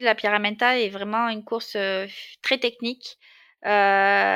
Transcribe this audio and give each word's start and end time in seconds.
La 0.00 0.14
Pyramenta 0.14 0.78
est 0.78 0.88
vraiment 0.88 1.28
une 1.28 1.44
course 1.44 1.74
euh, 1.76 2.06
très 2.42 2.58
technique, 2.58 3.18
euh, 3.66 3.68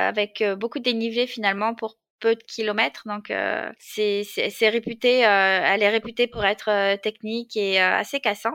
avec 0.08 0.42
euh, 0.42 0.56
beaucoup 0.56 0.78
de 0.78 0.84
dénivelé 0.84 1.26
finalement 1.26 1.74
pour 1.74 1.98
peu 2.20 2.34
de 2.34 2.42
kilomètres. 2.42 3.02
Donc 3.06 3.32
c'est 3.78 4.68
réputé, 4.68 5.20
elle 5.20 5.82
est 5.82 5.88
réputée 5.88 6.28
pour 6.28 6.44
être 6.44 6.96
technique 7.02 7.56
et 7.56 7.80
assez 7.80 8.20
cassante. 8.20 8.54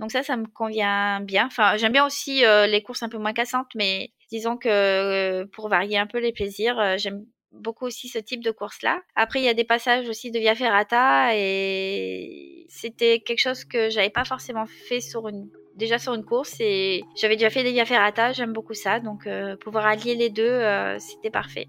Donc 0.00 0.10
ça, 0.10 0.24
ça 0.24 0.36
me 0.36 0.46
convient 0.46 1.20
bien. 1.20 1.46
Enfin, 1.46 1.76
j'aime 1.76 1.92
bien 1.92 2.04
aussi 2.04 2.42
les 2.42 2.82
courses 2.82 3.04
un 3.04 3.08
peu 3.08 3.18
moins 3.18 3.32
cassantes, 3.32 3.70
mais 3.76 4.10
disons 4.32 4.56
que 4.56 5.44
pour 5.52 5.68
varier 5.68 5.98
un 5.98 6.08
peu 6.08 6.18
les 6.18 6.32
plaisirs, 6.32 6.98
j'aime 6.98 7.24
beaucoup 7.52 7.86
aussi 7.86 8.08
ce 8.08 8.18
type 8.18 8.42
de 8.44 8.50
course-là. 8.50 9.00
Après, 9.16 9.40
il 9.40 9.44
y 9.44 9.48
a 9.48 9.54
des 9.54 9.64
passages 9.64 10.08
aussi 10.08 10.30
de 10.30 10.38
Via 10.38 10.54
Ferrata 10.54 11.36
et 11.36 12.66
c'était 12.68 13.20
quelque 13.20 13.40
chose 13.40 13.64
que 13.64 13.90
j'avais 13.90 14.10
pas 14.10 14.24
forcément 14.24 14.66
fait 14.66 15.00
sur 15.00 15.28
une 15.28 15.48
déjà 15.76 15.98
sur 15.98 16.14
une 16.14 16.24
course 16.24 16.56
et 16.60 17.04
j'avais 17.16 17.36
déjà 17.36 17.50
fait 17.50 17.62
des 17.62 17.72
Via 17.72 17.86
Ferrata, 17.86 18.32
j'aime 18.32 18.52
beaucoup 18.52 18.74
ça, 18.74 19.00
donc 19.00 19.26
euh, 19.26 19.56
pouvoir 19.56 19.86
allier 19.86 20.14
les 20.14 20.28
deux, 20.28 20.42
euh, 20.42 20.98
c'était 20.98 21.30
parfait. 21.30 21.68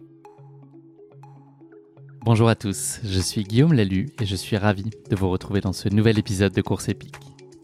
Bonjour 2.24 2.50
à 2.50 2.56
tous, 2.56 3.00
je 3.04 3.20
suis 3.20 3.44
Guillaume 3.44 3.74
Lalu 3.74 4.10
et 4.22 4.26
je 4.26 4.36
suis 4.36 4.58
ravi 4.58 4.92
de 5.10 5.16
vous 5.16 5.30
retrouver 5.30 5.62
dans 5.62 5.74
ce 5.74 5.90
nouvel 5.90 6.20
épisode 6.20 6.54
de 6.54 6.62
Course 6.62 6.90
épique. 6.90 7.16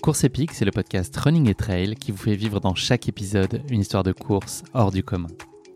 Course 0.01 0.23
épique, 0.23 0.53
c'est 0.53 0.65
le 0.65 0.71
podcast 0.71 1.15
Running 1.17 1.49
et 1.49 1.55
Trail 1.55 1.95
qui 1.95 2.11
vous 2.11 2.17
fait 2.17 2.35
vivre 2.35 2.59
dans 2.59 2.75
chaque 2.75 3.09
épisode 3.09 3.61
une 3.69 3.81
histoire 3.81 4.03
de 4.03 4.13
course 4.13 4.63
hors 4.73 4.91
du 4.91 5.03
commun. 5.03 5.27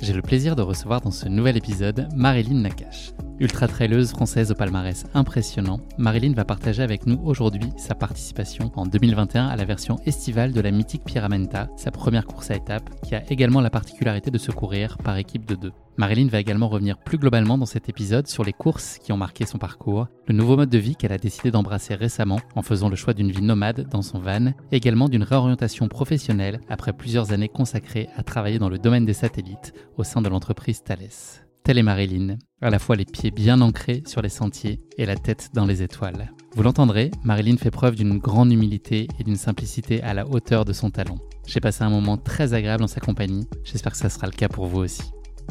J'ai 0.00 0.12
le 0.12 0.22
plaisir 0.22 0.54
de 0.54 0.62
recevoir 0.62 1.00
dans 1.00 1.10
ce 1.10 1.28
nouvel 1.28 1.56
épisode 1.56 2.08
Marilyn 2.14 2.60
Nakache. 2.60 3.12
Ultra-traileuse 3.40 4.10
française 4.10 4.52
au 4.52 4.54
palmarès 4.54 5.04
impressionnant, 5.12 5.80
Marilyn 5.98 6.34
va 6.34 6.44
partager 6.44 6.82
avec 6.82 7.06
nous 7.06 7.20
aujourd'hui 7.24 7.70
sa 7.76 7.96
participation 7.96 8.70
en 8.76 8.86
2021 8.86 9.48
à 9.48 9.56
la 9.56 9.64
version 9.64 9.96
estivale 10.06 10.52
de 10.52 10.60
la 10.60 10.70
mythique 10.70 11.04
Pyramenta, 11.04 11.68
sa 11.76 11.90
première 11.90 12.26
course 12.26 12.50
à 12.52 12.56
étapes, 12.56 12.90
qui 13.02 13.16
a 13.16 13.24
également 13.30 13.60
la 13.60 13.70
particularité 13.70 14.30
de 14.30 14.38
se 14.38 14.52
courir 14.52 14.98
par 14.98 15.16
équipe 15.16 15.46
de 15.46 15.56
deux. 15.56 15.72
Marilyn 15.98 16.28
va 16.28 16.38
également 16.38 16.68
revenir 16.68 16.96
plus 16.96 17.18
globalement 17.18 17.58
dans 17.58 17.66
cet 17.66 17.88
épisode 17.88 18.28
sur 18.28 18.44
les 18.44 18.52
courses 18.52 18.98
qui 18.98 19.10
ont 19.10 19.16
marqué 19.16 19.44
son 19.44 19.58
parcours, 19.58 20.06
le 20.28 20.34
nouveau 20.34 20.56
mode 20.56 20.70
de 20.70 20.78
vie 20.78 20.94
qu'elle 20.94 21.10
a 21.10 21.18
décidé 21.18 21.50
d'embrasser 21.50 21.96
récemment 21.96 22.38
en 22.54 22.62
faisant 22.62 22.88
le 22.88 22.94
choix 22.94 23.14
d'une 23.14 23.32
vie 23.32 23.42
nomade 23.42 23.88
dans 23.90 24.02
son 24.02 24.20
van, 24.20 24.52
également 24.70 25.08
d'une 25.08 25.24
réorientation 25.24 25.88
professionnelle 25.88 26.60
après 26.68 26.92
plusieurs 26.92 27.32
années 27.32 27.48
consacrées 27.48 28.08
à 28.16 28.22
travailler 28.22 28.60
dans 28.60 28.68
le 28.68 28.78
domaine 28.78 29.06
des 29.06 29.12
satellites 29.12 29.74
au 29.96 30.04
sein 30.04 30.22
de 30.22 30.28
l'entreprise 30.28 30.84
Thales. 30.84 31.42
Telle 31.64 31.78
est 31.78 31.82
Marilyn, 31.82 32.38
à 32.62 32.70
la 32.70 32.78
fois 32.78 32.94
les 32.94 33.04
pieds 33.04 33.32
bien 33.32 33.60
ancrés 33.60 34.04
sur 34.06 34.22
les 34.22 34.28
sentiers 34.28 34.80
et 34.98 35.04
la 35.04 35.16
tête 35.16 35.50
dans 35.52 35.66
les 35.66 35.82
étoiles. 35.82 36.32
Vous 36.54 36.62
l'entendrez, 36.62 37.10
Marilyn 37.24 37.56
fait 37.56 37.72
preuve 37.72 37.96
d'une 37.96 38.18
grande 38.18 38.52
humilité 38.52 39.08
et 39.18 39.24
d'une 39.24 39.36
simplicité 39.36 40.00
à 40.04 40.14
la 40.14 40.28
hauteur 40.28 40.64
de 40.64 40.72
son 40.72 40.90
talent. 40.90 41.18
J'ai 41.48 41.60
passé 41.60 41.82
un 41.82 41.90
moment 41.90 42.16
très 42.16 42.54
agréable 42.54 42.84
en 42.84 42.88
sa 42.88 43.00
compagnie, 43.00 43.48
j'espère 43.64 43.92
que 43.92 43.98
ça 43.98 44.10
sera 44.10 44.28
le 44.28 44.32
cas 44.32 44.48
pour 44.48 44.66
vous 44.66 44.78
aussi. 44.78 45.02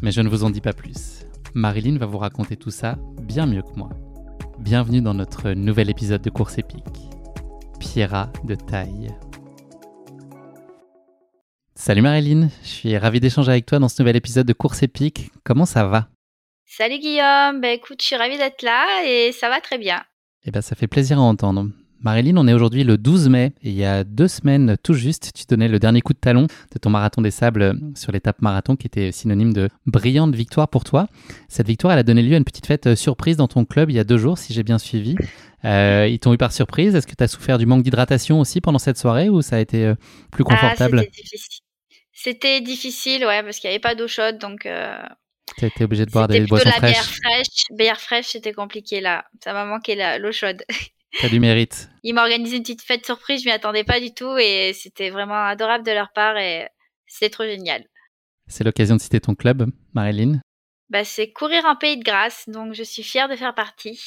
Mais 0.03 0.12
je 0.12 0.22
ne 0.22 0.30
vous 0.30 0.44
en 0.44 0.52
dis 0.52 0.62
pas 0.62 0.74
plus. 0.74 1.25
Marilyn 1.56 1.97
va 1.97 2.06
vous 2.06 2.19
raconter 2.19 2.56
tout 2.56 2.69
ça 2.69 2.97
bien 3.22 3.47
mieux 3.47 3.63
que 3.63 3.75
moi. 3.75 3.90
Bienvenue 4.59 5.02
dans 5.02 5.16
notre 5.16 5.52
nouvel 5.52 5.90
épisode 5.90 6.22
de 6.22 6.30
Course 6.30 6.59
épique. 6.59 6.84
Pierra 7.80 8.31
de 8.44 8.53
taille. 8.53 9.09
Salut 11.74 12.02
Marilyn, 12.02 12.50
je 12.63 12.68
suis 12.68 12.97
ravi 12.97 13.19
d'échanger 13.19 13.52
avec 13.52 13.66
toi 13.66 13.80
dans 13.80 13.90
ce 13.90 14.02
nouvel 14.02 14.16
épisode 14.16 14.46
de 14.46 14.53
Course 14.53 14.84
épique. 14.84 15.31
Comment 15.44 15.66
ça 15.66 15.88
va? 15.88 16.09
Salut 16.66 17.00
Guillaume, 17.00 17.62
ben 17.62 17.72
écoute, 17.75 18.02
je 18.02 18.07
suis 18.07 18.16
ravie 18.16 18.38
d'être 18.38 18.62
là 18.62 19.03
et 19.03 19.31
ça 19.31 19.50
va 19.50 19.62
très 19.62 19.80
bien. 19.80 20.03
Eh 20.44 20.52
bien, 20.52 20.62
ça 20.62 20.75
fait 20.75 20.88
plaisir 20.88 21.18
à 21.18 21.22
entendre. 21.22 21.69
Marilyn, 22.02 22.38
on 22.38 22.47
est 22.47 22.53
aujourd'hui 22.53 22.84
le 22.84 22.97
12 22.97 23.30
mai 23.30 23.53
et 23.63 23.69
il 23.69 23.75
y 23.75 23.85
a 23.85 24.03
deux 24.03 24.28
semaines 24.28 24.78
tout 24.84 24.94
juste, 24.94 25.31
tu 25.34 25.44
donnais 25.50 25.68
le 25.68 25.80
dernier 25.80 26.02
coup 26.02 26.13
de 26.13 26.19
talon 26.19 26.44
de 26.44 26.80
ton 26.80 26.90
marathon 26.90 27.22
des 27.22 27.31
sables 27.31 27.80
sur 27.96 28.12
l'étape 28.12 28.41
marathon 28.41 28.75
qui 28.75 28.88
était 28.88 29.12
synonyme 29.12 29.53
de 29.53 29.69
brillante 29.85 30.36
victoire 30.36 30.68
pour 30.68 30.84
toi. 30.84 31.07
Cette 31.47 31.68
victoire, 31.68 31.94
elle 31.94 32.00
a 32.00 32.03
donné 32.03 32.22
lieu 32.22 32.36
à 32.36 32.38
une 32.38 32.46
petite 32.46 32.68
fête 32.68 32.96
surprise 32.96 33.38
dans 33.38 33.47
ton 33.47 33.66
club 33.66 33.90
il 33.90 33.96
y 33.96 34.00
a 34.00 34.03
deux 34.03 34.18
jours, 34.18 34.38
si 34.38 34.53
j'ai 34.53 34.63
bien 34.63 34.78
suivi. 34.78 35.16
Euh, 35.66 36.07
ils 36.09 36.19
t'ont 36.19 36.34
eu 36.34 36.38
par 36.38 36.52
surprise. 36.52 36.96
Est-ce 36.96 37.07
que 37.07 37.16
tu 37.16 37.24
as 37.24 37.28
souffert 37.28 37.57
du 37.57 37.66
manque 37.66 37.84
d'hydratation 37.84 38.40
aussi 38.40 38.62
pendant 38.62 38.80
cette 38.80 38.97
soirée 38.97 39.30
ou 39.30 39.41
ça 39.41 39.57
a 39.57 39.59
été 39.59 39.86
euh, 39.86 39.96
plus 40.31 40.44
ah, 40.47 40.53
confortable? 40.53 41.03
c'était 42.13 42.62
difficile, 42.62 43.25
ouais, 43.25 43.44
parce 43.44 43.59
qu'il 43.59 43.69
n'y 43.69 43.75
avait 43.75 43.81
pas 43.81 43.96
d'eau 43.96 44.07
chaude, 44.07 44.38
donc. 44.38 44.66
Euh, 44.66 44.97
été 45.62 45.84
obligé 45.84 46.06
de 46.06 46.12
boire 46.12 46.28
des 46.28 46.41
boissons 46.41 46.69
la 46.69 46.75
fraîches. 46.75 46.91
Bière 46.91 47.06
fraîche, 47.06 47.63
bière 47.72 48.02
fraîche, 48.02 48.28
c'était 48.28 48.53
compliqué 48.53 49.02
là. 49.02 49.25
Ça 49.44 49.53
m'a 49.53 49.66
manqué 49.66 49.96
l'eau 50.19 50.31
chaude. 50.31 50.63
T'as 51.22 51.29
du 51.29 51.40
mérite. 51.40 51.90
Ils 52.03 52.13
m'ont 52.13 52.22
organisé 52.22 52.57
une 52.57 52.63
petite 52.63 52.81
fête 52.81 53.06
surprise, 53.06 53.41
je 53.41 53.47
m'y 53.47 53.51
attendais 53.51 53.84
pas 53.84 54.00
du 54.00 54.13
tout 54.13 54.38
et 54.38 54.72
c'était 54.73 55.09
vraiment 55.09 55.45
adorable 55.45 55.85
de 55.85 55.91
leur 55.91 56.12
part 56.13 56.38
et 56.38 56.68
c'était 57.06 57.29
trop 57.29 57.44
génial. 57.44 57.85
C'est 58.47 58.63
l'occasion 58.63 58.95
de 58.95 59.01
citer 59.01 59.19
ton 59.19 59.35
club, 59.35 59.69
Marilyn. 59.94 60.41
Bah, 60.90 61.03
c'est 61.03 61.31
Courir 61.31 61.66
en 61.66 61.75
Pays 61.75 61.97
de 61.97 62.03
Grâce, 62.03 62.45
donc 62.47 62.73
je 62.73 62.84
suis 62.84 63.03
fière 63.03 63.28
de 63.28 63.35
faire 63.35 63.53
partie. 63.53 64.00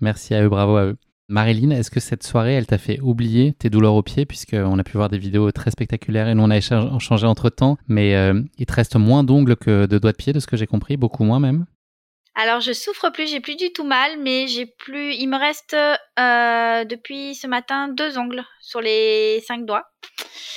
Merci 0.00 0.34
à 0.34 0.42
eux, 0.42 0.48
bravo 0.48 0.76
à 0.76 0.84
eux. 0.84 0.96
Marilyn, 1.28 1.70
est-ce 1.70 1.90
que 1.90 1.98
cette 1.98 2.22
soirée, 2.22 2.54
elle 2.54 2.66
t'a 2.66 2.78
fait 2.78 3.00
oublier 3.00 3.54
tes 3.54 3.70
douleurs 3.70 3.94
aux 3.94 4.02
pieds, 4.02 4.26
puisqu'on 4.26 4.78
a 4.78 4.84
pu 4.84 4.96
voir 4.96 5.08
des 5.08 5.18
vidéos 5.18 5.50
très 5.50 5.70
spectaculaires 5.70 6.28
et 6.28 6.34
nous 6.34 6.42
on 6.42 6.50
a 6.50 6.56
échangé 6.56 7.26
entre 7.26 7.48
temps, 7.48 7.78
mais 7.88 8.14
euh, 8.14 8.40
il 8.58 8.66
te 8.66 8.72
reste 8.72 8.96
moins 8.96 9.24
d'ongles 9.24 9.56
que 9.56 9.86
de 9.86 9.98
doigts 9.98 10.12
de 10.12 10.16
pied, 10.16 10.32
de 10.32 10.40
ce 10.40 10.46
que 10.46 10.56
j'ai 10.56 10.66
compris, 10.66 10.96
beaucoup 10.96 11.24
moins 11.24 11.40
même 11.40 11.66
alors 12.36 12.60
je 12.60 12.72
souffre 12.72 13.10
plus, 13.10 13.28
j'ai 13.28 13.40
plus 13.40 13.56
du 13.56 13.72
tout 13.72 13.84
mal, 13.84 14.18
mais 14.20 14.46
j'ai 14.46 14.66
plus. 14.66 15.14
Il 15.14 15.26
me 15.28 15.38
reste 15.38 15.74
euh, 15.74 16.84
depuis 16.84 17.34
ce 17.34 17.46
matin 17.46 17.88
deux 17.88 18.18
ongles 18.18 18.44
sur 18.60 18.80
les 18.80 19.42
cinq 19.46 19.64
doigts. 19.64 19.90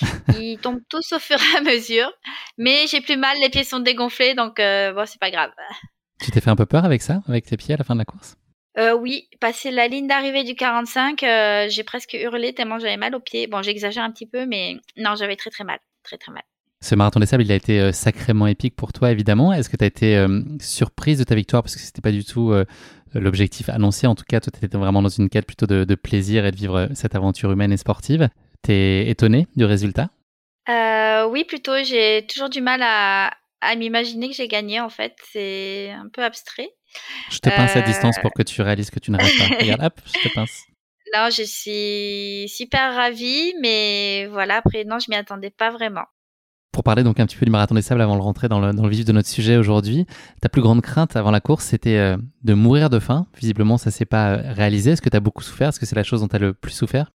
Ils 0.38 0.60
tombent 0.62 0.81
tous 0.90 1.14
au 1.14 1.20
fur 1.20 1.38
et 1.38 1.58
à 1.58 1.62
mesure, 1.62 2.12
mais 2.58 2.86
j'ai 2.88 3.02
plus 3.02 3.18
mal, 3.18 3.38
les 3.42 3.50
pieds 3.50 3.64
sont 3.64 3.80
dégonflés, 3.80 4.36
donc 4.36 4.60
euh, 4.60 4.94
bon 4.94 5.06
c'est 5.08 5.20
pas 5.20 5.31
grave. 5.31 5.52
Tu 6.22 6.31
t'es 6.31 6.42
fait 6.42 6.50
un 6.50 6.56
peu 6.56 6.66
peur 6.66 6.84
avec 6.84 7.02
ça, 7.02 7.22
avec 7.28 7.46
tes 7.46 7.58
pieds 7.58 7.74
à 7.74 7.78
la 7.78 7.84
fin 7.84 7.96
de 7.96 8.00
la 8.00 8.06
course? 8.06 8.36
Euh, 8.78 8.94
oui, 8.94 9.30
passer 9.40 9.72
la 9.72 9.88
ligne 9.88 10.08
d'arrivée 10.08 10.44
du 10.44 10.56
45, 10.56 11.24
euh, 11.24 11.68
j'ai 11.70 11.84
presque 11.84 12.14
hurlé 12.14 12.54
tellement 12.54 12.78
j'avais 12.78 12.98
mal 12.98 13.16
aux 13.16 13.20
pieds. 13.20 13.48
Bon, 13.48 13.62
j'exagère 13.62 14.04
un 14.04 14.12
petit 14.12 14.28
peu, 14.28 14.46
mais 14.46 14.78
non, 14.96 15.16
j'avais 15.16 15.36
très 15.36 15.50
très 15.50 15.64
mal, 15.64 15.80
très 16.04 16.18
très 16.18 16.32
mal. 16.32 16.44
Ce 16.81 16.96
marathon 16.96 17.20
des 17.20 17.26
sables, 17.26 17.44
il 17.44 17.52
a 17.52 17.56
été 17.56 17.80
euh, 17.80 17.92
sacrément 17.92 18.48
épique 18.48 18.76
pour 18.76 18.94
toi, 18.94 19.12
évidemment. 19.12 19.52
Est-ce 19.52 19.70
que 19.70 19.78
tu 19.78 19.84
as 19.84 19.88
été 19.88 20.26
surprise 20.62 21.20
de 21.20 21.24
ta 21.24 21.36
victoire? 21.36 21.62
Parce 21.64 21.76
que 21.76 21.81
c'était 21.81 22.02
pas 22.02 22.12
du 22.12 22.24
tout 22.24 22.54
l'objectif 23.14 23.70
annoncé 23.70 24.08
En 24.08 24.16
tout 24.16 24.24
cas, 24.28 24.40
toi, 24.40 24.52
tu 24.58 24.66
étais 24.66 24.78
vraiment 24.78 25.02
dans 25.02 25.10
une 25.10 25.30
quête 25.30 25.46
plutôt 25.46 25.66
de, 25.66 25.96
plaisir 25.96 26.46
et 26.46 26.52
de 26.52 26.56
vivre 26.56 26.90
cette 26.94 27.16
aventure 27.16 27.52
humaine 27.52 27.72
et 27.72 27.78
sportive. 27.78 28.30
T'es 28.62 29.08
étonné 29.10 29.48
du 29.56 29.66
résultat? 29.66 30.10
Euh, 30.70 31.28
Oui, 31.28 31.44
plutôt. 31.44 31.84
J'ai 31.84 32.26
toujours 32.28 32.50
du 32.50 32.62
mal 32.62 32.82
à, 32.84 33.34
à 33.62 33.75
m'imaginer 33.75 34.30
que 34.30 34.36
j'ai 34.36 34.48
gagné, 34.48 34.80
en 34.80 34.90
fait. 34.90 35.16
C'est 35.32 35.92
un 35.92 36.10
peu 36.12 36.24
abstrait. 36.24 36.70
Je 37.30 37.40
te 37.40 37.50
pince 37.50 37.75
à 37.75 37.82
distance 37.82 38.18
pour 38.20 38.34
que 38.34 38.42
tu 38.42 38.62
réalises 38.62 38.90
que 38.90 39.00
tu 39.00 39.12
n'arrives 39.12 39.38
pas. 39.38 39.56
Regarde, 39.60 39.84
hop, 39.84 40.00
je 40.06 40.28
te 40.28 40.34
pince. 40.34 40.66
Non, 41.14 41.30
je 41.32 41.44
suis 41.44 42.48
super 42.50 42.94
ravie, 42.94 43.54
mais 43.62 44.28
voilà, 44.28 44.58
après, 44.58 44.84
non, 44.84 45.00
je 45.00 45.10
m'y 45.10 45.16
attendais 45.16 45.50
pas 45.50 45.72
vraiment. 45.72 46.06
Pour 46.71 46.83
parler 46.83 47.04
donc 47.04 47.19
un 47.19 47.25
petit 47.25 47.36
peu 47.36 47.45
du 47.45 47.51
marathon 47.51 47.75
des 47.75 47.81
sables 47.81 48.01
avant 48.01 48.16
de 48.16 48.21
rentrer 48.21 48.48
dans 48.48 48.60
le, 48.60 48.74
dans 48.74 48.83
le 48.83 48.89
vif 48.89 49.04
de 49.04 49.12
notre 49.12 49.27
sujet 49.27 49.57
aujourd'hui, 49.57 50.06
ta 50.42 50.50
plus 50.50 50.62
grande 50.62 50.81
crainte 50.81 51.16
avant 51.16 51.31
la 51.31 51.42
course, 51.42 51.66
c'était 51.66 51.98
euh, 51.98 52.18
de 52.44 52.54
mourir 52.54 52.89
de 52.89 53.00
faim. 53.00 53.27
Visiblement, 53.38 53.77
ça 53.77 53.92
s'est 53.92 54.06
pas 54.06 54.33
euh, 54.33 54.54
réalisé. 54.54 54.92
Est-ce 54.92 55.01
que 55.01 55.10
tu 55.10 55.18
as 55.18 55.19
beaucoup 55.19 55.44
souffert? 55.44 55.69
Est-ce 55.69 55.80
que 55.80 55.86
c'est 55.86 55.95
la 55.95 56.04
chose 56.04 56.21
dont 56.21 56.27
tu 56.27 56.36
as 56.36 56.39
le 56.39 56.54
plus 56.54 56.71
souffert? 56.71 57.12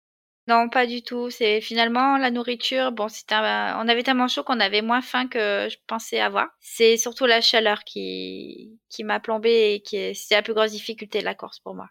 Non, 0.48 0.68
pas 0.70 0.88
du 0.88 1.04
tout. 1.04 1.30
C'est 1.30 1.62
finalement 1.62 2.18
la 2.18 2.32
nourriture. 2.32 2.92
Bon, 2.92 3.08
c'était 3.08 3.36
on 3.36 3.88
avait 3.88 4.04
tellement 4.04 4.28
chaud 4.28 4.44
qu'on 4.44 4.60
avait 4.60 4.82
moins 4.82 5.02
faim 5.02 5.28
que 5.28 5.68
je 5.70 5.78
pensais 5.86 6.20
avoir. 6.20 6.48
C'est 6.60 6.98
surtout 6.98 7.26
la 7.26 7.40
chaleur 7.40 7.84
qui, 7.84 8.80
qui 8.90 9.04
m'a 9.04 9.20
plombé 9.20 9.74
et 9.74 9.82
qui 9.82 10.16
c'est 10.16 10.36
la 10.36 10.42
plus 10.42 10.56
grosse 10.56 10.72
difficulté 10.72 11.20
de 11.20 11.26
la 11.26 11.36
course 11.36 11.60
pour 11.60 11.76
moi. 11.76 11.88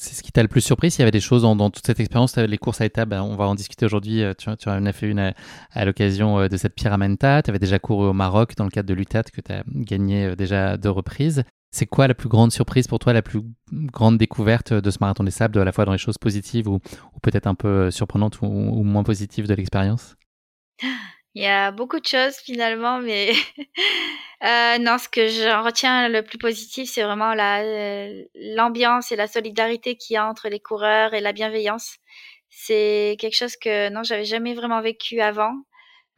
C'est 0.00 0.14
ce 0.14 0.22
qui 0.22 0.32
t'a 0.32 0.40
le 0.40 0.48
plus 0.48 0.62
surpris 0.62 0.90
S'il 0.90 1.00
y 1.00 1.02
avait 1.02 1.10
des 1.10 1.20
choses 1.20 1.42
dans, 1.42 1.68
toute 1.68 1.84
cette 1.84 2.00
expérience, 2.00 2.34
les 2.36 2.56
courses 2.56 2.80
à 2.80 2.86
étapes, 2.86 3.10
ben, 3.10 3.22
on 3.22 3.36
va 3.36 3.46
en 3.46 3.54
discuter 3.54 3.84
aujourd'hui. 3.84 4.22
Euh, 4.22 4.32
tu, 4.32 4.48
tu, 4.56 4.70
en 4.70 4.86
as 4.86 4.92
fait 4.94 5.06
une 5.06 5.34
à, 5.72 5.84
l'occasion 5.84 6.38
euh, 6.38 6.48
de 6.48 6.56
cette 6.56 6.74
Pyramenta. 6.74 7.42
Tu 7.42 7.50
avais 7.50 7.58
déjà 7.58 7.78
couru 7.78 8.06
au 8.06 8.12
Maroc 8.14 8.54
dans 8.56 8.64
le 8.64 8.70
cadre 8.70 8.88
de 8.88 8.94
l'UTAT 8.94 9.24
que 9.24 9.42
tu 9.42 9.52
as 9.52 9.62
gagné 9.66 10.24
euh, 10.24 10.36
déjà 10.36 10.78
deux 10.78 10.88
reprises. 10.88 11.44
C'est 11.70 11.84
quoi 11.84 12.08
la 12.08 12.14
plus 12.14 12.30
grande 12.30 12.50
surprise 12.50 12.86
pour 12.86 12.98
toi, 12.98 13.12
la 13.12 13.20
plus 13.20 13.42
grande 13.70 14.16
découverte 14.16 14.72
de 14.72 14.90
ce 14.90 14.96
marathon 15.02 15.22
des 15.22 15.30
sables, 15.30 15.58
à 15.58 15.64
la 15.66 15.72
fois 15.72 15.84
dans 15.84 15.92
les 15.92 15.98
choses 15.98 16.16
positives 16.16 16.66
ou, 16.66 16.78
peut-être 17.20 17.46
un 17.46 17.54
peu 17.54 17.90
surprenantes 17.90 18.40
ou 18.40 18.82
moins 18.82 19.02
positives 19.02 19.46
de 19.46 19.54
l'expérience? 19.54 20.16
Il 21.34 21.42
y 21.42 21.46
a 21.46 21.70
beaucoup 21.70 22.00
de 22.00 22.06
choses 22.06 22.36
finalement, 22.38 23.00
mais 23.00 23.32
euh, 24.44 24.78
non, 24.78 24.98
ce 24.98 25.08
que 25.08 25.28
je 25.28 25.62
retiens 25.64 26.08
le 26.08 26.22
plus 26.22 26.38
positif, 26.38 26.90
c'est 26.90 27.04
vraiment 27.04 27.34
la 27.34 27.62
euh, 27.62 28.24
l'ambiance 28.34 29.12
et 29.12 29.16
la 29.16 29.28
solidarité 29.28 29.96
qu'il 29.96 30.14
y 30.14 30.16
a 30.16 30.26
entre 30.28 30.48
les 30.48 30.58
coureurs 30.60 31.14
et 31.14 31.20
la 31.20 31.32
bienveillance. 31.32 31.98
C'est 32.48 33.16
quelque 33.20 33.36
chose 33.36 33.56
que 33.56 33.90
non, 33.90 34.02
j'avais 34.02 34.24
jamais 34.24 34.54
vraiment 34.54 34.80
vécu 34.82 35.20
avant, 35.20 35.54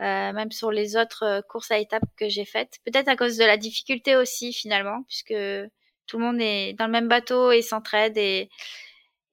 euh, 0.01 0.33
même 0.33 0.51
sur 0.51 0.73
les 0.73 0.97
autres 0.97 1.25
euh, 1.25 1.43
courses 1.43 1.71
à 1.71 1.79
étapes 1.79 2.03
que 2.17 2.29
j'ai 2.31 2.47
faites. 2.47 2.79
Peut-être 2.87 3.09
à 3.09 3.17
cause 3.17 3.37
de 3.37 3.45
la 3.45 3.59
difficulté 3.59 4.17
aussi 4.17 4.53
finalement, 4.55 5.03
puisque 5.09 5.35
tout 6.07 6.19
le 6.19 6.25
monde 6.25 6.41
est 6.41 6.73
dans 6.75 6.87
le 6.87 6.93
même 6.93 7.09
bateau 7.09 7.53
et 7.53 7.63
s'entraide 7.63 8.17
et 8.17 8.49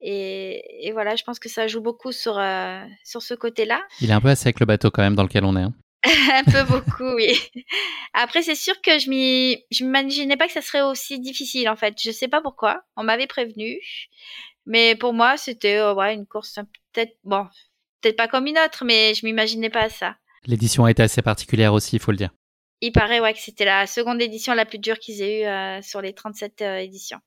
et, 0.00 0.86
et, 0.86 0.92
voilà, 0.92 1.14
je 1.16 1.24
pense 1.24 1.38
que 1.38 1.48
ça 1.48 1.66
joue 1.66 1.80
beaucoup 1.80 2.12
sur, 2.12 2.38
euh, 2.38 2.82
sur 3.04 3.22
ce 3.22 3.34
côté-là. 3.34 3.82
Il 4.00 4.10
est 4.10 4.14
un 4.14 4.20
peu 4.20 4.28
assez 4.28 4.48
avec 4.48 4.60
le 4.60 4.66
bateau 4.66 4.90
quand 4.90 5.02
même 5.02 5.14
dans 5.14 5.22
lequel 5.22 5.44
on 5.44 5.56
est. 5.56 5.62
Hein. 5.62 5.74
un 6.32 6.44
peu 6.44 6.62
beaucoup, 6.64 7.14
oui. 7.14 7.38
Après, 8.14 8.42
c'est 8.42 8.54
sûr 8.54 8.80
que 8.80 8.98
je 8.98 9.10
m'y, 9.10 9.64
je 9.70 9.84
m'imaginais 9.84 10.36
pas 10.36 10.46
que 10.46 10.52
ça 10.52 10.62
serait 10.62 10.80
aussi 10.80 11.20
difficile 11.20 11.68
en 11.68 11.76
fait. 11.76 11.94
Je 12.02 12.10
sais 12.10 12.28
pas 12.28 12.40
pourquoi. 12.40 12.82
On 12.96 13.02
m'avait 13.02 13.26
prévenu, 13.26 13.78
mais 14.64 14.96
pour 14.96 15.12
moi, 15.12 15.36
c'était 15.36 15.76
euh, 15.76 15.94
ouais, 15.94 16.14
une 16.14 16.26
course 16.26 16.58
peut-être 16.92 17.16
bon, 17.24 17.46
peut-être 18.00 18.16
pas 18.16 18.28
comme 18.28 18.46
une 18.46 18.58
autre, 18.58 18.84
mais 18.84 19.12
je 19.14 19.26
m'imaginais 19.26 19.70
pas 19.70 19.90
ça. 19.90 20.16
L'édition 20.46 20.86
a 20.86 20.90
été 20.90 21.02
assez 21.02 21.20
particulière 21.20 21.74
aussi, 21.74 21.96
il 21.96 22.02
faut 22.02 22.12
le 22.12 22.16
dire. 22.16 22.30
Il 22.80 22.92
paraît 22.92 23.20
ouais 23.20 23.34
que 23.34 23.40
c'était 23.40 23.66
la 23.66 23.86
seconde 23.86 24.22
édition 24.22 24.54
la 24.54 24.64
plus 24.64 24.78
dure 24.78 24.98
qu'ils 24.98 25.20
aient 25.20 25.42
eue 25.42 25.46
euh, 25.46 25.82
sur 25.82 26.00
les 26.00 26.14
37 26.14 26.62
éditions. 26.62 27.18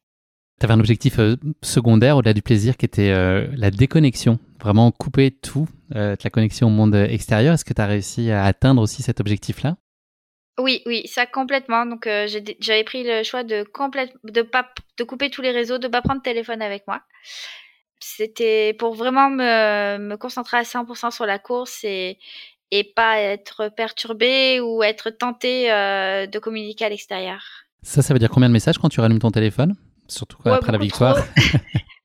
Tu 0.59 0.65
avais 0.65 0.73
un 0.73 0.79
objectif 0.79 1.19
euh, 1.19 1.35
secondaire 1.61 2.17
au-delà 2.17 2.33
du 2.33 2.41
plaisir 2.41 2.77
qui 2.77 2.85
était 2.85 3.11
euh, 3.11 3.47
la 3.55 3.71
déconnexion, 3.71 4.39
vraiment 4.61 4.91
couper 4.91 5.31
tout, 5.31 5.67
euh, 5.95 6.15
la 6.23 6.29
connexion 6.29 6.67
au 6.67 6.69
monde 6.69 6.95
extérieur. 6.95 7.53
Est-ce 7.53 7.65
que 7.65 7.73
tu 7.73 7.81
as 7.81 7.87
réussi 7.87 8.31
à 8.31 8.45
atteindre 8.45 8.81
aussi 8.81 9.01
cet 9.01 9.19
objectif-là? 9.19 9.75
Oui, 10.59 10.83
oui, 10.85 11.07
ça 11.07 11.25
complètement. 11.25 11.85
Donc 11.85 12.07
j'avais 12.07 12.83
pris 12.83 13.03
le 13.03 13.23
choix 13.23 13.43
de 13.43 13.65
de 14.23 14.41
pas 14.43 14.69
de 14.97 15.03
couper 15.03 15.31
tous 15.31 15.41
les 15.41 15.49
réseaux, 15.49 15.79
de 15.79 15.87
pas 15.87 16.03
prendre 16.03 16.19
de 16.19 16.23
téléphone 16.23 16.61
avec 16.61 16.83
moi. 16.87 17.01
C'était 17.99 18.73
pour 18.73 18.93
vraiment 18.93 19.31
me, 19.31 19.97
me 19.97 20.15
concentrer 20.15 20.57
à 20.57 20.63
100% 20.63 21.09
sur 21.09 21.25
la 21.25 21.39
course 21.39 21.83
et 21.83 22.19
et 22.69 22.83
pas 22.83 23.19
être 23.19 23.69
perturbé 23.75 24.59
ou 24.59 24.83
être 24.83 25.09
tenté 25.09 25.69
de 25.69 26.39
communiquer 26.39 26.85
à 26.85 26.89
l'extérieur. 26.89 27.41
Ça, 27.81 28.01
ça 28.03 28.13
veut 28.13 28.19
dire 28.19 28.29
combien 28.29 28.49
de 28.49 28.53
messages 28.53 28.77
quand 28.77 28.89
tu 28.89 28.99
rallumes 28.99 29.19
ton 29.19 29.31
téléphone? 29.31 29.75
Surtout 30.13 30.37
après 30.45 30.71
la 30.71 30.77
victoire. 30.77 31.17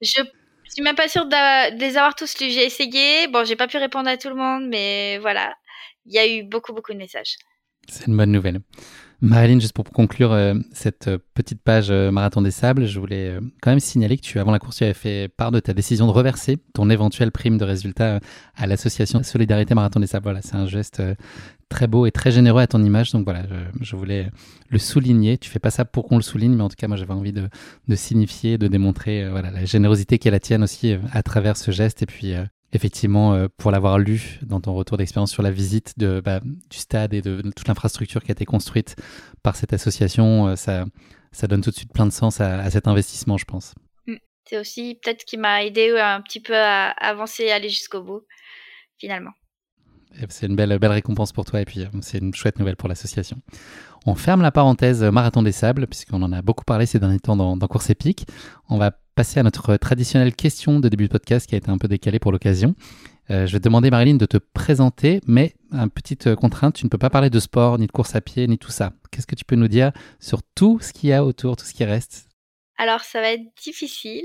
je 0.01 0.09
suis 0.69 0.83
même 0.83 0.97
pas 0.97 1.09
sûre 1.09 1.27
de, 1.27 1.79
les 1.79 1.97
avoir 1.97 2.15
tous 2.15 2.41
lus. 2.41 2.51
J'ai 2.51 2.65
essayé. 2.65 3.29
Bon, 3.29 3.45
j'ai 3.45 3.57
pas 3.57 3.69
pu 3.69 3.77
répondre 3.77 4.09
à 4.09 4.17
tout 4.17 4.29
le 4.29 4.35
monde, 4.35 4.67
mais 4.69 5.19
voilà, 5.19 5.55
il 6.07 6.15
y 6.15 6.19
a 6.19 6.27
eu 6.27 6.43
beaucoup, 6.43 6.73
beaucoup 6.73 6.93
de 6.93 6.99
messages. 6.99 7.37
C'est 7.89 8.07
une 8.07 8.17
bonne 8.17 8.33
nouvelle. 8.33 8.61
Marilyn, 9.21 9.59
juste 9.59 9.73
pour 9.73 9.85
conclure 9.85 10.33
euh, 10.33 10.55
cette 10.73 11.09
euh, 11.09 11.19
petite 11.35 11.61
page 11.61 11.89
euh, 11.91 12.13
Marathon 12.13 12.41
des 12.41 12.53
Sables, 12.53 12.87
je 12.87 13.01
voulais 13.01 13.37
quand 13.61 13.71
même 13.71 13.81
signaler 13.81 14.17
que 14.17 14.23
tu, 14.23 14.39
avant 14.39 14.53
la 14.53 14.61
course, 14.61 14.77
tu 14.77 14.85
avais 14.85 14.95
fait 14.95 15.29
part 15.29 15.51
de 15.51 15.59
ta 15.59 15.75
décision 15.75 16.07
de 16.07 16.13
reverser 16.13 16.59
ton 16.73 16.89
éventuelle 16.89 17.33
prime 17.33 17.59
de 17.59 17.65
résultat 17.65 18.21
à 18.57 18.67
l'association 18.69 19.25
Solidarité 19.25 19.75
Marathon 19.75 19.99
des 19.99 20.07
Sables. 20.07 20.23
Voilà, 20.23 20.41
c'est 20.41 20.55
un 20.55 20.69
geste 20.69 21.03
très 21.69 21.89
beau 21.89 22.07
et 22.07 22.13
très 22.13 22.31
généreux 22.31 22.63
à 22.63 22.69
ton 22.69 22.83
image. 22.83 23.11
Donc 23.11 23.25
voilà, 23.25 23.43
je, 23.81 23.97
voulais 23.97 24.31
le 24.69 24.79
souligner. 24.79 25.37
Tu 25.37 25.51
fais 25.51 25.59
pas 25.59 25.71
ça 25.71 25.85
pour 25.85 26.07
qu'on 26.07 26.17
le 26.17 26.23
souligne, 26.23 26.55
mais 26.55 26.63
en 26.63 26.69
tout 26.69 26.77
cas, 26.77 26.87
moi, 26.87 26.97
j'avais 26.97 27.13
envie 27.13 27.33
de, 27.33 27.49
de, 27.89 27.97
signifier, 27.97 28.57
de 28.57 28.69
démontrer 28.69 29.29
voilà, 29.29 29.51
la 29.51 29.65
générosité 29.65 30.19
qui 30.19 30.29
est 30.29 30.33
la 30.33 30.41
tienne 30.41 30.63
aussi 30.63 30.95
à 31.11 31.25
travers 31.25 31.57
ce 31.57 31.73
geste 31.73 32.03
et 32.03 32.07
puis 32.07 32.35
effectivement, 32.73 33.35
euh, 33.35 33.49
pour 33.57 33.71
l'avoir 33.71 33.99
lu 33.99 34.39
dans 34.43 34.61
ton 34.61 34.75
retour 34.75 34.97
d'expérience 34.97 35.31
sur 35.31 35.43
la 35.43 35.51
visite 35.51 35.99
de, 35.99 36.21
bah, 36.21 36.41
du 36.41 36.77
stade 36.77 37.15
et 37.15 37.23
de, 37.23 37.41
toute 37.43 37.69
l'infrastructure 37.69 38.23
qui 38.23 38.31
a 38.31 38.33
été 38.33 38.45
construite 38.45 38.97
par 39.43 39.57
cette 39.57 39.73
association, 39.73 40.49
euh, 40.49 40.57
ça, 40.57 40.85
ça 41.33 41.47
donne 41.47 41.63
tout 41.63 41.71
de 41.71 41.77
suite 41.77 41.93
plein 41.93 42.07
de 42.07 42.13
sens 42.13 42.41
à, 42.41 42.71
cet 42.71 42.87
investissement, 42.87 43.39
je 43.39 43.45
pense. 43.45 43.75
Mm. 44.07 44.17
C'est 44.45 44.59
aussi 44.59 44.99
peut-être 45.03 45.25
qui 45.25 45.37
m'a 45.37 45.65
aidé 45.65 45.91
euh, 45.91 46.05
un 46.05 46.21
petit 46.21 46.41
peu 46.41 46.57
à 46.57 46.91
avancer 46.91 47.45
et 47.45 47.53
aller 47.53 47.69
jusqu'au 47.69 48.03
bout, 48.03 48.23
finalement. 48.99 49.33
C'est 50.31 50.47
une 50.47 50.57
belle, 50.57 50.79
belle 50.79 50.91
récompense 50.91 51.33
pour 51.33 51.45
toi 51.45 51.61
et 51.61 51.67
puis 51.67 51.85
c'est 52.01 52.19
une 52.19 52.35
chouette 52.35 52.59
nouvelle 52.59 52.77
pour 52.77 52.89
l'association. 52.89 53.41
On 54.07 54.15
ferme 54.15 54.41
la 54.41 54.51
parenthèse 54.51 55.03
Marathon 55.03 55.43
des 55.43 55.53
Sables, 55.53 55.87
puisqu'on 55.87 56.23
en 56.23 56.33
a 56.33 56.41
beaucoup 56.41 56.65
parlé 56.65 56.87
ces 56.87 56.99
derniers 56.99 57.21
temps 57.21 57.37
dans, 57.37 57.59
dans 57.59 57.67
Course 57.67 57.91
Épique. 57.91 58.27
On 58.71 58.79
va 58.79 58.93
passer 59.19 59.41
à 59.41 59.43
notre 59.43 59.77
traditionnelle 59.79 60.33
question 60.33 60.79
de 60.79 60.89
début 60.89 61.09
de 61.09 61.11
podcast 61.11 61.49
qui 61.49 61.57
a 61.57 61.59
été 61.59 61.69
un 61.71 61.77
peu 61.77 61.89
décalée 61.89 62.21
pour 62.21 62.31
l'occasion. 62.31 62.77
Euh, 63.31 63.49
je 63.49 63.53
vais 63.53 63.59
te 63.59 63.65
demander, 63.65 63.91
Marilyn, 63.91 64.15
de 64.15 64.27
te 64.27 64.37
présenter, 64.37 65.21
mais 65.27 65.55
une 65.73 65.91
petite 65.91 66.37
contrainte, 66.37 66.77
tu 66.77 66.85
ne 66.85 66.89
peux 66.89 66.99
pas 66.99 67.11
parler 67.11 67.29
de 67.29 67.41
sport, 67.41 67.81
ni 67.81 67.89
de 67.89 67.91
course 67.91 68.15
à 68.15 68.21
pied, 68.21 68.47
ni 68.47 68.59
tout 68.59 68.71
ça. 68.71 68.93
Qu'est-ce 69.11 69.27
que 69.27 69.35
tu 69.35 69.45
peux 69.45 69.57
nous 69.57 69.67
dire 69.67 69.91
sur 70.21 70.45
tout 70.55 70.79
ce 70.81 70.93
qu'il 70.93 71.11
y 71.11 71.13
a 71.13 71.25
autour, 71.25 71.57
tout 71.57 71.65
ce 71.65 71.75
qui 71.75 71.85
reste? 71.85 72.29
Alors, 72.77 73.01
ça 73.01 73.21
va 73.21 73.33
être 73.33 73.43
difficile. 73.61 74.23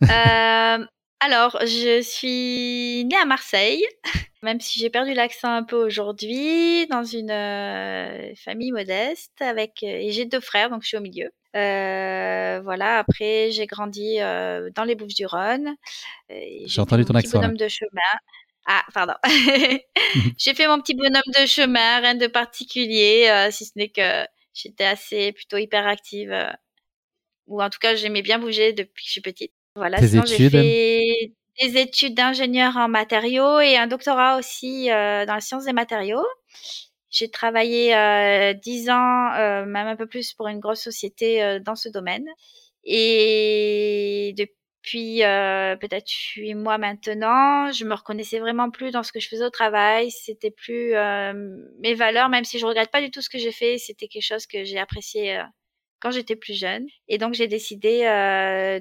euh, 0.02 0.86
alors, 1.20 1.58
je 1.66 2.00
suis 2.00 3.04
née 3.04 3.18
à 3.20 3.26
Marseille, 3.26 3.84
même 4.42 4.60
si 4.60 4.78
j'ai 4.78 4.88
perdu 4.88 5.12
l'accent 5.12 5.52
un 5.52 5.62
peu 5.62 5.76
aujourd'hui, 5.76 6.86
dans 6.86 7.04
une 7.04 7.30
euh, 7.30 8.34
famille 8.36 8.72
modeste, 8.72 9.42
avec 9.42 9.82
et 9.82 10.10
j'ai 10.10 10.24
deux 10.24 10.40
frères, 10.40 10.70
donc 10.70 10.84
je 10.84 10.88
suis 10.88 10.96
au 10.96 11.02
milieu. 11.02 11.28
Euh, 11.54 12.60
voilà. 12.62 12.98
Après, 12.98 13.50
j'ai 13.50 13.66
grandi 13.66 14.20
euh, 14.20 14.70
dans 14.74 14.84
les 14.84 14.94
Bouches 14.94 15.14
du 15.14 15.26
Rhône. 15.26 15.76
J'ai 16.28 16.80
entendu 16.80 17.04
ton 17.04 17.14
accent. 17.14 17.40
Bonhomme 17.40 17.56
de 17.56 17.68
chemin. 17.68 17.90
Ah, 18.66 18.84
pardon. 18.94 19.14
j'ai 20.38 20.54
fait 20.54 20.68
mon 20.68 20.80
petit 20.80 20.94
bonhomme 20.94 21.22
de 21.40 21.46
chemin, 21.46 22.00
rien 22.00 22.14
de 22.14 22.28
particulier, 22.28 23.28
euh, 23.28 23.50
si 23.50 23.64
ce 23.64 23.72
n'est 23.76 23.88
que 23.88 24.24
j'étais 24.54 24.84
assez 24.84 25.32
plutôt 25.32 25.56
hyperactive, 25.56 26.32
ou 27.48 27.60
en 27.60 27.68
tout 27.70 27.80
cas 27.80 27.96
j'aimais 27.96 28.22
bien 28.22 28.38
bouger 28.38 28.72
depuis 28.72 29.02
que 29.02 29.08
je 29.08 29.12
suis 29.12 29.20
petite. 29.20 29.52
Voilà. 29.74 29.98
Tes 29.98 30.08
sinon 30.08 30.22
j'ai 30.26 30.48
fait 30.48 31.32
des 31.60 31.76
études 31.76 32.14
d'ingénieur 32.14 32.76
en 32.76 32.88
matériaux 32.88 33.58
et 33.58 33.76
un 33.76 33.88
doctorat 33.88 34.38
aussi 34.38 34.86
dans 34.86 35.34
la 35.34 35.40
science 35.40 35.64
des 35.64 35.72
matériaux. 35.72 36.24
J'ai 37.12 37.30
travaillé 37.30 37.94
euh, 37.94 38.54
dix 38.54 38.88
ans, 38.88 39.32
euh, 39.34 39.66
même 39.66 39.86
un 39.86 39.96
peu 39.96 40.06
plus, 40.06 40.32
pour 40.32 40.48
une 40.48 40.60
grosse 40.60 40.80
société 40.80 41.42
euh, 41.42 41.60
dans 41.60 41.76
ce 41.76 41.90
domaine. 41.90 42.26
Et 42.84 44.34
depuis 44.36 45.20
peut-être 45.78 46.10
huit 46.36 46.54
mois 46.54 46.78
maintenant, 46.78 47.70
je 47.70 47.84
me 47.84 47.94
reconnaissais 47.94 48.40
vraiment 48.40 48.70
plus 48.70 48.90
dans 48.90 49.02
ce 49.02 49.12
que 49.12 49.20
je 49.20 49.28
faisais 49.28 49.44
au 49.44 49.50
travail. 49.50 50.10
C'était 50.10 50.50
plus 50.50 50.94
mes 51.78 51.94
valeurs, 51.94 52.28
même 52.28 52.44
si 52.44 52.58
je 52.58 52.66
regrette 52.66 52.90
pas 52.90 53.00
du 53.00 53.10
tout 53.12 53.20
ce 53.20 53.30
que 53.30 53.38
j'ai 53.38 53.52
fait. 53.52 53.78
C'était 53.78 54.08
quelque 54.08 54.24
chose 54.24 54.46
que 54.46 54.64
j'ai 54.64 54.78
apprécié 54.78 55.40
quand 56.00 56.10
j'étais 56.10 56.34
plus 56.34 56.58
jeune. 56.58 56.86
Et 57.06 57.18
donc 57.18 57.34
j'ai 57.34 57.46
décidé 57.46 58.00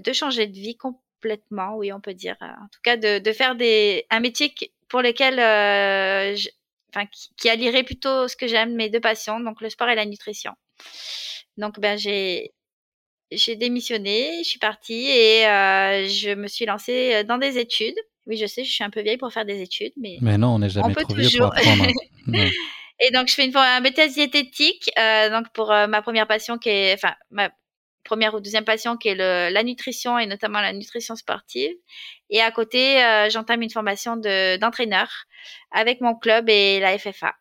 de 0.03 0.13
changer 0.13 0.47
de 0.47 0.53
vie 0.53 0.77
complètement, 0.77 1.75
oui, 1.75 1.93
on 1.93 2.01
peut 2.01 2.15
dire. 2.15 2.37
En 2.41 2.67
tout 2.71 2.81
cas, 2.83 2.97
de, 2.97 3.19
de 3.19 3.31
faire 3.31 3.55
des 3.55 4.07
un 4.09 4.21
métier 4.21 4.51
pour 4.89 5.03
lequel 5.03 5.35
enfin, 6.93 7.07
qui, 7.37 7.49
allierait 7.49 7.83
plutôt 7.83 8.27
ce 8.27 8.35
que 8.35 8.47
j'aime, 8.47 8.75
mes 8.75 8.89
deux 8.89 8.99
passions, 8.99 9.39
donc 9.39 9.61
le 9.61 9.69
sport 9.69 9.89
et 9.89 9.95
la 9.95 10.05
nutrition. 10.05 10.51
Donc, 11.57 11.79
ben, 11.79 11.97
j'ai, 11.97 12.51
j'ai 13.31 13.55
démissionné, 13.55 14.43
je 14.43 14.49
suis 14.49 14.59
partie 14.59 15.07
et 15.09 15.45
euh, 15.47 16.07
je 16.07 16.33
me 16.33 16.47
suis 16.47 16.65
lancée 16.65 17.23
dans 17.23 17.37
des 17.37 17.57
études 17.57 17.99
Oui, 18.27 18.37
je 18.37 18.45
sais, 18.45 18.63
je 18.63 18.71
suis 18.71 18.83
un 18.83 18.89
peu 18.89 19.01
vieille 19.01 19.17
pour 19.17 19.31
faire 19.31 19.45
des 19.45 19.61
études, 19.61 19.93
mais. 19.97 20.17
Mais 20.21 20.37
non, 20.37 20.55
on 20.55 20.59
n'est 20.59 20.69
jamais 20.69 20.93
trop 20.93 21.15
vieux 21.15 21.39
pour 21.39 21.53
apprendre. 21.53 21.87
Et 23.03 23.09
donc, 23.09 23.27
je 23.27 23.33
fais 23.33 23.45
une, 23.45 23.57
un 23.57 23.81
BTS 23.81 24.13
diététique, 24.13 24.91
euh, 24.99 25.29
donc 25.31 25.47
pour 25.53 25.71
euh, 25.71 25.87
ma 25.87 26.03
première 26.03 26.27
passion 26.27 26.59
qui 26.59 26.69
est, 26.69 26.93
enfin, 26.93 27.15
ma 27.31 27.49
première 28.03 28.33
ou 28.33 28.39
deuxième 28.39 28.65
passion 28.65 28.97
qui 28.97 29.09
est 29.09 29.15
la 29.15 29.63
nutrition 29.63 30.17
et 30.17 30.25
notamment 30.25 30.61
la 30.61 30.73
nutrition 30.73 31.15
sportive. 31.15 31.71
Et 32.29 32.41
à 32.41 32.51
côté, 32.51 33.03
euh, 33.03 33.29
j'entame 33.29 33.61
une 33.61 33.69
formation 33.69 34.17
de, 34.17 34.57
d'entraîneur 34.57 35.09
avec 35.71 36.01
mon 36.01 36.15
club 36.15 36.49
et 36.49 36.79
la 36.79 36.97
FFA. 36.97 37.33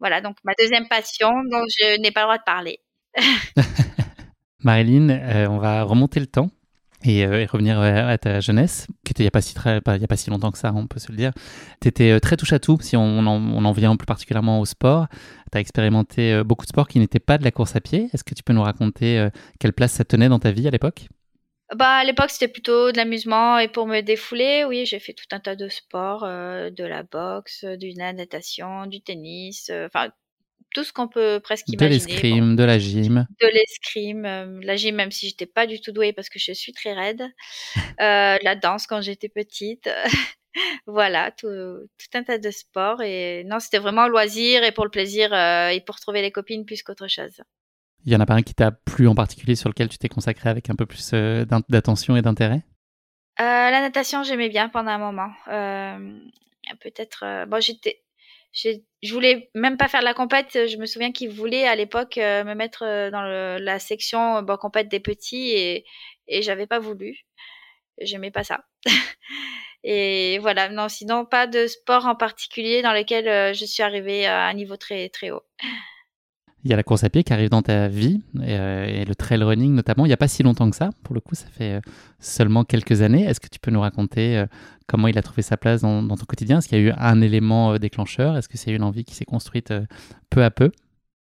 Voilà, 0.00 0.20
donc 0.20 0.36
ma 0.44 0.52
deuxième 0.58 0.88
passion 0.88 1.30
dont 1.50 1.64
je 1.80 2.00
n'ai 2.00 2.10
pas 2.10 2.20
le 2.20 2.26
droit 2.26 2.38
de 2.38 2.42
parler. 2.44 2.80
Marilyn, 4.60 5.10
euh, 5.10 5.46
on 5.48 5.58
va 5.58 5.82
remonter 5.82 6.20
le 6.20 6.26
temps 6.26 6.50
euh, 7.08 7.40
et, 7.40 7.46
revenir 7.46 7.80
à 7.80 8.18
ta 8.18 8.40
jeunesse, 8.40 8.86
qui 9.04 9.12
était 9.12 9.22
il 9.22 9.24
n'y 9.24 9.28
a, 9.28 9.30
pas 9.30 9.40
si 9.40 9.54
très, 9.54 9.80
pas 9.80 10.16
si 10.16 10.30
longtemps 10.30 10.50
que 10.50 10.58
ça, 10.58 10.72
on 10.74 10.86
peut 10.86 10.98
se 10.98 11.10
le 11.10 11.16
dire. 11.16 11.32
Tu 11.80 11.88
étais 11.88 12.10
euh, 12.10 12.20
très 12.20 12.36
touche 12.36 12.52
à 12.52 12.58
tout, 12.58 12.78
si 12.80 12.96
on, 12.96 13.18
en, 13.18 13.64
en 13.64 13.72
vient 13.72 13.96
plus 13.96 14.06
particulièrement 14.06 14.60
au 14.60 14.64
sport. 14.64 15.06
Tu 15.52 15.58
as 15.58 15.60
expérimenté 15.60 16.32
euh, 16.32 16.44
beaucoup 16.44 16.64
de 16.64 16.70
sports 16.70 16.88
qui 16.88 16.98
n'étaient 16.98 17.20
pas 17.20 17.38
de 17.38 17.44
la 17.44 17.50
course 17.50 17.76
à 17.76 17.80
pied. 17.80 18.08
Est-ce 18.12 18.24
que 18.24 18.34
tu 18.34 18.42
peux 18.42 18.52
nous 18.52 18.62
raconter 18.62 19.28
quelle 19.60 19.72
place 19.72 19.92
ça 19.92 20.04
tenait 20.04 20.28
dans 20.28 20.38
ta 20.38 20.50
vie 20.50 20.66
à 20.68 20.70
l'époque? 20.70 21.08
Bah, 21.74 21.96
à 21.96 22.04
l'époque, 22.04 22.30
c'était 22.30 22.48
plutôt 22.48 22.92
de 22.92 22.96
l'amusement 22.96 23.58
et 23.58 23.68
pour 23.68 23.86
me 23.86 24.00
défouler, 24.00 24.64
oui, 24.64 24.86
j'ai 24.86 25.00
fait 25.00 25.12
tout 25.12 25.26
un 25.32 25.40
tas 25.40 25.56
de 25.56 25.68
sports, 25.68 26.22
de 26.22 26.84
la 26.84 27.02
boxe, 27.02 27.64
de 27.64 27.98
la 27.98 28.12
natation, 28.12 28.86
du 28.86 29.00
tennis, 29.00 29.70
enfin 29.86 30.10
tout 30.76 30.84
ce 30.84 30.92
qu'on 30.92 31.08
peut 31.08 31.40
presque 31.42 31.68
imaginer. 31.68 31.88
De 31.88 31.94
l'escrime, 31.94 32.54
de 32.54 32.62
la 32.62 32.78
gym. 32.78 33.26
De 33.40 33.46
l'escrime, 33.46 34.26
euh, 34.26 34.60
la 34.62 34.76
gym 34.76 34.94
même 34.94 35.10
si 35.10 35.26
j'étais 35.26 35.46
pas 35.46 35.66
du 35.66 35.80
tout 35.80 35.90
douée 35.90 36.12
parce 36.12 36.28
que 36.28 36.38
je 36.38 36.52
suis 36.52 36.74
très 36.74 36.92
raide. 36.92 37.22
euh, 38.02 38.36
la 38.42 38.56
danse 38.56 38.86
quand 38.86 39.00
j'étais 39.00 39.30
petite. 39.30 39.88
voilà, 40.86 41.30
tout, 41.30 41.48
tout, 41.48 42.18
un 42.18 42.24
tas 42.24 42.36
de 42.36 42.50
sports 42.50 43.00
et 43.00 43.42
non, 43.44 43.58
c'était 43.58 43.78
vraiment 43.78 44.06
loisir 44.06 44.64
et 44.64 44.72
pour 44.72 44.84
le 44.84 44.90
plaisir 44.90 45.32
euh, 45.32 45.68
et 45.68 45.80
pour 45.80 45.98
trouver 45.98 46.20
les 46.20 46.30
copines 46.30 46.66
plus 46.66 46.82
qu'autre 46.82 47.08
chose. 47.08 47.40
Il 48.04 48.12
y 48.12 48.16
en 48.16 48.20
a 48.20 48.26
pas 48.26 48.34
un 48.34 48.42
qui 48.42 48.54
t'a 48.54 48.70
plu 48.70 49.08
en 49.08 49.14
particulier 49.14 49.54
sur 49.54 49.70
lequel 49.70 49.88
tu 49.88 49.96
t'es 49.96 50.10
consacré 50.10 50.50
avec 50.50 50.68
un 50.68 50.76
peu 50.76 50.84
plus 50.84 51.12
d'attention 51.70 52.16
et 52.16 52.22
d'intérêt? 52.22 52.64
La 53.38 53.80
natation, 53.80 54.22
j'aimais 54.22 54.50
bien 54.50 54.68
pendant 54.68 54.90
un 54.90 54.98
moment. 54.98 55.30
Peut-être, 56.80 57.46
bon, 57.46 57.60
j'étais 57.60 58.05
je 58.56 59.12
voulais 59.12 59.50
même 59.54 59.76
pas 59.76 59.88
faire 59.88 60.02
la 60.02 60.14
compète. 60.14 60.52
Je 60.52 60.76
me 60.78 60.86
souviens 60.86 61.12
qu'ils 61.12 61.30
voulaient 61.30 61.66
à 61.66 61.76
l'époque 61.76 62.18
euh, 62.18 62.44
me 62.44 62.54
mettre 62.54 62.84
euh, 62.84 63.10
dans 63.10 63.22
la 63.22 63.78
section 63.78 64.42
bon, 64.42 64.56
compète 64.56 64.88
des 64.88 65.00
petits 65.00 65.50
et, 65.50 65.84
et 66.28 66.42
j'avais 66.42 66.66
pas 66.66 66.78
voulu. 66.78 67.26
J'aimais 68.00 68.30
pas 68.30 68.44
ça. 68.44 68.64
et 69.84 70.38
voilà, 70.38 70.68
non, 70.68 70.88
sinon 70.88 71.24
pas 71.26 71.46
de 71.46 71.66
sport 71.66 72.06
en 72.06 72.16
particulier 72.16 72.82
dans 72.82 72.92
lequel 72.92 73.28
euh, 73.28 73.52
je 73.54 73.64
suis 73.64 73.82
arrivée 73.82 74.26
à 74.26 74.46
un 74.46 74.54
niveau 74.54 74.76
très 74.76 75.08
très 75.10 75.30
haut. 75.30 75.42
Il 76.66 76.70
y 76.70 76.72
a 76.72 76.76
la 76.76 76.82
course 76.82 77.04
à 77.04 77.10
pied 77.10 77.22
qui 77.22 77.32
arrive 77.32 77.48
dans 77.48 77.62
ta 77.62 77.86
vie 77.86 78.22
et, 78.42 79.04
le 79.04 79.14
trail 79.14 79.42
running 79.42 79.72
notamment. 79.72 80.04
Il 80.04 80.08
n'y 80.08 80.14
a 80.14 80.16
pas 80.16 80.26
si 80.26 80.42
longtemps 80.42 80.68
que 80.68 80.74
ça. 80.74 80.90
Pour 81.04 81.14
le 81.14 81.20
coup, 81.20 81.36
ça 81.36 81.46
fait 81.48 81.80
seulement 82.18 82.64
quelques 82.64 83.02
années. 83.02 83.22
Est-ce 83.22 83.38
que 83.38 83.46
tu 83.46 83.60
peux 83.60 83.70
nous 83.70 83.80
raconter 83.80 84.44
comment 84.86 85.08
il 85.08 85.18
a 85.18 85.22
trouvé 85.22 85.42
sa 85.42 85.56
place 85.56 85.82
dans, 85.82 86.06
ton 86.08 86.24
quotidien? 86.24 86.58
Est-ce 86.58 86.68
qu'il 86.68 86.78
y 86.78 86.80
a 86.80 86.84
eu 86.84 86.92
un 86.96 87.20
élément 87.20 87.72
euh, 87.72 87.78
déclencheur? 87.78 88.36
Est-ce 88.36 88.48
que 88.48 88.56
c'est 88.56 88.72
une 88.72 88.82
envie 88.82 89.04
qui 89.04 89.14
s'est 89.14 89.24
construite 89.24 89.70
euh, 89.70 89.84
peu 90.30 90.44
à 90.44 90.50
peu? 90.50 90.70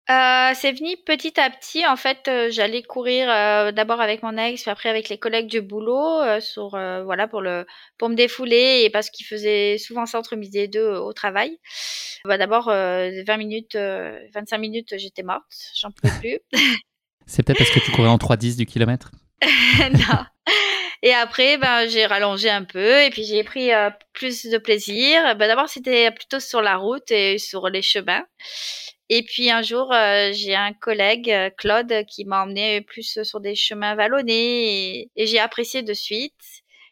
Euh, 0.09 0.51
c'est 0.55 0.71
venu 0.71 0.95
petit 1.05 1.39
à 1.39 1.49
petit. 1.49 1.85
En 1.85 1.95
fait, 1.95 2.29
j'allais 2.49 2.83
courir 2.83 3.27
d'abord 3.73 4.01
avec 4.01 4.23
mon 4.23 4.37
ex, 4.37 4.61
puis 4.63 4.71
après 4.71 4.89
avec 4.89 5.09
les 5.09 5.17
collègues 5.17 5.47
du 5.47 5.61
boulot, 5.61 6.39
sur 6.39 6.69
voilà 6.69 7.27
pour 7.27 7.41
le 7.41 7.65
pour 7.97 8.09
me 8.09 8.15
défouler 8.15 8.83
et 8.83 8.89
parce 8.89 9.09
qu'il 9.09 9.25
faisait 9.25 9.77
souvent 9.77 10.05
ça 10.05 10.19
entre 10.19 10.35
midi 10.35 10.59
et 10.59 10.67
deux 10.67 10.95
au 10.95 11.13
travail. 11.13 11.59
Bah, 12.25 12.37
d'abord 12.37 12.65
20 12.67 13.37
minutes, 13.37 13.75
25 13.75 14.57
minutes, 14.57 14.93
j'étais 14.97 15.23
morte, 15.23 15.43
j'en 15.79 15.91
pouvais 15.91 16.13
plus. 16.19 16.39
c'est 17.25 17.43
peut-être 17.43 17.59
parce 17.59 17.71
que 17.71 17.79
tu 17.79 17.91
courais 17.91 18.09
en 18.09 18.17
3-10 18.17 18.57
du 18.57 18.65
kilomètre. 18.65 19.11
non. 19.91 20.25
Et 21.01 21.13
après, 21.13 21.57
ben, 21.57 21.87
j'ai 21.87 22.05
rallongé 22.05 22.49
un 22.49 22.63
peu 22.63 23.03
et 23.03 23.09
puis 23.09 23.23
j'ai 23.23 23.43
pris 23.43 23.71
euh, 23.71 23.89
plus 24.11 24.45
de 24.45 24.57
plaisir. 24.57 25.35
Ben, 25.37 25.47
D'abord, 25.47 25.69
c'était 25.69 26.11
plutôt 26.11 26.39
sur 26.39 26.61
la 26.61 26.75
route 26.75 27.09
et 27.11 27.37
sur 27.37 27.69
les 27.69 27.81
chemins. 27.81 28.25
Et 29.09 29.23
puis 29.23 29.49
un 29.49 29.63
jour, 29.63 29.91
euh, 29.91 30.29
j'ai 30.33 30.55
un 30.55 30.71
collègue, 30.73 31.31
euh, 31.31 31.49
Claude, 31.57 32.05
qui 32.07 32.25
m'a 32.25 32.43
emmené 32.43 32.81
plus 32.81 33.23
sur 33.23 33.39
des 33.39 33.55
chemins 33.55 33.95
vallonnés 33.95 35.09
et, 35.15 35.25
j'ai 35.25 35.39
apprécié 35.39 35.81
de 35.81 35.93
suite. 35.93 36.33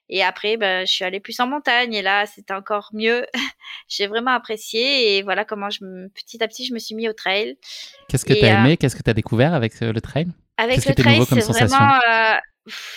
Et 0.10 0.24
après, 0.24 0.58
ben, 0.58 0.88
je 0.88 0.92
suis 0.92 1.04
allée 1.04 1.20
plus 1.20 1.40
en 1.40 1.48
montagne 1.48 1.94
et 1.94 2.02
là, 2.02 2.26
c'était 2.26 2.54
encore 2.54 2.90
mieux. 2.94 3.28
j'ai 3.90 4.08
vraiment 4.08 4.32
apprécié 4.32 5.18
et 5.18 5.22
voilà 5.22 5.46
comment 5.46 5.70
je, 5.70 5.80
petit 6.16 6.42
à 6.42 6.48
petit, 6.48 6.66
je 6.66 6.74
me 6.74 6.80
suis 6.80 6.96
mis 6.96 7.08
au 7.08 7.14
trail. 7.14 7.58
Qu'est-ce 8.08 8.26
que 8.26 8.34
tu 8.34 8.46
as 8.46 8.62
aimé? 8.62 8.78
Qu'est-ce 8.78 8.96
que 8.96 9.04
tu 9.04 9.10
as 9.10 9.14
découvert 9.14 9.54
avec 9.54 9.80
le 9.80 10.00
trail? 10.00 10.28
Avec 10.58 10.86
le 10.86 10.96
trail, 10.96 11.24
c'est 11.26 11.42
vraiment 11.42 12.00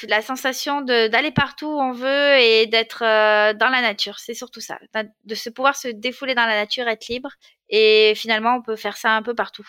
la 0.08 0.22
sensation 0.22 0.80
d'aller 0.82 1.30
partout 1.30 1.66
où 1.66 1.80
on 1.80 1.92
veut 1.92 2.38
et 2.38 2.66
d'être 2.66 3.02
euh, 3.04 3.54
dans 3.54 3.68
la 3.68 3.80
nature. 3.80 4.18
C'est 4.18 4.34
surtout 4.34 4.60
ça, 4.60 4.78
de 5.24 5.34
se 5.34 5.50
pouvoir 5.50 5.76
se 5.76 5.88
défouler 5.88 6.34
dans 6.34 6.46
la 6.46 6.56
nature, 6.56 6.88
être 6.88 7.08
libre. 7.08 7.30
Et 7.68 8.14
finalement, 8.16 8.56
on 8.56 8.62
peut 8.62 8.76
faire 8.76 8.96
ça 8.96 9.16
un 9.16 9.22
peu 9.22 9.34
partout. 9.34 9.68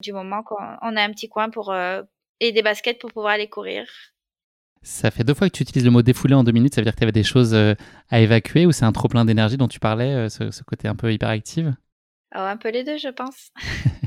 Du 0.00 0.12
moment 0.12 0.42
qu'on 0.42 0.96
a 0.96 1.02
un 1.02 1.10
petit 1.10 1.28
coin 1.28 1.50
pour 1.50 1.72
euh, 1.72 2.02
et 2.40 2.52
des 2.52 2.62
baskets 2.62 3.00
pour 3.00 3.12
pouvoir 3.12 3.34
aller 3.34 3.48
courir. 3.48 3.86
Ça 4.82 5.10
fait 5.10 5.24
deux 5.24 5.34
fois 5.34 5.48
que 5.48 5.56
tu 5.56 5.64
utilises 5.64 5.84
le 5.84 5.90
mot 5.90 6.02
défouler 6.02 6.34
en 6.34 6.44
deux 6.44 6.52
minutes. 6.52 6.74
Ça 6.74 6.80
veut 6.80 6.84
dire 6.84 6.94
que 6.94 6.98
tu 6.98 7.04
avais 7.04 7.12
des 7.12 7.24
choses 7.24 7.52
euh, 7.52 7.74
à 8.10 8.20
évacuer 8.20 8.64
ou 8.64 8.72
c'est 8.72 8.84
un 8.84 8.92
trop 8.92 9.08
plein 9.08 9.24
d'énergie 9.24 9.56
dont 9.56 9.66
tu 9.66 9.80
parlais, 9.80 10.28
ce, 10.28 10.62
côté 10.62 10.86
un 10.86 10.94
peu 10.94 11.12
hyperactive? 11.12 11.74
Oh, 12.34 12.38
Un 12.38 12.56
peu 12.56 12.70
les 12.70 12.84
deux, 12.84 12.98
je 12.98 13.08
pense. 13.08 13.50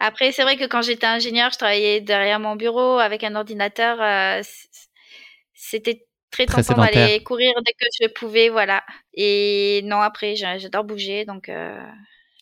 Après, 0.00 0.32
c'est 0.32 0.42
vrai 0.42 0.56
que 0.56 0.66
quand 0.66 0.82
j'étais 0.82 1.06
ingénieur, 1.06 1.50
je 1.52 1.58
travaillais 1.58 2.00
derrière 2.00 2.40
mon 2.40 2.56
bureau 2.56 2.98
avec 2.98 3.24
un 3.24 3.34
ordinateur. 3.34 4.00
Euh, 4.00 4.42
c'était 5.54 6.06
très, 6.30 6.46
tentant 6.46 6.74
d'aller 6.74 7.22
courir 7.22 7.52
dès 7.64 7.72
que 7.72 7.86
je 8.00 8.08
pouvais, 8.08 8.48
voilà. 8.48 8.82
Et 9.14 9.82
non, 9.84 10.00
après, 10.00 10.34
j'adore 10.36 10.84
bouger, 10.84 11.24
donc 11.24 11.48
euh, 11.48 11.80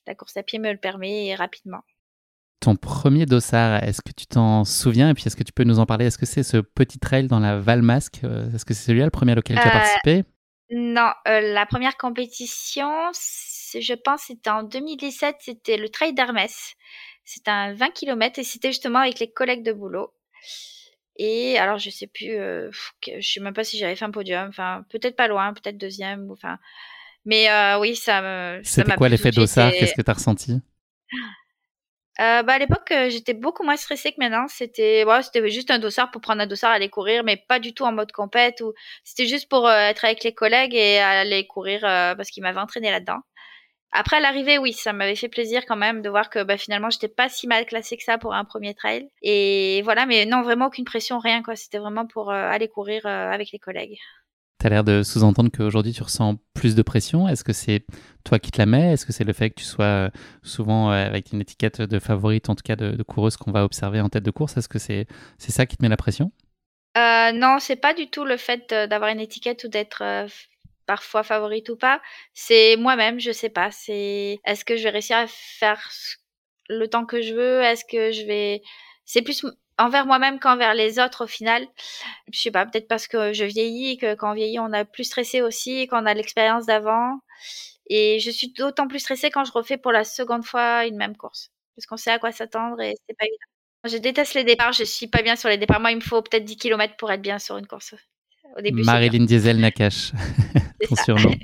la 0.06 0.14
course 0.14 0.36
à 0.36 0.42
pied 0.42 0.58
me 0.58 0.72
le 0.72 0.78
permet 0.78 1.34
rapidement. 1.34 1.82
Ton 2.60 2.76
premier 2.76 3.24
dossard, 3.24 3.82
est-ce 3.84 4.02
que 4.02 4.12
tu 4.12 4.26
t'en 4.26 4.64
souviens? 4.64 5.10
Et 5.10 5.14
puis, 5.14 5.24
est-ce 5.26 5.36
que 5.36 5.42
tu 5.42 5.52
peux 5.52 5.64
nous 5.64 5.78
en 5.78 5.86
parler? 5.86 6.06
Est-ce 6.06 6.18
que 6.18 6.26
c'est 6.26 6.42
ce 6.42 6.58
petit 6.58 6.98
trail 6.98 7.26
dans 7.26 7.40
la 7.40 7.58
Valmasque 7.58 8.20
euh, 8.24 8.52
Est-ce 8.52 8.64
que 8.64 8.74
c'est 8.74 8.84
celui-là, 8.84 9.06
le 9.06 9.10
premier 9.10 9.36
auquel 9.36 9.56
tu 9.56 9.66
as 9.66 9.70
participé? 9.70 10.24
Non, 10.72 11.10
la 11.26 11.66
première 11.66 11.96
compétition, 11.96 12.90
je 13.12 13.94
pense, 13.94 14.22
c'était 14.28 14.50
en 14.50 14.62
2017, 14.62 15.36
c'était 15.40 15.76
le 15.76 15.88
trail 15.88 16.14
d'Hermès. 16.14 16.74
C'était 17.24 17.50
un 17.50 17.74
20 17.74 17.90
km 17.90 18.38
et 18.38 18.44
c'était 18.44 18.68
justement 18.68 19.00
avec 19.00 19.18
les 19.18 19.30
collègues 19.30 19.62
de 19.62 19.72
boulot. 19.72 20.12
Et 21.22 21.58
alors, 21.58 21.78
je 21.78 21.90
sais 21.90 22.06
plus, 22.06 22.30
euh, 22.30 22.70
je 23.06 23.20
sais 23.20 23.40
même 23.40 23.52
pas 23.52 23.62
si 23.62 23.76
j'avais 23.76 23.94
fait 23.94 24.06
un 24.06 24.10
podium. 24.10 24.48
Enfin, 24.48 24.86
peut-être 24.88 25.16
pas 25.16 25.28
loin, 25.28 25.52
peut-être 25.52 25.76
deuxième. 25.76 26.30
Enfin, 26.30 26.58
mais 27.26 27.50
euh, 27.50 27.78
oui, 27.78 27.94
ça 27.94 28.22
me. 28.22 28.60
C'était 28.64 28.94
quoi 28.94 29.10
l'effet 29.10 29.30
d'Ossard 29.30 29.70
Qu'est-ce 29.72 29.94
que 29.94 30.00
tu 30.00 30.10
as 30.10 30.14
ressenti? 30.14 30.52
Euh, 32.18 32.42
bah 32.42 32.54
à 32.54 32.58
l'époque, 32.58 32.92
j'étais 33.08 33.32
beaucoup 33.32 33.64
moins 33.64 33.76
stressée 33.76 34.12
que 34.12 34.16
maintenant. 34.18 34.46
C'était, 34.48 35.04
ouais, 35.04 35.22
c'était 35.22 35.48
juste 35.48 35.70
un 35.70 35.78
dossard 35.78 36.10
pour 36.10 36.20
prendre 36.20 36.42
un 36.42 36.46
dossard, 36.46 36.70
aller 36.70 36.90
courir, 36.90 37.24
mais 37.24 37.36
pas 37.36 37.58
du 37.58 37.72
tout 37.72 37.84
en 37.84 37.92
mode 37.92 38.12
compète. 38.12 38.60
Ou 38.60 38.74
c'était 39.04 39.26
juste 39.26 39.48
pour 39.48 39.70
être 39.70 40.04
avec 40.04 40.22
les 40.24 40.34
collègues 40.34 40.74
et 40.74 40.98
aller 40.98 41.46
courir 41.46 41.80
parce 41.82 42.30
qu'ils 42.30 42.42
m'avaient 42.42 42.60
entraîné 42.60 42.90
là-dedans. 42.90 43.20
Après 43.92 44.18
à 44.18 44.20
l'arrivée, 44.20 44.58
oui, 44.58 44.72
ça 44.72 44.92
m'avait 44.92 45.16
fait 45.16 45.28
plaisir 45.28 45.66
quand 45.66 45.76
même 45.76 46.00
de 46.00 46.08
voir 46.08 46.30
que 46.30 46.44
bah, 46.44 46.56
finalement 46.56 46.90
j'étais 46.90 47.08
pas 47.08 47.28
si 47.28 47.46
mal 47.48 47.66
classée 47.66 47.96
que 47.96 48.04
ça 48.04 48.18
pour 48.18 48.34
un 48.34 48.44
premier 48.44 48.74
trail. 48.74 49.08
Et 49.22 49.82
voilà, 49.82 50.06
mais 50.06 50.26
non, 50.26 50.42
vraiment 50.42 50.66
aucune 50.66 50.84
pression, 50.84 51.18
rien 51.18 51.42
quoi. 51.42 51.56
C'était 51.56 51.78
vraiment 51.78 52.06
pour 52.06 52.30
euh, 52.30 52.34
aller 52.34 52.68
courir 52.68 53.04
euh, 53.06 53.30
avec 53.30 53.50
les 53.50 53.58
collègues. 53.58 53.98
Tu 54.60 54.66
as 54.66 54.70
l'air 54.70 54.84
de 54.84 55.02
sous-entendre 55.02 55.50
qu'aujourd'hui 55.50 55.92
tu 55.92 56.02
ressens 56.02 56.36
plus 56.54 56.76
de 56.76 56.82
pression. 56.82 57.26
Est-ce 57.26 57.42
que 57.42 57.52
c'est 57.52 57.84
toi 58.24 58.38
qui 58.38 58.52
te 58.52 58.58
la 58.58 58.66
mets? 58.66 58.92
Est-ce 58.92 59.06
que 59.06 59.12
c'est 59.12 59.24
le 59.24 59.32
fait 59.32 59.50
que 59.50 59.56
tu 59.56 59.64
sois 59.64 59.84
euh, 59.84 60.10
souvent 60.42 60.90
avec 60.90 61.32
une 61.32 61.40
étiquette 61.40 61.82
de 61.82 61.98
favorite, 61.98 62.48
en 62.48 62.54
tout 62.54 62.62
cas 62.62 62.76
de, 62.76 63.02
coureuse 63.02 63.36
qu'on 63.36 63.50
va 63.50 63.64
observer 63.64 64.00
en 64.00 64.08
tête 64.08 64.22
de 64.22 64.30
course? 64.30 64.56
Est-ce 64.56 64.68
que 64.68 64.78
c'est 64.78 65.06
c'est 65.38 65.50
ça 65.50 65.66
qui 65.66 65.76
te 65.76 65.82
met 65.82 65.88
la 65.88 65.96
pression? 65.96 66.30
Euh, 66.96 67.32
Non, 67.32 67.58
c'est 67.58 67.76
pas 67.76 67.94
du 67.94 68.08
tout 68.08 68.24
le 68.24 68.36
fait 68.36 68.72
d'avoir 68.72 69.10
une 69.10 69.20
étiquette 69.20 69.64
ou 69.64 69.68
d'être 69.68 70.28
parfois 70.90 71.22
favorite 71.22 71.68
ou 71.68 71.76
pas. 71.76 72.02
C'est 72.34 72.74
moi-même, 72.76 73.20
je 73.20 73.30
sais 73.30 73.48
pas. 73.48 73.70
C'est 73.70 74.40
est-ce 74.44 74.64
que 74.64 74.76
je 74.76 74.82
vais 74.82 74.90
réussir 74.90 75.18
à 75.18 75.28
faire 75.28 75.88
le 76.68 76.88
temps 76.88 77.06
que 77.06 77.22
je 77.22 77.32
veux 77.32 77.62
Est-ce 77.62 77.84
que 77.84 78.10
je 78.10 78.24
vais 78.26 78.60
C'est 79.04 79.22
plus 79.22 79.46
envers 79.78 80.04
moi-même 80.04 80.40
qu'envers 80.40 80.74
les 80.74 80.98
autres 80.98 81.24
au 81.24 81.28
final. 81.28 81.64
Je 82.32 82.40
sais 82.40 82.50
pas, 82.50 82.66
peut-être 82.66 82.88
parce 82.88 83.06
que 83.06 83.32
je 83.32 83.44
vieillis, 83.44 83.98
que 83.98 84.14
quand 84.16 84.32
on 84.32 84.34
vieillit, 84.34 84.58
on 84.58 84.72
a 84.72 84.84
plus 84.84 85.04
stressé 85.04 85.42
aussi, 85.42 85.86
qu'on 85.86 86.06
a 86.06 86.14
l'expérience 86.14 86.66
d'avant. 86.66 87.20
Et 87.88 88.18
je 88.20 88.30
suis 88.32 88.52
d'autant 88.52 88.88
plus 88.88 88.98
stressée 89.00 89.30
quand 89.30 89.44
je 89.44 89.52
refais 89.52 89.78
pour 89.78 89.92
la 89.92 90.02
seconde 90.04 90.44
fois 90.44 90.86
une 90.86 90.96
même 90.96 91.16
course. 91.16 91.52
Parce 91.76 91.86
qu'on 91.86 91.96
sait 91.98 92.10
à 92.12 92.18
quoi 92.18 92.32
s'attendre 92.32 92.80
et 92.80 92.94
c'est 93.08 93.16
pas 93.16 93.26
évident. 93.26 93.46
Je 93.86 93.96
déteste 93.98 94.34
les 94.34 94.44
départs, 94.44 94.72
je 94.72 94.84
suis 94.84 95.06
pas 95.08 95.22
bien 95.22 95.36
sur 95.36 95.48
les 95.48 95.58
départs. 95.58 95.80
Moi, 95.80 95.92
il 95.92 95.96
me 95.98 96.02
faut 96.02 96.20
peut-être 96.22 96.44
10 96.44 96.56
km 96.56 96.96
pour 96.96 97.12
être 97.12 97.22
bien 97.22 97.38
sur 97.38 97.56
une 97.58 97.66
course. 97.68 97.94
Au 98.56 98.62
début. 98.62 98.82
Marilyn 98.82 99.24
Diesel 99.24 99.58
Nakash, 99.58 100.12
ton 100.88 100.96
surnom. 100.96 101.34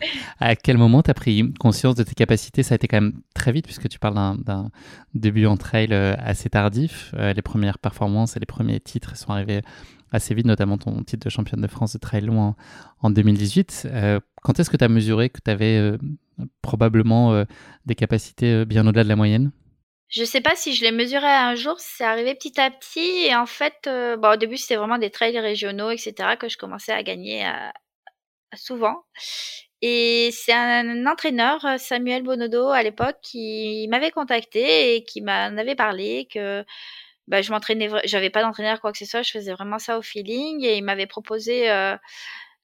À 0.40 0.56
quel 0.56 0.78
moment 0.78 1.02
tu 1.02 1.10
as 1.10 1.14
pris 1.14 1.52
conscience 1.58 1.94
de 1.94 2.02
tes 2.02 2.14
capacités? 2.14 2.62
Ça 2.62 2.74
a 2.74 2.76
été 2.76 2.88
quand 2.88 3.00
même 3.00 3.20
très 3.34 3.52
vite, 3.52 3.66
puisque 3.66 3.88
tu 3.88 3.98
parles 3.98 4.14
d'un 4.42 4.70
début 5.14 5.46
en 5.46 5.56
trail 5.56 5.88
euh, 5.92 6.14
assez 6.18 6.48
tardif. 6.48 7.14
Euh, 7.16 7.32
les 7.32 7.42
premières 7.42 7.78
performances 7.78 8.36
et 8.36 8.40
les 8.40 8.46
premiers 8.46 8.80
titres 8.80 9.16
sont 9.16 9.30
arrivés 9.30 9.62
assez 10.12 10.34
vite, 10.34 10.46
notamment 10.46 10.78
ton 10.78 11.02
titre 11.02 11.24
de 11.24 11.30
championne 11.30 11.60
de 11.60 11.66
France 11.66 11.92
de 11.92 11.98
trail 11.98 12.22
long 12.22 12.54
en, 13.00 13.10
2018. 13.10 13.88
Euh, 13.92 14.20
quand 14.42 14.58
est-ce 14.58 14.70
que 14.70 14.76
tu 14.76 14.84
as 14.84 14.88
mesuré 14.88 15.30
que 15.30 15.40
tu 15.44 15.50
avais 15.50 15.92
probablement 16.62 17.44
des 17.86 17.94
capacités 17.94 18.64
bien 18.64 18.86
au-delà 18.86 19.04
de 19.04 19.08
la 19.08 19.16
moyenne? 19.16 19.52
Je 20.10 20.24
sais 20.24 20.40
pas 20.40 20.56
si 20.56 20.74
je 20.74 20.84
l'ai 20.84 20.92
mesuré 20.92 21.26
un 21.26 21.54
jour, 21.54 21.76
c'est 21.78 22.04
arrivé 22.04 22.34
petit 22.34 22.60
à 22.60 22.70
petit. 22.70 23.26
Et 23.26 23.34
en 23.34 23.46
fait, 23.46 23.76
bon, 23.84 24.32
au 24.32 24.36
début, 24.36 24.56
c'était 24.56 24.76
vraiment 24.76 24.98
des 24.98 25.10
trails 25.10 25.38
régionaux, 25.38 25.90
etc., 25.90 26.36
que 26.38 26.48
je 26.48 26.58
commençais 26.58 26.92
à 26.92 27.02
gagner 27.02 27.44
souvent. 28.56 29.04
Et 29.82 30.30
c'est 30.32 30.52
un 30.52 31.06
entraîneur, 31.06 31.64
euh, 31.64 31.78
Samuel 31.78 32.22
Bonodo, 32.22 32.68
à 32.68 32.82
l'époque, 32.82 33.16
qui 33.22 33.86
m'avait 33.90 34.10
contacté 34.10 34.96
et 34.96 35.04
qui 35.04 35.22
m'en 35.22 35.56
avait 35.56 35.74
parlé 35.74 36.28
que 36.32 36.64
bah, 37.28 37.42
je 37.42 37.52
m'entraînais, 37.52 37.88
j'avais 38.04 38.30
pas 38.30 38.42
d'entraîneur 38.42 38.80
quoi 38.80 38.92
que 38.92 38.98
ce 38.98 39.06
soit, 39.06 39.22
je 39.22 39.30
faisais 39.32 39.52
vraiment 39.52 39.78
ça 39.78 39.98
au 39.98 40.02
feeling 40.02 40.64
et 40.64 40.76
il 40.78 40.84
m'avait 40.84 41.06
proposé 41.06 41.70
euh, 41.70 41.96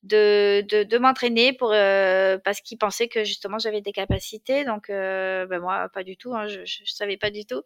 de, 0.06 0.62
de, 0.68 0.82
de 0.84 0.98
m'entraîner 0.98 1.52
pour 1.52 1.72
euh, 1.72 2.38
parce 2.44 2.60
qu'il 2.60 2.78
pensait 2.78 3.08
que 3.08 3.24
justement 3.24 3.58
j'avais 3.58 3.80
des 3.80 3.92
capacités 3.92 4.64
donc 4.64 4.90
euh, 4.90 5.46
ben 5.46 5.60
moi 5.60 5.88
pas 5.92 6.04
du 6.04 6.16
tout 6.16 6.34
hein, 6.34 6.46
je, 6.48 6.60
je, 6.64 6.84
savais 6.92 7.16
pas 7.16 7.30
du 7.30 7.44
tout 7.44 7.62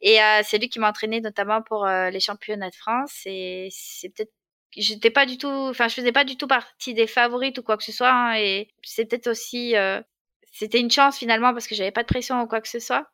et 0.00 0.18
c'est 0.44 0.58
lui 0.58 0.68
qui 0.68 0.78
m'a 0.78 0.88
entraîné 0.88 1.20
notamment 1.20 1.62
pour 1.62 1.86
les 1.86 2.20
championnats 2.20 2.70
de 2.70 2.74
France 2.74 3.22
et 3.26 3.68
c'est 3.70 4.08
peut-être 4.10 4.32
j'étais 4.76 5.10
pas 5.10 5.26
du 5.26 5.38
tout, 5.38 5.48
enfin, 5.48 5.88
je 5.88 5.94
faisais 5.94 6.12
pas 6.12 6.24
du 6.24 6.36
tout 6.36 6.46
partie 6.46 6.94
des 6.94 7.06
favorites 7.06 7.58
ou 7.58 7.62
quoi 7.62 7.76
que 7.76 7.84
ce 7.84 7.92
soit. 7.92 8.12
Hein, 8.12 8.36
et 8.36 8.68
c'est 8.82 9.04
peut-être 9.06 9.28
aussi, 9.28 9.76
euh, 9.76 10.00
c'était 10.52 10.80
une 10.80 10.90
chance 10.90 11.18
finalement 11.18 11.52
parce 11.52 11.66
que 11.66 11.74
j'avais 11.74 11.90
pas 11.90 12.02
de 12.02 12.08
pression 12.08 12.40
ou 12.42 12.46
quoi 12.46 12.60
que 12.60 12.68
ce 12.68 12.78
soit. 12.78 13.06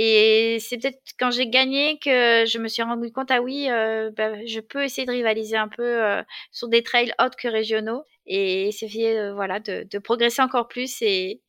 Et 0.00 0.58
c'est 0.60 0.78
peut-être 0.78 1.00
quand 1.18 1.32
j'ai 1.32 1.48
gagné 1.48 1.98
que 1.98 2.44
je 2.46 2.58
me 2.58 2.68
suis 2.68 2.84
rendu 2.84 3.10
compte, 3.10 3.32
ah 3.32 3.42
oui, 3.42 3.66
euh, 3.68 4.12
bah, 4.16 4.46
je 4.46 4.60
peux 4.60 4.84
essayer 4.84 5.04
de 5.04 5.10
rivaliser 5.10 5.56
un 5.56 5.66
peu 5.66 5.82
euh, 5.82 6.22
sur 6.52 6.68
des 6.68 6.84
trails 6.84 7.12
autres 7.20 7.36
que 7.36 7.48
régionaux 7.48 8.04
et 8.24 8.68
essayer, 8.68 9.32
voilà, 9.32 9.58
de, 9.58 9.98
progresser 9.98 10.40
encore 10.40 10.68
plus. 10.68 11.02
Et 11.02 11.40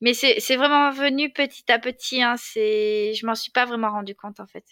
mais 0.00 0.14
c'est 0.14 0.54
vraiment 0.54 0.92
venu 0.92 1.32
petit 1.32 1.72
à 1.72 1.80
petit. 1.80 2.22
Hein, 2.22 2.36
je 2.36 3.26
m'en 3.26 3.34
suis 3.34 3.50
pas 3.50 3.64
vraiment 3.64 3.90
rendu 3.90 4.14
compte 4.14 4.38
en 4.38 4.46
fait. 4.46 4.64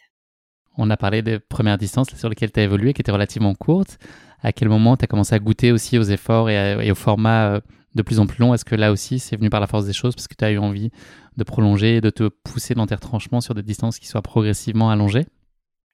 On 0.78 0.88
a 0.90 0.96
parlé 0.96 1.22
des 1.22 1.40
premières 1.40 1.78
distances 1.78 2.14
sur 2.14 2.28
lesquelles 2.28 2.52
tu 2.52 2.60
as 2.60 2.62
évolué, 2.62 2.92
qui 2.92 3.00
étaient 3.00 3.10
relativement 3.10 3.54
courtes. 3.54 3.98
À 4.40 4.52
quel 4.52 4.68
moment 4.68 4.96
tu 4.96 5.02
as 5.02 5.08
commencé 5.08 5.34
à 5.34 5.40
goûter 5.40 5.72
aussi 5.72 5.98
aux 5.98 6.04
efforts 6.04 6.48
et, 6.48 6.90
au 6.92 6.94
format 6.94 7.54
euh, 7.54 7.60
de 7.96 8.02
plus 8.02 8.20
en 8.20 8.26
plus 8.26 8.40
long 8.40 8.54
Est-ce 8.54 8.64
que 8.64 8.74
là 8.74 8.92
aussi, 8.92 9.18
c'est 9.18 9.36
venu 9.36 9.50
par 9.50 9.60
la 9.60 9.66
force 9.66 9.86
des 9.86 9.92
choses 9.92 10.14
parce 10.14 10.28
que 10.28 10.34
tu 10.34 10.44
as 10.44 10.50
eu 10.50 10.58
envie 10.58 10.90
de 11.36 11.44
prolonger 11.44 12.00
de 12.00 12.10
te 12.10 12.28
pousser 12.28 12.74
dans 12.74 12.86
tes 12.86 12.94
retranchements 12.94 13.40
sur 13.40 13.54
des 13.54 13.62
distances 13.62 13.98
qui 13.98 14.06
soient 14.06 14.22
progressivement 14.22 14.90
allongées? 14.90 15.26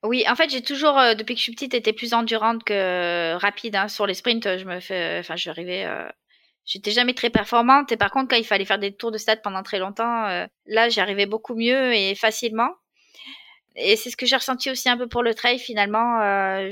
Oui, 0.05 0.25
en 0.29 0.35
fait, 0.35 0.51
j'ai 0.51 0.63
toujours, 0.63 0.99
euh, 0.99 1.15
depuis 1.15 1.35
que 1.35 1.39
je 1.39 1.45
suis 1.45 1.53
petite, 1.53 1.75
été 1.75 1.93
plus 1.93 2.13
endurante 2.13 2.65
que 2.65 2.73
euh, 2.73 3.39
rapide. 3.39 3.77
Hein. 3.77 3.89
Sur 3.89 4.07
les 4.07 4.15
sprints, 4.15 4.59
je 4.59 4.65
me 4.65 4.81
fais, 4.81 5.19
enfin, 5.21 5.37
j'arrivais, 5.37 5.87
j'étais 6.65 6.91
jamais 6.91 7.15
très 7.15 7.31
performante. 7.31 7.93
Et 7.93 7.97
par 7.97 8.11
contre, 8.11 8.29
quand 8.29 8.37
il 8.37 8.45
fallait 8.45 8.65
faire 8.65 8.81
des 8.81 8.93
tours 8.93 9.13
de 9.13 9.19
stade 9.19 9.41
pendant 9.43 9.63
très 9.63 9.79
longtemps, 9.79 10.47
là, 10.67 10.89
j'y 10.89 11.01
arrivais 11.01 11.27
beaucoup 11.27 11.55
mieux 11.55 11.95
et 11.95 12.15
facilement 12.17 12.71
et 13.77 13.97
c'est 13.97 14.11
ce 14.11 14.17
que 14.17 14.27
j'ai 14.27 14.37
ressenti 14.37 14.71
aussi 14.71 14.89
un 14.89 14.97
peu 14.97 15.09
pour 15.09 15.23
le 15.23 15.35
trail 15.35 15.59
finalement. 15.59 16.21
Euh. 16.21 16.71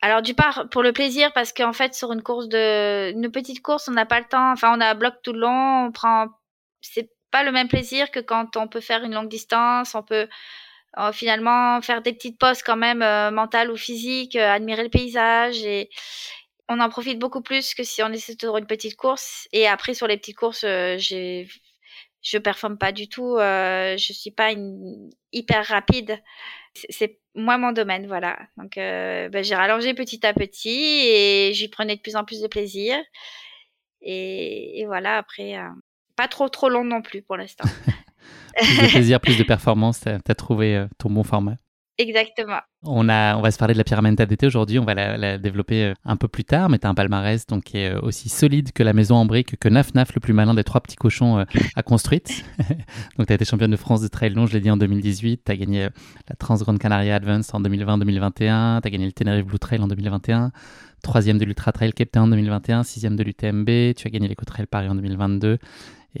Alors 0.00 0.22
du 0.22 0.34
part 0.34 0.68
pour 0.70 0.82
le 0.82 0.92
plaisir 0.92 1.32
parce 1.32 1.52
qu'en 1.52 1.72
fait 1.72 1.94
sur 1.94 2.12
une 2.12 2.22
course 2.22 2.48
de 2.48 3.10
une 3.12 3.30
petite 3.32 3.62
course 3.62 3.88
on 3.88 3.92
n'a 3.92 4.06
pas 4.06 4.20
le 4.20 4.26
temps. 4.26 4.52
Enfin 4.52 4.72
on 4.76 4.80
a 4.80 4.94
bloc 4.94 5.14
tout 5.22 5.32
le 5.32 5.40
long, 5.40 5.86
on 5.86 5.92
prend. 5.92 6.28
C'est 6.80 7.10
pas 7.30 7.42
le 7.42 7.52
même 7.52 7.68
plaisir 7.68 8.10
que 8.10 8.20
quand 8.20 8.56
on 8.56 8.68
peut 8.68 8.80
faire 8.80 9.04
une 9.04 9.14
longue 9.14 9.28
distance. 9.28 9.94
On 9.94 10.02
peut 10.02 10.28
euh, 10.98 11.12
finalement 11.12 11.80
faire 11.82 12.02
des 12.02 12.12
petites 12.12 12.38
pauses 12.38 12.62
quand 12.62 12.76
même 12.76 13.02
euh, 13.02 13.30
mentales 13.30 13.70
ou 13.70 13.76
physiques, 13.76 14.36
euh, 14.36 14.50
admirer 14.50 14.84
le 14.84 14.90
paysage 14.90 15.64
et 15.64 15.90
on 16.68 16.80
en 16.80 16.88
profite 16.90 17.18
beaucoup 17.18 17.42
plus 17.42 17.74
que 17.74 17.82
si 17.82 18.02
on 18.02 18.12
essaie 18.12 18.36
sur 18.40 18.56
une 18.56 18.66
petite 18.66 18.96
course. 18.96 19.48
Et 19.52 19.66
après 19.66 19.94
sur 19.94 20.06
les 20.06 20.16
petites 20.18 20.36
courses, 20.36 20.64
euh, 20.64 20.96
j'ai 20.98 21.48
je 22.22 22.38
performe 22.38 22.78
pas 22.78 22.92
du 22.92 23.08
tout. 23.08 23.36
Euh, 23.36 23.96
je 23.96 24.12
suis 24.12 24.30
pas 24.30 24.52
une 24.52 25.10
hyper 25.32 25.64
rapide. 25.66 26.20
C'est 26.90 27.20
moi 27.38 27.56
mon 27.56 27.72
domaine, 27.72 28.06
voilà. 28.06 28.38
Donc 28.56 28.76
euh, 28.76 29.28
ben, 29.28 29.42
j'ai 29.42 29.54
rallongé 29.54 29.94
petit 29.94 30.26
à 30.26 30.34
petit 30.34 31.00
et 31.04 31.52
j'y 31.54 31.68
prenais 31.68 31.96
de 31.96 32.00
plus 32.00 32.16
en 32.16 32.24
plus 32.24 32.42
de 32.42 32.48
plaisir. 32.48 32.96
Et, 34.02 34.84
voilà. 34.86 35.18
Après, 35.18 35.56
euh, 35.56 35.68
pas 36.16 36.28
trop 36.28 36.48
trop 36.48 36.68
long 36.68 36.84
non 36.84 37.02
plus 37.02 37.22
pour 37.22 37.36
l'instant. 37.36 37.64
plus 38.56 38.82
de 38.82 38.90
plaisir, 38.90 39.20
plus 39.20 39.38
de 39.38 39.44
performance. 39.44 40.00
T'as 40.00 40.18
as 40.28 40.34
trouvé 40.34 40.76
euh, 40.76 40.86
ton 40.98 41.10
bon 41.10 41.22
format. 41.22 41.56
Exactement. 42.00 42.60
On, 42.84 43.08
a, 43.08 43.36
on 43.36 43.40
va 43.40 43.50
se 43.50 43.58
parler 43.58 43.74
de 43.74 43.78
la 43.78 43.82
Pyramenta 43.82 44.24
d'été 44.24 44.46
aujourd'hui, 44.46 44.78
on 44.78 44.84
va 44.84 44.94
la, 44.94 45.36
développer 45.36 45.84
euh, 45.86 45.94
un 46.04 46.16
peu 46.16 46.28
plus 46.28 46.44
tard, 46.44 46.70
mais 46.70 46.78
tu 46.78 46.86
as 46.86 46.90
un 46.90 46.94
palmarès 46.94 47.44
donc, 47.48 47.64
qui 47.64 47.78
est 47.78 47.92
euh, 47.92 48.00
aussi 48.02 48.28
solide 48.28 48.70
que 48.70 48.84
la 48.84 48.92
maison 48.92 49.16
en 49.16 49.24
briques, 49.24 49.58
que 49.58 49.68
Naf 49.68 49.94
Naf, 49.94 50.14
le 50.14 50.20
plus 50.20 50.32
malin 50.32 50.54
des 50.54 50.62
trois 50.62 50.80
petits 50.80 50.94
cochons, 50.94 51.40
euh, 51.40 51.44
a 51.74 51.82
construite. 51.82 52.44
donc 53.18 53.26
tu 53.26 53.32
as 53.32 53.34
été 53.34 53.44
championne 53.44 53.72
de 53.72 53.76
France 53.76 54.00
de 54.00 54.06
trail 54.06 54.30
long, 54.30 54.46
je 54.46 54.52
l'ai 54.52 54.60
dit, 54.60 54.70
en 54.70 54.76
2018, 54.76 55.42
tu 55.44 55.50
as 55.50 55.56
gagné 55.56 55.88
la 56.28 56.36
Trans 56.38 56.54
Grande 56.58 56.78
Canaria 56.78 57.16
Advance 57.16 57.52
en 57.52 57.60
2020-2021, 57.62 58.80
tu 58.80 58.86
as 58.86 58.90
gagné 58.90 59.06
le 59.06 59.12
Tenerife 59.12 59.46
Blue 59.46 59.58
Trail 59.58 59.80
en 59.80 59.88
2021, 59.88 60.52
troisième 61.02 61.38
de 61.38 61.44
l'Ultra 61.44 61.72
Trail 61.72 61.92
Cape 61.92 62.12
Town 62.12 62.26
en 62.26 62.28
2021, 62.28 62.84
sixième 62.84 63.16
de 63.16 63.24
l'UTMB, 63.24 63.94
tu 63.96 64.06
as 64.06 64.10
gagné 64.10 64.28
l'Eco 64.28 64.44
Trail 64.44 64.66
Paris 64.66 64.88
en 64.88 64.94
2022. 64.94 65.58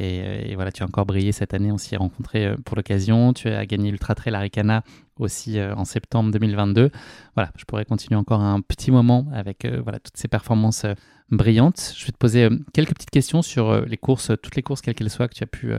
Et, 0.00 0.54
voilà, 0.54 0.70
tu 0.70 0.82
as 0.82 0.86
encore 0.86 1.06
brillé 1.06 1.32
cette 1.32 1.54
année, 1.54 1.72
on 1.72 1.78
s'y 1.78 1.94
est 1.94 1.98
rencontrés 1.98 2.54
pour 2.64 2.76
l'occasion. 2.76 3.32
Tu 3.32 3.48
as 3.48 3.64
gagné 3.66 3.90
l'Ultra 3.90 4.14
Trail 4.14 4.34
Aricana 4.34 4.84
aussi 5.20 5.58
euh, 5.58 5.74
en 5.74 5.84
septembre 5.84 6.30
2022. 6.32 6.90
Voilà, 7.34 7.50
je 7.56 7.64
pourrais 7.64 7.84
continuer 7.84 8.16
encore 8.16 8.40
un 8.40 8.60
petit 8.60 8.90
moment 8.90 9.26
avec 9.32 9.64
euh, 9.64 9.80
voilà, 9.82 9.98
toutes 9.98 10.16
ces 10.16 10.28
performances 10.28 10.84
euh, 10.84 10.94
brillantes. 11.30 11.94
Je 11.96 12.06
vais 12.06 12.12
te 12.12 12.16
poser 12.16 12.48
quelques 12.72 12.94
petites 12.94 13.10
questions 13.10 13.42
sur 13.42 13.84
les 13.84 13.96
courses, 13.98 14.32
toutes 14.42 14.56
les 14.56 14.62
courses, 14.62 14.80
quelles 14.80 14.94
qu'elles 14.94 15.10
soient, 15.10 15.28
que 15.28 15.34
tu 15.34 15.44
as 15.44 15.46
pu 15.46 15.72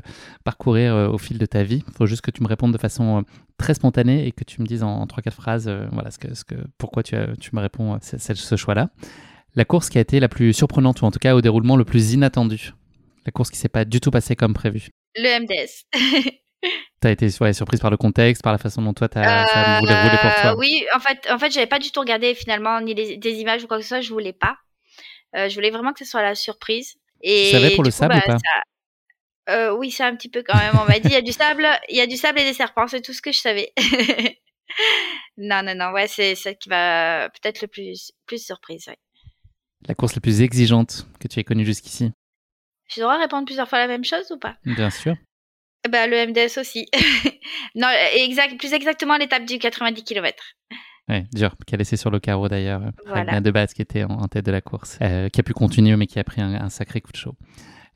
parcourir 0.43 0.93
au 1.11 1.17
fil 1.17 1.39
de 1.39 1.45
ta 1.47 1.63
vie. 1.63 1.83
Il 1.87 1.93
faut 1.93 2.05
juste 2.05 2.21
que 2.21 2.29
tu 2.29 2.43
me 2.43 2.47
répondes 2.47 2.71
de 2.71 2.77
façon 2.77 3.23
très 3.57 3.73
spontanée 3.73 4.27
et 4.27 4.31
que 4.31 4.43
tu 4.43 4.61
me 4.61 4.67
dises 4.67 4.83
en, 4.83 5.07
trois 5.07 5.23
3-4 5.23 5.31
phrases 5.31 5.71
voilà, 5.91 6.11
ce 6.11 6.19
que, 6.19 6.35
ce 6.35 6.43
que, 6.43 6.53
pourquoi 6.77 7.01
tu, 7.01 7.15
tu 7.39 7.55
me 7.55 7.61
réponds 7.61 7.95
à 7.95 7.99
ce 7.99 8.55
choix-là. 8.55 8.91
La 9.55 9.65
course 9.65 9.89
qui 9.89 9.97
a 9.97 10.01
été 10.01 10.19
la 10.19 10.29
plus 10.29 10.53
surprenante, 10.53 11.01
ou 11.01 11.05
en 11.05 11.11
tout 11.11 11.17
cas 11.17 11.33
au 11.33 11.41
déroulement 11.41 11.77
le 11.77 11.83
plus 11.83 12.13
inattendu. 12.13 12.73
La 13.25 13.31
course 13.31 13.49
qui 13.49 13.57
s'est 13.57 13.69
pas 13.69 13.85
du 13.85 13.99
tout 13.99 14.11
passée 14.11 14.35
comme 14.35 14.53
prévu. 14.53 14.89
Le 15.15 15.41
MDS. 15.41 16.35
T'as 16.99 17.11
été 17.11 17.29
surprise 17.29 17.79
par 17.79 17.89
le 17.89 17.97
contexte, 17.97 18.43
par 18.43 18.51
la 18.51 18.57
façon 18.57 18.81
dont 18.81 18.93
toi 18.93 19.07
t'as, 19.07 19.45
ça 19.47 19.79
voulait 19.79 20.01
rouler 20.01 20.17
pour 20.21 20.35
toi. 20.41 20.51
Euh, 20.51 20.55
oui, 20.57 20.85
en 20.93 20.99
fait, 20.99 21.31
en 21.31 21.39
fait, 21.39 21.51
j'avais 21.51 21.67
pas 21.67 21.79
du 21.79 21.91
tout 21.91 22.01
regardé 22.01 22.35
finalement 22.35 22.81
ni 22.81 22.93
des 22.93 23.33
images 23.35 23.63
ou 23.63 23.67
quoi 23.67 23.77
que 23.77 23.83
ce 23.83 23.89
soit. 23.89 24.01
Je 24.01 24.11
voulais 24.11 24.33
pas. 24.33 24.57
Euh, 25.35 25.47
je 25.47 25.55
voulais 25.55 25.69
vraiment 25.69 25.93
que 25.93 25.99
ce 25.99 26.09
soit 26.09 26.21
la 26.21 26.35
surprise. 26.35 26.95
Et 27.21 27.51
tu 27.51 27.57
savais 27.57 27.75
pour 27.75 27.83
le 27.83 27.91
sable 27.91 28.15
ou 28.15 28.17
bah, 28.17 28.37
pas 29.47 29.53
euh, 29.53 29.71
Oui, 29.77 29.91
c'est 29.91 30.03
un 30.03 30.15
petit 30.15 30.29
peu 30.29 30.43
quand 30.43 30.57
même. 30.57 30.73
On 30.73 30.85
m'a 30.85 30.99
dit 30.99 31.07
il 31.07 31.13
y 31.13 31.15
a 31.15 31.21
du 31.21 31.31
sable, 31.31 31.67
il 31.89 31.95
y 31.95 32.01
a 32.01 32.07
du 32.07 32.17
sable 32.17 32.39
et 32.39 32.43
des 32.43 32.53
serpents. 32.53 32.87
C'est 32.87 33.01
tout 33.01 33.13
ce 33.13 33.21
que 33.21 33.31
je 33.31 33.39
savais. 33.39 33.71
non, 35.37 35.63
non, 35.63 35.75
non. 35.75 35.91
Ouais, 35.91 36.07
c'est 36.07 36.35
ça 36.35 36.53
qui 36.53 36.69
va 36.69 37.29
peut-être 37.29 37.61
le 37.61 37.67
plus, 37.67 38.11
plus 38.25 38.43
surprise. 38.43 38.87
Ouais. 38.87 38.97
La 39.87 39.95
course 39.95 40.15
la 40.15 40.21
plus 40.21 40.41
exigeante 40.41 41.07
que 41.19 41.27
tu 41.27 41.39
aies 41.39 41.43
connue 41.43 41.65
jusqu'ici? 41.65 42.11
Je 42.89 43.01
dois 43.01 43.17
répondre 43.17 43.45
plusieurs 43.45 43.69
fois 43.69 43.79
la 43.79 43.87
même 43.87 44.03
chose 44.03 44.31
ou 44.31 44.37
pas? 44.37 44.57
Bien 44.65 44.89
sûr. 44.89 45.15
Bah, 45.87 46.07
le 46.07 46.27
MDS 46.27 46.59
aussi. 46.59 46.87
non, 47.75 47.87
exact, 48.15 48.57
plus 48.57 48.73
exactement 48.73 49.17
l'étape 49.17 49.45
du 49.45 49.59
90 49.59 50.03
km. 50.03 50.43
Oui, 51.07 51.23
dur, 51.33 51.55
qui 51.65 51.73
a 51.73 51.77
laissé 51.77 51.97
sur 51.97 52.11
le 52.11 52.19
carreau 52.19 52.47
d'ailleurs 52.47 52.81
voilà. 53.07 53.41
de 53.41 53.51
base 53.51 53.73
qui 53.73 53.81
était 53.81 54.03
en, 54.03 54.27
tête 54.27 54.45
de 54.45 54.51
la 54.51 54.61
course, 54.61 54.99
euh, 55.01 55.27
qui 55.29 55.39
a 55.39 55.43
pu 55.43 55.53
continuer 55.53 55.95
mais 55.95 56.05
qui 56.05 56.19
a 56.19 56.23
pris 56.23 56.41
un, 56.41 56.69
sacré 56.69 57.01
coup 57.01 57.11
de 57.11 57.17
chaud. 57.17 57.35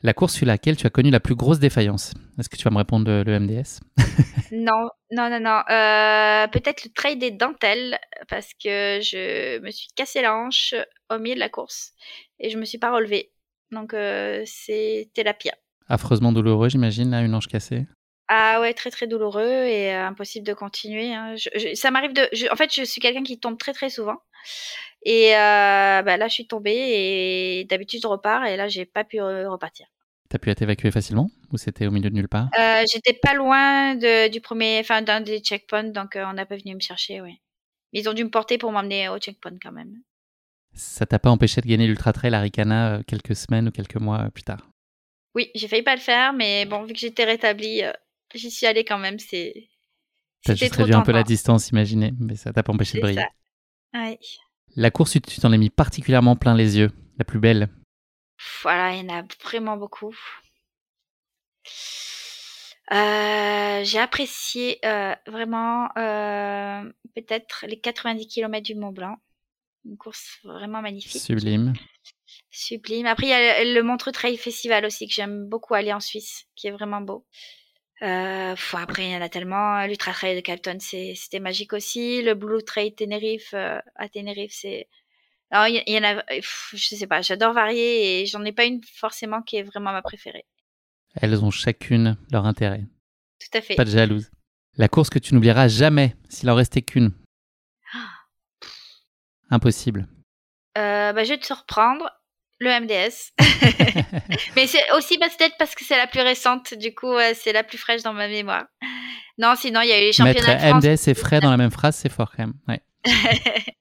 La 0.01 0.13
course 0.13 0.33
sur 0.33 0.47
laquelle? 0.47 0.75
Tu 0.75 0.87
as 0.87 0.89
connu 0.89 1.11
la 1.11 1.19
plus 1.19 1.35
grosse 1.35 1.59
défaillance 1.59 2.13
Est-ce 2.37 2.49
que 2.49 2.57
tu 2.57 2.63
vas 2.63 2.71
me 2.71 2.77
répondre 2.77 3.09
le, 3.09 3.39
MDS 3.39 3.79
Non, 4.51 4.89
non, 5.11 5.29
non, 5.29 5.39
non. 5.39 5.61
Euh, 5.69 6.47
peut-être 6.47 6.83
le 6.83 6.91
trail 6.91 7.17
des 7.17 7.31
dentelles 7.31 7.97
parce 8.27 8.49
que 8.53 8.99
je 9.01 9.59
me 9.59 9.71
suis 9.71 9.87
cassé 9.95 10.21
la 10.21 10.35
hanche 10.35 10.73
au 11.09 11.19
milieu 11.19 11.35
de 11.35 11.39
la 11.39 11.49
course 11.49 11.93
et 12.39 12.49
je 12.49 12.57
me 12.57 12.65
suis 12.65 12.79
pas 12.79 12.91
relevée. 12.91 13.31
Donc 13.71 13.93
euh, 13.93 14.43
c'était 14.45 15.23
la 15.23 15.33
pire. 15.33 15.53
Affreusement 15.87 16.31
douloureux, 16.31 16.69
j'imagine, 16.69 17.11
là, 17.11 17.21
une 17.21 17.35
hanche 17.35 17.47
cassée. 17.47 17.85
Ah 18.29 18.61
ouais, 18.61 18.73
très 18.73 18.89
très 18.89 19.05
douloureux 19.05 19.41
et 19.65 19.93
euh, 19.93 20.07
impossible 20.07 20.45
de 20.47 20.53
continuer. 20.53 21.13
Hein. 21.13 21.35
ça 21.75 21.91
m'arrive 21.91 22.13
de. 22.13 22.51
en 22.51 22.55
fait, 22.55 22.73
je 22.73 22.83
suis 22.83 23.01
quelqu'un 23.01 23.23
qui 23.23 23.39
tombe 23.39 23.57
très 23.57 23.73
très 23.73 23.89
souvent. 23.89 24.17
Et 25.03 25.35
euh, 25.35 26.01
bah, 26.01 26.17
là, 26.17 26.27
je 26.27 26.33
suis 26.33 26.47
tombée 26.47 26.71
et 26.73 27.65
d'habitude, 27.65 27.99
je 28.01 28.07
repars 28.07 28.45
et 28.45 28.55
là, 28.55 28.67
j'ai 28.69 28.85
pas 28.85 29.03
pu 29.03 29.21
repartir. 29.21 29.87
T'as 30.29 30.39
pu 30.39 30.49
être 30.49 30.61
évacué 30.61 30.89
facilement 30.89 31.29
ou 31.51 31.57
c'était 31.57 31.85
au 31.85 31.91
milieu 31.91 32.09
de 32.09 32.15
nulle 32.15 32.29
part? 32.29 32.49
Euh, 32.57 32.83
J'étais 32.91 33.13
pas 33.13 33.33
loin 33.33 33.95
de, 33.95 34.29
du 34.29 34.41
premier, 34.41 34.79
enfin 34.79 35.01
d'un 35.01 35.21
des 35.21 35.39
checkpoints, 35.39 35.91
donc 35.91 36.13
on 36.15 36.33
n'a 36.33 36.45
pas 36.45 36.55
venu 36.55 36.73
me 36.73 36.79
chercher, 36.79 37.21
oui. 37.21 37.39
Ils 37.91 38.09
ont 38.09 38.13
dû 38.13 38.23
me 38.23 38.31
porter 38.31 38.57
pour 38.57 38.71
m'emmener 38.71 39.09
au 39.09 39.19
checkpoint 39.19 39.57
quand 39.61 39.71
même. 39.71 39.93
Ça 40.73 41.05
t'a 41.05 41.19
pas 41.19 41.29
empêché 41.29 41.61
de 41.61 41.67
gagner 41.67 41.85
l'Ultra 41.85 42.13
Trail 42.13 42.33
Aricana 42.33 43.01
quelques 43.05 43.35
semaines 43.35 43.67
ou 43.67 43.71
quelques 43.71 43.97
mois 43.97 44.31
plus 44.31 44.43
tard? 44.43 44.72
Oui, 45.35 45.49
j'ai 45.55 45.67
failli 45.67 45.83
pas 45.83 45.95
le 45.95 46.01
faire, 46.01 46.33
mais 46.33 46.65
bon, 46.65 46.83
vu 46.83 46.93
que 46.93 46.99
j'étais 46.99 47.23
rétablie, 47.23 47.81
j'y 48.33 48.51
suis 48.51 48.65
allée 48.65 48.85
quand 48.85 48.99
même. 48.99 49.19
C'est. 49.19 49.69
T'as 50.43 50.55
juste 50.55 50.75
réduit 50.75 50.93
un 50.93 51.01
peu 51.01 51.11
la 51.11 51.23
distance, 51.23 51.69
imaginez, 51.69 52.13
mais 52.19 52.35
ça 52.35 52.51
t'a 52.51 52.63
pas 52.63 52.73
empêché 52.73 52.97
de 52.97 53.03
briller. 53.03 53.25
Ouais. 53.93 54.19
La 54.75 54.91
course, 54.91 55.11
tu 55.11 55.39
t'en 55.39 55.51
es 55.53 55.57
mis 55.57 55.69
particulièrement 55.69 56.35
plein 56.35 56.55
les 56.55 56.77
yeux, 56.77 56.91
la 57.17 57.25
plus 57.25 57.39
belle. 57.39 57.69
Voilà, 58.63 58.95
il 58.95 59.05
y 59.05 59.11
en 59.11 59.19
a 59.19 59.23
vraiment 59.43 59.77
beaucoup. 59.77 60.15
Euh, 62.91 63.83
j'ai 63.83 63.99
apprécié 63.99 64.79
euh, 64.85 65.15
vraiment 65.25 65.89
euh, 65.97 66.83
peut-être 67.15 67.65
les 67.67 67.79
90 67.79 68.27
km 68.27 68.63
du 68.63 68.75
Mont 68.75 68.91
Blanc. 68.91 69.17
Une 69.85 69.97
course 69.97 70.39
vraiment 70.43 70.81
magnifique. 70.81 71.21
Sublime. 71.21 71.73
Sublime. 72.55 73.07
Après, 73.07 73.25
il 73.25 73.29
y 73.29 73.33
a 73.33 73.63
le 73.63 73.81
Montreux 73.81 74.11
Trail 74.11 74.37
Festival 74.37 74.85
aussi 74.85 75.07
que 75.07 75.13
j'aime 75.13 75.49
beaucoup 75.49 75.73
aller 75.73 75.91
en 75.91 75.99
Suisse, 75.99 76.45
qui 76.55 76.67
est 76.67 76.71
vraiment 76.71 77.01
beau. 77.01 77.25
Euh, 78.03 78.55
après, 78.73 79.05
il 79.05 79.11
y 79.11 79.15
en 79.15 79.21
a 79.21 79.29
tellement. 79.29 79.83
L'Ultra 79.87 80.13
Trail 80.13 80.35
de 80.35 80.41
Calton, 80.41 80.77
c'était 80.79 81.39
magique 81.39 81.73
aussi. 81.73 82.21
Le 82.21 82.35
Blue 82.35 82.63
Trail 82.63 82.93
Tenerife 82.93 83.53
à 83.53 84.09
Tenerife, 84.13 84.53
c'est. 84.53 84.87
Alors, 85.49 85.67
il 85.67 85.83
y, 85.87 85.97
en 85.97 86.03
a. 86.03 86.23
je 86.29 86.95
sais 86.95 87.07
pas, 87.07 87.21
j'adore 87.21 87.53
varier 87.53 88.21
et 88.21 88.25
j'en 88.27 88.43
ai 88.45 88.51
pas 88.51 88.65
une 88.65 88.81
forcément 88.83 89.41
qui 89.41 89.57
est 89.57 89.63
vraiment 89.63 89.91
ma 89.91 90.01
préférée. 90.01 90.45
Elles 91.15 91.43
ont 91.43 91.51
chacune 91.51 92.17
leur 92.31 92.45
intérêt. 92.45 92.83
Tout 93.39 93.57
à 93.57 93.61
fait. 93.61 93.75
Pas 93.75 93.85
de 93.85 93.91
jalouse. 93.91 94.29
La 94.77 94.87
course 94.87 95.09
que 95.09 95.19
tu 95.19 95.33
n'oublieras 95.33 95.67
jamais 95.67 96.15
s'il 96.29 96.49
en 96.49 96.55
restait 96.55 96.81
qu'une. 96.81 97.13
Impossible. 99.49 100.07
Euh, 100.77 101.13
bah, 101.13 101.23
je 101.23 101.29
vais 101.29 101.37
te 101.37 101.45
surprendre. 101.45 102.09
Le 102.63 102.79
MDS. 102.79 103.33
Mais 104.55 104.67
c'est 104.67 104.89
aussi 104.95 105.17
peut-être 105.17 105.55
parce 105.59 105.75
que 105.75 105.83
c'est 105.83 105.97
la 105.97 106.07
plus 106.07 106.21
récente. 106.21 106.73
Du 106.75 106.95
coup, 106.95 107.13
c'est 107.33 107.51
la 107.51 107.63
plus 107.63 107.77
fraîche 107.77 108.03
dans 108.03 108.13
ma 108.13 108.29
mémoire. 108.29 108.63
Non, 109.37 109.55
sinon, 109.57 109.81
il 109.81 109.89
y 109.89 109.91
a 109.91 109.99
eu 109.99 110.05
les 110.05 110.13
championnats 110.13 110.55
de 110.55 110.59
France. 110.59 110.83
MDS 110.85 111.09
et 111.09 111.13
frais 111.13 111.39
dans 111.41 111.51
la 111.51 111.57
même 111.57 111.71
phrase, 111.71 111.95
c'est 111.95 112.11
fort 112.11 112.31
quand 112.31 112.45
même. 112.45 112.53
Ouais. 112.69 112.81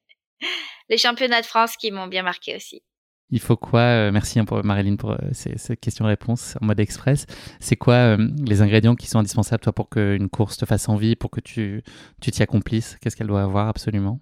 les 0.89 0.97
championnats 0.97 1.41
de 1.41 1.45
France 1.45 1.77
qui 1.77 1.91
m'ont 1.91 2.07
bien 2.07 2.23
marqué 2.23 2.55
aussi. 2.55 2.83
Il 3.29 3.39
faut 3.39 3.57
quoi 3.57 3.79
euh, 3.79 4.11
Merci 4.11 4.39
hein, 4.39 4.45
pour 4.45 4.63
Marilyn 4.63 4.95
pour 4.95 5.11
euh, 5.11 5.17
ces, 5.31 5.75
questions-réponses 5.77 6.55
en 6.61 6.65
mode 6.65 6.79
express. 6.79 7.25
C'est 7.59 7.75
quoi 7.75 7.95
euh, 7.95 8.29
les 8.45 8.61
ingrédients 8.61 8.95
qui 8.95 9.07
sont 9.07 9.19
indispensables 9.19 9.63
toi 9.63 9.73
pour 9.73 9.89
qu'une 9.89 10.29
course 10.29 10.57
te 10.57 10.65
fasse 10.65 10.89
envie, 10.89 11.15
pour 11.15 11.31
que 11.31 11.39
tu 11.39 11.83
tu 12.21 12.31
t'y 12.31 12.43
accomplisses? 12.43 12.97
Qu'est-ce 13.01 13.15
qu'elle 13.15 13.27
doit 13.27 13.41
avoir 13.41 13.69
absolument? 13.69 14.19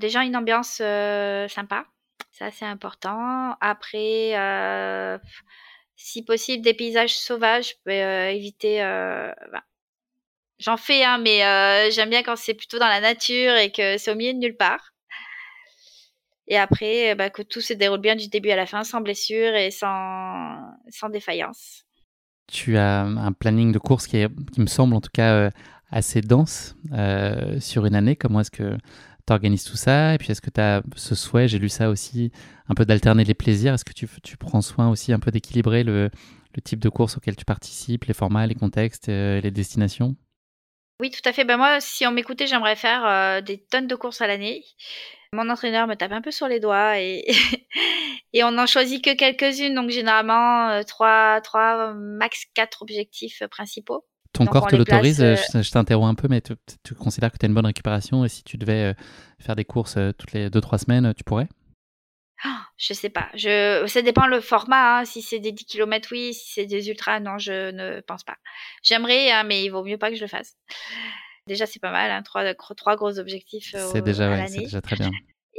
Déjà 0.00 0.22
une 0.24 0.36
ambiance 0.36 0.80
sympa, 1.48 1.84
c'est 2.30 2.44
assez 2.44 2.64
important. 2.64 3.56
Après, 3.60 4.32
si 5.96 6.24
possible, 6.24 6.62
des 6.62 6.74
paysages 6.74 7.16
sauvages, 7.16 7.74
éviter. 7.86 8.80
Bah, 8.80 9.64
j'en 10.58 10.76
fais, 10.76 11.04
hein, 11.04 11.18
mais 11.18 11.90
j'aime 11.90 12.10
bien 12.10 12.22
quand 12.22 12.36
c'est 12.36 12.54
plutôt 12.54 12.78
dans 12.78 12.88
la 12.88 13.00
nature 13.00 13.54
et 13.56 13.72
que 13.72 13.98
c'est 13.98 14.10
au 14.10 14.14
milieu 14.14 14.32
de 14.32 14.38
nulle 14.38 14.56
part. 14.56 14.92
Et 16.48 16.56
après, 16.56 17.14
bah, 17.14 17.28
que 17.28 17.42
tout 17.42 17.60
se 17.60 17.74
déroule 17.74 18.00
bien 18.00 18.16
du 18.16 18.28
début 18.28 18.50
à 18.50 18.56
la 18.56 18.66
fin, 18.66 18.82
sans 18.82 19.02
blessure 19.02 19.54
et 19.54 19.70
sans, 19.70 20.56
sans 20.88 21.10
défaillance. 21.10 21.84
Tu 22.48 22.78
as 22.78 23.02
un 23.02 23.32
planning 23.32 23.72
de 23.72 23.78
course 23.78 24.06
qui, 24.06 24.26
me 24.56 24.66
semble 24.66 24.94
en 24.94 25.02
tout 25.02 25.10
cas 25.12 25.34
euh, 25.34 25.50
assez 25.90 26.22
dense 26.22 26.76
euh, 26.92 27.60
sur 27.60 27.84
une 27.84 27.94
année. 27.94 28.16
Comment 28.16 28.40
est-ce 28.40 28.50
que 28.50 28.78
tu 29.28 29.32
organises 29.32 29.64
tout 29.64 29.76
ça 29.76 30.14
Et 30.14 30.18
puis 30.18 30.30
est-ce 30.30 30.40
que 30.40 30.50
tu 30.50 30.60
as 30.60 30.82
ce 30.96 31.14
souhait, 31.14 31.48
j'ai 31.48 31.58
lu 31.58 31.68
ça 31.68 31.88
aussi, 31.88 32.32
un 32.68 32.74
peu 32.74 32.84
d'alterner 32.84 33.24
les 33.24 33.34
plaisirs 33.34 33.74
Est-ce 33.74 33.84
que 33.84 33.92
tu, 33.92 34.36
prends 34.36 34.62
soin 34.62 34.90
aussi 34.90 35.12
un 35.12 35.20
peu 35.20 35.30
d'équilibrer 35.30 35.84
le, 35.84 36.10
type 36.64 36.80
de 36.80 36.88
course 36.88 37.16
auquel 37.16 37.36
tu 37.36 37.44
participes, 37.44 38.06
les 38.06 38.14
formats, 38.14 38.46
les 38.46 38.56
contextes, 38.56 39.08
euh, 39.08 39.40
les 39.40 39.52
destinations? 39.52 40.16
Oui, 41.00 41.12
tout 41.12 41.20
à 41.24 41.32
fait. 41.32 41.44
Ben 41.44 41.56
moi, 41.56 41.80
si 41.80 42.04
on 42.04 42.10
m'écoutait, 42.10 42.48
j'aimerais 42.48 42.74
faire 42.74 43.40
des 43.44 43.58
tonnes 43.58 43.86
de 43.86 43.94
courses 43.94 44.20
à 44.20 44.26
l'année. 44.26 44.64
Mon 45.34 45.50
entraîneur 45.50 45.86
me 45.86 45.94
tape 45.94 46.12
un 46.12 46.22
peu 46.22 46.30
sur 46.30 46.48
les 46.48 46.58
doigts 46.58 46.98
et, 46.98 47.24
et 48.32 48.44
on 48.44 48.52
n'en 48.52 48.66
choisit 48.66 49.04
que 49.04 49.14
quelques-unes, 49.14 49.74
donc 49.74 49.90
généralement 49.90 50.70
euh, 50.70 50.82
trois, 50.82 51.40
trois, 51.42 51.92
max 51.92 52.46
quatre 52.54 52.80
objectifs 52.82 53.42
euh, 53.42 53.48
principaux. 53.48 54.06
Ton 54.38 54.46
corps 54.46 54.66
te 54.66 54.76
l'autorise, 54.76 55.22
euh, 55.22 55.36
je, 55.54 55.70
t'interromps 55.70 56.10
un 56.10 56.14
peu, 56.14 56.28
mais 56.28 56.40
tu, 56.40 56.94
considères 56.94 57.32
que 57.32 57.38
tu 57.38 57.46
as 57.46 57.48
une 57.48 57.54
bonne 57.54 57.66
récupération 57.66 58.24
et 58.24 58.28
si 58.28 58.42
tu 58.42 58.56
devais 58.56 58.94
faire 59.38 59.56
des 59.56 59.64
courses 59.64 59.98
toutes 60.18 60.32
les 60.32 60.50
deux, 60.50 60.60
trois 60.60 60.78
semaines, 60.78 61.12
tu 61.14 61.24
pourrais? 61.24 61.48
Ah, 62.44 62.66
je 62.76 62.94
sais 62.94 63.10
pas. 63.10 63.28
Je, 63.34 63.84
ça 63.88 64.02
dépend 64.02 64.26
le 64.26 64.40
format. 64.40 65.00
Hein. 65.00 65.04
Si 65.04 65.22
c'est 65.22 65.40
des 65.40 65.52
10 65.52 65.64
km, 65.64 66.08
oui. 66.12 66.34
Si 66.34 66.52
c'est 66.52 66.66
des 66.66 66.88
ultras, 66.88 67.20
non, 67.20 67.38
je 67.38 67.70
ne 67.72 68.00
pense 68.00 68.22
pas. 68.22 68.36
J'aimerais, 68.82 69.30
hein, 69.30 69.42
mais 69.42 69.64
il 69.64 69.70
vaut 69.70 69.82
mieux 69.82 69.98
pas 69.98 70.10
que 70.10 70.16
je 70.16 70.20
le 70.20 70.28
fasse. 70.28 70.56
Déjà, 71.46 71.66
c'est 71.66 71.80
pas 71.80 71.90
mal, 71.90 72.10
hein, 72.10 72.22
trois, 72.22 72.54
trois 72.54 72.96
gros 72.96 73.18
objectifs. 73.18 73.74
Euh, 73.74 73.88
c'est 73.90 74.02
déjà, 74.02 74.46
déjà 74.46 74.80
très 74.80 74.96
bien. 74.96 75.10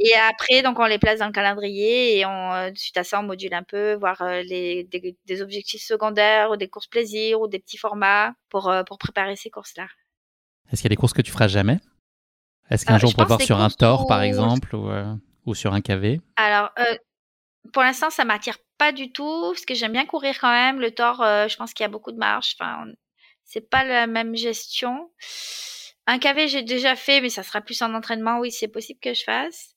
Et 0.01 0.15
après, 0.15 0.61
donc 0.61 0.79
on 0.79 0.85
les 0.85 0.97
place 0.97 1.19
dans 1.19 1.25
le 1.25 1.33
calendrier 1.33 2.17
et 2.17 2.25
on, 2.25 2.53
euh, 2.53 2.71
suite 2.73 2.95
à 2.95 3.03
ça, 3.03 3.19
on 3.19 3.23
module 3.23 3.53
un 3.53 3.63
peu, 3.63 3.95
voir 3.95 4.21
euh, 4.21 4.41
les, 4.43 4.85
des, 4.85 5.41
objectifs 5.41 5.81
secondaires 5.81 6.51
ou 6.51 6.55
des 6.55 6.69
courses 6.69 6.87
plaisir 6.87 7.41
ou 7.41 7.49
des 7.49 7.59
petits 7.59 7.77
formats 7.77 8.33
pour, 8.47 8.73
pour 8.87 8.97
préparer 8.97 9.35
ces 9.35 9.49
courses-là. 9.49 9.87
Est-ce 10.71 10.81
qu'il 10.81 10.85
y 10.85 10.93
a 10.93 10.95
des 10.95 10.95
courses 10.95 11.11
que 11.11 11.21
tu 11.21 11.31
feras 11.31 11.49
jamais? 11.49 11.79
Est-ce 12.69 12.85
qu'un 12.85 12.97
jour 12.97 13.09
on 13.09 13.13
pourrait 13.13 13.25
voir 13.25 13.41
sur 13.41 13.59
un 13.59 13.69
Thor, 13.69 14.07
par 14.07 14.21
exemple, 14.21 14.73
ou, 14.73 14.89
ou, 15.45 15.55
sur 15.55 15.73
un 15.73 15.81
KV 15.81 16.21
Alors, 16.37 16.69
pour 17.73 17.81
l'instant, 17.81 18.09
ça 18.09 18.23
m'attire 18.23 18.57
pas 18.77 18.91
du 18.93 19.11
tout, 19.11 19.49
parce 19.51 19.65
que 19.65 19.73
j'aime 19.73 19.91
bien 19.91 20.05
courir 20.05 20.37
quand 20.39 20.51
même. 20.51 20.79
Le 20.79 20.91
Thor, 20.91 21.15
je 21.17 21.55
pense 21.57 21.73
qu'il 21.73 21.83
y 21.83 21.85
a 21.85 21.89
beaucoup 21.89 22.11
de 22.11 22.17
marche. 22.17 22.55
Enfin, 22.59 22.85
c'est 23.43 23.67
pas 23.67 23.83
la 23.83 24.05
même 24.05 24.35
gestion. 24.35 25.11
Un 26.05 26.19
KV, 26.19 26.47
j'ai 26.47 26.61
déjà 26.61 26.95
fait, 26.95 27.19
mais 27.19 27.29
ça 27.29 27.41
sera 27.41 27.59
plus 27.61 27.81
en 27.81 27.93
entraînement. 27.95 28.39
Oui, 28.39 28.51
c'est 28.51 28.67
possible 28.67 28.99
que 28.99 29.15
je 29.15 29.23
fasse. 29.23 29.75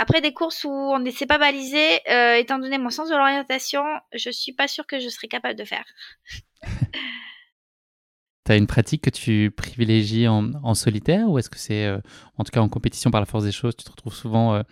Après 0.00 0.22
des 0.22 0.32
courses 0.32 0.64
où 0.64 0.70
on 0.70 0.98
ne 0.98 1.10
s'est 1.10 1.26
pas 1.26 1.36
balisé, 1.36 2.00
euh, 2.10 2.36
étant 2.36 2.58
donné 2.58 2.78
mon 2.78 2.88
sens 2.88 3.10
de 3.10 3.14
l'orientation, 3.14 3.82
je 4.14 4.30
suis 4.30 4.54
pas 4.54 4.66
sûre 4.66 4.86
que 4.86 4.98
je 4.98 5.10
serais 5.10 5.28
capable 5.28 5.58
de 5.58 5.64
faire. 5.64 5.84
tu 8.46 8.52
as 8.52 8.56
une 8.56 8.66
pratique 8.66 9.02
que 9.02 9.10
tu 9.10 9.52
privilégies 9.54 10.26
en, 10.26 10.72
solitaire 10.72 11.28
ou 11.28 11.38
est-ce 11.38 11.50
que 11.50 11.58
c'est, 11.58 11.84
euh, 11.84 11.98
en 12.38 12.44
tout 12.44 12.50
cas 12.50 12.62
en 12.62 12.70
compétition 12.70 13.10
par 13.10 13.20
la 13.20 13.26
force 13.26 13.44
des 13.44 13.52
choses, 13.52 13.76
tu 13.76 13.84
te 13.84 13.90
retrouves 13.90 14.14
souvent 14.14 14.62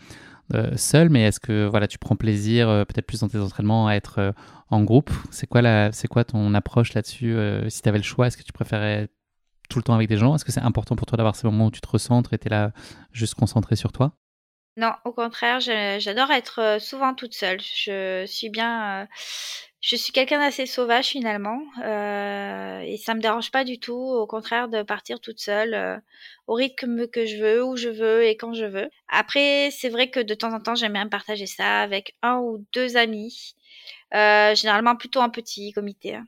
euh, 0.55 0.77
seul, 0.77 1.11
mais 1.11 1.25
est-ce 1.25 1.41
que 1.41 1.67
voilà, 1.67 1.89
tu 1.89 1.99
prends 1.99 2.17
plaisir 2.17 2.69
peut-être 2.89 3.07
plus 3.07 3.21
dans 3.21 3.29
tes 3.29 3.39
entraînements 3.39 3.87
à 3.87 3.97
être 3.97 4.33
en 4.71 4.83
groupe? 4.83 5.11
C'est 5.31 5.47
quoi, 5.47 5.61
quoi 6.09 6.25
ton 6.25 6.55
approche 6.55 6.95
là-dessus 6.95 7.37
Si 7.69 7.83
tu 7.83 7.89
avais 7.91 7.99
le 7.99 8.05
choix, 8.05 8.29
est-ce 8.29 8.39
que 8.39 8.45
tu 8.45 8.55
préférais 8.55 9.11
tout 9.69 9.79
le 9.79 9.83
temps 9.83 9.95
avec 9.95 10.09
des 10.09 10.17
gens? 10.17 10.35
Est-ce 10.35 10.47
que 10.47 10.53
c'est 10.53 10.63
important 10.63 10.97
pour 10.97 11.05
toi 11.05 11.19
d'avoir 11.19 11.37
ces 11.37 11.47
moments 11.47 11.67
où 11.67 11.71
tu 11.71 11.83
te 11.83 11.89
recentres 11.89 12.33
et 12.33 12.39
tu 12.39 12.47
es 12.47 12.51
là 12.51 12.73
juste 13.13 13.35
concentré 13.35 13.77
sur 13.77 13.93
toi? 13.93 14.15
Non, 14.79 14.93
au 15.05 15.13
contraire, 15.13 15.59
j'adore 15.59 16.31
être 16.31 16.61
euh, 16.61 16.79
souvent 16.79 17.13
toute 17.13 17.35
seule. 17.35 17.61
Je 17.61 18.25
suis 18.27 18.49
bien. 18.49 19.03
Euh, 19.03 19.07
je 19.81 19.97
suis 19.97 20.13
quelqu'un 20.13 20.39
d'assez 20.39 20.67
sauvage 20.67 21.07
finalement 21.09 21.61
euh, 21.85 22.81
et 22.81 22.97
ça 22.97 23.15
me 23.15 23.21
dérange 23.21 23.51
pas 23.51 23.65
du 23.65 23.81
tout. 23.81 23.95
Au 23.95 24.27
contraire 24.29 24.69
de 24.69 24.83
partir 24.83 25.21
toute 25.21 25.41
seule 25.41 26.03
au 26.47 26.55
rythme 26.55 27.09
que 27.09 27.27
je 27.27 27.37
veux, 27.39 27.65
où 27.65 27.77
je 27.77 27.89
veux 27.89 28.25
et 28.25 28.37
quand 28.37 28.55
je 28.55 28.67
veux. 28.67 28.89
Après, 29.09 29.71
c'est 29.73 29.89
vrai 29.89 30.11
que 30.11 30.21
de 30.21 30.35
temps 30.35 30.53
en 30.53 30.61
temps, 30.61 30.75
j'aime 30.77 30.93
bien 30.95 31.09
partager 31.09 31.47
ça 31.47 31.81
avec 31.81 32.17
un 32.23 32.39
ou 32.39 32.65
deux 32.73 32.97
amis. 32.97 33.55
généralement 34.13 34.97
plutôt 34.97 35.21
un 35.21 35.31
petit 35.31 35.73
comité. 35.73 36.17
Hein 36.17 36.27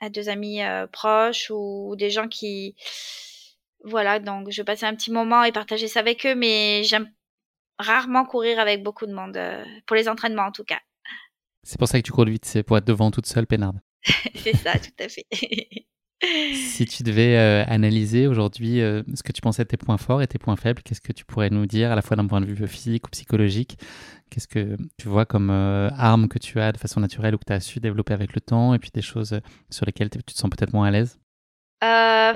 à 0.00 0.10
deux 0.10 0.28
amis 0.28 0.60
proches 0.92 1.50
ou, 1.50 1.94
des 1.96 2.10
gens 2.10 2.28
qui 2.28 2.76
voilà 3.84 4.20
donc 4.20 4.50
je 4.50 4.62
passer 4.62 4.86
un 4.86 4.94
petit 4.94 5.10
moment 5.10 5.44
et 5.44 5.52
partager 5.52 5.88
ça 5.88 6.00
avec 6.00 6.26
eux 6.26 6.34
mais 6.34 6.82
j'aime 6.84 7.10
rarement 7.78 8.24
courir 8.24 8.58
avec 8.58 8.82
beaucoup 8.82 9.06
de 9.06 9.12
monde 9.12 9.36
euh, 9.36 9.64
pour 9.86 9.96
les 9.96 10.08
entraînements 10.08 10.46
en 10.46 10.52
tout 10.52 10.64
cas. 10.64 10.80
C'est 11.62 11.78
pour 11.78 11.88
ça 11.88 12.00
que 12.00 12.06
tu 12.06 12.12
cours 12.12 12.24
vite 12.24 12.44
c'est 12.44 12.62
pour 12.62 12.78
être 12.78 12.86
devant 12.86 13.10
toute 13.10 13.26
seule 13.26 13.46
Pénarde 13.46 13.80
c'est 14.34 14.56
ça 14.56 14.78
tout 14.78 15.04
à 15.04 15.08
fait. 15.08 15.26
Si 16.20 16.84
tu 16.84 17.04
devais 17.04 17.36
euh, 17.36 17.64
analyser 17.68 18.26
aujourd'hui 18.26 18.80
ce 18.80 19.22
que 19.22 19.30
tu 19.30 19.40
pensais 19.40 19.62
être 19.62 19.68
tes 19.68 19.76
points 19.76 19.98
forts 19.98 20.20
et 20.20 20.26
tes 20.26 20.40
points 20.40 20.56
faibles, 20.56 20.82
qu'est-ce 20.82 21.00
que 21.00 21.12
tu 21.12 21.24
pourrais 21.24 21.48
nous 21.48 21.64
dire 21.64 21.92
à 21.92 21.94
la 21.94 22.02
fois 22.02 22.16
d'un 22.16 22.26
point 22.26 22.40
de 22.40 22.46
vue 22.46 22.66
physique 22.66 23.06
ou 23.06 23.10
psychologique? 23.10 23.78
Qu'est-ce 24.30 24.48
que 24.48 24.76
tu 24.98 25.08
vois 25.08 25.24
comme 25.24 25.50
euh, 25.50 25.88
arme 25.96 26.28
que 26.28 26.38
tu 26.38 26.60
as 26.60 26.72
de 26.72 26.78
façon 26.78 27.00
naturelle 27.00 27.34
ou 27.34 27.38
que 27.38 27.44
tu 27.46 27.52
as 27.52 27.60
su 27.60 27.80
développer 27.80 28.12
avec 28.12 28.34
le 28.34 28.40
temps 28.40 28.74
et 28.74 28.78
puis 28.78 28.90
des 28.92 29.02
choses 29.02 29.32
euh, 29.32 29.40
sur 29.70 29.86
lesquelles 29.86 30.10
tu 30.10 30.22
te 30.22 30.32
sens 30.32 30.50
peut-être 30.50 30.72
moins 30.72 30.88
à 30.88 30.90
l'aise? 30.90 31.18
Euh, 31.82 32.34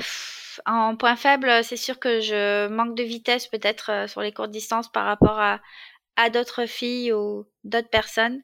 En 0.67 0.97
point 0.97 1.17
faible, 1.17 1.65
c'est 1.65 1.77
sûr 1.77 1.99
que 1.99 2.21
je 2.21 2.69
manque 2.69 2.97
de 2.97 3.03
vitesse 3.03 3.47
peut-être 3.47 4.09
sur 4.09 4.21
les 4.21 4.33
courtes 4.33 4.51
distances 4.51 4.91
par 4.91 5.05
rapport 5.05 5.38
à, 5.38 5.61
d'autres 6.31 6.67
filles 6.67 7.12
ou 7.12 7.47
d'autres 7.65 7.88
personnes. 7.88 8.43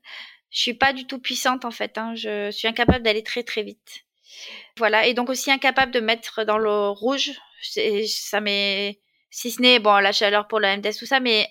Je 0.51 0.61
suis 0.61 0.75
pas 0.75 0.93
du 0.93 1.07
tout 1.07 1.19
puissante 1.19 1.65
en 1.65 1.71
fait. 1.71 1.99
Hein. 1.99 2.15
Je 2.15 2.51
suis 2.51 2.67
incapable 2.69 3.05
d'aller 3.05 3.23
très 3.23 3.43
très 3.43 3.63
vite. 3.63 4.05
Voilà, 4.77 5.07
et 5.07 5.15
donc 5.15 5.31
aussi 5.31 5.51
incapable 5.51 5.93
de 5.93 6.01
mettre 6.01 6.45
dans 6.45 6.59
le 6.59 6.89
rouge. 6.91 7.33
Ça 7.63 8.41
m'est, 8.41 9.01
si 9.31 9.51
ce 9.51 9.61
n'est 9.61 9.79
bon 9.79 9.97
la 9.99 10.13
chaleur 10.13 10.49
pour 10.49 10.61
la 10.61 10.77
MDS 10.77 10.99
tout 10.99 11.07
ça, 11.07 11.21
mais 11.21 11.49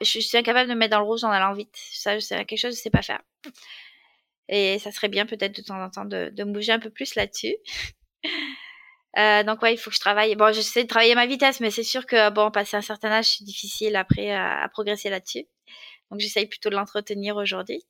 je 0.00 0.20
suis 0.20 0.36
incapable 0.36 0.68
de 0.68 0.74
me 0.74 0.78
mettre 0.78 0.92
dans 0.92 1.00
le 1.00 1.06
rouge 1.06 1.24
en 1.24 1.30
allant 1.30 1.52
vite. 1.52 1.76
Ça, 1.76 2.18
c'est 2.20 2.44
quelque 2.44 2.58
chose 2.58 2.72
que 2.72 2.78
je 2.78 2.82
sais 2.82 2.90
pas 2.90 3.02
faire. 3.02 3.20
Et 4.48 4.78
ça 4.78 4.90
serait 4.92 5.08
bien 5.08 5.26
peut-être 5.26 5.56
de 5.56 5.62
temps 5.62 5.82
en 5.82 5.90
temps 5.90 6.04
de, 6.04 6.32
bouger 6.44 6.72
un 6.72 6.78
peu 6.78 6.90
plus 6.90 7.14
là-dessus. 7.14 7.54
Euh, 9.18 9.42
donc 9.42 9.62
ouais, 9.62 9.74
il 9.74 9.76
faut 9.76 9.90
que 9.90 9.96
je 9.96 10.00
travaille. 10.00 10.34
Bon, 10.36 10.52
j'essaie 10.52 10.84
de 10.84 10.88
travailler 10.88 11.14
ma 11.14 11.26
vitesse, 11.26 11.60
mais 11.60 11.70
c'est 11.70 11.82
sûr 11.82 12.06
que 12.06 12.30
bon, 12.30 12.50
passer 12.50 12.76
un 12.76 12.82
certain 12.82 13.10
âge, 13.10 13.26
c'est 13.38 13.44
difficile 13.44 13.96
après 13.96 14.30
à, 14.30 14.62
à 14.62 14.68
progresser 14.68 15.10
là-dessus. 15.10 15.46
Donc 16.10 16.20
j'essaye 16.20 16.46
plutôt 16.46 16.70
de 16.70 16.76
l'entretenir 16.76 17.36
aujourd'hui. 17.36 17.82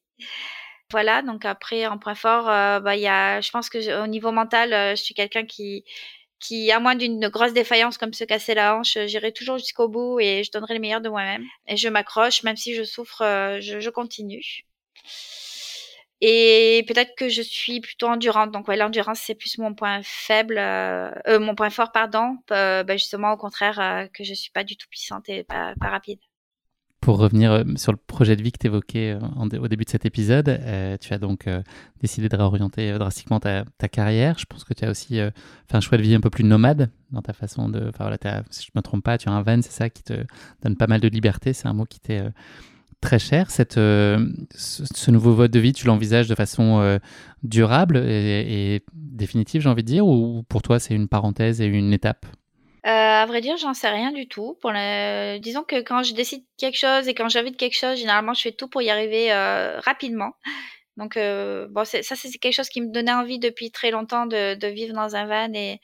Voilà, 0.90 1.22
donc 1.22 1.44
après 1.44 1.86
en 1.86 1.98
point 1.98 2.14
fort, 2.14 2.48
euh, 2.48 2.80
bah 2.80 2.96
il 2.96 3.02
y 3.02 3.08
a, 3.08 3.40
je 3.42 3.50
pense 3.50 3.68
que 3.68 4.02
au 4.02 4.06
niveau 4.06 4.32
mental, 4.32 4.72
euh, 4.72 4.96
je 4.96 5.02
suis 5.02 5.14
quelqu'un 5.14 5.44
qui 5.44 5.84
qui, 6.40 6.70
à 6.72 6.78
moins 6.80 6.94
d'une 6.94 7.28
grosse 7.28 7.52
défaillance 7.52 7.98
comme 7.98 8.12
se 8.12 8.24
casser 8.24 8.54
la 8.54 8.76
hanche, 8.76 8.96
j'irai 9.06 9.32
toujours 9.32 9.58
jusqu'au 9.58 9.88
bout 9.88 10.20
et 10.20 10.44
je 10.44 10.52
donnerai 10.52 10.74
le 10.74 10.80
meilleur 10.80 11.00
de 11.00 11.08
moi-même. 11.08 11.44
Et 11.66 11.76
je 11.76 11.88
m'accroche, 11.88 12.44
même 12.44 12.56
si 12.56 12.74
je 12.76 12.84
souffre, 12.84 13.58
je, 13.60 13.80
je 13.80 13.90
continue. 13.90 14.64
Et 16.20 16.84
peut-être 16.88 17.14
que 17.16 17.28
je 17.28 17.42
suis 17.42 17.80
plutôt 17.80 18.08
endurante. 18.08 18.50
Donc 18.50 18.66
ouais, 18.68 18.76
l'endurance 18.76 19.20
c'est 19.20 19.36
plus 19.36 19.58
mon 19.58 19.74
point 19.74 20.00
faible, 20.02 20.56
euh, 20.58 21.10
euh 21.28 21.38
mon 21.38 21.54
point 21.54 21.70
fort 21.70 21.92
pardon. 21.92 22.38
Euh, 22.50 22.82
bah, 22.82 22.96
justement 22.96 23.32
au 23.32 23.36
contraire 23.36 24.08
que 24.12 24.24
je 24.24 24.34
suis 24.34 24.50
pas 24.50 24.64
du 24.64 24.76
tout 24.76 24.88
puissante 24.90 25.28
et 25.28 25.44
pas, 25.44 25.74
rapide. 25.80 26.18
Pour 27.00 27.18
revenir 27.18 27.64
sur 27.76 27.92
le 27.92 27.96
projet 27.96 28.34
de 28.34 28.42
vie 28.42 28.50
que 28.50 28.58
tu 28.58 28.66
évoquais 28.66 29.16
au 29.40 29.68
début 29.68 29.84
de 29.84 29.90
cet 29.90 30.04
épisode, 30.04 30.60
tu 31.00 31.14
as 31.14 31.18
donc 31.18 31.46
décidé 32.02 32.28
de 32.28 32.36
réorienter 32.36 32.92
drastiquement 32.98 33.38
ta, 33.38 33.64
ta, 33.78 33.88
carrière. 33.88 34.36
Je 34.38 34.44
pense 34.44 34.64
que 34.64 34.74
tu 34.74 34.84
as 34.84 34.90
aussi 34.90 35.14
fait 35.14 35.76
un 35.76 35.80
choix 35.80 35.96
de 35.96 36.02
vie 36.02 36.14
un 36.14 36.20
peu 36.20 36.28
plus 36.28 36.44
nomade 36.44 36.90
dans 37.12 37.22
ta 37.22 37.32
façon 37.32 37.68
de. 37.68 37.88
Enfin 37.88 38.08
voilà, 38.10 38.42
si 38.50 38.66
je 38.66 38.72
me 38.74 38.82
trompe 38.82 39.04
pas, 39.04 39.16
tu 39.16 39.28
as 39.28 39.32
un 39.32 39.42
van, 39.42 39.62
c'est 39.62 39.70
ça 39.70 39.88
qui 39.88 40.02
te 40.02 40.24
donne 40.62 40.76
pas 40.76 40.88
mal 40.88 41.00
de 41.00 41.08
liberté. 41.08 41.52
C'est 41.52 41.68
un 41.68 41.72
mot 41.72 41.86
qui 41.86 42.00
t'est 42.00 42.24
très 43.00 43.18
cher. 43.18 43.50
Cette, 43.50 43.78
euh, 43.78 44.26
ce, 44.54 45.10
nouveau 45.10 45.32
vote 45.32 45.50
de 45.50 45.58
vie, 45.58 45.72
tu 45.72 45.86
l'envisages 45.86 46.28
de 46.28 46.34
façon 46.34 46.80
euh, 46.80 46.98
durable 47.42 47.96
et, 47.98 48.82
définitive, 48.92 49.62
j'ai 49.62 49.68
envie 49.68 49.82
de 49.82 49.88
dire, 49.88 50.06
ou 50.06 50.42
pour 50.48 50.62
toi 50.62 50.78
c'est 50.78 50.94
une 50.94 51.08
parenthèse 51.08 51.60
et 51.60 51.66
une 51.66 51.92
étape? 51.92 52.26
Euh, 52.86 52.90
à 52.90 53.26
vrai 53.26 53.40
dire, 53.40 53.56
j'en 53.56 53.74
sais 53.74 53.88
rien 53.88 54.12
du 54.12 54.28
tout. 54.28 54.56
Disons 55.42 55.62
que 55.62 55.80
quand 55.82 56.02
je 56.02 56.14
décide 56.14 56.44
quelque 56.56 56.78
chose 56.78 57.08
et 57.08 57.14
quand 57.14 57.28
j'invite 57.28 57.56
quelque 57.56 57.76
chose, 57.76 57.98
généralement, 57.98 58.34
je 58.34 58.42
fais 58.42 58.52
tout 58.52 58.68
pour 58.68 58.82
y 58.82 58.90
arriver 58.90 59.32
rapidement. 59.84 60.32
Donc, 60.96 61.16
bon, 61.16 61.84
ça, 61.84 62.02
c'est 62.02 62.38
quelque 62.38 62.54
chose 62.54 62.68
qui 62.68 62.80
me 62.80 62.92
donnait 62.92 63.12
envie 63.12 63.38
depuis 63.38 63.70
très 63.70 63.90
longtemps 63.90 64.26
de, 64.26 64.54
de 64.54 64.66
vivre 64.68 64.94
dans 64.94 65.16
un 65.16 65.26
van 65.26 65.52
et, 65.54 65.80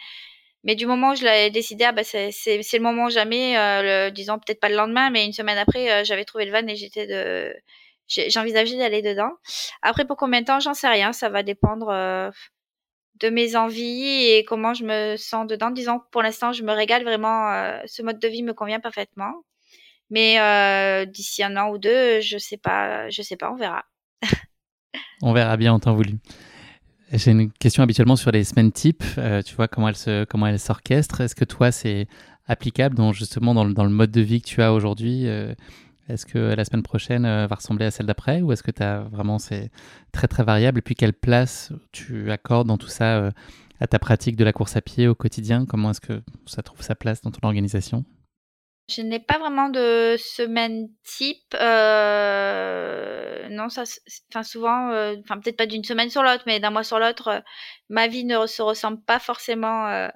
mais 0.65 0.75
du 0.75 0.87
moment 0.87 1.13
où 1.13 1.15
je 1.15 1.25
l'avais 1.25 1.51
décidé, 1.51 1.85
ah 1.85 1.93
bah 1.93 2.05
c'est 2.05 2.31
le 2.31 2.81
moment 2.81 3.11
jamais, 3.11 3.57
euh, 3.59 4.09
le, 4.09 4.11
disons 4.11 4.39
peut-être 4.39 4.61
pas 4.61 4.71
le 4.71 4.77
lendemain, 4.77 5.11
mais 5.11 5.25
une 5.25 5.33
semaine 5.35 5.59
après, 5.59 5.91
euh, 5.93 6.05
j'avais 6.05 6.25
trouvé 6.25 6.47
le 6.47 6.53
van 6.53 6.67
et 6.67 6.75
j'étais 6.75 7.07
de, 7.07 7.55
j'envisageais 8.09 8.79
d'aller 8.79 9.03
dedans. 9.03 9.31
Après 9.83 10.07
pour 10.07 10.17
combien 10.17 10.41
de 10.41 10.47
temps, 10.47 10.61
j'en 10.61 10.73
sais 10.73 10.89
rien, 10.89 11.13
ça 11.13 11.29
va 11.29 11.43
dépendre 11.43 11.91
euh, 11.91 12.31
de 13.21 13.29
mes 13.29 13.57
envies 13.57 14.25
et 14.31 14.45
comment 14.45 14.73
je 14.73 14.85
me 14.85 15.17
sens 15.17 15.47
dedans. 15.47 15.71
Disons 15.71 16.01
pour 16.11 16.23
l'instant, 16.23 16.53
je 16.53 16.63
me 16.63 16.73
régale 16.73 17.05
vraiment, 17.05 17.53
euh, 17.53 17.79
ce 17.85 18.03
mode 18.03 18.19
de 18.19 18.29
vie 18.29 18.43
me 18.43 18.55
convient 18.55 18.81
parfaitement. 18.81 19.33
Mais 20.11 20.37
d'ici 21.07 21.43
un 21.43 21.57
an 21.57 21.71
ou 21.71 21.79
deux, 21.79 22.21
je 22.21 22.39
sais 22.39 22.59
pas, 22.59 23.09
je 23.11 23.23
sais 23.23 23.37
pas, 23.37 23.51
on 23.51 23.57
verra. 23.57 23.85
on 25.23 25.33
verra 25.33 25.57
bien 25.57 25.73
en 25.73 25.81
temps 25.81 25.95
voulu. 25.95 26.21
J'ai 27.13 27.31
une 27.31 27.51
question 27.53 27.83
habituellement 27.83 28.17
sur 28.17 28.31
les 28.31 28.45
semaines 28.45 28.73
types. 28.73 29.05
Euh, 29.19 29.43
tu 29.43 29.55
vois 29.55 29.69
comment 29.69 29.89
elles 29.89 29.97
se, 29.97 30.25
comment 30.25 30.47
elles 30.47 30.59
s'orchestrent. 30.59 31.21
Est-ce 31.21 31.35
que 31.35 31.45
toi 31.45 31.71
c'est 31.71 32.07
applicable 32.47 32.95
dans 32.95 33.13
justement 33.13 33.55
dans 33.55 33.65
le, 33.65 33.73
dans 33.73 33.85
le, 33.85 33.91
mode 33.91 34.11
de 34.11 34.21
vie 34.21 34.41
que 34.41 34.47
tu 34.47 34.63
as 34.63 34.73
aujourd'hui 34.73 35.27
euh, 35.27 35.55
Est-ce 36.09 36.27
que 36.27 36.39
la 36.39 36.65
semaine 36.65 36.83
prochaine 36.83 37.25
euh, 37.25 37.47
va 37.47 37.57
ressembler 37.57 37.87
à 37.87 37.91
celle 37.91 38.07
d'après 38.07 38.41
ou 38.41 38.53
est-ce 38.53 38.63
que 38.63 38.71
tu 38.71 38.83
as 38.83 39.01
vraiment 39.01 39.39
c'est 39.39 39.71
très 40.13 40.29
très 40.29 40.45
variable? 40.45 40.79
Et 40.79 40.83
puis 40.83 40.95
quelle 40.95 41.13
place 41.13 41.73
tu 41.93 42.31
accordes 42.31 42.69
dans 42.69 42.79
tout 42.79 42.89
ça 42.89 43.31
à 43.81 43.87
ta 43.87 43.99
pratique 43.99 44.37
de 44.37 44.45
la 44.45 44.53
course 44.53 44.77
à 44.77 44.81
pied 44.81 45.07
au 45.07 45.15
quotidien? 45.15 45.67
Comment 45.67 45.91
est-ce 45.91 46.01
que 46.01 46.23
ça 46.47 46.63
trouve 46.63 46.83
sa 46.83 46.95
place 46.95 47.21
dans 47.21 47.31
ton 47.31 47.47
organisation? 47.47 48.05
Je 48.89 49.01
n'ai 49.03 49.21
pas 49.21 49.39
vraiment 49.39 49.69
de 49.71 50.17
semaine 50.19 50.89
type. 51.05 51.55
Euh, 51.55 53.49
non, 53.49 53.69
ça, 53.69 53.85
enfin 54.31 54.43
souvent, 54.43 54.91
euh, 54.91 55.17
enfin 55.23 55.41
peut-être 55.41 55.57
pas 55.57 55.67
d'une 55.67 55.85
semaine 55.85 56.11
sur 56.11 56.23
l'autre, 56.23 56.45
mais 56.47 56.61
d'un 56.61 56.71
mois 56.71 56.85
sur 56.85 56.99
l'autre, 56.99 57.29
euh, 57.29 57.41
ma 57.89 58.09
vie 58.09 58.25
ne 58.25 58.47
se 58.47 58.63
ressemble 58.63 59.03
pas 59.03 59.19
forcément. 59.19 60.11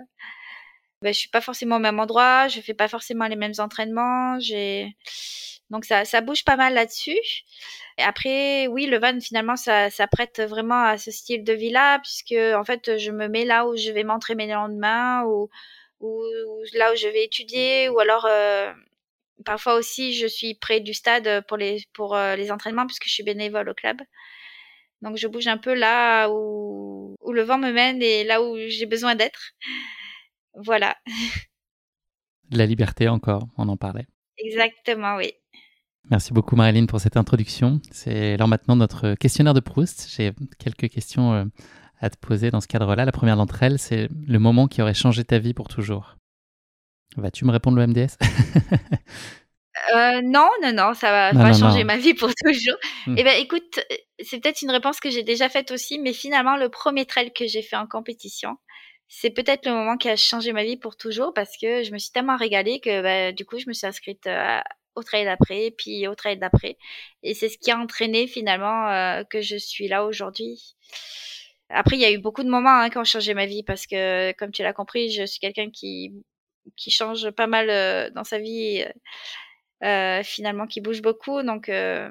Ben, 1.00 1.14
je 1.14 1.18
suis 1.18 1.28
pas 1.30 1.40
forcément 1.40 1.76
au 1.76 1.78
même 1.78 2.00
endroit, 2.00 2.48
je 2.48 2.60
fais 2.60 2.74
pas 2.74 2.88
forcément 2.88 3.26
les 3.28 3.36
mêmes 3.36 3.52
entraînements. 3.58 4.38
J'ai 4.40 4.96
donc 5.70 5.84
ça, 5.84 6.04
ça 6.04 6.20
bouge 6.20 6.44
pas 6.44 6.56
mal 6.56 6.74
là-dessus. 6.74 7.18
Après, 7.98 8.66
oui, 8.68 8.86
le 8.86 8.98
van 8.98 9.20
finalement, 9.20 9.56
ça, 9.56 9.90
ça 9.90 10.06
prête 10.06 10.40
vraiment 10.40 10.82
à 10.84 10.98
ce 10.98 11.10
style 11.10 11.44
de 11.44 11.52
vie-là, 11.52 12.00
puisque 12.00 12.34
en 12.56 12.64
fait, 12.64 12.98
je 12.98 13.10
me 13.10 13.28
mets 13.28 13.44
là 13.44 13.66
où 13.66 13.76
je 13.76 13.90
vais 13.90 14.04
m'entraîner 14.04 14.46
le 14.46 14.54
lendemain, 14.54 15.24
ou 15.24 15.50
ou, 16.00 16.22
là 16.74 16.92
où 16.92 16.96
je 16.96 17.08
vais 17.08 17.24
étudier, 17.24 17.88
ou 17.88 17.98
alors 17.98 18.26
euh, 18.26 18.72
parfois 19.44 19.74
aussi 19.74 20.14
je 20.14 20.26
suis 20.26 20.54
près 20.54 20.80
du 20.80 20.94
stade 20.94 21.44
pour 21.46 21.56
les 21.56 21.84
pour 21.92 22.16
euh, 22.16 22.36
les 22.36 22.50
entraînements 22.50 22.86
puisque 22.86 23.06
je 23.06 23.12
suis 23.12 23.22
bénévole 23.22 23.68
au 23.68 23.74
club. 23.74 23.98
Donc 25.02 25.16
je 25.16 25.28
bouge 25.28 25.46
un 25.46 25.58
peu 25.58 25.74
là 25.74 26.28
où, 26.28 27.16
où 27.20 27.32
le 27.32 27.42
vent 27.42 27.58
me 27.58 27.72
mène 27.72 28.02
et 28.02 28.24
là 28.24 28.42
où 28.42 28.56
j'ai 28.68 28.86
besoin 28.86 29.14
d'être. 29.14 29.52
Voilà. 30.54 30.96
La 32.50 32.66
liberté 32.66 33.08
encore, 33.08 33.46
on 33.58 33.68
en 33.68 33.76
parlait. 33.76 34.06
Exactement, 34.38 35.16
oui. 35.16 35.32
Merci 36.10 36.32
beaucoup 36.32 36.56
Marilyn 36.56 36.86
pour 36.86 37.00
cette 37.00 37.18
introduction. 37.18 37.80
C'est 37.90 38.32
alors 38.32 38.48
maintenant 38.48 38.76
notre 38.76 39.14
questionnaire 39.14 39.52
de 39.52 39.60
Proust. 39.60 40.08
J'ai 40.10 40.32
quelques 40.58 40.88
questions 40.88 41.34
euh, 41.34 41.44
à 42.00 42.10
te 42.10 42.16
poser 42.16 42.50
dans 42.50 42.60
ce 42.60 42.68
cadre-là. 42.68 43.04
La 43.04 43.12
première 43.12 43.36
d'entre 43.36 43.62
elles, 43.62 43.78
c'est 43.78 44.08
le 44.26 44.38
moment 44.38 44.68
qui 44.68 44.82
aurait 44.82 44.94
changé 44.94 45.24
ta 45.24 45.38
vie 45.38 45.54
pour 45.54 45.68
toujours. 45.68 46.16
Vas-tu 47.16 47.44
me 47.44 47.50
répondre 47.50 47.78
le 47.78 47.86
MDS 47.86 48.16
euh, 49.94 50.20
non, 50.22 50.48
non, 50.62 50.72
non, 50.72 50.94
ça 50.94 51.10
va 51.10 51.32
pas 51.32 51.52
changer 51.52 51.84
ma 51.84 51.96
vie 51.96 52.14
pour 52.14 52.30
toujours. 52.34 52.76
Hmm. 53.06 53.14
Eh 53.16 53.24
ben, 53.24 53.40
écoute, 53.40 53.80
c'est 54.22 54.40
peut-être 54.40 54.62
une 54.62 54.70
réponse 54.70 55.00
que 55.00 55.10
j'ai 55.10 55.22
déjà 55.22 55.48
faite 55.48 55.70
aussi, 55.70 55.98
mais 55.98 56.12
finalement, 56.12 56.56
le 56.56 56.68
premier 56.68 57.06
trail 57.06 57.32
que 57.32 57.46
j'ai 57.46 57.62
fait 57.62 57.76
en 57.76 57.86
compétition, 57.86 58.56
c'est 59.08 59.30
peut-être 59.30 59.66
le 59.66 59.72
moment 59.72 59.96
qui 59.96 60.08
a 60.08 60.16
changé 60.16 60.52
ma 60.52 60.64
vie 60.64 60.76
pour 60.76 60.96
toujours 60.96 61.32
parce 61.32 61.56
que 61.60 61.82
je 61.82 61.92
me 61.92 61.98
suis 61.98 62.10
tellement 62.10 62.36
régalée 62.36 62.80
que 62.80 63.02
bah, 63.02 63.32
du 63.32 63.44
coup, 63.46 63.58
je 63.58 63.66
me 63.66 63.72
suis 63.72 63.86
inscrite 63.86 64.26
euh, 64.26 64.60
au 64.94 65.02
trail 65.02 65.24
d'après, 65.24 65.72
puis 65.76 66.06
au 66.06 66.14
trail 66.14 66.38
d'après, 66.38 66.76
et 67.22 67.32
c'est 67.34 67.48
ce 67.48 67.56
qui 67.56 67.70
a 67.70 67.78
entraîné 67.78 68.26
finalement 68.26 68.88
euh, 68.88 69.22
que 69.24 69.40
je 69.40 69.56
suis 69.56 69.88
là 69.88 70.04
aujourd'hui. 70.04 70.76
Après, 71.70 71.96
il 71.96 72.00
y 72.00 72.04
a 72.04 72.10
eu 72.10 72.18
beaucoup 72.18 72.42
de 72.42 72.48
moments 72.48 72.80
hein, 72.80 72.90
qui 72.90 72.98
ont 72.98 73.04
changé 73.04 73.34
ma 73.34 73.46
vie 73.46 73.62
parce 73.62 73.86
que, 73.86 74.32
comme 74.32 74.50
tu 74.50 74.62
l'as 74.62 74.72
compris, 74.72 75.10
je 75.10 75.24
suis 75.24 75.38
quelqu'un 75.38 75.70
qui 75.70 76.12
qui 76.76 76.90
change 76.90 77.30
pas 77.30 77.46
mal 77.46 77.70
euh, 77.70 78.10
dans 78.10 78.24
sa 78.24 78.38
vie, 78.38 78.84
euh, 79.84 80.22
finalement, 80.22 80.66
qui 80.66 80.80
bouge 80.80 81.02
beaucoup. 81.02 81.42
Donc, 81.42 81.68
euh, 81.68 82.08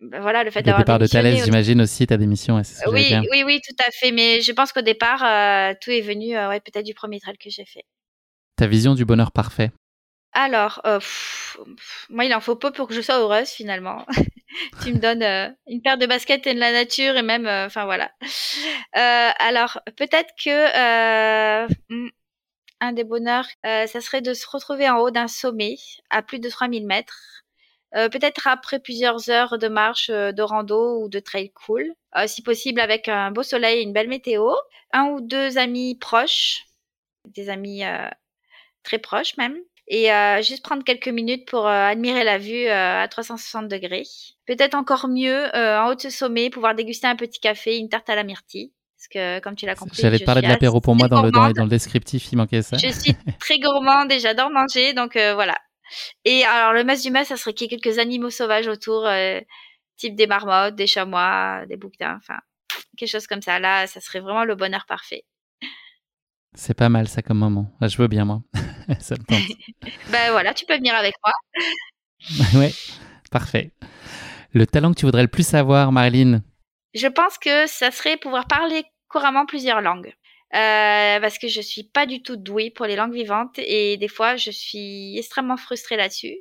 ben 0.00 0.20
voilà, 0.20 0.44
le 0.44 0.50
fait 0.50 0.62
d'avoir. 0.62 0.84
Départ 0.84 0.98
de 0.98 1.06
Thalès, 1.06 1.44
j'imagine 1.44 1.80
aussi 1.80 2.06
ta 2.06 2.16
démission. 2.16 2.60
oui, 2.86 3.14
oui, 3.30 3.42
oui, 3.44 3.60
tout 3.66 3.76
à 3.86 3.90
fait. 3.90 4.12
Mais 4.12 4.40
je 4.40 4.52
pense 4.52 4.72
qu'au 4.72 4.82
départ, 4.82 5.20
tout 5.80 5.90
est 5.90 6.00
venu, 6.00 6.36
ouais, 6.36 6.60
peut-être 6.60 6.86
du 6.86 6.94
premier 6.94 7.20
trail 7.20 7.38
que 7.38 7.50
j'ai 7.50 7.64
fait. 7.64 7.84
Ta 8.56 8.66
vision 8.66 8.94
du 8.94 9.04
bonheur 9.04 9.32
parfait? 9.32 9.70
Alors, 10.32 10.82
moi, 12.10 12.24
il 12.24 12.34
en 12.34 12.40
faut 12.40 12.56
peu 12.56 12.70
pour 12.70 12.86
que 12.86 12.94
je 12.94 13.00
sois 13.00 13.18
heureuse 13.18 13.48
finalement. 13.48 14.06
tu 14.82 14.92
me 14.92 14.98
donnes 14.98 15.22
euh, 15.22 15.48
une 15.66 15.82
paire 15.82 15.98
de 15.98 16.06
baskets 16.06 16.46
et 16.46 16.54
de 16.54 16.60
la 16.60 16.72
nature 16.72 17.16
et 17.16 17.22
même, 17.22 17.46
euh, 17.46 17.66
enfin 17.66 17.84
voilà. 17.84 18.10
Euh, 18.96 19.30
alors 19.38 19.80
peut-être 19.96 20.32
que 20.42 21.66
hmm, 21.90 22.08
un 22.80 22.92
des 22.92 23.04
bonheurs, 23.04 23.46
ça 23.62 24.00
serait 24.00 24.22
de 24.22 24.34
se 24.34 24.46
retrouver 24.48 24.88
en 24.88 24.98
haut 24.98 25.10
d'un 25.10 25.28
sommet 25.28 25.76
à 26.10 26.22
plus 26.22 26.38
de 26.38 26.48
3000 26.48 26.86
mètres. 26.86 27.44
peut-être 27.92 28.46
après 28.46 28.78
plusieurs 28.78 29.30
heures 29.30 29.58
de 29.58 29.68
marche, 29.68 30.10
de 30.10 30.42
rando 30.42 31.02
ou 31.02 31.08
de 31.08 31.18
trail 31.18 31.50
cool, 31.52 31.92
si 32.26 32.42
possible 32.42 32.80
avec 32.80 33.08
un 33.08 33.32
beau 33.32 33.42
soleil 33.42 33.80
et 33.80 33.82
une 33.82 33.92
belle 33.92 34.08
météo, 34.08 34.52
un 34.92 35.06
ou 35.06 35.20
deux 35.20 35.58
amis 35.58 35.96
proches, 35.96 36.66
des 37.24 37.50
amis 37.50 37.82
très 38.84 38.98
proches 38.98 39.36
même, 39.38 39.58
et 39.90 40.12
euh, 40.12 40.42
juste 40.42 40.62
prendre 40.62 40.84
quelques 40.84 41.08
minutes 41.08 41.48
pour 41.48 41.66
euh, 41.66 41.86
admirer 41.86 42.22
la 42.22 42.36
vue 42.38 42.66
euh, 42.66 43.02
à 43.02 43.08
360 43.08 43.68
degrés. 43.68 44.04
Peut-être 44.46 44.74
encore 44.74 45.08
mieux, 45.08 45.46
en 45.54 45.88
haut 45.88 45.94
de 45.94 46.00
ce 46.00 46.10
sommet, 46.10 46.50
pouvoir 46.50 46.74
déguster 46.74 47.06
un 47.06 47.16
petit 47.16 47.40
café, 47.40 47.78
une 47.78 47.88
tarte 47.88 48.08
à 48.10 48.14
la 48.14 48.22
myrtille. 48.22 48.72
Parce 48.96 49.08
que, 49.08 49.40
comme 49.40 49.54
tu 49.54 49.64
l'as 49.64 49.76
compris, 49.76 50.02
j'avais 50.02 50.18
parlé 50.18 50.42
de 50.42 50.48
l'apéro 50.48 50.80
pour 50.80 50.94
moi 50.96 51.08
dans 51.08 51.22
le, 51.22 51.30
dans, 51.30 51.46
le 51.46 51.68
descriptif, 51.68 52.32
il 52.32 52.36
manquait 52.36 52.62
ça. 52.62 52.76
Je 52.76 52.88
suis 52.88 53.14
très 53.40 53.58
gourmande 53.60 54.10
et 54.10 54.18
j'adore 54.18 54.50
manger, 54.50 54.92
donc 54.92 55.12
voilà. 55.14 55.56
Et 56.24 56.44
alors, 56.44 56.72
le 56.72 56.84
mas 56.84 57.02
du 57.02 57.10
mas, 57.10 57.26
ça 57.26 57.36
serait 57.36 57.54
qu'il 57.54 57.70
y 57.70 57.74
ait 57.74 57.78
quelques 57.78 57.98
animaux 57.98 58.30
sauvages 58.30 58.66
autour, 58.66 59.08
type 59.96 60.16
des 60.16 60.26
marmottes, 60.26 60.74
des 60.74 60.88
chamois, 60.88 61.64
des 61.68 61.76
bouquetins, 61.76 62.16
enfin, 62.16 62.38
quelque 62.96 63.08
chose 63.08 63.26
comme 63.26 63.40
ça. 63.40 63.60
Là, 63.60 63.86
ça 63.86 64.00
serait 64.00 64.20
vraiment 64.20 64.44
le 64.44 64.56
bonheur 64.56 64.84
parfait. 64.86 65.24
C'est 66.54 66.74
pas 66.74 66.88
mal 66.88 67.08
ça 67.08 67.22
comme 67.22 67.38
moment. 67.38 67.70
je 67.80 67.96
veux 67.96 68.08
bien 68.08 68.24
moi. 68.24 68.42
ça 69.00 69.14
me 69.16 69.24
tente. 69.24 69.56
ben 70.10 70.30
voilà, 70.30 70.54
tu 70.54 70.64
peux 70.66 70.76
venir 70.76 70.94
avec 70.94 71.14
moi. 71.24 71.32
ouais, 72.60 72.72
parfait. 73.30 73.72
Le 74.52 74.66
talent 74.66 74.92
que 74.92 74.98
tu 74.98 75.06
voudrais 75.06 75.22
le 75.22 75.28
plus 75.28 75.54
avoir, 75.54 75.92
Marilyn? 75.92 76.42
Je 76.94 77.06
pense 77.06 77.38
que 77.38 77.66
ça 77.66 77.90
serait 77.90 78.16
pouvoir 78.16 78.46
parler 78.46 78.84
couramment 79.08 79.46
plusieurs 79.46 79.80
langues. 79.80 80.12
Euh, 80.54 81.20
parce 81.20 81.38
que 81.38 81.46
je 81.46 81.60
suis 81.60 81.82
pas 81.82 82.06
du 82.06 82.22
tout 82.22 82.36
douée 82.36 82.70
pour 82.70 82.86
les 82.86 82.96
langues 82.96 83.12
vivantes 83.12 83.58
et 83.58 83.98
des 83.98 84.08
fois 84.08 84.36
je 84.36 84.50
suis 84.50 85.18
extrêmement 85.18 85.58
frustrée 85.58 85.96
là-dessus. 85.96 86.36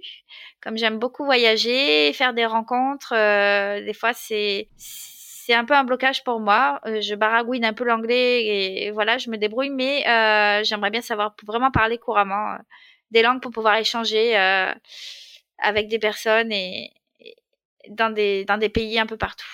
Comme 0.61 0.77
j'aime 0.77 0.97
beaucoup 0.97 1.25
voyager, 1.25 2.13
faire 2.13 2.33
des 2.33 2.45
rencontres, 2.45 3.13
euh, 3.13 3.83
des 3.83 3.93
fois 3.93 4.13
c'est 4.13 4.69
c'est 5.47 5.53
un 5.53 5.63
peu 5.63 5.75
un 5.75 5.85
blocage 5.85 6.25
pour 6.25 6.41
moi. 6.41 6.81
Euh, 6.85 6.99
je 6.99 7.15
baragouine 7.15 7.63
un 7.63 7.71
peu 7.71 7.85
l'anglais 7.85 8.43
et, 8.83 8.91
voilà, 8.91 9.17
je 9.17 9.29
me 9.29 9.37
débrouille, 9.37 9.69
mais 9.69 10.05
euh, 10.05 10.61
j'aimerais 10.65 10.91
bien 10.91 11.01
savoir 11.01 11.37
vraiment 11.45 11.71
parler 11.71 11.97
couramment 11.97 12.51
euh, 12.51 12.57
des 13.11 13.21
langues 13.21 13.41
pour 13.41 13.51
pouvoir 13.51 13.77
échanger 13.77 14.35
avec 15.59 15.87
des 15.87 15.99
personnes 15.99 16.51
et, 16.51 16.91
dans 17.87 18.09
des 18.13 18.43
dans 18.43 18.57
des 18.57 18.67
pays 18.67 18.99
un 18.99 19.05
peu 19.05 19.15
partout. 19.15 19.47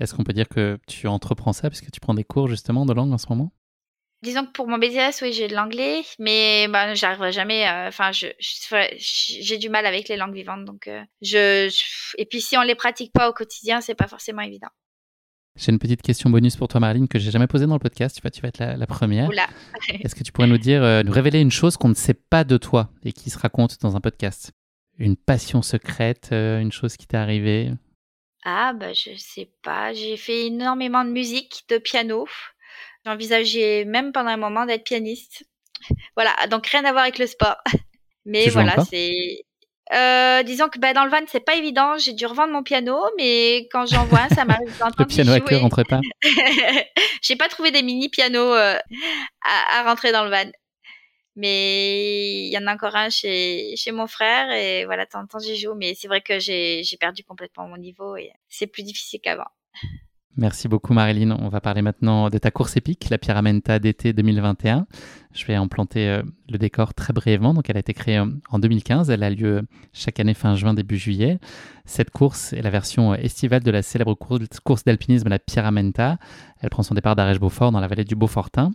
Est-ce 0.00 0.14
qu'on 0.14 0.24
peut 0.24 0.32
dire 0.32 0.48
que 0.48 0.78
tu 0.88 1.06
entreprends 1.06 1.52
ça 1.52 1.68
puisque 1.68 1.90
tu 1.90 2.00
prends 2.00 2.14
des 2.14 2.24
cours 2.24 2.48
justement 2.48 2.86
de 2.86 2.94
langue 2.94 3.12
en 3.12 3.18
ce 3.18 3.26
moment? 3.28 3.52
Disons 4.22 4.46
que 4.46 4.52
pour 4.52 4.66
mon 4.66 4.78
BTS, 4.78 5.20
oui, 5.20 5.34
j'ai 5.34 5.48
de 5.48 5.54
l'anglais, 5.54 6.02
mais 6.18 6.66
bah, 6.68 6.94
j'arriverai 6.94 7.32
jamais. 7.32 7.68
Enfin, 7.86 8.10
j'ai 8.12 9.58
du 9.58 9.68
mal 9.68 9.84
avec 9.84 10.08
les 10.08 10.16
langues 10.16 10.34
vivantes, 10.34 10.64
donc 10.64 10.88
je, 11.20 11.68
Et 12.16 12.24
puis 12.24 12.40
si 12.40 12.56
on 12.56 12.62
les 12.62 12.74
pratique 12.74 13.12
pas 13.12 13.28
au 13.28 13.34
quotidien, 13.34 13.82
c'est 13.82 13.94
pas 13.94 14.08
forcément 14.08 14.40
évident. 14.40 14.70
J'ai 15.56 15.72
une 15.72 15.78
petite 15.78 16.02
question 16.02 16.28
bonus 16.28 16.54
pour 16.56 16.68
toi, 16.68 16.80
Marlene, 16.80 17.08
que 17.08 17.18
j'ai 17.18 17.30
jamais 17.30 17.46
posée 17.46 17.66
dans 17.66 17.74
le 17.74 17.80
podcast. 17.80 18.14
Tu 18.14 18.22
vas, 18.22 18.30
tu 18.30 18.42
vas 18.42 18.48
être 18.48 18.58
la, 18.58 18.86
première. 18.86 19.30
Est-ce 19.88 20.14
que 20.14 20.22
tu 20.22 20.30
pourrais 20.30 20.48
nous 20.48 20.58
dire, 20.58 20.82
euh, 20.82 21.02
nous 21.02 21.12
révéler 21.12 21.40
une 21.40 21.50
chose 21.50 21.78
qu'on 21.78 21.88
ne 21.88 21.94
sait 21.94 22.14
pas 22.14 22.44
de 22.44 22.58
toi 22.58 22.90
et 23.04 23.12
qui 23.12 23.30
se 23.30 23.38
raconte 23.38 23.80
dans 23.80 23.96
un 23.96 24.00
podcast? 24.00 24.52
Une 24.98 25.16
passion 25.16 25.62
secrète, 25.62 26.28
euh, 26.32 26.60
une 26.60 26.72
chose 26.72 26.96
qui 26.98 27.06
t'est 27.06 27.16
arrivée? 27.16 27.70
Ah, 28.44 28.74
bah, 28.74 28.92
je 28.92 29.16
sais 29.16 29.50
pas. 29.62 29.94
J'ai 29.94 30.18
fait 30.18 30.46
énormément 30.46 31.04
de 31.04 31.10
musique, 31.10 31.64
de 31.70 31.78
piano. 31.78 32.26
J'envisageais 33.06 33.86
même 33.86 34.12
pendant 34.12 34.30
un 34.30 34.36
moment 34.36 34.66
d'être 34.66 34.84
pianiste. 34.84 35.44
Voilà, 36.16 36.34
donc 36.50 36.66
rien 36.68 36.84
à 36.84 36.92
voir 36.92 37.04
avec 37.04 37.18
le 37.18 37.26
sport. 37.26 37.56
Mais 38.24 38.48
voilà, 38.48 38.82
c'est 38.84 39.44
euh, 39.92 40.42
disons 40.42 40.68
que 40.68 40.78
bah, 40.78 40.92
dans 40.92 41.04
le 41.04 41.10
van 41.10 41.20
c'est 41.26 41.44
pas 41.44 41.54
évident. 41.54 41.96
J'ai 41.98 42.12
dû 42.12 42.26
revendre 42.26 42.52
mon 42.52 42.62
piano, 42.62 42.98
mais 43.16 43.68
quand 43.70 43.86
j'en 43.86 44.04
vois 44.06 44.22
un, 44.22 44.28
ça 44.30 44.44
m'arrive 44.44 44.68
d'entendre. 44.78 44.96
le 44.98 45.06
piano 45.06 45.32
à 45.32 45.40
queue 45.40 45.56
rentrait 45.56 45.84
pas. 45.84 46.00
J'ai 47.22 47.36
pas 47.36 47.48
trouvé 47.48 47.70
des 47.70 47.82
mini 47.82 48.08
pianos 48.08 48.54
euh, 48.54 48.78
à, 49.42 49.82
rentrer 49.84 50.12
dans 50.12 50.24
le 50.24 50.30
van, 50.30 50.50
mais 51.36 52.46
il 52.46 52.52
y 52.52 52.58
en 52.58 52.66
a 52.66 52.74
encore 52.74 52.96
un 52.96 53.10
chez 53.10 53.74
chez 53.76 53.92
mon 53.92 54.06
frère 54.06 54.50
et 54.50 54.84
voilà, 54.86 55.04
de 55.04 55.10
temps 55.10 55.20
en 55.20 55.26
temps 55.26 55.38
j'y 55.38 55.56
joue. 55.56 55.74
Mais 55.74 55.94
c'est 55.94 56.08
vrai 56.08 56.20
que 56.20 56.40
j'ai 56.40 56.82
perdu 56.98 57.22
complètement 57.22 57.68
mon 57.68 57.76
niveau 57.76 58.16
et 58.16 58.32
c'est 58.48 58.66
plus 58.66 58.82
difficile 58.82 59.20
qu'avant. 59.22 59.50
Merci 60.38 60.68
beaucoup 60.68 60.92
Marilyn. 60.92 61.30
On 61.40 61.48
va 61.48 61.62
parler 61.62 61.80
maintenant 61.80 62.28
de 62.28 62.36
ta 62.36 62.50
course 62.50 62.76
épique, 62.76 63.08
la 63.08 63.16
Pyramenta 63.16 63.78
d'été 63.78 64.12
2021. 64.12 64.86
Je 65.32 65.46
vais 65.46 65.56
en 65.56 65.66
planter 65.66 66.08
euh, 66.08 66.22
le 66.50 66.58
décor 66.58 66.92
très 66.92 67.14
brièvement. 67.14 67.54
Donc 67.54 67.70
elle 67.70 67.78
a 67.78 67.80
été 67.80 67.94
créée 67.94 68.18
euh, 68.18 68.26
en 68.50 68.58
2015. 68.58 69.08
Elle 69.08 69.22
a 69.22 69.30
lieu 69.30 69.62
chaque 69.94 70.20
année 70.20 70.34
fin 70.34 70.54
juin, 70.54 70.74
début 70.74 70.98
juillet. 70.98 71.38
Cette 71.86 72.10
course 72.10 72.52
est 72.52 72.60
la 72.60 72.68
version 72.68 73.12
euh, 73.12 73.16
estivale 73.16 73.62
de 73.62 73.70
la 73.70 73.80
célèbre 73.80 74.14
course 74.14 74.84
d'alpinisme, 74.84 75.30
la 75.30 75.38
Pyramenta. 75.38 76.18
Elle 76.60 76.70
prend 76.70 76.82
son 76.82 76.94
départ 76.94 77.16
d'Arèche-Beaufort 77.16 77.72
dans 77.72 77.80
la 77.80 77.86
vallée 77.86 78.04
du 78.04 78.16
Beaufortin. 78.16 78.72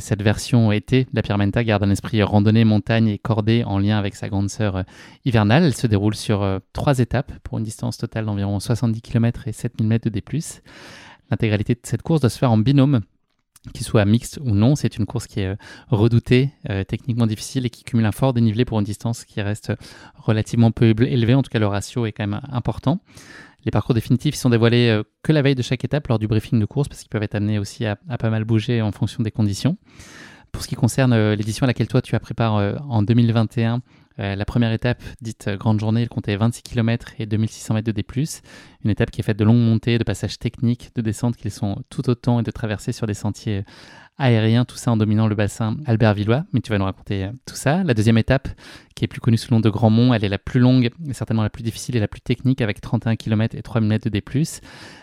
cette 0.00 0.22
version 0.22 0.72
été 0.72 1.04
de 1.04 1.10
la 1.14 1.22
Pyramenta 1.22 1.64
garde 1.64 1.82
un 1.82 1.90
esprit 1.90 2.22
randonnée, 2.22 2.64
montagne 2.64 3.08
et 3.08 3.18
cordée 3.18 3.64
en 3.64 3.78
lien 3.78 3.98
avec 3.98 4.14
sa 4.14 4.28
grande 4.28 4.50
sœur 4.50 4.84
hivernale. 5.24 5.64
Elle 5.64 5.74
se 5.74 5.86
déroule 5.86 6.14
sur 6.14 6.46
trois 6.72 6.98
étapes 6.98 7.32
pour 7.42 7.58
une 7.58 7.64
distance 7.64 7.96
totale 7.96 8.26
d'environ 8.26 8.60
70 8.60 9.00
km 9.00 9.48
et 9.48 9.52
7000 9.52 9.86
mètres 9.86 10.08
de 10.08 10.10
D+. 10.10 10.22
L'intégralité 11.30 11.74
de 11.74 11.80
cette 11.82 12.02
course 12.02 12.20
doit 12.20 12.30
se 12.30 12.38
faire 12.38 12.52
en 12.52 12.58
binôme 12.58 13.00
qu'il 13.72 13.84
soit 13.84 14.04
mixte 14.04 14.38
ou 14.42 14.50
non, 14.50 14.76
c'est 14.76 14.96
une 14.96 15.06
course 15.06 15.26
qui 15.26 15.40
est 15.40 15.46
euh, 15.46 15.56
redoutée, 15.88 16.50
euh, 16.70 16.84
techniquement 16.84 17.26
difficile 17.26 17.66
et 17.66 17.70
qui 17.70 17.84
cumule 17.84 18.06
un 18.06 18.12
fort 18.12 18.32
dénivelé 18.32 18.64
pour 18.64 18.78
une 18.78 18.84
distance 18.84 19.24
qui 19.24 19.40
reste 19.40 19.72
relativement 20.14 20.70
peu 20.70 20.94
élevée. 21.00 21.34
En 21.34 21.42
tout 21.42 21.50
cas, 21.50 21.58
le 21.58 21.66
ratio 21.66 22.06
est 22.06 22.12
quand 22.12 22.26
même 22.26 22.40
important. 22.50 23.00
Les 23.66 23.72
parcours 23.72 23.94
définitifs 23.94 24.36
sont 24.36 24.48
dévoilés 24.48 24.88
euh, 24.88 25.02
que 25.22 25.32
la 25.32 25.42
veille 25.42 25.56
de 25.56 25.62
chaque 25.62 25.84
étape 25.84 26.06
lors 26.06 26.18
du 26.18 26.28
briefing 26.28 26.60
de 26.60 26.64
course 26.64 26.88
parce 26.88 27.02
qu'ils 27.02 27.10
peuvent 27.10 27.24
être 27.24 27.34
amenés 27.34 27.58
aussi 27.58 27.84
à, 27.84 27.96
pas 27.96 28.30
mal 28.30 28.44
bouger 28.44 28.80
en 28.80 28.92
fonction 28.92 29.22
des 29.22 29.32
conditions. 29.32 29.76
Pour 30.52 30.62
ce 30.62 30.68
qui 30.68 30.76
concerne 30.76 31.32
l'édition 31.32 31.64
à 31.64 31.66
laquelle 31.66 31.88
toi 31.88 32.00
tu 32.00 32.14
as 32.14 32.20
préparé 32.20 32.76
en 32.88 33.02
2021, 33.02 33.82
euh, 34.18 34.34
la 34.34 34.44
première 34.44 34.72
étape, 34.72 35.02
dite 35.20 35.48
euh, 35.48 35.56
grande 35.56 35.78
journée, 35.78 36.02
elle 36.02 36.08
comptait 36.08 36.36
26 36.36 36.62
km 36.62 37.12
et 37.18 37.26
2600 37.26 37.74
mètres 37.74 37.86
de 37.86 37.92
D+. 37.92 38.04
Une 38.84 38.90
étape 38.90 39.10
qui 39.10 39.20
est 39.20 39.24
faite 39.24 39.38
de 39.38 39.44
longues 39.44 39.58
montées, 39.58 39.98
de 39.98 40.04
passages 40.04 40.38
techniques, 40.38 40.90
de 40.94 41.02
descentes 41.02 41.36
qui 41.36 41.50
sont 41.50 41.82
tout 41.90 42.08
autant 42.08 42.40
et 42.40 42.42
de 42.42 42.50
traversées 42.50 42.92
sur 42.92 43.06
des 43.06 43.14
sentiers 43.14 43.64
aériens, 44.18 44.64
tout 44.64 44.76
ça 44.76 44.90
en 44.90 44.96
dominant 44.96 45.26
le 45.26 45.34
bassin 45.34 45.76
Albert-Villois. 45.86 46.44
Mais 46.52 46.60
tu 46.60 46.70
vas 46.70 46.78
nous 46.78 46.84
raconter 46.84 47.24
euh, 47.24 47.30
tout 47.46 47.54
ça. 47.54 47.82
La 47.84 47.94
deuxième 47.94 48.18
étape, 48.18 48.48
qui 48.94 49.04
est 49.04 49.08
plus 49.08 49.20
connue 49.20 49.36
sous 49.36 49.50
le 49.50 49.56
nom 49.56 49.60
de 49.60 49.70
Grand 49.70 49.90
Mont, 49.90 50.14
elle 50.14 50.24
est 50.24 50.28
la 50.28 50.38
plus 50.38 50.60
longue, 50.60 50.90
certainement 51.12 51.42
la 51.42 51.50
plus 51.50 51.62
difficile 51.62 51.96
et 51.96 52.00
la 52.00 52.08
plus 52.08 52.20
technique, 52.20 52.60
avec 52.60 52.80
31 52.80 53.16
km 53.16 53.56
et 53.56 53.62
3000 53.62 53.88
mètres 53.88 54.04
de 54.04 54.10
D+. 54.10 54.22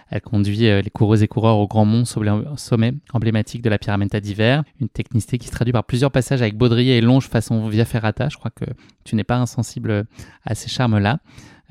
Elle 0.09 0.21
conduit 0.21 0.67
euh, 0.67 0.81
les 0.81 0.89
coureuses 0.89 1.23
et 1.23 1.27
coureurs 1.27 1.57
au 1.57 1.67
Grand 1.67 1.85
Mont, 1.85 2.05
sommet 2.05 2.93
emblématique 3.13 3.61
de 3.61 3.69
la 3.69 3.77
Pyramenta 3.77 4.19
d'hiver. 4.19 4.63
Une 4.81 4.89
technicité 4.89 5.37
qui 5.37 5.47
se 5.47 5.53
traduit 5.53 5.73
par 5.73 5.83
plusieurs 5.83 6.11
passages 6.11 6.41
avec 6.41 6.57
baudrier 6.57 6.97
et 6.97 7.01
longe 7.01 7.27
façon 7.27 7.67
via 7.67 7.85
ferrata. 7.85 8.29
Je 8.29 8.37
crois 8.37 8.51
que 8.51 8.65
tu 9.03 9.15
n'es 9.15 9.23
pas 9.23 9.37
insensible 9.37 10.05
à 10.45 10.55
ces 10.55 10.69
charmes-là. 10.69 11.19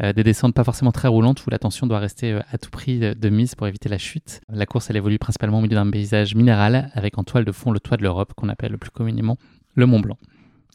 Euh, 0.02 0.12
des 0.12 0.24
descentes 0.24 0.54
pas 0.54 0.64
forcément 0.64 0.92
très 0.92 1.08
roulantes 1.08 1.44
où 1.46 1.50
l'attention 1.50 1.86
doit 1.86 1.98
rester 1.98 2.32
euh, 2.32 2.40
à 2.50 2.58
tout 2.58 2.70
prix 2.70 2.98
de 2.98 3.28
mise 3.28 3.54
pour 3.54 3.66
éviter 3.66 3.88
la 3.88 3.98
chute. 3.98 4.40
La 4.48 4.64
course, 4.64 4.88
elle 4.88 4.96
évolue 4.96 5.18
principalement 5.18 5.58
au 5.58 5.60
milieu 5.60 5.74
d'un 5.74 5.90
paysage 5.90 6.34
minéral 6.34 6.90
avec 6.94 7.18
en 7.18 7.24
toile 7.24 7.44
de 7.44 7.52
fond 7.52 7.70
le 7.70 7.80
toit 7.80 7.96
de 7.96 8.02
l'Europe 8.02 8.32
qu'on 8.34 8.48
appelle 8.48 8.72
le 8.72 8.78
plus 8.78 8.90
communément 8.90 9.36
le 9.74 9.86
Mont 9.86 10.00
Blanc. 10.00 10.18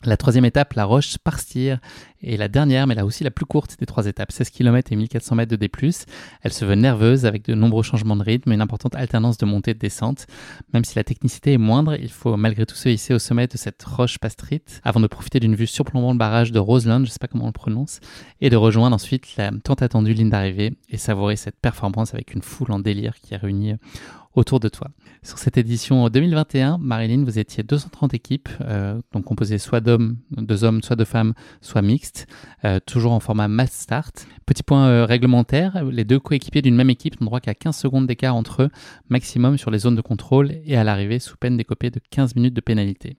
La 0.03 0.15
troisième 0.15 0.45
étape, 0.45 0.73
la 0.73 0.85
roche 0.85 1.07
Sparstyr, 1.07 1.79
est 2.23 2.37
la 2.37 2.47
dernière, 2.47 2.87
mais 2.87 2.95
là 2.95 3.05
aussi 3.05 3.23
la 3.23 3.31
plus 3.31 3.45
courte 3.45 3.77
des 3.79 3.85
trois 3.85 4.07
étapes, 4.07 4.31
16 4.31 4.49
km 4.49 4.91
et 4.91 4.95
1400 4.95 5.35
mètres 5.35 5.51
de 5.51 5.55
D+. 5.55 5.69
Elle 6.41 6.53
se 6.53 6.65
veut 6.65 6.75
nerveuse 6.75 7.25
avec 7.25 7.45
de 7.45 7.53
nombreux 7.53 7.83
changements 7.83 8.15
de 8.15 8.23
rythme 8.23 8.51
et 8.51 8.55
une 8.55 8.61
importante 8.61 8.95
alternance 8.95 9.37
de 9.37 9.45
montée 9.45 9.71
et 9.71 9.73
de 9.73 9.79
descente. 9.79 10.27
Même 10.73 10.83
si 10.83 10.95
la 10.95 11.03
technicité 11.03 11.53
est 11.53 11.57
moindre, 11.57 11.95
il 11.95 12.11
faut 12.11 12.37
malgré 12.37 12.65
tout 12.65 12.75
se 12.75 12.89
hisser 12.89 13.13
au 13.13 13.19
sommet 13.19 13.47
de 13.47 13.57
cette 13.57 13.83
roche 13.83 14.17
Pastrite 14.19 14.81
avant 14.83 14.99
de 14.99 15.07
profiter 15.07 15.39
d'une 15.39 15.55
vue 15.55 15.67
surplombant 15.67 16.11
le 16.11 16.17
barrage 16.17 16.51
de 16.51 16.59
Roseland, 16.59 17.05
je 17.05 17.11
sais 17.11 17.19
pas 17.19 17.27
comment 17.27 17.45
on 17.45 17.47
le 17.47 17.53
prononce, 17.53 17.99
et 18.41 18.49
de 18.49 18.55
rejoindre 18.55 18.95
ensuite 18.95 19.35
la 19.37 19.51
tant 19.63 19.75
attendue 19.75 20.13
ligne 20.13 20.29
d'arrivée 20.29 20.73
et 20.89 20.97
savourer 20.97 21.35
cette 21.35 21.59
performance 21.59 22.13
avec 22.13 22.33
une 22.33 22.41
foule 22.41 22.71
en 22.71 22.79
délire 22.79 23.15
qui 23.21 23.33
est 23.33 23.37
réunie 23.37 23.75
autour 24.37 24.59
de 24.59 24.69
toi. 24.69 24.89
Sur 25.23 25.39
cette 25.39 25.57
édition 25.57 26.07
2021, 26.07 26.77
Marilyn, 26.77 27.23
vous 27.25 27.39
étiez 27.39 27.63
230 27.63 28.13
équipes, 28.13 28.49
euh, 28.61 29.01
donc 29.11 29.25
composées 29.25 29.57
soit 29.57 29.81
d'hommes, 29.81 30.17
deux 30.31 30.63
hommes, 30.63 30.83
soit 30.83 30.95
de 30.95 31.03
femmes, 31.03 31.33
soit 31.59 31.81
mixtes, 31.81 32.06
euh, 32.65 32.79
toujours 32.85 33.11
en 33.11 33.19
format 33.19 33.47
mass 33.47 33.71
start. 33.71 34.27
Petit 34.45 34.63
point 34.63 34.87
euh, 34.87 35.05
réglementaire, 35.05 35.83
les 35.83 36.05
deux 36.05 36.19
coéquipiers 36.19 36.61
d'une 36.61 36.75
même 36.75 36.89
équipe 36.89 37.19
n'ont 37.19 37.25
droit 37.25 37.39
qu'à 37.39 37.53
15 37.53 37.75
secondes 37.75 38.07
d'écart 38.07 38.35
entre 38.35 38.63
eux, 38.63 38.69
maximum 39.09 39.57
sur 39.57 39.71
les 39.71 39.79
zones 39.79 39.95
de 39.95 40.01
contrôle 40.01 40.53
et 40.65 40.75
à 40.77 40.83
l'arrivée 40.83 41.19
sous 41.19 41.37
peine 41.37 41.57
d'écoper 41.57 41.89
de 41.89 41.99
15 42.09 42.35
minutes 42.35 42.53
de 42.53 42.61
pénalité. 42.61 43.17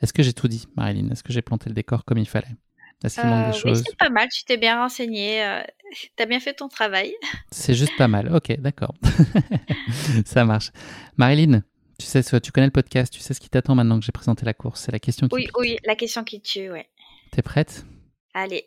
Est-ce 0.00 0.12
que 0.12 0.22
j'ai 0.22 0.32
tout 0.32 0.48
dit, 0.48 0.66
Marilyn? 0.76 1.10
Est-ce 1.10 1.22
que 1.22 1.32
j'ai 1.32 1.42
planté 1.42 1.68
le 1.68 1.74
décor 1.74 2.04
comme 2.04 2.18
il 2.18 2.28
fallait? 2.28 2.56
Est-ce 3.04 3.20
qu'il 3.20 3.28
manque 3.28 3.52
des 3.52 3.58
choses 3.58 3.78
Oui, 3.78 3.84
c'est 3.86 3.96
pas 3.98 4.08
mal, 4.08 4.28
tu 4.28 4.44
t'es 4.44 4.56
bien 4.56 4.78
renseigné, 4.78 5.62
tu 6.16 6.22
as 6.22 6.26
bien 6.26 6.40
fait 6.40 6.54
ton 6.54 6.68
travail. 6.68 7.14
C'est 7.50 7.74
juste 7.74 7.96
pas 7.98 8.08
mal, 8.08 8.34
ok, 8.34 8.58
d'accord. 8.60 8.94
Ça 10.24 10.44
marche. 10.44 10.70
Marilyn, 11.16 11.62
tu 11.98 12.06
sais, 12.06 12.22
tu 12.40 12.52
connais 12.52 12.66
le 12.66 12.72
podcast, 12.72 13.12
tu 13.12 13.20
sais 13.20 13.34
ce 13.34 13.40
qui 13.40 13.48
t'attend 13.48 13.74
maintenant 13.74 13.98
que 13.98 14.04
j'ai 14.04 14.12
présenté 14.12 14.44
la 14.44 14.54
course. 14.54 14.82
C'est 14.82 14.92
la 14.92 14.98
question 14.98 15.28
qui 15.28 15.34
Oui, 15.34 15.48
oui, 15.58 15.76
la 15.84 15.94
question 15.94 16.24
qui 16.24 16.40
tue, 16.40 16.70
ouais. 16.70 16.88
T'es 17.30 17.42
prête? 17.42 17.84
Allez. 18.34 18.64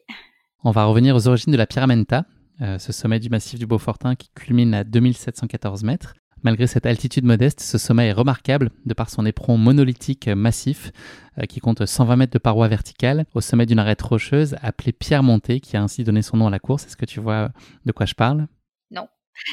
On 0.63 0.71
va 0.71 0.85
revenir 0.85 1.13
aux 1.13 1.27
origines 1.27 1.51
de 1.51 1.57
la 1.57 1.67
Pyramenta, 1.67 2.23
euh, 2.61 2.79
ce 2.79 2.93
sommet 2.93 3.19
du 3.19 3.29
massif 3.29 3.59
du 3.59 3.67
Beaufortin 3.67 4.15
qui 4.15 4.29
culmine 4.33 4.73
à 4.73 4.85
2714 4.85 5.83
mètres. 5.83 6.13
Malgré 6.41 6.67
cette 6.67 6.85
altitude 6.85 7.25
modeste, 7.25 7.59
ce 7.59 7.77
sommet 7.77 8.07
est 8.07 8.13
remarquable 8.13 8.69
de 8.85 8.93
par 8.93 9.09
son 9.09 9.25
éperon 9.25 9.57
monolithique 9.57 10.29
massif 10.29 10.91
euh, 11.37 11.43
qui 11.43 11.59
compte 11.59 11.85
120 11.85 12.15
mètres 12.15 12.33
de 12.33 12.39
parois 12.39 12.69
verticales 12.69 13.25
au 13.33 13.41
sommet 13.41 13.65
d'une 13.65 13.79
arête 13.79 14.01
rocheuse 14.01 14.55
appelée 14.61 14.93
Pierre 14.93 15.23
Montée 15.23 15.59
qui 15.59 15.75
a 15.75 15.83
ainsi 15.83 16.05
donné 16.05 16.21
son 16.21 16.37
nom 16.37 16.47
à 16.47 16.51
la 16.51 16.59
course. 16.59 16.85
Est-ce 16.85 16.95
que 16.95 17.05
tu 17.05 17.19
vois 17.19 17.51
de 17.85 17.91
quoi 17.91 18.05
je 18.05 18.15
parle? 18.15 18.47
Non. 18.89 19.09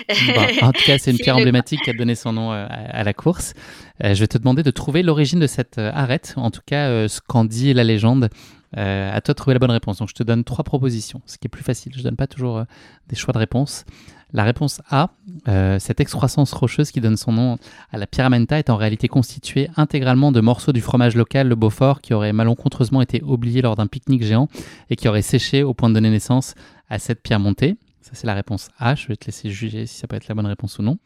en 0.63 0.73
tout 0.73 0.83
cas, 0.85 0.99
c'est 0.99 1.11
une 1.11 1.19
pierre 1.19 1.37
emblématique 1.37 1.83
qui 1.83 1.91
a 1.91 1.93
donné 1.93 2.15
son 2.15 2.33
nom 2.33 2.51
à, 2.53 3.05
la 3.05 3.13
course. 3.13 3.55
je 4.03 4.15
vais 4.15 4.27
te 4.27 4.39
demander 4.39 4.63
de 4.63 4.71
trouver 4.71 5.03
l'origine 5.03 5.41
de 5.41 5.47
cette 5.47 5.79
arête, 5.79 6.35
en 6.37 6.51
tout 6.51 6.63
cas 6.65 7.09
ce 7.09 7.21
qu'en 7.27 7.45
dit 7.45 7.75
la 7.75 7.85
légende. 7.85 8.29
à 8.77 9.21
toi 9.21 9.35
de 9.35 9.37
trouver 9.37 9.55
la 9.55 9.61
bonne 9.61 9.71
réponse. 9.71 9.99
Donc 9.99 10.09
je 10.09 10.15
te 10.15 10.23
donne 10.23 10.45
trois 10.45 10.65
propositions, 10.65 11.23
ce 11.27 11.39
qui 11.39 11.47
est 11.47 11.49
plus 11.49 11.65
facile. 11.65 11.93
Je 11.95 11.99
ne 11.99 12.05
donne 12.05 12.17
pas 12.17 12.27
toujours 12.27 12.65
des 13.09 13.17
choix 13.17 13.33
de 13.33 13.39
réponse. 13.39 13.85
La 14.35 14.43
réponse 14.43 14.83
A, 14.91 15.11
euh, 15.47 15.79
cette 15.79 16.01
excroissance 16.01 16.53
rocheuse 16.53 16.91
qui 16.91 17.01
donne 17.01 17.17
son 17.17 17.31
nom 17.31 17.57
à 17.93 17.99
la 17.99 18.09
pyramenta 18.09 18.59
est 18.59 18.69
en 18.69 18.77
réalité 18.77 19.07
constituée 19.07 19.71
intégralement 19.77 20.33
de 20.33 20.41
morceaux 20.41 20.73
du 20.73 20.81
fromage 20.81 21.15
local, 21.15 21.47
le 21.47 21.55
Beaufort, 21.55 22.01
qui 22.01 22.15
aurait 22.15 22.33
malencontreusement 22.33 23.01
été 23.01 23.23
oublié 23.23 23.63
lors 23.63 23.77
d'un 23.77 23.87
pique-nique 23.87 24.25
géant 24.25 24.49
et 24.91 24.97
qui 24.97 25.07
aurait 25.07 25.23
séché 25.23 25.63
au 25.63 25.73
point 25.73 25.89
de 25.89 25.95
donner 25.95 26.11
naissance 26.11 26.57
à 26.91 26.99
cette 26.99 27.23
pierre 27.23 27.39
montée. 27.39 27.77
Ça, 28.05 28.11
c'est 28.13 28.27
la 28.27 28.35
réponse 28.35 28.69
A. 28.79 28.95
Je 28.95 29.09
vais 29.09 29.17
te 29.17 29.25
laisser 29.25 29.49
juger 29.49 29.87
si 29.87 29.97
ça 29.97 30.07
peut 30.07 30.15
être 30.15 30.29
la 30.29 30.35
bonne 30.35 30.45
réponse 30.45 30.79
ou 30.79 30.83
non. 30.83 30.99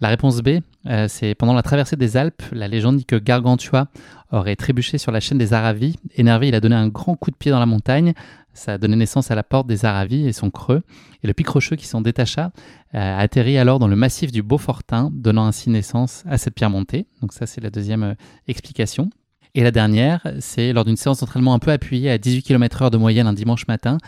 La 0.00 0.06
réponse 0.06 0.40
B, 0.40 0.60
euh, 0.86 1.08
c'est 1.08 1.34
pendant 1.34 1.52
la 1.52 1.64
traversée 1.64 1.96
des 1.96 2.16
Alpes, 2.16 2.44
la 2.52 2.68
légende 2.68 2.98
dit 2.98 3.04
que 3.04 3.16
Gargantua 3.16 3.88
aurait 4.30 4.54
trébuché 4.54 4.98
sur 4.98 5.10
la 5.10 5.18
chaîne 5.18 5.38
des 5.38 5.52
Aravis. 5.52 5.96
Énervé, 6.14 6.46
il 6.46 6.54
a 6.54 6.60
donné 6.60 6.76
un 6.76 6.86
grand 6.86 7.16
coup 7.16 7.32
de 7.32 7.36
pied 7.36 7.50
dans 7.50 7.58
la 7.58 7.66
montagne. 7.66 8.14
Ça 8.52 8.74
a 8.74 8.78
donné 8.78 8.94
naissance 8.94 9.32
à 9.32 9.34
la 9.34 9.42
porte 9.42 9.66
des 9.66 9.84
Aravis 9.84 10.28
et 10.28 10.32
son 10.32 10.52
creux. 10.52 10.82
Et 11.24 11.26
le 11.26 11.34
pic 11.34 11.48
rocheux 11.48 11.74
qui 11.74 11.88
s'en 11.88 12.02
détacha 12.02 12.52
euh, 12.94 12.98
a 12.98 13.18
atterri 13.18 13.58
alors 13.58 13.80
dans 13.80 13.88
le 13.88 13.96
massif 13.96 14.30
du 14.30 14.44
Beaufortin, 14.44 15.10
donnant 15.12 15.46
ainsi 15.46 15.70
naissance 15.70 16.22
à 16.28 16.38
cette 16.38 16.54
pierre 16.54 16.70
montée. 16.70 17.08
Donc 17.20 17.32
ça, 17.32 17.46
c'est 17.46 17.60
la 17.60 17.70
deuxième 17.70 18.04
euh, 18.04 18.14
explication. 18.46 19.10
Et 19.54 19.62
la 19.62 19.70
dernière, 19.70 20.20
c'est 20.40 20.72
lors 20.72 20.84
d'une 20.84 20.96
séance 20.96 21.20
d'entraînement 21.20 21.54
un 21.54 21.58
peu 21.58 21.70
appuyée 21.70 22.10
à 22.10 22.18
18 22.18 22.42
km/h 22.42 22.90
de 22.90 22.96
moyenne 22.96 23.26
un 23.26 23.32
dimanche 23.32 23.66
matin, 23.66 23.98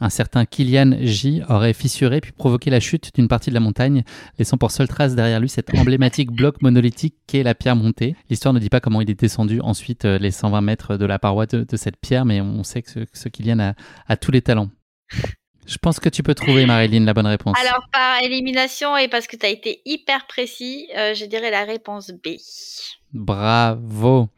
un 0.00 0.08
certain 0.08 0.46
Kylian 0.46 0.92
J 1.00 1.42
aurait 1.48 1.72
fissuré 1.72 2.20
puis 2.20 2.32
provoqué 2.32 2.70
la 2.70 2.80
chute 2.80 3.14
d'une 3.14 3.28
partie 3.28 3.50
de 3.50 3.54
la 3.54 3.60
montagne, 3.60 4.02
laissant 4.38 4.56
pour 4.56 4.70
seule 4.70 4.88
trace 4.88 5.14
derrière 5.14 5.40
lui 5.40 5.48
cet 5.48 5.74
emblématique 5.76 6.30
bloc 6.30 6.62
monolithique 6.62 7.16
qu'est 7.26 7.42
la 7.42 7.54
pierre 7.54 7.76
montée. 7.76 8.16
L'histoire 8.30 8.54
ne 8.54 8.58
dit 8.58 8.70
pas 8.70 8.80
comment 8.80 9.00
il 9.00 9.10
est 9.10 9.20
descendu 9.20 9.60
ensuite 9.60 10.04
euh, 10.04 10.18
les 10.18 10.30
120 10.30 10.60
mètres 10.62 10.96
de 10.96 11.04
la 11.04 11.18
paroi 11.18 11.46
de, 11.46 11.76
cette 11.76 11.96
pierre, 11.96 12.24
mais 12.24 12.40
on 12.40 12.62
sait 12.62 12.82
que 12.82 12.90
ce, 13.12 13.28
Kylian 13.28 13.74
a, 14.08 14.16
tous 14.16 14.30
les 14.30 14.42
talents. 14.42 14.70
Je 15.66 15.78
pense 15.78 16.00
que 16.00 16.08
tu 16.08 16.22
peux 16.22 16.34
trouver, 16.34 16.66
Marilyn, 16.66 17.04
la 17.04 17.14
bonne 17.14 17.26
réponse. 17.26 17.56
Alors, 17.60 17.86
par 17.92 18.22
élimination 18.22 18.96
et 18.96 19.08
parce 19.08 19.26
que 19.26 19.36
tu 19.36 19.46
as 19.46 19.50
été 19.50 19.82
hyper 19.84 20.26
précis, 20.26 20.88
euh, 20.96 21.14
je 21.14 21.24
dirais 21.26 21.50
la 21.50 21.64
réponse 21.64 22.10
B. 22.10 22.36
Bravo. 23.12 24.28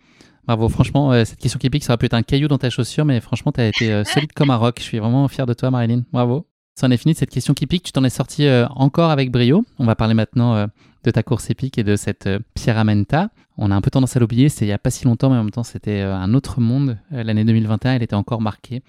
Bravo, 0.46 0.68
franchement, 0.68 1.12
euh, 1.12 1.24
cette 1.24 1.38
question 1.38 1.58
qui 1.58 1.70
pique, 1.70 1.84
ça 1.84 1.92
aurait 1.92 1.98
pu 1.98 2.06
être 2.06 2.14
un 2.14 2.22
caillou 2.22 2.48
dans 2.48 2.58
ta 2.58 2.68
chaussure, 2.68 3.04
mais 3.04 3.20
franchement, 3.20 3.52
tu 3.52 3.60
as 3.60 3.68
été 3.68 3.92
euh, 3.92 4.04
solide 4.12 4.32
comme 4.32 4.50
un 4.50 4.56
roc. 4.56 4.76
Je 4.78 4.84
suis 4.84 4.98
vraiment 4.98 5.28
fier 5.28 5.46
de 5.46 5.54
toi, 5.54 5.70
Marilyn. 5.70 6.02
Bravo. 6.12 6.46
Ça 6.74 6.86
en 6.86 6.90
est 6.90 6.96
fini 6.96 7.12
de 7.12 7.18
cette 7.18 7.30
question 7.30 7.54
qui 7.54 7.66
pique. 7.66 7.84
Tu 7.84 7.92
t'en 7.92 8.02
es 8.02 8.10
sorti 8.10 8.46
euh, 8.46 8.66
encore 8.70 9.10
avec 9.10 9.30
brio. 9.30 9.64
On 9.78 9.84
va 9.84 9.94
parler 9.94 10.14
maintenant 10.14 10.66
de 11.04 11.10
ta 11.10 11.22
course 11.22 11.50
épique 11.50 11.76
et 11.78 11.84
de 11.84 11.96
cette 11.96 12.28
Pierramenta. 12.54 13.28
On 13.58 13.70
a 13.70 13.76
un 13.76 13.82
peu 13.82 13.90
tendance 13.90 14.16
à 14.16 14.20
l'oublier, 14.20 14.48
c'est 14.48 14.64
il 14.64 14.68
n'y 14.68 14.72
a 14.72 14.78
pas 14.78 14.90
si 14.90 15.04
longtemps, 15.04 15.28
mais 15.28 15.36
en 15.36 15.42
même 15.42 15.50
temps, 15.50 15.64
c'était 15.64 16.00
un 16.00 16.32
autre 16.32 16.60
monde. 16.60 16.96
L'année 17.10 17.44
2021, 17.44 17.94
elle 17.94 18.02
était 18.02 18.14
encore 18.14 18.40
marquée 18.40 18.82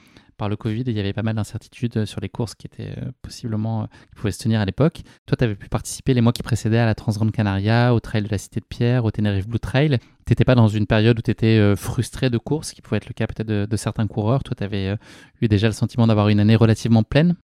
par 0.44 0.50
le 0.50 0.58
Covid 0.58 0.82
et 0.82 0.90
il 0.90 0.98
y 0.98 1.00
avait 1.00 1.14
pas 1.14 1.24
mal 1.24 1.36
d'incertitudes 1.36 2.04
sur 2.04 2.20
les 2.20 2.28
courses 2.28 2.54
qui 2.54 2.68
étaient 2.68 2.92
euh, 2.98 3.12
possiblement 3.22 3.84
euh, 3.84 3.86
qui 4.10 4.16
pouvaient 4.16 4.34
se 4.34 4.44
tenir 4.44 4.60
à 4.60 4.66
l'époque. 4.66 5.00
Toi, 5.26 5.38
tu 5.38 5.44
avais 5.46 5.56
pu 5.56 5.70
participer 5.70 6.14
les 6.14 6.20
mois 6.20 6.34
qui 6.34 6.44
précédaient 6.44 6.80
à 6.80 6.86
la 6.86 6.96
Transgrande 6.96 7.32
Canaria, 7.32 7.94
au 7.94 8.02
Trail 8.02 8.24
de 8.24 8.28
la 8.30 8.38
Cité 8.38 8.60
de 8.60 8.66
Pierre, 8.66 9.06
au 9.06 9.12
Tenerife 9.12 9.48
Blue 9.48 9.60
Trail. 9.60 10.00
Tu 10.26 10.32
n'étais 10.32 10.44
pas 10.44 10.56
dans 10.56 10.68
une 10.68 10.86
période 10.86 11.18
où 11.18 11.22
tu 11.22 11.32
étais 11.32 11.58
euh, 11.58 11.78
frustré 11.78 12.30
de 12.30 12.38
course, 12.38 12.70
ce 12.70 12.74
qui 12.74 12.82
pouvait 12.82 12.98
être 12.98 13.08
le 13.08 13.14
cas 13.14 13.26
peut-être 13.26 13.48
de, 13.48 13.78
certains 13.78 14.06
coureurs. 14.06 14.44
Toi, 14.44 14.54
tu 14.58 14.66
avais 14.66 14.98
eu 15.40 15.48
déjà 15.48 15.68
le 15.68 15.74
sentiment 15.74 16.08
d'avoir 16.08 16.28
une 16.28 16.42
année 16.42 16.58
relativement 16.58 17.04
pleine. 17.04 17.38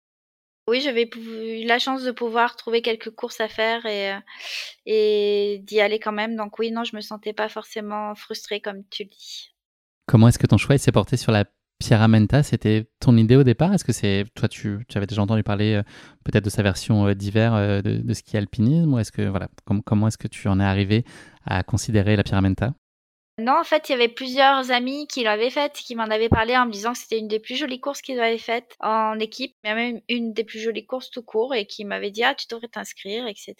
Oui, 0.67 0.81
j'avais 0.81 1.11
eu 1.17 1.67
la 1.67 1.79
chance 1.79 2.03
de 2.03 2.13
pouvoir 2.13 2.57
trouver 2.57 2.81
quelques 2.81 3.11
courses 3.11 3.43
à 3.43 3.49
faire 3.49 3.85
et, 3.85 4.15
et 4.87 5.61
d'y 5.65 5.81
aller 5.81 5.99
quand 5.99 6.13
même. 6.13 6.35
Donc 6.35 6.59
oui, 6.59 6.71
non, 6.71 6.83
je 6.83 6.97
me 6.97 7.03
sentais 7.03 7.35
pas 7.35 7.51
forcément 7.51 8.15
frustrée 8.15 8.63
comme 8.63 8.85
tu 8.89 9.05
le 9.05 9.11
dis. 9.11 9.53
Comment 10.07 10.29
est-ce 10.29 10.39
que 10.39 10.47
ton 10.47 10.57
choix 10.57 10.79
s'est 10.79 10.93
porté 10.93 11.17
sur 11.17 11.33
la 11.33 11.45
Pierre 11.79 12.09
Menta, 12.09 12.43
c'était 12.43 12.89
ton 13.01 13.17
idée 13.17 13.37
au 13.37 13.45
départ? 13.45 13.73
Est-ce 13.75 13.85
que 13.85 13.93
c'est 13.93 14.25
toi 14.35 14.49
tu, 14.49 14.79
avais 14.95 15.07
déjà 15.07 15.23
entendu 15.23 15.43
parler 15.43 15.75
euh, 15.75 15.83
peut-être 16.25 16.45
de 16.45 16.51
sa 16.51 16.63
version 16.63 17.07
euh, 17.07 17.15
d'hiver 17.15 17.55
euh, 17.55 17.83
de, 17.83 18.15
ski 18.15 18.37
alpinisme? 18.37 18.95
Ou 18.95 18.99
est-ce 18.99 19.13
que 19.13 19.23
voilà 19.23 19.49
comment 19.85 20.09
est-ce 20.09 20.19
que 20.19 20.29
tu 20.29 20.49
en 20.49 20.59
es 20.59 20.65
arrivé 20.65 21.05
à 21.45 21.63
considérer 21.63 22.17
la 22.17 22.25
Pierre 22.25 22.41
Menta 22.41 22.73
non, 23.39 23.53
en 23.61 23.65
fait, 23.65 23.89
il 23.89 23.93
y 23.93 23.95
avait 23.95 24.09
plusieurs 24.09 24.71
amis 24.71 25.07
qui 25.09 25.23
l'avaient 25.23 25.51
faite, 25.51 25.75
qui 25.75 25.95
m'en 25.95 26.05
avaient 26.05 26.31
parlé 26.31 26.57
en 26.57 26.65
me 26.65 26.73
disant 26.73 26.93
que 26.93 26.99
c'était 26.99 27.19
une 27.19 27.29
des 27.29 27.39
plus 27.39 27.57
jolies 27.57 27.81
courses 27.81 28.01
qu'ils 28.01 28.19
avaient 28.19 28.39
faites 28.39 28.77
en 28.81 29.19
équipe, 29.19 29.55
mais 29.63 29.75
même 29.75 30.01
une 30.09 30.33
des 30.33 30.43
plus 30.43 30.59
jolies 30.59 30.87
courses 30.87 31.11
tout 31.11 31.23
court, 31.23 31.55
et 31.55 31.67
qui 31.67 31.85
m'avaient 31.85 32.11
dit 32.11 32.25
ah 32.25 32.35
tu 32.35 32.47
devrais 32.49 32.69
t'inscrire, 32.69 33.27
etc. 33.27 33.55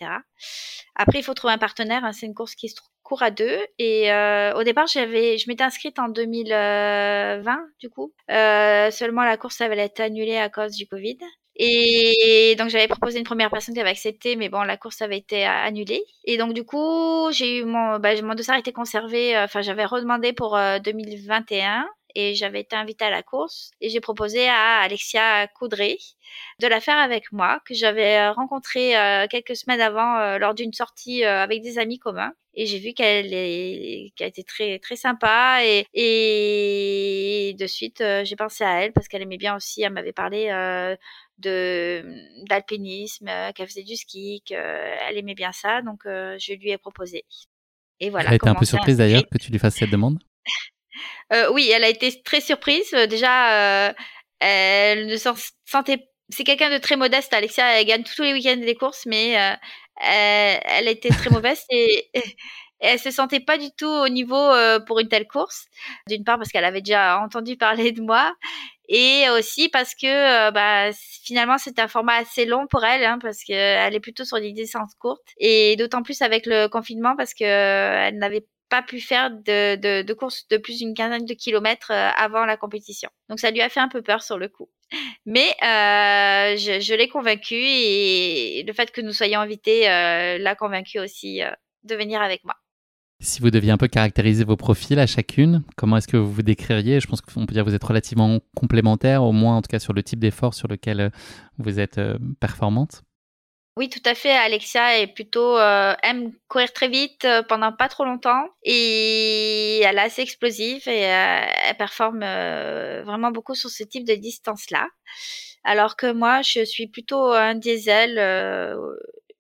Après, 0.95 1.19
il 1.19 1.23
faut 1.23 1.35
trouver 1.35 1.53
un 1.53 1.59
partenaire. 1.59 2.05
Hein, 2.05 2.13
c'est 2.13 2.25
une 2.25 2.35
course 2.35 2.55
qui 2.55 2.71
se 2.71 2.81
court 3.03 3.23
à 3.23 3.31
deux. 3.31 3.59
Et 3.79 4.11
euh, 4.13 4.55
au 4.55 4.65
départ, 4.65 4.87
j'avais, 4.87 5.37
je 5.39 5.49
m'étais 5.49 5.65
inscrite 5.65 5.99
en 5.99 6.09
2020, 6.09 7.59
du 7.79 7.91
coup. 7.91 8.15
Euh, 8.31 8.91
seulement, 8.91 9.25
la 9.25 9.37
course 9.37 9.61
avait 9.61 9.85
été 9.85 10.03
annulée 10.03 10.39
à 10.39 10.49
cause 10.49 10.73
du 10.73 10.87
Covid. 10.87 11.19
Et 11.59 12.55
donc 12.59 12.69
j'avais 12.69 12.89
proposé 12.89 13.19
une 13.19 13.25
première 13.25 13.51
personne 13.51 13.75
qui 13.75 13.81
avait 13.81 13.91
accepté, 13.91 14.37
mais 14.37 14.49
bon, 14.49 14.63
la 14.63 14.77
course 14.77 15.01
avait 15.03 15.19
été 15.19 15.45
annulée. 15.45 16.03
Et 16.25 16.37
donc 16.37 16.53
du 16.53 16.65
coup, 16.65 17.31
j'ai 17.33 17.59
eu 17.59 17.65
mon, 17.65 17.99
bah, 17.99 18.11
mon 18.23 18.35
a 18.35 18.59
été 18.59 18.73
conservé. 18.73 19.37
Euh, 19.37 19.45
enfin, 19.45 19.63
j'avais 19.63 19.85
redemandé 19.87 20.33
pour 20.33 20.59
2021 20.85 21.87
et 22.17 22.35
j'avais 22.35 22.61
été 22.63 22.75
invitée 22.75 23.05
à 23.05 23.11
la 23.11 23.23
course 23.23 23.71
et 23.81 23.91
j'ai 23.91 24.01
proposé 24.01 24.49
à 24.49 24.79
Alexia 24.81 25.47
Coudray 25.49 25.99
de 26.61 26.67
la 26.67 26.81
faire 26.81 26.97
avec 26.97 27.31
moi, 27.31 27.61
que 27.67 27.75
j'avais 27.75 28.17
euh, 28.17 28.33
rencontrée 28.33 28.97
euh, 28.97 29.27
quelques 29.29 29.55
semaines 29.55 29.83
avant 29.83 30.19
euh, 30.19 30.39
lors 30.39 30.55
d'une 30.55 30.73
sortie 30.73 31.25
avec 31.25 31.63
des 31.63 31.79
amis 31.79 31.99
communs. 31.99 32.33
Et 32.55 32.65
j'ai 32.65 32.79
vu 32.79 32.95
qu'elle 32.95 33.35
est, 33.35 34.13
qu'elle 34.17 34.29
était 34.29 34.43
très 34.43 34.79
très 34.79 34.97
sympa 34.97 35.59
et, 35.63 35.87
et 35.93 37.53
de 37.53 37.67
suite 37.67 38.03
j'ai 38.25 38.35
pensé 38.35 38.65
à 38.65 38.81
elle 38.83 38.95
parce 38.95 39.09
qu'elle 39.09 39.21
aimait 39.21 39.37
bien 39.37 39.55
aussi. 39.55 39.83
Elle 39.83 39.93
m'avait 39.93 40.15
parlé 40.15 40.49
de 41.39 42.05
d'alpinisme, 42.49 43.31
qu'elle 43.55 43.69
faisait 43.69 43.83
du 43.83 43.97
ski, 43.97 44.43
qu'elle 44.45 45.17
aimait 45.17 45.35
bien 45.35 45.53
ça, 45.53 45.83
donc 45.83 46.01
je 46.05 46.53
lui 46.55 46.71
ai 46.71 46.79
proposé. 46.79 47.25
Et 48.01 48.11
voilà. 48.11 48.27
Elle 48.27 48.33
a 48.33 48.37
été 48.37 48.49
un 48.49 48.55
peu 48.55 48.65
surprise 48.65 48.99
d'ailleurs 48.99 49.23
que 49.31 49.39
tu 49.39 49.51
lui 49.51 49.59
fasses 49.59 49.77
cette 49.77 49.91
demande? 49.91 50.19
Euh, 51.33 51.51
oui, 51.53 51.71
elle 51.75 51.83
a 51.83 51.89
été 51.89 52.23
très 52.23 52.41
surprise. 52.41 52.95
Euh, 52.95 53.07
déjà, 53.07 53.89
euh, 53.89 53.93
elle 54.39 55.07
ne 55.09 55.17
sentait. 55.17 56.09
C'est 56.31 56.45
quelqu'un 56.45 56.71
de 56.71 56.79
très 56.79 56.97
modeste. 56.97 57.35
Alexia, 57.35 57.79
elle 57.79 57.85
gagne 57.85 58.05
tous 58.05 58.23
les 58.23 58.33
week-ends 58.33 58.57
des 58.57 58.77
courses, 58.77 59.05
mais 59.07 59.31
elle, 59.31 59.59
elle 60.65 60.89
était 60.89 61.09
très 61.09 61.29
mauvaise 61.29 61.65
et, 61.71 62.09
et, 62.15 62.23
elle 62.79 62.99
se 62.99 63.11
sentait 63.11 63.41
pas 63.41 63.59
du 63.59 63.71
tout 63.77 63.91
au 63.91 64.09
niveau 64.09 64.53
pour 64.87 65.01
une 65.01 65.09
telle 65.09 65.27
course. 65.27 65.67
D'une 66.09 66.25
part 66.25 66.39
parce 66.39 66.51
qu'elle 66.51 66.65
avait 66.65 66.81
déjà 66.81 67.21
entendu 67.21 67.57
parler 67.57 67.93
de 67.93 68.01
moi 68.01 68.33
et 68.89 69.29
aussi 69.31 69.69
parce 69.69 69.95
que 69.95 70.51
bah, 70.51 70.91
finalement 71.25 71.59
c'est 71.59 71.79
un 71.79 71.89
format 71.89 72.17
assez 72.17 72.45
long 72.45 72.67
pour 72.67 72.85
elle 72.85 73.05
hein, 73.05 73.19
parce 73.21 73.43
qu'elle 73.45 73.95
est 73.95 74.01
plutôt 74.01 74.25
sur 74.25 74.41
des 74.41 74.53
distances 74.53 74.95
courtes 74.99 75.29
et 75.39 75.77
d'autant 75.77 76.03
plus 76.03 76.23
avec 76.23 76.47
le 76.47 76.69
confinement 76.69 77.17
parce 77.17 77.35
que 77.35 77.45
elle 77.45 78.19
n'avait 78.19 78.47
pas 78.69 78.83
pu 78.83 79.01
faire 79.01 79.31
de, 79.31 79.77
de, 79.77 80.03
de 80.03 80.15
courses 80.15 80.47
de 80.49 80.57
plus 80.57 80.79
d'une 80.79 80.95
quinzaine 80.95 81.25
de 81.25 81.35
kilomètres 81.35 81.91
euh, 81.93 82.11
avant 82.17 82.45
la 82.45 82.57
compétition. 82.57 83.11
Donc 83.29 83.41
ça 83.41 83.51
lui 83.51 83.61
a 83.61 83.69
fait 83.69 83.81
un 83.81 83.89
peu 83.89 84.03
peur 84.03 84.23
sur 84.23 84.39
le 84.39 84.49
coup. 84.49 84.69
Mais 85.27 85.49
euh, 85.63 86.57
je, 86.57 86.81
je 86.81 86.95
l'ai 86.95 87.09
convaincu 87.09 87.55
et 87.55 88.65
le 88.67 88.73
fait 88.73 88.91
que 88.91 89.01
nous 89.01 89.13
soyons 89.13 89.41
invités 89.41 89.89
euh, 89.89 90.39
l'a 90.39 90.55
convaincu 90.55 90.99
aussi 90.99 91.43
euh, 91.43 91.51
de 91.85 91.95
venir 91.95 92.21
avec 92.21 92.45
moi. 92.45 92.57
Si 93.21 93.41
vous 93.41 93.51
deviez 93.51 93.71
un 93.73 93.77
peu 93.77 93.89
caractériser 93.89 94.45
vos 94.45 94.57
profils 94.57 94.99
à 94.99 95.07
chacune, 95.07 95.63
comment 95.77 95.97
est-ce 95.97 96.09
que 96.09 96.17
vous 96.17 96.31
vous 96.31 96.43
décririez? 96.43 97.01
Je 97.01 97.07
pense 97.07 97.21
qu'on 97.21 97.47
peut 97.47 97.55
dire 97.55 97.65
que 97.65 97.71
vous 97.71 97.75
êtes 97.75 97.85
relativement 97.85 98.41
complémentaires, 98.55 99.23
au 99.23 99.33
moins 99.33 99.57
en 99.57 99.63
tout 99.63 99.69
cas 99.69 99.79
sur 99.79 99.93
le 99.93 100.03
type 100.03 100.21
d'effort 100.21 100.55
sur 100.55 100.69
lequel 100.69 101.01
euh, 101.01 101.11
vous 101.59 101.81
êtes 101.81 102.01
performante. 102.41 103.03
Oui, 103.79 103.91
tout 103.91 104.01
à 104.07 104.15
fait. 104.15 104.31
Alexia 104.31 104.99
est 105.01 105.07
plutôt 105.07 105.59
euh, 105.59 105.95
aime 106.03 106.33
courir 106.49 106.73
très 106.73 106.89
vite 106.89 107.27
euh, 107.27 107.43
pendant 107.43 107.73
pas 107.73 107.89
trop 107.89 108.07
longtemps 108.07 108.49
et 108.63 109.81
elle 109.81 109.99
est 109.99 110.01
assez 110.01 110.23
explosive 110.23 110.89
et 110.89 111.05
euh, 111.05 111.41
elle 111.69 111.77
performe 111.77 112.21
vraiment 112.21 113.31
beaucoup 113.33 113.55
sur 113.55 113.69
ce 113.69 113.83
type 113.85 114.07
de 114.07 114.15
distance-là. 114.15 114.89
Alors 115.63 115.97
que 115.97 116.11
moi, 116.11 116.41
je 116.41 116.65
suis 116.65 116.87
plutôt 116.87 117.33
un 117.33 117.55
diesel 117.55 118.19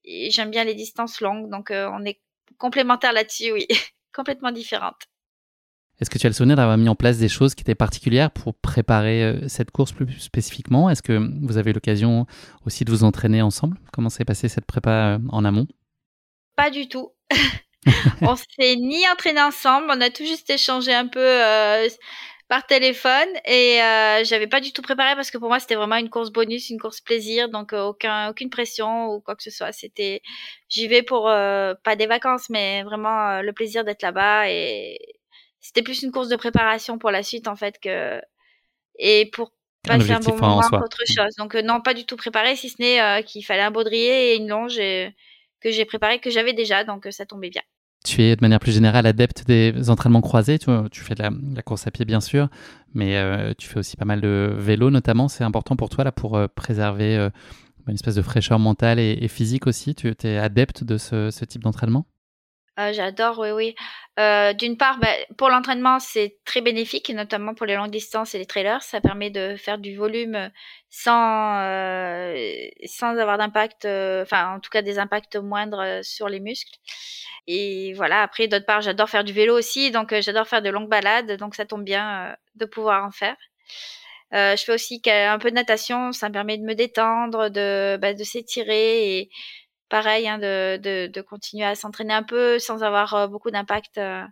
et 0.05 0.31
j'aime 0.31 0.51
bien 0.51 0.65
les 0.65 0.75
distances 0.75 1.23
longues, 1.23 1.49
donc 1.51 1.69
on 1.71 2.05
est 2.05 2.21
complémentaires 2.59 3.13
là-dessus, 3.13 3.53
oui, 3.53 3.67
complètement 4.15 4.53
différentes. 4.53 5.03
Est-ce 5.99 6.11
que 6.11 6.19
tu 6.19 6.27
as 6.27 6.31
le 6.31 6.35
souvenir 6.35 6.57
d'avoir 6.57 6.77
mis 6.77 6.89
en 6.91 6.95
place 6.95 7.19
des 7.19 7.29
choses 7.29 7.55
qui 7.55 7.63
étaient 7.63 7.75
particulières 7.75 8.31
pour 8.31 8.55
préparer 8.55 9.25
euh, 9.25 9.49
cette 9.49 9.71
course 9.71 9.93
plus 9.93 10.19
spécifiquement? 10.19 10.91
Est-ce 10.91 11.03
que 11.03 11.31
vous 11.43 11.57
avez 11.57 11.71
eu 11.71 11.75
l'occasion 11.75 12.27
aussi 12.67 12.85
de 12.85 12.91
vous 12.91 13.03
entraîner 13.03 13.41
ensemble? 13.41 13.79
Comment 13.93 14.11
s'est 14.11 14.27
passée 14.27 14.49
cette 14.49 14.67
prépa 14.67 14.91
euh, 14.91 15.19
en 15.31 15.45
amont? 15.45 15.67
Pas 16.55 16.71
du 16.71 16.89
tout. 16.89 17.13
on 18.21 18.37
s'est 18.37 18.77
ni 18.77 19.09
entraîné 19.09 19.41
ensemble, 19.41 19.87
on 19.89 20.01
a 20.01 20.11
tout 20.11 20.25
juste 20.25 20.51
échangé 20.51 20.93
un 20.93 21.07
peu 21.07 21.21
euh, 21.21 21.89
par 22.49 22.67
téléphone 22.67 23.29
et 23.45 23.83
euh, 23.83 24.23
j'avais 24.25 24.47
pas 24.47 24.61
du 24.61 24.73
tout 24.73 24.83
préparé 24.83 25.17
parce 25.17 25.31
que 25.31 25.39
pour 25.39 25.49
moi 25.49 25.59
c'était 25.59 25.75
vraiment 25.75 25.97
une 25.97 26.11
course 26.11 26.31
bonus, 26.31 26.71
une 26.71 26.79
course 26.79 27.01
plaisir, 27.01 27.49
donc 27.49 27.73
euh, 27.73 27.83
aucun 27.87 28.29
aucune 28.31 28.51
pression 28.51 29.09
ou 29.09 29.21
quoi 29.21 29.35
que 29.35 29.43
ce 29.43 29.51
soit. 29.51 29.73
C'était 29.73 30.23
j'y 30.69 30.87
vais 30.87 31.03
pour 31.03 31.29
euh, 31.29 31.75
pas 31.83 31.97
des 31.97 32.07
vacances 32.07 32.49
mais 32.49 32.85
vraiment 32.85 33.29
euh, 33.31 33.43
le 33.43 33.53
plaisir 33.53 33.85
d'être 33.85 34.03
là-bas 34.03 34.49
et 34.49 34.99
c'était 35.61 35.83
plus 35.83 36.03
une 36.03 36.13
course 36.13 36.29
de 36.29 36.37
préparation 36.37 36.99
pour 36.99 37.11
la 37.11 37.25
suite 37.25 37.49
en 37.49 37.57
fait 37.57 37.81
que 37.81 38.21
et 38.99 39.29
pour 39.33 39.53
passer 39.83 40.13
un, 40.13 40.21
bon 40.21 40.37
moment 40.37 40.61
qu'autre 40.61 41.03
chose. 41.07 41.35
Donc 41.39 41.55
non 41.55 41.81
pas 41.81 41.95
du 41.95 42.07
tout 42.07 42.17
préparé 42.17 42.55
si 42.55 42.69
ce 42.71 42.77
n'est 42.81 43.25
qu'il 43.25 43.45
fallait 43.45 43.63
un 43.63 43.71
baudrier 43.73 44.33
et 44.33 44.37
une 44.37 44.49
longe 44.49 44.77
que 44.77 45.71
j'ai 45.71 45.85
préparé 45.85 46.21
que 46.21 46.31
j'avais 46.31 46.53
déjà 46.53 46.85
donc 46.85 47.09
ça 47.11 47.27
tombait 47.27 47.51
bien. 47.51 47.63
Tu 48.07 48.23
es 48.23 48.37
de 48.37 48.41
manière 48.41 48.61
plus 48.61 48.71
générale 48.71 49.05
adepte 49.05 49.45
des 49.49 49.91
entraînements 49.91 50.21
croisés. 50.21 50.61
Tu, 50.61 50.71
fais 51.01 51.17
de 51.17 51.23
la, 51.23 51.63
course 51.63 51.89
à 51.89 51.91
pied, 51.91 52.05
bien 52.05 52.21
sûr, 52.21 52.49
mais 52.95 53.17
euh, 53.17 53.53
tu 53.59 53.69
fais 53.69 53.81
aussi 53.81 53.97
pas 53.97 54.05
mal 54.05 54.21
de 54.21 54.55
vélo, 54.57 54.91
notamment. 54.91 55.27
C'est 55.27 55.43
important 55.43 55.75
pour 55.75 55.89
toi 55.89 56.05
là, 56.05 56.13
pour 56.13 56.37
euh, 56.37 56.47
préserver 56.47 57.17
euh, 57.17 57.31
une 57.89 57.95
espèce 57.95 58.15
de 58.15 58.23
fraîcheur 58.23 58.61
mentale 58.61 59.01
et, 59.01 59.27
physique 59.27 59.67
aussi. 59.67 59.97
Tu 59.97 60.15
es 60.23 60.39
adepte 60.39 60.85
de 60.85 60.99
ce 60.99 61.45
type 61.45 61.65
d'entraînement? 61.65 62.07
Euh, 62.79 62.93
j'adore, 62.93 63.39
oui, 63.39 63.51
oui. 63.53 63.75
Euh, 64.19 64.53
d'une 64.53 64.77
part, 64.77 64.99
bah, 64.99 65.09
pour 65.39 65.49
l'entraînement, 65.49 65.99
c'est 65.99 66.37
très 66.45 66.61
bénéfique, 66.61 67.09
notamment 67.11 67.55
pour 67.55 67.65
les 67.65 67.75
longues 67.75 67.91
distances 67.91 68.35
et 68.35 68.39
les 68.39 68.47
trailers. 68.47 68.83
Ça 68.83 69.01
permet 69.01 69.31
de 69.31 69.57
faire 69.57 69.79
du 69.79 69.97
volume 69.97 70.51
sans, 70.91 71.59
euh, 71.61 72.35
sans 72.85 73.17
avoir 73.17 73.39
d'impact, 73.39 73.87
enfin, 73.87 74.57
en 74.57 74.61
tout 74.61 74.71
cas, 74.71 74.83
des 74.83 74.99
impacts 74.99 75.37
moindres 75.37 76.01
sur 76.03 76.29
les 76.29 76.41
muscles. 76.41 76.79
Et 77.47 77.95
voilà, 77.95 78.23
après, 78.23 78.49
d'autre 78.49 78.67
part, 78.67 78.83
j'adore 78.83 79.09
faire 79.09 79.25
du 79.25 79.33
vélo 79.33 79.57
aussi, 79.57 79.91
donc 79.91 80.15
j'adore 80.21 80.47
faire 80.47 80.63
de 80.63 80.71
longues 80.71 80.89
balades, 80.89 81.33
donc 81.39 81.55
ça 81.55 81.65
tombe 81.65 81.85
bien 81.85 82.37
de 82.57 82.67
pouvoir 82.67 83.05
en 83.05 83.11
faire. 83.11 83.37
je 84.33 84.63
fais 84.65 84.73
aussi 84.73 85.01
un 85.07 85.39
peu 85.39 85.51
de 85.51 85.55
natation, 85.55 86.13
ça 86.13 86.29
me 86.29 86.35
permet 86.35 86.59
de 86.59 86.65
me 86.65 86.75
détendre, 86.75 87.51
de, 87.51 87.97
bah, 88.01 88.15
de 88.15 88.25
s'étirer 88.25 89.19
et 89.19 89.31
pareil, 89.89 90.29
hein, 90.29 90.39
de, 90.39 91.09
de, 91.09 91.21
continuer 91.21 91.65
à 91.65 91.75
s'entraîner 91.75 92.15
un 92.15 92.23
peu 92.23 92.59
sans 92.59 92.83
avoir 92.83 93.15
euh, 93.15 93.27
beaucoup 93.27 93.51
d'impact 93.51 93.99
euh, 93.99 94.25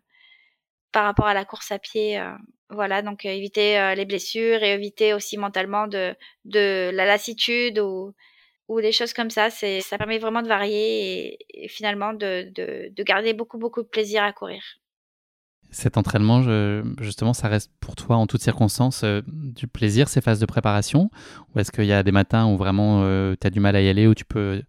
par 0.92 1.04
rapport 1.04 1.26
à 1.26 1.34
la 1.34 1.44
course 1.44 1.70
à 1.72 1.78
pied. 1.78 2.18
Euh. 2.18 2.32
voilà, 2.70 3.02
donc 3.02 3.24
éviter 3.24 3.94
les 3.96 4.04
blessures 4.04 4.62
et 4.62 4.72
éviter 4.72 5.14
aussi 5.14 5.36
mentalement 5.36 5.86
de, 5.86 6.14
de 6.44 6.90
la 6.92 7.04
lassitude 7.04 7.78
ou, 7.78 8.14
ou 8.68 8.80
des 8.80 8.92
choses 8.92 9.12
comme 9.12 9.30
ça. 9.30 9.50
Ça 9.50 9.98
permet 9.98 10.18
vraiment 10.18 10.42
de 10.42 10.48
varier 10.48 11.38
et, 11.50 11.68
finalement 11.68 12.12
de, 12.12 12.50
de, 12.54 12.92
de, 12.94 13.02
garder 13.02 13.32
beaucoup, 13.32 13.58
beaucoup 13.58 13.82
de 13.82 13.88
plaisir 13.88 14.22
à 14.22 14.32
courir. 14.32 14.62
Cet 15.70 15.96
entraînement, 15.96 16.42
justement, 17.00 17.32
ça 17.32 17.48
reste 17.48 17.72
pour 17.80 17.96
toi 17.96 18.14
en 18.14 18.28
toutes 18.28 18.42
circonstances 18.42 19.04
du 19.26 19.66
plaisir, 19.66 20.08
ces 20.08 20.20
phases 20.20 20.38
de 20.38 20.46
préparation? 20.46 21.10
Ou 21.52 21.58
est-ce 21.58 21.72
qu'il 21.72 21.86
y 21.86 21.92
a 21.92 22.04
des 22.04 22.12
matins 22.12 22.46
où 22.46 22.56
vraiment 22.56 23.02
tu 23.34 23.46
as 23.46 23.50
du 23.50 23.58
mal 23.58 23.74
à 23.74 23.80
y 23.80 23.88
aller, 23.88 24.06
où 24.06 24.14
tu 24.14 24.24
peux 24.24 24.62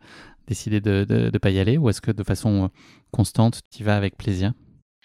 décider 0.48 0.82
de 0.82 1.06
ne 1.10 1.38
pas 1.38 1.50
y 1.50 1.60
aller 1.60 1.78
ou 1.78 1.90
est-ce 1.90 2.02
que 2.02 2.12
de 2.12 2.24
façon 2.24 2.66
euh, 2.66 2.68
constante, 3.12 3.62
tu 3.72 3.82
y 3.82 3.84
vas 3.84 3.98
avec 3.98 4.18
plaisir? 4.18 4.54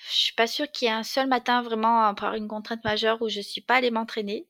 Je 0.09 0.17
suis 0.17 0.33
pas 0.33 0.47
sûre 0.47 0.71
qu'il 0.71 0.87
y 0.87 0.91
ait 0.91 0.95
un 0.95 1.03
seul 1.03 1.27
matin 1.29 1.63
vraiment 1.63 2.15
par 2.15 2.35
une 2.35 2.49
contrainte 2.49 2.83
majeure 2.85 3.21
où 3.21 3.29
je 3.29 3.41
suis 3.41 3.61
pas 3.61 3.77
allée 3.77 3.91
m'entraîner. 3.91 4.47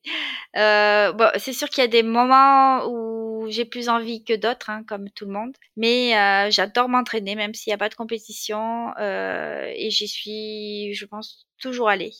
Euh, 0.56 1.12
bon, 1.12 1.28
c'est 1.38 1.52
sûr 1.52 1.68
qu'il 1.68 1.82
y 1.82 1.84
a 1.84 1.88
des 1.88 2.04
moments 2.04 2.86
où 2.86 3.48
j'ai 3.50 3.64
plus 3.64 3.88
envie 3.88 4.22
que 4.24 4.34
d'autres, 4.34 4.70
hein, 4.70 4.84
comme 4.86 5.10
tout 5.10 5.26
le 5.26 5.32
monde. 5.32 5.56
Mais 5.76 6.16
euh, 6.16 6.50
j'adore 6.50 6.88
m'entraîner, 6.88 7.34
même 7.34 7.54
s'il 7.54 7.70
n'y 7.70 7.74
a 7.74 7.78
pas 7.78 7.88
de 7.88 7.94
compétition, 7.94 8.92
euh, 8.98 9.72
et 9.74 9.90
j'y 9.90 10.06
suis, 10.06 10.94
je 10.94 11.04
pense, 11.06 11.46
toujours 11.58 11.88
allée. 11.88 12.12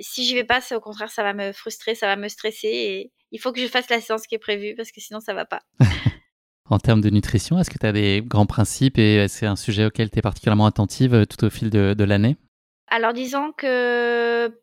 Si 0.00 0.24
j'y 0.24 0.34
vais 0.34 0.44
pas, 0.44 0.60
au 0.72 0.80
contraire, 0.80 1.10
ça 1.10 1.22
va 1.22 1.34
me 1.34 1.52
frustrer, 1.52 1.94
ça 1.94 2.06
va 2.06 2.16
me 2.16 2.28
stresser, 2.28 2.68
et 2.68 3.12
il 3.32 3.40
faut 3.40 3.52
que 3.52 3.60
je 3.60 3.68
fasse 3.68 3.88
la 3.90 4.00
séance 4.00 4.26
qui 4.26 4.34
est 4.34 4.38
prévue 4.38 4.74
parce 4.74 4.90
que 4.90 5.00
sinon 5.00 5.20
ça 5.20 5.34
va 5.34 5.44
pas. 5.44 5.62
En 6.70 6.78
termes 6.78 7.00
de 7.00 7.10
nutrition, 7.10 7.58
est-ce 7.58 7.68
que 7.68 7.78
tu 7.78 7.86
as 7.86 7.90
des 7.90 8.22
grands 8.24 8.46
principes 8.46 8.96
et 8.96 9.26
c'est 9.26 9.46
un 9.46 9.56
sujet 9.56 9.86
auquel 9.86 10.08
tu 10.08 10.20
es 10.20 10.22
particulièrement 10.22 10.66
attentive 10.66 11.14
euh, 11.14 11.24
tout 11.24 11.44
au 11.44 11.50
fil 11.50 11.68
de, 11.68 12.04
l'année? 12.04 12.36
Alors 12.86 13.12
disons 13.12 13.50
que 13.52 14.56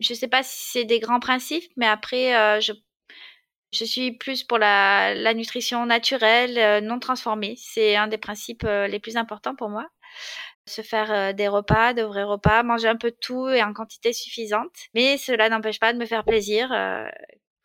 je 0.00 0.12
ne 0.12 0.16
sais 0.16 0.28
pas 0.28 0.42
si 0.42 0.70
c'est 0.70 0.84
des 0.84 1.00
grands 1.00 1.20
principes, 1.20 1.70
mais 1.76 1.86
après, 1.86 2.34
euh, 2.34 2.60
je, 2.60 3.84
suis 3.84 4.12
plus 4.12 4.42
pour 4.42 4.56
la, 4.56 5.14
la 5.14 5.34
nutrition 5.34 5.84
naturelle, 5.84 6.56
euh, 6.56 6.80
non 6.80 6.98
transformée. 6.98 7.56
C'est 7.58 7.94
un 7.94 8.08
des 8.08 8.18
principes 8.18 8.64
les 8.64 8.98
plus 8.98 9.18
importants 9.18 9.54
pour 9.54 9.68
moi. 9.68 9.86
Se 10.66 10.80
faire 10.80 11.34
des 11.34 11.48
repas, 11.48 11.92
de 11.92 12.02
vrais 12.02 12.22
repas, 12.22 12.62
manger 12.62 12.88
un 12.88 12.96
peu 12.96 13.10
de 13.10 13.18
tout 13.20 13.50
et 13.50 13.62
en 13.62 13.74
quantité 13.74 14.14
suffisante. 14.14 14.72
Mais 14.94 15.18
cela 15.18 15.50
n'empêche 15.50 15.78
pas 15.78 15.92
de 15.92 15.98
me 15.98 16.06
faire 16.06 16.24
plaisir 16.24 16.72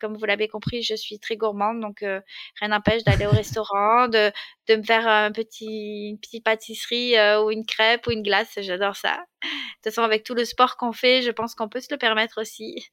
comme 0.00 0.16
vous 0.16 0.24
l'avez 0.24 0.48
compris, 0.48 0.82
je 0.82 0.94
suis 0.94 1.18
très 1.18 1.36
gourmande, 1.36 1.80
donc 1.80 2.02
euh, 2.02 2.20
rien 2.58 2.68
n'empêche 2.68 3.04
d'aller 3.04 3.26
au 3.26 3.30
restaurant, 3.30 4.08
de, 4.08 4.32
de 4.68 4.76
me 4.76 4.82
faire 4.82 5.06
un 5.06 5.32
petit, 5.32 6.10
une 6.10 6.18
petite 6.18 6.44
pâtisserie 6.44 7.16
euh, 7.16 7.42
ou 7.42 7.50
une 7.50 7.66
crêpe 7.66 8.06
ou 8.06 8.10
une 8.10 8.22
glace. 8.22 8.58
J'adore 8.58 8.96
ça. 8.96 9.24
De 9.42 9.48
toute 9.82 9.84
façon, 9.84 10.02
avec 10.02 10.24
tout 10.24 10.34
le 10.34 10.44
sport 10.44 10.76
qu'on 10.76 10.92
fait, 10.92 11.22
je 11.22 11.30
pense 11.30 11.54
qu'on 11.54 11.68
peut 11.68 11.80
se 11.80 11.88
le 11.90 11.98
permettre 11.98 12.40
aussi. 12.40 12.88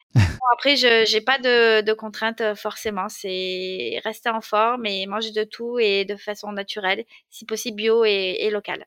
après, 0.53 0.75
je 0.75 1.13
n'ai 1.13 1.21
pas 1.21 1.37
de, 1.39 1.81
de 1.81 1.93
contraintes 1.93 2.41
euh, 2.41 2.55
forcément. 2.55 3.09
C'est 3.09 3.99
rester 4.03 4.29
en 4.29 4.41
forme 4.41 4.85
et 4.85 5.05
manger 5.07 5.31
de 5.31 5.43
tout 5.43 5.79
et 5.79 6.05
de 6.05 6.15
façon 6.15 6.51
naturelle, 6.51 7.05
si 7.29 7.45
possible 7.45 7.77
bio 7.77 8.05
et, 8.05 8.37
et 8.41 8.49
locale. 8.49 8.85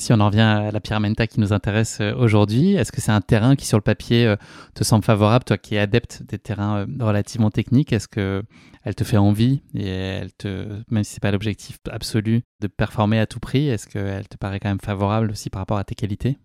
Si 0.00 0.14
on 0.14 0.20
en 0.20 0.28
revient 0.28 0.40
à 0.40 0.70
la 0.70 0.80
Pyramenta 0.80 1.26
qui 1.26 1.40
nous 1.40 1.52
intéresse 1.52 1.98
euh, 2.00 2.14
aujourd'hui, 2.14 2.72
est-ce 2.72 2.90
que 2.90 3.02
c'est 3.02 3.12
un 3.12 3.20
terrain 3.20 3.54
qui 3.54 3.66
sur 3.66 3.76
le 3.76 3.82
papier 3.82 4.26
euh, 4.26 4.36
te 4.74 4.82
semble 4.82 5.04
favorable, 5.04 5.44
toi 5.44 5.58
qui 5.58 5.74
es 5.74 5.78
adepte 5.78 6.22
des 6.22 6.38
terrains 6.38 6.86
euh, 6.86 7.04
relativement 7.04 7.50
techniques, 7.50 7.92
est-ce 7.92 8.08
que 8.08 8.42
elle 8.82 8.94
te 8.94 9.04
fait 9.04 9.18
envie 9.18 9.60
et 9.74 9.86
elle 9.86 10.32
te, 10.32 10.82
même 10.90 11.04
si 11.04 11.12
c'est 11.12 11.22
pas 11.22 11.30
l'objectif 11.30 11.76
absolu 11.90 12.40
de 12.60 12.66
performer 12.66 13.18
à 13.18 13.26
tout 13.26 13.40
prix, 13.40 13.68
est-ce 13.68 13.86
qu'elle 13.86 14.26
te 14.26 14.38
paraît 14.38 14.58
quand 14.58 14.70
même 14.70 14.80
favorable 14.80 15.32
aussi 15.32 15.50
par 15.50 15.60
rapport 15.60 15.76
à 15.76 15.84
tes 15.84 15.94
qualités? 15.94 16.38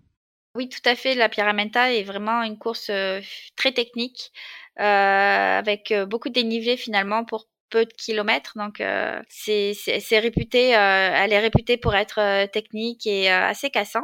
Oui, 0.55 0.67
tout 0.67 0.89
à 0.89 0.95
fait. 0.95 1.15
La 1.15 1.29
Pyramenta 1.29 1.93
est 1.93 2.03
vraiment 2.03 2.43
une 2.43 2.57
course 2.57 2.91
très 3.55 3.71
technique. 3.71 4.33
avec 4.75 5.93
beaucoup 6.09 6.27
de 6.27 6.33
dénivelé 6.33 6.75
finalement 6.75 7.23
pour 7.23 7.47
peu 7.69 7.85
de 7.85 7.93
kilomètres, 7.93 8.53
donc 8.55 8.81
euh, 8.81 9.21
c'est 9.29 10.19
réputé, 10.19 10.75
euh, 10.75 11.11
elle 11.13 11.33
est 11.33 11.39
réputée 11.39 11.77
pour 11.77 11.95
être 11.95 12.19
euh, 12.19 12.47
technique 12.47 13.05
et 13.07 13.29
assez 13.29 13.69
cassante. 13.69 14.03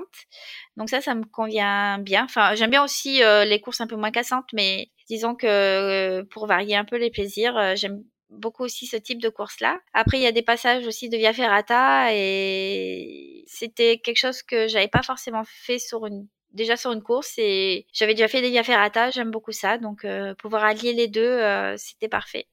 Donc 0.78 0.90
ça, 0.90 1.02
ça 1.02 1.16
me 1.16 1.26
convient 1.26 1.98
bien. 2.00 2.24
Enfin, 2.24 2.56
j'aime 2.56 2.72
bien 2.72 2.84
aussi 2.84 3.22
les 3.46 3.60
courses 3.62 3.82
un 3.82 3.88
peu 3.88 3.96
moins 3.96 4.12
cassantes, 4.12 4.48
mais 4.54 4.90
disons 5.08 5.36
que 5.36 6.22
pour 6.32 6.48
varier 6.48 6.76
un 6.76 6.86
peu 6.86 6.98
les 6.98 7.12
plaisirs, 7.12 7.76
j'aime 7.76 8.04
beaucoup 8.30 8.64
aussi 8.64 8.88
ce 8.88 8.96
type 8.96 9.22
de 9.22 9.30
course-là. 9.30 9.80
Après, 9.94 10.18
il 10.18 10.24
y 10.24 10.28
a 10.28 10.32
des 10.32 10.42
passages 10.42 10.88
aussi 10.88 11.10
de 11.10 11.18
Via 11.18 11.34
Ferrata 11.34 12.14
et 12.14 13.44
c'était 13.48 13.98
quelque 14.00 14.18
chose 14.18 14.42
que 14.44 14.68
j'avais 14.70 14.88
pas 14.88 15.04
forcément 15.04 15.44
fait 15.46 15.80
sur 15.80 16.06
une 16.06 16.28
déjà 16.52 16.76
sur 16.76 16.92
une 16.92 17.04
course 17.04 17.34
et 17.38 17.86
j'avais 17.94 18.14
déjà 18.14 18.28
fait 18.28 18.42
des 18.42 18.50
Via 18.50 18.64
Ferrata, 18.64 19.12
j'aime 19.12 19.32
beaucoup 19.32 19.52
ça, 19.52 19.78
donc 19.78 20.06
pouvoir 20.40 20.64
allier 20.64 20.94
les 20.94 21.10
deux, 21.10 21.42
c'était 21.78 22.10
parfait. 22.10 22.48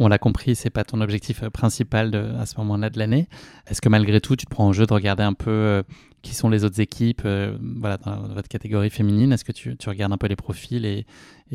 On 0.00 0.08
l'a 0.08 0.18
compris, 0.18 0.54
c'est 0.54 0.70
pas 0.70 0.84
ton 0.84 1.00
objectif 1.00 1.42
euh, 1.42 1.50
principal 1.50 2.14
à 2.38 2.46
ce 2.46 2.56
moment-là 2.58 2.88
de 2.88 2.98
l'année. 2.98 3.28
Est-ce 3.66 3.80
que 3.80 3.88
malgré 3.88 4.20
tout, 4.20 4.36
tu 4.36 4.46
prends 4.46 4.66
en 4.66 4.72
jeu 4.72 4.86
de 4.86 4.92
regarder 4.92 5.24
un 5.24 5.32
peu 5.32 5.50
euh, 5.50 5.82
qui 6.22 6.34
sont 6.34 6.48
les 6.48 6.64
autres 6.64 6.80
équipes 6.80 7.22
euh, 7.24 7.56
voilà, 7.60 7.96
dans 7.96 8.28
votre 8.28 8.48
catégorie 8.48 8.90
féminine? 8.90 9.32
Est-ce 9.32 9.44
que 9.44 9.52
tu, 9.52 9.76
regardes 9.86 10.12
un 10.12 10.18
peu 10.18 10.28
les 10.28 10.36
profils 10.36 10.86
et, 10.86 11.04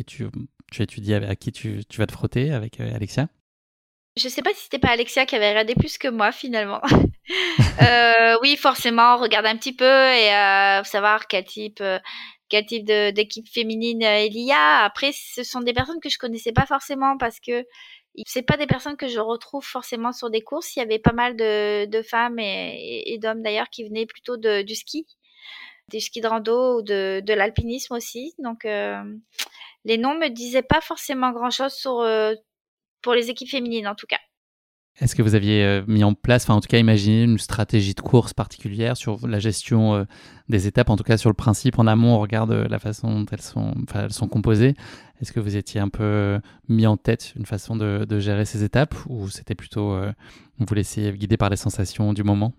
tu, 0.06 0.28
étudies 0.78 1.14
à 1.14 1.36
qui 1.36 1.52
tu, 1.54 1.80
vas 1.98 2.06
te 2.06 2.12
frotter 2.12 2.52
avec 2.52 2.80
Alexia? 2.80 3.28
Je 4.18 4.28
sais 4.28 4.42
pas 4.42 4.54
si 4.54 4.64
c'était 4.64 4.80
pas 4.80 4.90
Alexia 4.90 5.26
qui 5.26 5.36
avait 5.36 5.50
regardé 5.50 5.74
plus 5.74 5.98
que 5.98 6.08
moi 6.08 6.32
finalement. 6.32 6.82
oui, 8.42 8.58
forcément, 8.58 9.18
regarde 9.18 9.46
un 9.46 9.56
petit 9.56 9.74
peu 9.74 9.86
et 9.86 10.30
savoir 10.84 11.28
quel 11.28 11.46
type, 11.46 11.82
quel 12.50 12.66
type 12.66 12.86
d'équipe 12.86 13.48
féminine 13.48 14.02
il 14.02 14.38
y 14.38 14.52
a. 14.52 14.84
Après, 14.84 15.12
ce 15.14 15.44
sont 15.44 15.62
des 15.62 15.74
personnes 15.74 16.00
que 16.02 16.10
je 16.10 16.18
connaissais 16.18 16.52
pas 16.52 16.66
forcément 16.66 17.18
parce 17.18 17.40
que 17.40 17.66
c'est 18.26 18.43
pas 18.43 18.57
des 18.57 18.68
personnes 18.68 18.97
que 18.97 19.07
je 19.07 19.20
retrouve 19.20 19.66
forcément 19.66 20.11
sur 20.11 20.30
des 20.30 20.41
courses. 20.41 20.76
Il 20.76 20.80
y 20.80 20.82
avait 20.84 20.99
pas 20.99 21.14
mal 21.14 21.36
de, 21.36 22.01
femmes 22.03 22.39
et, 22.39 23.03
et 23.14 23.18
d'hommes 23.18 23.41
d'ailleurs 23.41 23.70
qui 23.70 23.84
venaient 23.84 24.05
plutôt 24.05 24.38
de, 24.38 24.61
du 24.61 24.76
ski, 24.76 25.07
du 25.89 25.99
ski 25.99 26.22
de 26.22 26.28
rando 26.28 26.78
ou 26.78 26.82
de, 26.82 27.22
de 27.26 27.34
l'alpinisme 27.34 27.93
aussi. 27.93 28.34
Donc 28.39 28.66
euh, 28.66 29.01
les 29.86 29.97
noms 29.97 30.18
me 30.18 30.30
disaient 30.30 30.61
pas 30.61 30.82
forcément 30.82 31.32
grand 31.32 31.49
chose 31.49 31.74
sur 31.74 32.01
euh, 32.01 32.34
pour 33.01 33.14
les 33.14 33.30
équipes 33.30 33.49
féminines 33.49 33.88
en 33.88 33.95
tout 33.95 34.07
cas. 34.07 34.20
Est-ce 35.00 35.16
que 35.16 35.24
vous 35.24 35.34
aviez 35.34 35.64
euh, 35.64 35.82
mis 35.88 36.04
en 36.04 36.14
place, 36.14 36.44
enfin 36.44 36.54
en 36.54 36.62
tout 36.62 36.68
cas 36.68 36.78
imaginé 36.78 37.24
une 37.24 37.39
stratégie 37.39 37.96
de 37.96 38.02
course 38.02 38.34
particulière 38.34 38.96
sur 38.96 39.28
la 39.28 39.39
gestion 39.39 39.96
euh, 39.96 40.04
des 40.50 40.68
étapes, 40.68 40.91
en 40.91 40.98
tout 40.98 41.04
cas 41.04 41.18
sur 41.18 41.32
le 41.32 41.34
principe 41.34 41.80
en 41.80 41.88
amont, 41.88 42.16
on 42.16 42.20
regarde 42.20 42.52
euh, 42.52 42.68
la 42.70 42.78
façon 42.78 43.22
dont 43.22 43.26
elles 43.32 43.41
sont, 43.41 43.74
elles 43.96 44.14
sont 44.14 44.28
composées. 44.28 44.76
Est-ce 45.20 45.32
que 45.32 45.39
vous 45.39 45.56
étiez 45.56 45.82
un 45.82 45.89
peu 45.89 46.39
mis 46.70 46.86
en 46.86 46.98
tête 46.98 47.34
une 47.36 47.46
façon 47.46 47.76
de, 47.76 48.06
de 48.08 48.20
gérer 48.20 48.46
ces 48.46 48.64
étapes 48.64 48.94
ou 49.08 49.30
c'était 49.30 49.56
plutôt 49.56 49.98
vous 50.60 50.74
laissez 50.76 51.14
guider 51.14 51.38
par 51.38 51.50
les 51.50 51.56
sensations 51.56 52.12
du 52.12 52.24
moment? 52.24 52.52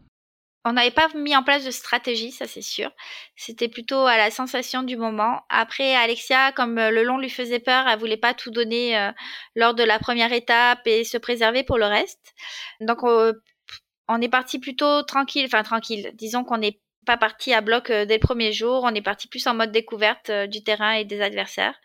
On 0.64 0.72
n'avait 0.72 0.90
pas 0.90 1.08
mis 1.14 1.36
en 1.36 1.42
place 1.42 1.64
de 1.64 1.70
stratégie, 1.70 2.30
ça 2.32 2.46
c'est 2.46 2.62
sûr. 2.62 2.90
C'était 3.36 3.68
plutôt 3.68 4.06
à 4.06 4.16
la 4.16 4.30
sensation 4.30 4.82
du 4.82 4.96
moment. 4.96 5.42
Après, 5.50 5.94
Alexia, 5.94 6.52
comme 6.52 6.76
le 6.76 7.02
long 7.02 7.18
lui 7.18 7.30
faisait 7.30 7.58
peur, 7.60 7.86
elle 7.86 7.98
voulait 7.98 8.16
pas 8.16 8.34
tout 8.34 8.50
donner 8.50 9.10
lors 9.54 9.74
de 9.74 9.82
la 9.82 9.98
première 9.98 10.32
étape 10.32 10.86
et 10.86 11.04
se 11.04 11.18
préserver 11.18 11.64
pour 11.64 11.76
le 11.78 11.86
reste. 11.86 12.34
Donc, 12.80 13.02
on 13.02 14.20
est 14.20 14.28
parti 14.28 14.58
plutôt 14.58 15.02
tranquille, 15.02 15.44
enfin 15.46 15.62
tranquille. 15.62 16.10
Disons 16.14 16.44
qu'on 16.44 16.58
n'est 16.58 16.80
pas 17.04 17.18
parti 17.18 17.52
à 17.52 17.60
bloc 17.60 17.88
dès 17.88 18.06
le 18.06 18.18
premier 18.18 18.52
jour. 18.52 18.84
On 18.84 18.94
est 18.94 19.02
parti 19.02 19.28
plus 19.28 19.46
en 19.46 19.54
mode 19.54 19.72
découverte 19.72 20.30
du 20.48 20.64
terrain 20.64 20.92
et 20.92 21.04
des 21.04 21.20
adversaires 21.20 21.78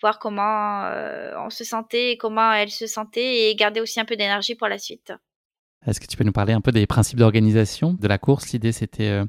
voir 0.00 0.18
comment 0.18 0.90
on 1.44 1.50
se 1.50 1.64
sentait 1.64 2.12
et 2.12 2.16
comment 2.18 2.52
elle 2.52 2.70
se 2.70 2.86
sentait 2.86 3.50
et 3.50 3.54
garder 3.54 3.80
aussi 3.80 4.00
un 4.00 4.04
peu 4.04 4.16
d'énergie 4.16 4.54
pour 4.54 4.68
la 4.68 4.78
suite. 4.78 5.12
Est-ce 5.86 6.00
que 6.00 6.06
tu 6.06 6.16
peux 6.16 6.24
nous 6.24 6.32
parler 6.32 6.52
un 6.52 6.60
peu 6.60 6.72
des 6.72 6.86
principes 6.86 7.18
d'organisation 7.18 7.94
de 7.94 8.08
la 8.08 8.18
course? 8.18 8.52
L'idée, 8.52 8.72
c'était 8.72 9.08
euh, 9.08 9.26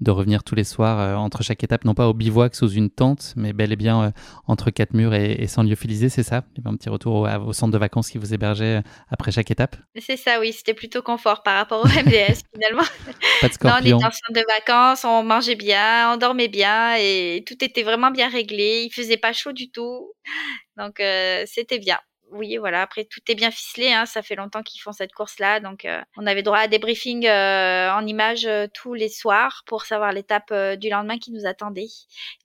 de 0.00 0.10
revenir 0.10 0.42
tous 0.42 0.54
les 0.54 0.64
soirs 0.64 0.98
euh, 1.00 1.14
entre 1.16 1.42
chaque 1.42 1.62
étape, 1.62 1.84
non 1.84 1.94
pas 1.94 2.08
au 2.08 2.14
bivouac 2.14 2.54
sous 2.54 2.70
une 2.70 2.88
tente, 2.88 3.34
mais 3.36 3.52
bel 3.52 3.72
et 3.72 3.76
bien 3.76 4.02
euh, 4.02 4.10
entre 4.46 4.70
quatre 4.70 4.94
murs 4.94 5.12
et, 5.12 5.46
sans 5.48 5.62
lyophilisé, 5.62 6.08
c'est 6.08 6.22
ça? 6.22 6.44
Il 6.54 6.58
y 6.58 6.66
avait 6.66 6.74
un 6.74 6.78
petit 6.78 6.88
retour 6.88 7.28
au, 7.46 7.52
centre 7.52 7.72
de 7.72 7.78
vacances 7.78 8.08
qui 8.08 8.16
vous 8.16 8.32
hébergeait 8.32 8.82
après 9.10 9.32
chaque 9.32 9.50
étape? 9.50 9.76
C'est 9.96 10.16
ça, 10.16 10.40
oui, 10.40 10.54
c'était 10.54 10.72
plutôt 10.72 11.02
confort 11.02 11.42
par 11.42 11.56
rapport 11.56 11.84
au 11.84 11.88
MDS 11.88 12.40
finalement. 12.54 12.88
Pas 13.42 13.48
de 13.48 13.52
scorpion. 13.52 13.96
on 13.96 13.98
était 13.98 14.06
en 14.06 14.10
centre 14.10 14.32
de 14.32 14.44
vacances, 14.48 15.04
on 15.04 15.22
mangeait 15.22 15.56
bien, 15.56 16.14
on 16.14 16.16
dormait 16.16 16.48
bien 16.48 16.96
et 16.96 17.44
tout 17.46 17.62
était 17.62 17.82
vraiment 17.82 18.10
bien 18.10 18.30
réglé. 18.30 18.84
Il 18.86 18.90
faisait 18.94 19.18
pas 19.18 19.34
chaud 19.34 19.52
du 19.52 19.70
tout, 19.70 20.10
donc 20.78 21.02
c'était 21.46 21.78
bien 21.78 21.98
oui, 22.32 22.56
voilà. 22.58 22.82
Après, 22.82 23.04
tout 23.04 23.20
est 23.28 23.34
bien 23.34 23.50
ficelé. 23.50 23.92
Hein. 23.92 24.06
Ça 24.06 24.22
fait 24.22 24.34
longtemps 24.34 24.62
qu'ils 24.62 24.80
font 24.80 24.92
cette 24.92 25.12
course-là. 25.12 25.60
Donc, 25.60 25.84
euh, 25.84 26.00
on 26.16 26.26
avait 26.26 26.42
droit 26.42 26.58
à 26.58 26.68
des 26.68 26.78
briefings 26.78 27.26
euh, 27.26 27.92
en 27.92 28.06
images 28.06 28.46
euh, 28.46 28.66
tous 28.72 28.94
les 28.94 29.08
soirs 29.08 29.62
pour 29.66 29.84
savoir 29.84 30.12
l'étape 30.12 30.52
du 30.76 30.90
lendemain 30.90 31.18
qui 31.18 31.32
nous 31.32 31.46
attendait. 31.46 31.88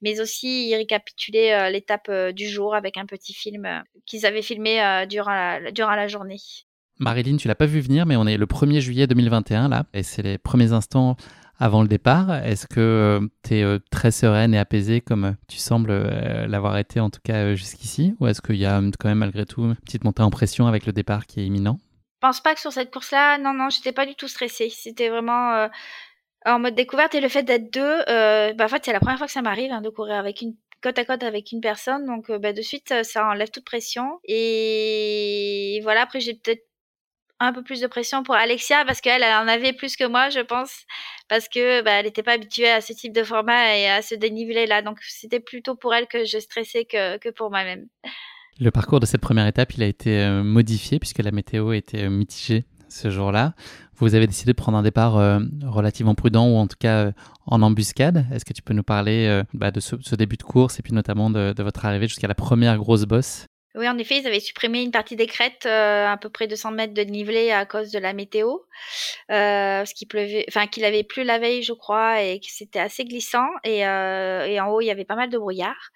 Mais 0.02 0.20
aussi, 0.20 0.70
ils 0.70 0.76
récapitulaient 0.76 1.72
l'étape 1.72 2.10
du 2.32 2.48
jour 2.48 2.76
avec 2.76 2.98
un 2.98 3.06
petit 3.06 3.34
film 3.34 3.84
qu'ils 4.06 4.26
avaient 4.26 4.42
filmé 4.42 5.06
durant, 5.08 5.32
la, 5.32 5.72
durant 5.72 5.96
la 5.96 6.08
journée. 6.08 6.38
Marilyn, 7.00 7.38
tu 7.38 7.48
l'as 7.48 7.56
pas 7.56 7.66
vu 7.66 7.80
venir, 7.80 8.06
mais 8.06 8.16
on 8.16 8.28
est 8.28 8.38
le 8.38 8.46
1er 8.46 8.80
juillet 8.80 9.08
2021 9.08 9.70
là, 9.70 9.86
et 9.94 10.04
c'est 10.04 10.22
les 10.22 10.38
premiers 10.38 10.74
instants 10.74 11.18
avant 11.64 11.82
le 11.82 11.88
départ. 11.88 12.36
Est-ce 12.44 12.68
que 12.68 12.82
euh, 12.82 13.28
tu 13.48 13.56
es 13.56 13.64
euh, 13.64 13.80
très 13.90 14.12
sereine 14.12 14.54
et 14.54 14.60
apaisée 14.60 15.00
comme 15.00 15.24
euh, 15.24 15.32
tu 15.48 15.58
sembles 15.58 15.94
l'avoir 15.94 16.78
été 16.78 17.00
en 17.00 17.10
tout 17.10 17.22
cas 17.24 17.56
jusqu'ici? 17.56 18.16
Ou 18.20 18.28
est-ce 18.28 18.42
qu'il 18.42 18.58
y 18.58 18.66
a 18.66 18.82
quand 19.00 19.08
même 19.08 19.20
malgré 19.20 19.46
tout 19.46 19.64
une 19.64 19.76
petite 19.78 20.04
montée 20.04 20.24
en 20.24 20.30
pression 20.30 20.68
avec 20.68 20.86
le 20.86 20.92
départ 20.92 21.26
qui 21.26 21.40
est 21.40 21.46
imminent? 21.46 21.80
Je 22.22 22.28
pense 22.28 22.42
pas 22.42 22.54
que 22.54 22.60
sur 22.60 22.74
cette 22.74 22.92
course-là, 22.92 23.38
non, 23.38 23.54
non, 23.54 23.70
j'étais 23.70 23.94
pas 23.94 24.06
du 24.06 24.16
tout 24.16 24.28
stressée. 24.28 24.70
C'était 24.70 25.08
vraiment 25.08 25.70
en 26.46 26.60
mode 26.60 26.76
découverte 26.76 27.16
et 27.16 27.22
le 27.22 27.30
fait 27.30 27.44
d'être 27.44 27.72
deux, 27.72 27.98
bah, 28.56 28.66
en 28.66 28.68
fait, 28.68 28.84
c'est 28.84 28.94
la 28.94 29.00
première 29.00 29.18
fois 29.18 29.28
que 29.28 29.34
ça 29.34 29.42
m'arrive 29.42 29.72
hein, 29.72 29.82
de 29.82 29.90
courir 29.90 30.16
avec 30.16 30.42
une 30.42 30.56
côte 30.82 31.00
à 31.00 31.06
côte 31.06 31.24
avec 31.24 31.54
une 31.54 31.62
personne, 31.62 32.06
donc 32.06 32.30
bah, 32.30 32.52
de 32.52 32.62
suite 32.62 32.94
ça 33.04 33.26
enlève 33.26 33.52
toute 33.52 33.66
pression. 33.66 34.20
Et 34.26 35.80
voilà, 35.84 36.02
après 36.02 36.20
j'ai 36.20 36.34
peut-être 36.34 36.66
un 37.40 37.54
peu 37.54 37.64
plus 37.64 37.82
de 37.82 37.88
pression 37.88 38.24
pour 38.24 38.36
Alexia 38.36 38.86
parce 38.86 39.02
qu'elle 39.02 39.24
elle 39.24 39.36
en 39.36 39.48
avait 39.48 39.74
plus 39.74 39.96
que 39.96 40.08
moi 40.08 40.30
je 40.30 40.40
pense 40.40 40.86
parce 41.30 41.48
que 41.50 41.82
bah, 41.82 41.92
elle 41.92 42.06
n'était 42.06 42.24
pas 42.24 42.34
habituée 42.34 42.70
à 42.70 42.82
ce 42.82 42.94
type 42.94 43.14
de 43.14 43.24
format 43.24 43.76
et 43.78 43.90
à 43.90 44.02
ce 44.02 44.16
dénivelé 44.16 44.66
là 44.66 44.82
donc 44.82 45.00
c'était 45.02 45.40
plutôt 45.40 45.76
pour 45.76 45.94
elle 45.94 46.08
que 46.08 46.26
je 46.26 46.40
stressais 46.40 46.86
que, 46.86 47.30
pour 47.32 47.50
moi-même. 47.50 47.88
Le 48.60 48.72
parcours 48.72 49.00
de 49.00 49.06
cette 49.06 49.22
première 49.22 49.48
étape 49.48 49.74
il 49.74 49.84
a 49.84 49.88
été 49.88 50.22
euh, 50.22 50.44
modifié 50.44 51.00
puisque 51.00 51.20
la 51.20 51.32
météo 51.32 51.74
était 51.74 52.04
euh, 52.04 52.10
mitigée 52.10 52.66
ce 52.90 53.10
jour-là. 53.10 53.56
Vous 53.96 54.14
avez 54.14 54.28
décidé 54.28 54.52
de 54.52 54.58
prendre 54.58 54.78
un 54.78 54.84
départ 54.84 55.18
euh, 55.18 55.40
relativement 55.64 56.14
prudent 56.14 56.48
ou 56.48 56.58
en 56.58 56.68
tout 56.68 56.78
cas 56.80 57.12
en 57.48 57.62
embuscade. 57.62 58.28
Est-ce 58.32 58.46
que 58.46 58.54
tu 58.54 58.62
peux 58.62 58.74
nous 58.74 58.84
parler 58.84 59.42
bah, 59.54 59.72
de 59.72 59.80
ce, 59.80 60.16
début 60.16 60.38
de 60.38 60.44
course 60.44 60.80
et 60.80 60.84
puis 60.84 60.94
notamment 60.94 61.30
de 61.30 61.64
votre 61.64 61.86
arrivée 61.86 62.08
jusqu'à 62.08 62.28
la 62.28 62.36
première 62.36 62.78
grosse 62.78 63.06
bosse? 63.06 63.48
Oui, 63.76 63.90
en 63.90 63.98
effet, 63.98 64.20
ils 64.20 64.28
avaient 64.28 64.40
supprimé 64.40 64.84
une 64.84 64.92
partie 64.92 65.16
des 65.16 65.26
crêtes 65.26 65.66
euh, 65.66 66.08
à 66.08 66.18
peu 66.18 66.30
près 66.30 66.48
200 66.48 66.72
mètres 66.72 66.94
de 66.94 67.04
dénivelé 67.04 67.52
à 67.52 67.66
cause 67.66 67.92
de 67.92 67.98
la 67.98 68.14
météo, 68.14 68.50
euh, 68.52 69.80
parce 69.80 69.94
qu'il 69.94 70.08
pleuvait, 70.08 70.46
enfin 70.48 70.68
qu'il 70.68 70.86
avait 70.86 71.04
plu 71.04 71.24
la 71.24 71.40
veille, 71.40 71.64
je 71.64 71.74
crois, 71.74 72.22
et 72.22 72.40
que 72.40 72.46
c'était 72.50 72.80
assez 72.80 73.04
glissant. 73.04 73.48
Et, 73.64 73.88
euh, 73.88 74.46
et, 74.46 74.60
en 74.60 74.70
haut, 74.70 74.82
il 74.82 74.86
y 74.86 74.92
avait 74.92 75.06
pas 75.06 75.16
mal 75.16 75.30
de 75.30 75.38
brouillard. 75.40 75.90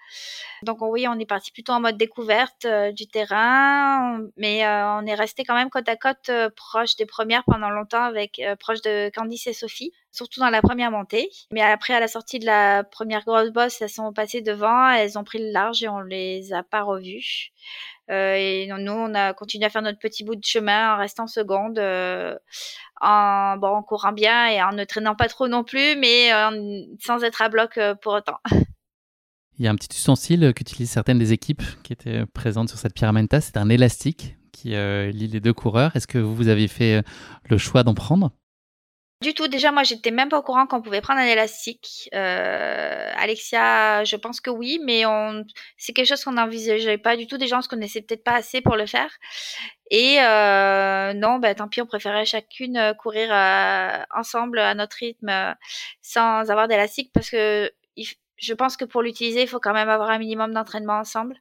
Donc 0.63 0.79
oui, 0.81 1.07
on 1.07 1.19
est 1.19 1.25
parti 1.25 1.51
plutôt 1.51 1.73
en 1.73 1.79
mode 1.79 1.97
découverte 1.97 2.65
euh, 2.65 2.91
du 2.91 3.07
terrain, 3.07 4.21
mais 4.37 4.65
euh, 4.65 4.97
on 4.99 5.05
est 5.05 5.15
resté 5.15 5.43
quand 5.43 5.55
même 5.55 5.69
côte 5.69 5.89
à 5.89 5.95
côte 5.95 6.31
proche 6.55 6.95
des 6.95 7.05
premières 7.05 7.43
pendant 7.45 7.69
longtemps, 7.69 8.03
avec 8.03 8.41
proche 8.59 8.81
de 8.81 9.11
Candice 9.13 9.47
et 9.47 9.53
Sophie 9.53 9.91
surtout 10.11 10.39
dans 10.39 10.49
la 10.49 10.61
première 10.61 10.91
montée. 10.91 11.29
Mais 11.51 11.61
après, 11.61 11.93
à 11.93 11.99
la 11.99 12.07
sortie 12.07 12.39
de 12.39 12.45
la 12.45 12.83
première 12.83 13.23
grosse 13.23 13.51
bosse, 13.51 13.81
elles 13.81 13.89
sont 13.89 14.13
passées 14.13 14.41
devant, 14.41 14.89
elles 14.89 15.17
ont 15.17 15.23
pris 15.23 15.39
le 15.39 15.51
large 15.51 15.83
et 15.83 15.89
on 15.89 16.01
les 16.01 16.53
a 16.53 16.63
pas 16.63 16.83
revues. 16.83 17.51
Euh, 18.09 18.35
et 18.35 18.67
nous, 18.67 18.91
on 18.91 19.13
a 19.13 19.33
continué 19.33 19.65
à 19.65 19.69
faire 19.69 19.81
notre 19.81 19.99
petit 19.99 20.23
bout 20.23 20.35
de 20.35 20.43
chemin 20.43 20.93
en 20.93 20.97
restant 20.97 21.27
seconde, 21.27 21.77
euh, 21.77 22.37
en, 23.01 23.57
bon, 23.57 23.67
en 23.67 23.83
courant 23.83 24.13
bien 24.13 24.47
et 24.47 24.61
en 24.61 24.71
ne 24.71 24.85
traînant 24.85 25.15
pas 25.15 25.27
trop 25.27 25.47
non 25.47 25.63
plus, 25.63 25.95
mais 25.97 26.33
euh, 26.33 26.83
sans 27.03 27.23
être 27.23 27.41
à 27.41 27.49
bloc 27.49 27.79
pour 28.01 28.13
autant. 28.13 28.37
Il 29.59 29.65
y 29.65 29.67
a 29.67 29.71
un 29.71 29.75
petit 29.75 29.89
ustensile 29.91 30.53
qu'utilisent 30.53 30.91
certaines 30.91 31.17
des 31.17 31.33
équipes 31.33 31.63
qui 31.83 31.91
étaient 31.91 32.27
présentes 32.27 32.69
sur 32.69 32.77
cette 32.77 32.93
pyramenta, 32.93 33.41
c'est 33.41 33.57
un 33.57 33.69
élastique 33.69 34.35
qui 34.51 34.69
lie 34.69 35.27
les 35.27 35.39
deux 35.39 35.53
coureurs. 35.53 35.95
Est-ce 35.95 36.05
que 36.05 36.19
vous 36.19 36.47
avez 36.47 36.67
fait 36.67 37.03
le 37.49 37.57
choix 37.57 37.81
d'en 37.81 37.95
prendre? 37.95 38.31
Du 39.21 39.33
tout. 39.33 39.47
Déjà, 39.47 39.71
moi, 39.71 39.83
j'étais 39.83 40.11
même 40.11 40.29
pas 40.29 40.39
au 40.39 40.43
courant 40.43 40.67
qu'on 40.67 40.81
pouvait 40.81 41.01
prendre 41.01 41.19
un 41.19 41.25
élastique. 41.25 42.09
Euh, 42.13 43.11
Alexia, 43.15 44.03
je 44.03 44.15
pense 44.15 44.41
que 44.41 44.49
oui, 44.49 44.79
mais 44.83 45.05
on, 45.05 45.43
c'est 45.77 45.93
quelque 45.93 46.07
chose 46.07 46.23
qu'on 46.23 46.33
n'envisageait 46.33 46.97
pas 46.97 47.17
du 47.17 47.27
tout. 47.27 47.37
Déjà, 47.37 47.57
on 47.57 47.61
se 47.61 47.67
connaissait 47.67 48.01
peut-être 48.01 48.23
pas 48.23 48.35
assez 48.35 48.61
pour 48.61 48.75
le 48.75 48.85
faire. 48.85 49.11
Et 49.89 50.19
euh, 50.21 51.13
non, 51.13 51.39
bah, 51.39 51.55
tant 51.55 51.67
pis, 51.67 51.81
on 51.81 51.85
préférait 51.87 52.25
chacune 52.25 52.77
euh, 52.77 52.93
courir 52.93 53.31
ensemble 54.15 54.59
à 54.59 54.75
notre 54.75 54.97
rythme 54.97 55.55
sans 56.01 56.49
avoir 56.51 56.67
d'élastique 56.67 57.11
parce 57.13 57.29
que 57.29 57.71
je 58.37 58.53
pense 58.53 58.77
que 58.77 58.85
pour 58.85 59.01
l'utiliser, 59.01 59.41
il 59.41 59.47
faut 59.47 59.59
quand 59.59 59.73
même 59.73 59.89
avoir 59.89 60.09
un 60.11 60.19
minimum 60.19 60.53
d'entraînement 60.53 60.99
ensemble. 60.99 61.35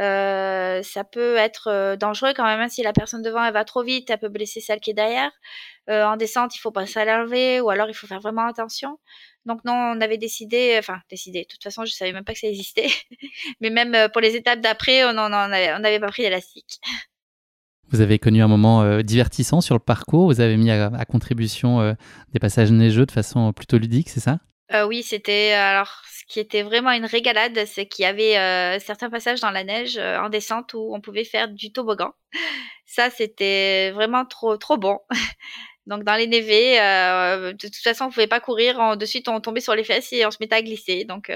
Euh, 0.00 0.82
ça 0.82 1.04
peut 1.04 1.36
être 1.36 1.68
euh, 1.68 1.96
dangereux 1.96 2.32
quand 2.34 2.44
même 2.44 2.60
hein, 2.60 2.68
si 2.70 2.82
la 2.82 2.94
personne 2.94 3.20
devant 3.20 3.44
elle 3.44 3.52
va 3.52 3.66
trop 3.66 3.82
vite, 3.82 4.08
elle 4.08 4.18
peut 4.18 4.30
blesser 4.30 4.60
celle 4.60 4.80
qui 4.80 4.90
est 4.90 4.94
derrière. 4.94 5.30
Euh, 5.90 6.04
en 6.04 6.16
descente, 6.16 6.56
il 6.56 6.58
faut 6.58 6.70
pas 6.70 6.86
s'allerver 6.86 7.60
ou 7.60 7.68
alors 7.68 7.88
il 7.88 7.94
faut 7.94 8.06
faire 8.06 8.20
vraiment 8.20 8.46
attention. 8.46 8.98
Donc 9.44 9.62
non, 9.64 9.74
on 9.74 10.00
avait 10.00 10.16
décidé, 10.16 10.76
enfin 10.78 11.00
décidé. 11.10 11.42
De 11.42 11.48
toute 11.48 11.62
façon, 11.62 11.84
je 11.84 11.92
savais 11.92 12.12
même 12.12 12.24
pas 12.24 12.32
que 12.32 12.38
ça 12.38 12.48
existait. 12.48 12.88
Mais 13.60 13.68
même 13.68 14.08
pour 14.12 14.22
les 14.22 14.36
étapes 14.36 14.60
d'après, 14.60 15.04
on 15.04 15.12
n'avait 15.12 16.00
pas 16.00 16.08
pris 16.08 16.22
d'élastique. 16.22 16.80
Vous 17.88 18.00
avez 18.00 18.18
connu 18.18 18.40
un 18.42 18.48
moment 18.48 19.00
divertissant 19.02 19.60
sur 19.60 19.74
le 19.74 19.80
parcours. 19.80 20.26
Vous 20.26 20.40
avez 20.40 20.56
mis 20.56 20.70
à, 20.70 21.04
contribution 21.06 21.96
des 22.32 22.38
passages 22.38 22.70
neigeux 22.70 23.04
de 23.04 23.10
façon 23.10 23.52
plutôt 23.52 23.78
ludique, 23.78 24.08
c'est 24.08 24.20
ça? 24.20 24.38
Oui, 24.72 25.02
c'était 25.02 25.52
alors 25.52 26.02
qui 26.30 26.38
était 26.38 26.62
vraiment 26.62 26.92
une 26.92 27.06
régalade, 27.06 27.64
c'est 27.66 27.86
qu'il 27.86 28.04
y 28.04 28.06
avait 28.06 28.38
euh, 28.38 28.78
certains 28.78 29.10
passages 29.10 29.40
dans 29.40 29.50
la 29.50 29.64
neige 29.64 29.98
euh, 29.98 30.18
en 30.20 30.28
descente 30.28 30.74
où 30.74 30.94
on 30.94 31.00
pouvait 31.00 31.24
faire 31.24 31.48
du 31.48 31.72
toboggan. 31.72 32.12
Ça, 32.86 33.10
c'était 33.10 33.90
vraiment 33.90 34.24
trop 34.24 34.56
trop 34.56 34.76
bon. 34.76 35.00
Donc 35.86 36.04
dans 36.04 36.14
les 36.14 36.28
névés, 36.28 36.80
euh, 36.80 37.52
de 37.52 37.58
toute 37.58 37.76
façon, 37.82 38.04
on 38.06 38.10
pouvait 38.10 38.28
pas 38.28 38.38
courir. 38.40 38.96
de 38.96 39.06
suite, 39.06 39.28
on 39.28 39.40
tombait 39.40 39.60
sur 39.60 39.74
les 39.74 39.82
fesses 39.84 40.12
et 40.12 40.24
on 40.24 40.30
se 40.30 40.36
mettait 40.40 40.54
à 40.56 40.62
glisser. 40.62 41.04
Donc 41.04 41.32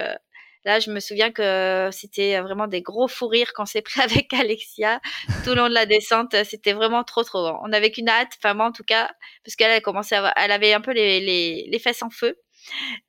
là, 0.64 0.78
je 0.78 0.90
me 0.92 1.00
souviens 1.00 1.32
que 1.32 1.88
c'était 1.92 2.40
vraiment 2.40 2.68
des 2.68 2.82
gros 2.82 3.08
fous 3.08 3.26
rires 3.26 3.52
qu'on 3.52 3.66
s'est 3.66 3.82
pris 3.82 4.00
avec 4.02 4.32
Alexia 4.32 5.00
tout 5.44 5.50
le 5.50 5.56
long 5.56 5.68
de 5.68 5.74
la 5.74 5.86
descente. 5.86 6.36
C'était 6.44 6.72
vraiment 6.72 7.02
trop 7.04 7.24
trop 7.24 7.42
bon. 7.50 7.58
On 7.64 7.72
avait 7.72 7.90
qu'une 7.90 8.08
hâte, 8.08 8.32
enfin 8.38 8.54
moi 8.54 8.66
en 8.66 8.72
tout 8.72 8.84
cas, 8.84 9.10
parce 9.44 9.56
qu'elle 9.56 9.72
elle 9.72 9.82
commençait, 9.82 10.16
à, 10.16 10.32
elle 10.36 10.52
avait 10.52 10.72
un 10.74 10.80
peu 10.80 10.92
les, 10.92 11.20
les, 11.20 11.68
les 11.68 11.78
fesses 11.80 12.02
en 12.02 12.10
feu 12.10 12.36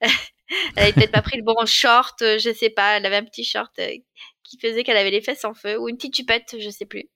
elle 0.02 0.84
avait 0.84 0.94
peut-être 0.94 1.12
pas 1.12 1.22
pris 1.22 1.38
le 1.38 1.44
bon 1.44 1.66
short, 1.66 2.22
euh, 2.22 2.38
je 2.38 2.54
sais 2.54 2.70
pas. 2.70 2.98
Elle 2.98 3.06
avait 3.06 3.18
un 3.18 3.24
petit 3.24 3.44
short 3.44 3.72
euh, 3.80 3.90
qui 4.44 4.60
faisait 4.60 4.84
qu'elle 4.84 4.98
avait 4.98 5.12
les 5.12 5.22
fesses 5.22 5.46
en 5.46 5.54
feu 5.54 5.80
ou 5.80 5.90
une 5.90 5.98
petite 5.98 6.16
chupette, 6.16 6.56
je 6.60 6.70
sais 6.70 6.86
plus. 6.86 7.10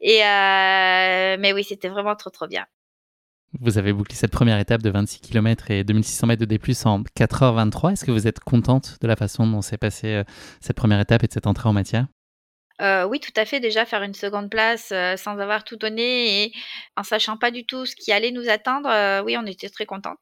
Et 0.00 0.22
euh, 0.24 1.36
mais 1.38 1.52
oui, 1.52 1.64
c'était 1.64 1.88
vraiment 1.88 2.16
trop 2.16 2.30
trop 2.30 2.46
bien. 2.46 2.66
Vous 3.60 3.78
avez 3.78 3.92
bouclé 3.92 4.16
cette 4.16 4.32
première 4.32 4.58
étape 4.58 4.82
de 4.82 4.90
26 4.90 5.20
km 5.20 5.70
et 5.70 5.84
2600 5.84 6.26
mètres 6.26 6.44
de 6.44 6.46
D+ 6.46 6.58
en 6.86 7.02
4h23. 7.02 7.92
Est-ce 7.92 8.04
que 8.04 8.10
vous 8.10 8.26
êtes 8.26 8.40
contente 8.40 8.98
de 9.00 9.06
la 9.06 9.14
façon 9.14 9.46
dont 9.46 9.62
s'est 9.62 9.78
passée 9.78 10.22
cette 10.60 10.76
première 10.76 10.98
étape 10.98 11.22
et 11.22 11.28
de 11.28 11.32
cette 11.32 11.46
entrée 11.46 11.68
en 11.68 11.72
matière? 11.72 12.08
Euh, 12.80 13.04
oui, 13.04 13.20
tout 13.20 13.32
à 13.36 13.44
fait. 13.44 13.60
Déjà, 13.60 13.84
faire 13.84 14.02
une 14.02 14.14
seconde 14.14 14.50
place 14.50 14.90
euh, 14.92 15.16
sans 15.16 15.38
avoir 15.38 15.64
tout 15.64 15.76
donné 15.76 16.44
et 16.44 16.52
en 16.96 17.02
sachant 17.02 17.36
pas 17.36 17.50
du 17.50 17.64
tout 17.64 17.86
ce 17.86 17.94
qui 17.94 18.12
allait 18.12 18.32
nous 18.32 18.48
attendre, 18.48 18.88
euh, 18.88 19.22
oui, 19.22 19.36
on 19.38 19.46
était 19.46 19.68
très 19.68 19.86
contente. 19.86 20.18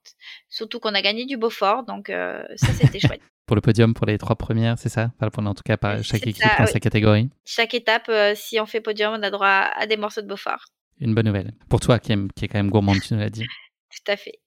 Surtout 0.48 0.78
qu'on 0.78 0.94
a 0.94 1.02
gagné 1.02 1.24
du 1.24 1.36
Beaufort, 1.36 1.84
donc 1.84 2.08
ça, 2.08 2.72
c'était 2.72 3.00
chouette. 3.00 3.22
pour 3.46 3.56
le 3.56 3.62
podium, 3.62 3.94
pour 3.94 4.06
les 4.06 4.18
trois 4.18 4.36
premières, 4.36 4.78
c'est 4.78 4.88
ça? 4.88 5.10
Enfin, 5.20 5.46
En 5.46 5.54
tout 5.54 5.62
cas, 5.64 5.76
par 5.76 6.02
chaque 6.04 6.26
équipe 6.26 6.44
dans 6.58 6.66
sa 6.66 6.80
catégorie. 6.80 7.30
Chaque 7.44 7.74
étape, 7.74 8.10
si 8.34 8.60
on 8.60 8.66
fait 8.66 8.80
podium, 8.80 9.14
on 9.14 9.22
a 9.22 9.30
droit 9.30 9.48
à 9.48 9.86
des 9.86 9.96
morceaux 9.96 10.22
de 10.22 10.26
Beaufort. 10.26 10.66
Une 11.00 11.14
bonne 11.14 11.26
nouvelle. 11.26 11.52
Pour 11.68 11.80
toi, 11.80 11.98
qui, 11.98 12.14
qui 12.36 12.44
est 12.44 12.48
quand 12.48 12.58
même 12.58 12.70
gourmand, 12.70 12.94
tu 12.94 13.14
nous 13.14 13.20
l'as 13.20 13.30
dit. 13.30 13.44
tout 13.90 14.12
à 14.12 14.16
fait. 14.16 14.38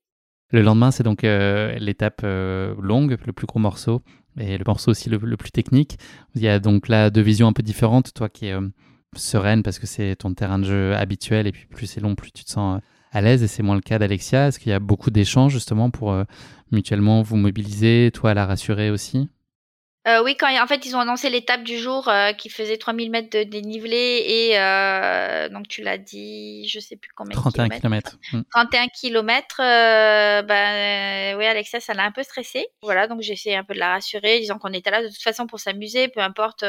Le 0.52 0.62
lendemain, 0.62 0.92
c'est 0.92 1.04
donc 1.04 1.24
l'étape 1.24 2.22
longue, 2.24 3.18
le 3.26 3.34
plus 3.34 3.48
gros 3.48 3.60
morceau, 3.60 4.02
et 4.40 4.58
le 4.58 4.64
morceau 4.66 4.92
aussi 4.92 5.10
le, 5.10 5.20
plus 5.38 5.52
technique. 5.52 5.98
Il 6.36 6.42
y 6.42 6.48
a 6.48 6.60
donc 6.60 6.88
là 6.88 7.10
deux 7.10 7.22
visions 7.22 7.48
un 7.48 7.54
peu 7.54 7.64
différentes. 7.64 8.14
Toi 8.14 8.30
qui 8.30 8.48
es 8.48 8.56
sereine 9.16 9.64
parce 9.64 9.80
que 9.80 9.88
c'est 9.88 10.16
ton 10.18 10.34
terrain 10.34 10.60
de 10.60 10.66
jeu 10.66 10.96
habituel, 10.96 11.48
et 11.48 11.52
puis 11.52 11.66
plus 11.66 11.88
c'est 11.88 12.02
long, 12.02 12.16
plus 12.16 12.32
tu 12.32 12.44
te 12.44 12.50
sens 12.50 12.82
à 13.12 13.22
l'aise, 13.22 13.44
et 13.44 13.48
c'est 13.48 13.64
moins 13.64 13.76
le 13.76 13.82
cas 13.82 13.98
d'Alexia. 13.98 14.48
Est-ce 14.48 14.60
qu'il 14.60 14.70
y 14.70 14.74
a 14.74 14.80
beaucoup 14.80 15.10
d'échanges 15.10 15.54
justement 15.54 15.90
pour 15.90 16.16
mutuellement 16.72 17.22
vous 17.22 17.38
mobiliser, 17.38 18.12
toi 18.14 18.34
la 18.34 18.46
rassurer 18.46 18.92
aussi? 18.92 19.30
Euh, 20.08 20.24
oui, 20.24 20.38
quand 20.38 20.48
en 20.62 20.68
fait 20.68 20.86
ils 20.86 20.96
ont 20.96 21.00
annoncé 21.00 21.32
l'étape 21.32 21.64
du 21.64 21.80
jour 21.80 22.08
euh, 22.10 22.32
qui 22.32 22.50
faisait 22.50 22.78
3000 22.78 23.10
mètres 23.10 23.36
de 23.36 23.44
dénivelé 23.44 24.24
et 24.28 24.60
euh, 24.60 25.50
donc 25.50 25.68
tu 25.68 25.82
l'as 25.82 25.98
dit, 25.98 26.68
je 26.68 26.80
sais 26.80 26.96
plus 26.96 27.10
combien. 27.16 27.36
31 27.36 27.70
km. 27.70 28.18
31 28.52 28.88
km. 28.90 29.56
ben 30.44 31.36
oui, 31.38 31.46
Alexia, 31.46 31.80
ça 31.80 31.96
l'a 31.96 32.04
un 32.04 32.12
peu 32.12 32.22
stressé. 32.22 32.68
Voilà, 32.84 33.08
donc 33.08 33.22
j'ai 33.22 33.34
essayé 33.34 33.56
un 33.56 33.64
peu 33.64 33.74
de 33.74 33.80
la 33.80 33.94
rassurer, 33.94 34.40
disant 34.40 34.60
qu'on 34.60 34.74
était 34.74 34.92
là 34.92 35.02
de 35.02 35.08
toute 35.08 35.24
façon 35.24 35.48
pour 35.48 35.60
s'amuser, 35.60 36.08
peu 36.08 36.20
importe. 36.20 36.64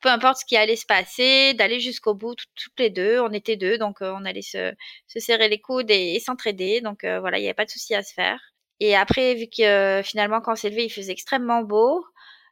peu 0.00 0.08
importe 0.08 0.38
ce 0.38 0.44
qui 0.44 0.56
allait 0.56 0.74
se 0.74 0.86
passer, 0.86 1.54
d'aller 1.54 1.78
jusqu'au 1.78 2.14
bout 2.14 2.34
toutes 2.34 2.80
les 2.80 2.90
deux. 2.90 3.20
On 3.20 3.30
était 3.30 3.56
deux, 3.56 3.78
donc 3.78 3.98
on 4.00 4.24
allait 4.24 4.42
se, 4.42 4.72
se, 5.06 5.20
serrer 5.20 5.48
les 5.48 5.60
coudes 5.60 5.92
et, 5.92 6.14
et 6.16 6.20
s'entraider. 6.20 6.80
Donc 6.80 7.04
voilà, 7.04 7.38
il 7.38 7.42
n'y 7.42 7.46
avait 7.46 7.54
pas 7.54 7.66
de 7.66 7.70
souci 7.70 7.94
à 7.94 8.02
se 8.02 8.12
faire. 8.12 8.40
Et 8.80 8.96
après, 8.96 9.34
vu 9.34 9.46
que 9.46 10.02
finalement, 10.04 10.40
quand 10.40 10.52
on 10.52 10.56
s'est 10.56 10.70
levé, 10.70 10.84
il 10.86 10.90
faisait 10.90 11.12
extrêmement 11.12 11.62
beau, 11.62 12.04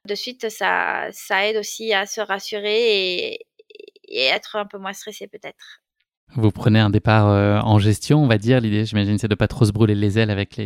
de 0.09 0.15
suite, 0.15 0.49
ça, 0.49 1.11
aide 1.45 1.57
aussi 1.57 1.93
à 1.93 2.07
se 2.07 2.21
rassurer 2.21 3.35
et, 3.35 3.47
être 4.15 4.57
un 4.57 4.67
peu 4.67 4.77
moins 4.79 4.93
stressé 4.93 5.27
peut-être. 5.27 5.81
Vous 6.35 6.51
prenez 6.51 6.79
un 6.79 6.91
départ 6.91 7.29
euh, 7.29 7.61
en 7.61 7.79
gestion, 7.79 8.23
on 8.23 8.27
va 8.27 8.37
dire. 8.37 8.61
L'idée, 8.61 8.85
j'imagine, 8.85 9.17
c'est 9.17 9.29
de 9.29 9.35
pas 9.35 9.49
trop 9.49 9.65
se 9.65 9.73
brûler 9.73 9.95
les 9.95 10.19
ailes 10.19 10.31
avec 10.31 10.57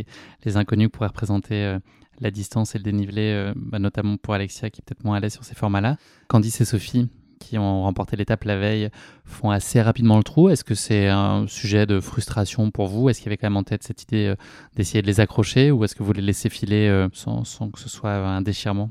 les, 0.44 0.56
inconnus 0.56 0.88
pour 0.92 1.06
représenter 1.06 1.54
euh, 1.54 1.78
la 2.20 2.32
distance 2.32 2.74
et 2.74 2.78
le 2.78 2.84
dénivelé, 2.84 3.32
euh, 3.32 3.52
bah, 3.54 3.78
notamment 3.78 4.16
pour 4.16 4.34
Alexia 4.34 4.70
qui 4.70 4.80
est 4.80 4.84
peut-être 4.84 5.04
moins 5.04 5.16
à 5.16 5.20
l'aise 5.20 5.32
sur 5.32 5.44
ces 5.44 5.54
formats-là. 5.54 5.96
Candice 6.28 6.60
et 6.60 6.64
Sophie, 6.64 7.08
qui 7.38 7.56
ont 7.56 7.82
remporté 7.82 8.16
l'étape 8.16 8.44
la 8.44 8.56
veille, 8.56 8.90
font 9.24 9.50
assez 9.50 9.80
rapidement 9.80 10.16
le 10.16 10.24
trou. 10.24 10.48
Est-ce 10.48 10.64
que 10.64 10.74
c'est 10.74 11.08
un 11.08 11.46
sujet 11.46 11.86
de 11.86 12.00
frustration 12.00 12.72
pour 12.72 12.86
vous? 12.86 13.08
Est-ce 13.08 13.20
qu'il 13.20 13.26
y 13.26 13.30
avait 13.30 13.36
quand 13.36 13.48
même 13.48 13.56
en 13.56 13.64
tête 13.64 13.84
cette 13.84 14.02
idée 14.02 14.34
d'essayer 14.74 15.02
de 15.02 15.06
les 15.06 15.20
accrocher? 15.20 15.70
Ou 15.70 15.84
est-ce 15.84 15.94
que 15.94 16.02
vous 16.02 16.12
les 16.12 16.22
laissez 16.22 16.48
filer 16.48 17.06
sans 17.12 17.42
que 17.70 17.78
ce 17.78 17.88
soit 17.88 18.12
un 18.12 18.40
déchirement? 18.40 18.90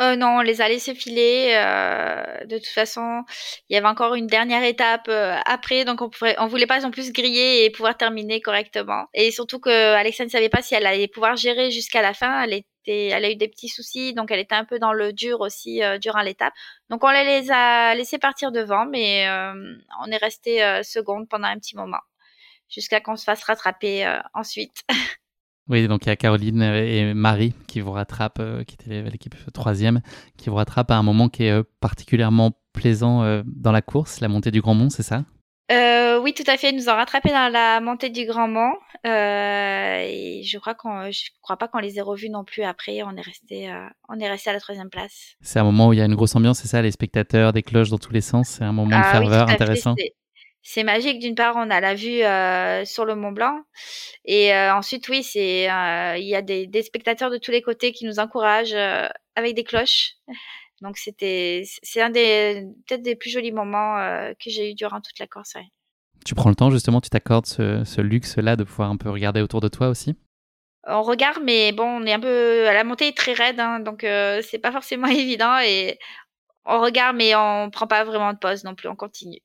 Euh, 0.00 0.16
non, 0.16 0.38
on 0.38 0.40
les 0.40 0.60
a 0.62 0.68
laissés 0.68 0.94
filer. 0.94 1.52
Euh, 1.54 2.44
de 2.46 2.56
toute 2.56 2.66
façon, 2.68 3.22
il 3.68 3.74
y 3.74 3.76
avait 3.76 3.86
encore 3.86 4.14
une 4.14 4.26
dernière 4.26 4.64
étape 4.64 5.06
euh, 5.08 5.36
après, 5.44 5.84
donc 5.84 6.00
on 6.00 6.08
pouvait, 6.08 6.34
on 6.38 6.46
voulait 6.46 6.66
pas 6.66 6.80
non 6.80 6.90
plus 6.90 7.12
griller 7.12 7.64
et 7.64 7.70
pouvoir 7.70 7.96
terminer 7.96 8.40
correctement. 8.40 9.06
Et 9.12 9.30
surtout 9.30 9.60
que 9.60 9.70
Alexa 9.70 10.24
ne 10.24 10.30
savait 10.30 10.48
pas 10.48 10.62
si 10.62 10.74
elle 10.74 10.86
allait 10.86 11.08
pouvoir 11.08 11.36
gérer 11.36 11.70
jusqu'à 11.70 12.00
la 12.00 12.14
fin. 12.14 12.42
Elle 12.42 12.54
était, 12.54 13.08
elle 13.08 13.24
a 13.24 13.30
eu 13.30 13.36
des 13.36 13.48
petits 13.48 13.68
soucis, 13.68 14.14
donc 14.14 14.30
elle 14.30 14.40
était 14.40 14.54
un 14.54 14.64
peu 14.64 14.78
dans 14.78 14.94
le 14.94 15.12
dur 15.12 15.40
aussi 15.40 15.80
durant 16.00 16.22
l'étape. 16.22 16.54
Donc 16.88 17.04
on 17.04 17.10
les 17.10 17.50
a 17.50 17.94
laissés 17.94 18.18
partir 18.18 18.50
devant, 18.50 18.86
mais 18.86 19.28
on 20.02 20.10
est 20.10 20.16
resté 20.16 20.82
seconde 20.82 21.28
pendant 21.28 21.48
un 21.48 21.58
petit 21.58 21.76
moment 21.76 22.00
jusqu'à 22.68 23.00
qu'on 23.00 23.16
se 23.16 23.24
fasse 23.24 23.44
rattraper 23.44 24.20
ensuite. 24.34 24.82
Oui, 25.68 25.86
donc 25.86 26.06
il 26.06 26.08
y 26.08 26.12
a 26.12 26.16
Caroline 26.16 26.62
et 26.62 27.14
Marie 27.14 27.54
qui 27.68 27.80
vous 27.80 27.92
rattrapent, 27.92 28.40
euh, 28.40 28.64
qui 28.64 28.74
était 28.74 29.02
l'équipe 29.02 29.34
troisième, 29.52 30.00
qui 30.36 30.50
vous 30.50 30.56
rattrapent 30.56 30.90
à 30.90 30.96
un 30.96 31.02
moment 31.02 31.28
qui 31.28 31.44
est 31.44 31.52
euh, 31.52 31.62
particulièrement 31.80 32.52
plaisant 32.72 33.22
euh, 33.22 33.42
dans 33.46 33.72
la 33.72 33.82
course, 33.82 34.20
la 34.20 34.28
montée 34.28 34.50
du 34.50 34.60
Grand 34.60 34.74
Mont, 34.74 34.90
c'est 34.90 35.02
ça? 35.02 35.24
Oui, 36.24 36.34
tout 36.34 36.44
à 36.46 36.56
fait. 36.56 36.70
Ils 36.70 36.76
nous 36.76 36.88
ont 36.88 36.94
rattrapés 36.94 37.30
dans 37.30 37.50
la 37.50 37.80
montée 37.80 38.08
du 38.08 38.26
Grand 38.26 38.46
Mont. 38.46 38.74
et 39.04 40.42
je 40.44 40.58
crois 40.58 40.74
qu'on, 40.74 41.10
je 41.10 41.30
crois 41.40 41.56
pas 41.56 41.66
qu'on 41.66 41.80
les 41.80 41.98
ait 41.98 42.02
revus 42.02 42.30
non 42.30 42.44
plus 42.44 42.62
après. 42.62 43.02
On 43.02 43.16
est 43.16 43.22
resté, 43.22 43.74
on 44.08 44.20
est 44.20 44.28
resté 44.28 44.50
à 44.50 44.52
la 44.52 44.60
troisième 44.60 44.88
place. 44.88 45.34
C'est 45.40 45.58
un 45.58 45.64
moment 45.64 45.88
où 45.88 45.92
il 45.94 45.98
y 45.98 46.02
a 46.02 46.04
une 46.04 46.14
grosse 46.14 46.36
ambiance, 46.36 46.60
c'est 46.60 46.68
ça, 46.68 46.80
les 46.80 46.92
spectateurs, 46.92 47.52
des 47.52 47.64
cloches 47.64 47.90
dans 47.90 47.98
tous 47.98 48.12
les 48.12 48.20
sens. 48.20 48.50
C'est 48.50 48.64
un 48.64 48.70
moment 48.70 48.90
de 48.90 49.02
ah 49.02 49.10
ferveur 49.10 49.48
intéressant 49.48 49.96
c'est 50.62 50.84
magique. 50.84 51.18
D'une 51.18 51.34
part, 51.34 51.56
on 51.56 51.70
a 51.70 51.80
la 51.80 51.94
vue 51.94 52.22
euh, 52.22 52.84
sur 52.84 53.04
le 53.04 53.14
Mont 53.14 53.32
Blanc, 53.32 53.62
et 54.24 54.54
euh, 54.54 54.74
ensuite, 54.74 55.08
oui, 55.08 55.22
c'est 55.22 55.70
euh, 55.70 56.16
il 56.16 56.26
y 56.26 56.36
a 56.36 56.42
des, 56.42 56.66
des, 56.66 56.82
spectateurs 56.82 57.30
de 57.30 57.38
tous 57.38 57.50
les 57.50 57.62
côtés 57.62 57.92
qui 57.92 58.04
nous 58.04 58.18
encouragent 58.18 58.76
avec 59.34 59.54
des 59.54 59.64
cloches. 59.64 60.12
Donc 60.80 60.98
c'était 60.98 61.62
c'est 61.82 62.02
un 62.02 62.10
des 62.10 62.66
peut-être 62.86 63.02
des 63.02 63.14
plus 63.14 63.30
jolis 63.30 63.52
moments 63.52 63.96
que 64.42 64.50
j'ai 64.50 64.70
eu 64.70 64.74
durant 64.74 65.00
toute 65.00 65.18
la 65.20 65.28
course. 65.28 65.54
Tu 66.24 66.34
prends 66.34 66.48
le 66.48 66.56
temps 66.56 66.70
justement, 66.70 67.00
tu 67.00 67.10
t'accordes 67.10 67.46
ce, 67.46 67.84
ce 67.84 68.00
luxe-là 68.00 68.56
de 68.56 68.64
pouvoir 68.64 68.90
un 68.90 68.96
peu 68.96 69.10
regarder 69.10 69.40
autour 69.42 69.60
de 69.60 69.68
toi 69.68 69.88
aussi? 69.88 70.16
On 70.84 71.02
regarde, 71.02 71.40
mais 71.44 71.70
bon, 71.70 71.84
on 71.84 72.06
est 72.06 72.12
un 72.12 72.18
peu 72.18 72.64
la 72.64 72.82
montée 72.82 73.08
est 73.08 73.16
très 73.16 73.32
raide, 73.32 73.60
hein, 73.60 73.78
donc 73.78 74.00
c'est 74.02 74.58
pas 74.60 74.72
forcément 74.72 75.06
évident 75.08 75.58
et 75.60 75.98
on 76.64 76.80
regarde, 76.80 77.16
mais 77.16 77.34
on 77.36 77.70
prend 77.70 77.86
pas 77.86 78.02
vraiment 78.04 78.32
de 78.32 78.38
pause 78.38 78.64
non 78.64 78.74
plus, 78.74 78.88
on 78.88 78.96
continue. 78.96 79.40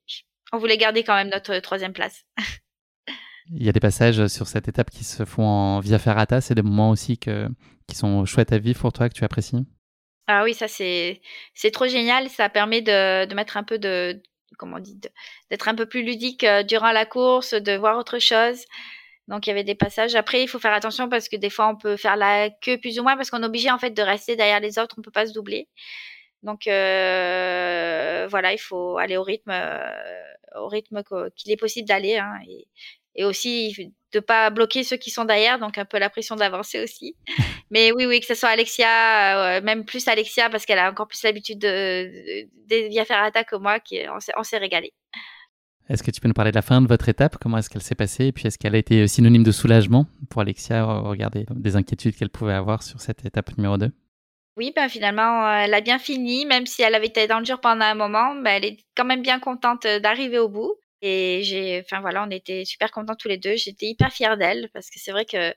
On 0.53 0.57
voulait 0.57 0.77
garder 0.77 1.03
quand 1.03 1.15
même 1.15 1.29
notre 1.29 1.57
troisième 1.59 1.93
place. 1.93 2.23
Il 3.49 3.63
y 3.63 3.69
a 3.69 3.71
des 3.71 3.79
passages 3.79 4.27
sur 4.27 4.47
cette 4.47 4.67
étape 4.67 4.89
qui 4.89 5.05
se 5.05 5.23
font 5.23 5.45
en 5.45 5.79
via 5.79 5.99
ferrata. 5.99 6.41
C'est 6.41 6.55
des 6.55 6.61
moments 6.61 6.89
aussi 6.89 7.17
que, 7.17 7.47
qui 7.87 7.95
sont 7.95 8.25
chouettes 8.25 8.51
à 8.51 8.57
vivre 8.57 8.79
pour 8.79 8.91
toi, 8.91 9.07
que 9.07 9.13
tu 9.13 9.23
apprécies 9.23 9.65
Ah 10.27 10.43
oui, 10.43 10.53
ça 10.53 10.67
c'est 10.67 11.21
c'est 11.53 11.71
trop 11.71 11.87
génial. 11.87 12.29
Ça 12.29 12.49
permet 12.49 12.81
de, 12.81 13.25
de 13.25 13.35
mettre 13.35 13.55
un 13.55 13.63
peu 13.63 13.79
de 13.79 14.21
comment 14.57 14.77
on 14.77 14.79
dit 14.79 14.99
d'être 15.49 15.67
un 15.69 15.75
peu 15.75 15.85
plus 15.85 16.03
ludique 16.03 16.43
euh, 16.43 16.63
durant 16.63 16.91
la 16.91 17.05
course, 17.05 17.53
de 17.53 17.77
voir 17.77 17.97
autre 17.97 18.19
chose. 18.19 18.65
Donc 19.27 19.45
il 19.45 19.49
y 19.49 19.53
avait 19.53 19.63
des 19.63 19.75
passages. 19.75 20.15
Après, 20.15 20.41
il 20.41 20.47
faut 20.47 20.59
faire 20.59 20.73
attention 20.73 21.09
parce 21.09 21.29
que 21.29 21.35
des 21.35 21.49
fois 21.49 21.69
on 21.69 21.75
peut 21.75 21.97
faire 21.97 22.15
la 22.17 22.49
queue 22.49 22.77
plus 22.77 22.99
ou 22.99 23.03
moins 23.03 23.15
parce 23.15 23.29
qu'on 23.29 23.43
est 23.43 23.45
obligé 23.45 23.71
en 23.71 23.77
fait 23.77 23.91
de 23.91 24.01
rester 24.01 24.35
derrière 24.35 24.59
les 24.59 24.79
autres. 24.79 24.95
On 24.97 25.01
peut 25.01 25.11
pas 25.11 25.27
se 25.27 25.33
doubler. 25.33 25.69
Donc 26.43 26.67
euh, 26.67 28.27
voilà, 28.29 28.53
il 28.53 28.59
faut 28.59 28.97
aller 28.97 29.17
au 29.17 29.23
rythme, 29.23 29.51
euh, 29.51 29.79
au 30.61 30.67
rythme 30.67 31.03
qu'il 31.35 31.51
est 31.51 31.57
possible 31.57 31.87
d'aller, 31.87 32.17
hein, 32.17 32.33
et, 32.47 32.67
et, 33.15 33.25
aussi 33.25 33.93
de 34.13 34.19
pas 34.19 34.49
bloquer 34.49 34.83
ceux 34.83 34.97
qui 34.97 35.09
sont 35.09 35.25
derrière, 35.25 35.59
donc 35.59 35.77
un 35.77 35.85
peu 35.85 35.97
la 35.97 36.09
pression 36.09 36.35
d'avancer 36.35 36.81
aussi. 36.81 37.15
Mais 37.71 37.91
oui, 37.91 38.05
oui, 38.05 38.19
que 38.19 38.25
ce 38.25 38.35
soit 38.35 38.49
Alexia, 38.49 39.57
euh, 39.57 39.61
même 39.61 39.85
plus 39.85 40.07
Alexia 40.07 40.49
parce 40.49 40.65
qu'elle 40.65 40.79
a 40.79 40.89
encore 40.89 41.07
plus 41.07 41.23
l'habitude 41.23 41.59
de, 41.59 42.43
de, 42.69 42.97
de 42.97 43.05
Ferrata 43.05 43.43
que 43.43 43.55
moi, 43.55 43.79
qui 43.79 43.99
on 44.09 44.43
s'est 44.43 44.57
régalé. 44.57 44.93
Est-ce 45.89 46.03
que 46.03 46.11
tu 46.11 46.19
peux 46.19 46.27
nous 46.27 46.33
parler 46.33 46.51
de 46.51 46.55
la 46.55 46.61
fin 46.61 46.81
de 46.81 46.87
votre 46.87 47.07
étape? 47.07 47.37
Comment 47.39 47.57
est-ce 47.57 47.69
qu'elle 47.69 47.81
s'est 47.81 47.95
passée? 47.95 48.25
Et 48.25 48.31
puis 48.33 48.45
est-ce 48.47 48.57
qu'elle 48.57 48.75
a 48.75 48.77
été 48.77 49.07
synonyme 49.07 49.43
de 49.43 49.53
soulagement 49.53 50.05
pour 50.29 50.41
Alexia 50.41 50.83
Regarder 50.83 51.45
des 51.49 51.75
inquiétudes 51.77 52.15
qu'elle 52.15 52.29
pouvait 52.29 52.53
avoir 52.53 52.83
sur 52.83 52.99
cette 52.99 53.25
étape 53.25 53.55
numéro 53.57 53.77
2 53.77 53.91
oui, 54.57 54.73
ben 54.75 54.89
finalement, 54.89 55.45
euh, 55.47 55.59
elle 55.65 55.73
a 55.75 55.81
bien 55.81 55.99
fini, 55.99 56.45
même 56.45 56.65
si 56.65 56.81
elle 56.81 56.95
avait 56.95 57.07
été 57.07 57.27
dans 57.27 57.39
le 57.39 57.45
dur 57.45 57.61
pendant 57.61 57.85
un 57.85 57.93
moment, 57.93 58.33
ben 58.35 58.51
elle 58.55 58.65
est 58.65 58.77
quand 58.95 59.05
même 59.05 59.21
bien 59.21 59.39
contente 59.39 59.85
euh, 59.85 59.99
d'arriver 59.99 60.39
au 60.39 60.49
bout. 60.49 60.73
Et 61.03 61.41
j'ai, 61.43 61.81
enfin 61.85 62.01
voilà, 62.01 62.23
on 62.27 62.31
était 62.31 62.65
super 62.65 62.91
contents 62.91 63.15
tous 63.15 63.27
les 63.27 63.37
deux. 63.37 63.55
J'étais 63.55 63.85
hyper 63.85 64.11
fière 64.11 64.35
d'elle 64.35 64.69
parce 64.73 64.89
que 64.89 64.99
c'est 64.99 65.11
vrai 65.11 65.25
que 65.25 65.53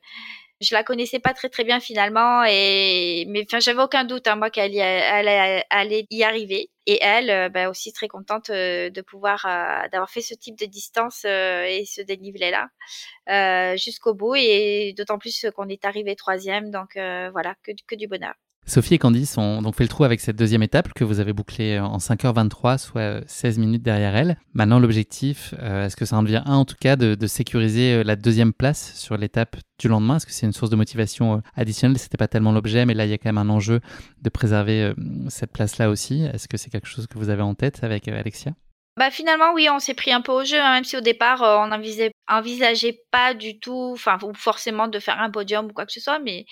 je 0.60 0.74
la 0.74 0.84
connaissais 0.84 1.18
pas 1.20 1.32
très 1.34 1.48
très 1.48 1.64
bien 1.64 1.80
finalement 1.80 2.44
et 2.46 3.24
mais 3.28 3.44
enfin 3.48 3.60
j'avais 3.60 3.82
aucun 3.82 4.04
doute 4.04 4.26
hein, 4.28 4.36
moi 4.36 4.50
qu'elle 4.50 4.78
allait, 4.78 6.06
y 6.10 6.22
arriver 6.24 6.70
et 6.86 6.98
elle 7.02 7.30
euh, 7.30 7.48
ben, 7.48 7.68
aussi 7.70 7.92
très 7.94 8.08
contente 8.08 8.50
de 8.50 9.00
pouvoir 9.02 9.46
d'avoir 9.90 10.10
fait 10.10 10.20
ce 10.20 10.34
type 10.34 10.58
de 10.58 10.66
distance 10.66 11.24
et 11.24 11.84
ce 11.86 12.02
dénivelé 12.02 12.50
là 12.50 13.76
jusqu'au 13.76 14.14
bout 14.14 14.34
et 14.36 14.94
d'autant 14.98 15.18
plus 15.18 15.46
qu'on 15.56 15.68
est 15.68 15.84
arrivé 15.86 16.14
troisième 16.16 16.70
donc 16.70 16.90
voilà 16.96 17.54
que, 17.64 17.72
que 17.88 17.94
du 17.94 18.06
bonheur. 18.06 18.34
Sophie 18.70 18.94
et 18.94 18.98
Candice 18.98 19.36
ont 19.36 19.62
donc 19.62 19.74
fait 19.74 19.82
le 19.82 19.88
trou 19.88 20.04
avec 20.04 20.20
cette 20.20 20.36
deuxième 20.36 20.62
étape 20.62 20.92
que 20.94 21.02
vous 21.02 21.18
avez 21.18 21.32
bouclée 21.32 21.80
en 21.80 21.96
5h23, 21.96 22.78
soit 22.78 23.20
16 23.26 23.58
minutes 23.58 23.82
derrière 23.82 24.14
elle. 24.14 24.36
Maintenant, 24.54 24.78
l'objectif, 24.78 25.54
euh, 25.58 25.86
est-ce 25.86 25.96
que 25.96 26.04
ça 26.04 26.14
en 26.16 26.22
devient 26.22 26.42
un 26.46 26.54
en 26.54 26.64
tout 26.64 26.76
cas, 26.80 26.94
de, 26.94 27.26
sécuriser 27.26 27.94
euh, 27.94 28.04
la 28.04 28.14
deuxième 28.14 28.52
place 28.52 28.94
sur 28.94 29.16
l'étape 29.16 29.56
du 29.80 29.88
lendemain? 29.88 30.18
Est-ce 30.18 30.26
que 30.26 30.30
c'est 30.30 30.46
une 30.46 30.52
source 30.52 30.70
de 30.70 30.76
motivation 30.76 31.38
euh, 31.38 31.40
additionnelle? 31.56 31.98
C'était 31.98 32.16
pas 32.16 32.28
tellement 32.28 32.52
l'objet, 32.52 32.86
mais 32.86 32.94
là, 32.94 33.06
il 33.06 33.10
y 33.10 33.12
a 33.12 33.18
quand 33.18 33.32
même 33.32 33.38
un 33.38 33.50
enjeu 33.50 33.80
de 34.22 34.30
préserver 34.30 34.92
cette 35.30 35.50
place-là 35.50 35.90
aussi. 35.90 36.22
Est-ce 36.32 36.46
que 36.46 36.56
c'est 36.56 36.70
quelque 36.70 36.86
chose 36.86 37.08
que 37.08 37.18
vous 37.18 37.28
avez 37.28 37.42
en 37.42 37.56
tête 37.56 37.82
avec 37.82 38.06
Alexia? 38.06 38.52
Bah 38.96 39.10
finalement 39.10 39.52
oui, 39.54 39.68
on 39.68 39.78
s'est 39.78 39.94
pris 39.94 40.12
un 40.12 40.20
peu 40.20 40.32
au 40.32 40.44
jeu, 40.44 40.60
hein, 40.60 40.74
même 40.74 40.84
si 40.84 40.96
au 40.96 41.00
départ 41.00 41.40
on 41.42 41.68
n'envisageait 41.68 43.00
pas 43.10 43.34
du 43.34 43.58
tout, 43.58 43.90
enfin 43.94 44.18
forcément 44.34 44.88
de 44.88 44.98
faire 44.98 45.20
un 45.20 45.30
podium 45.30 45.66
ou 45.66 45.72
quoi 45.72 45.86
que 45.86 45.92
ce 45.92 46.00
soit, 46.00 46.18
mais 46.18 46.44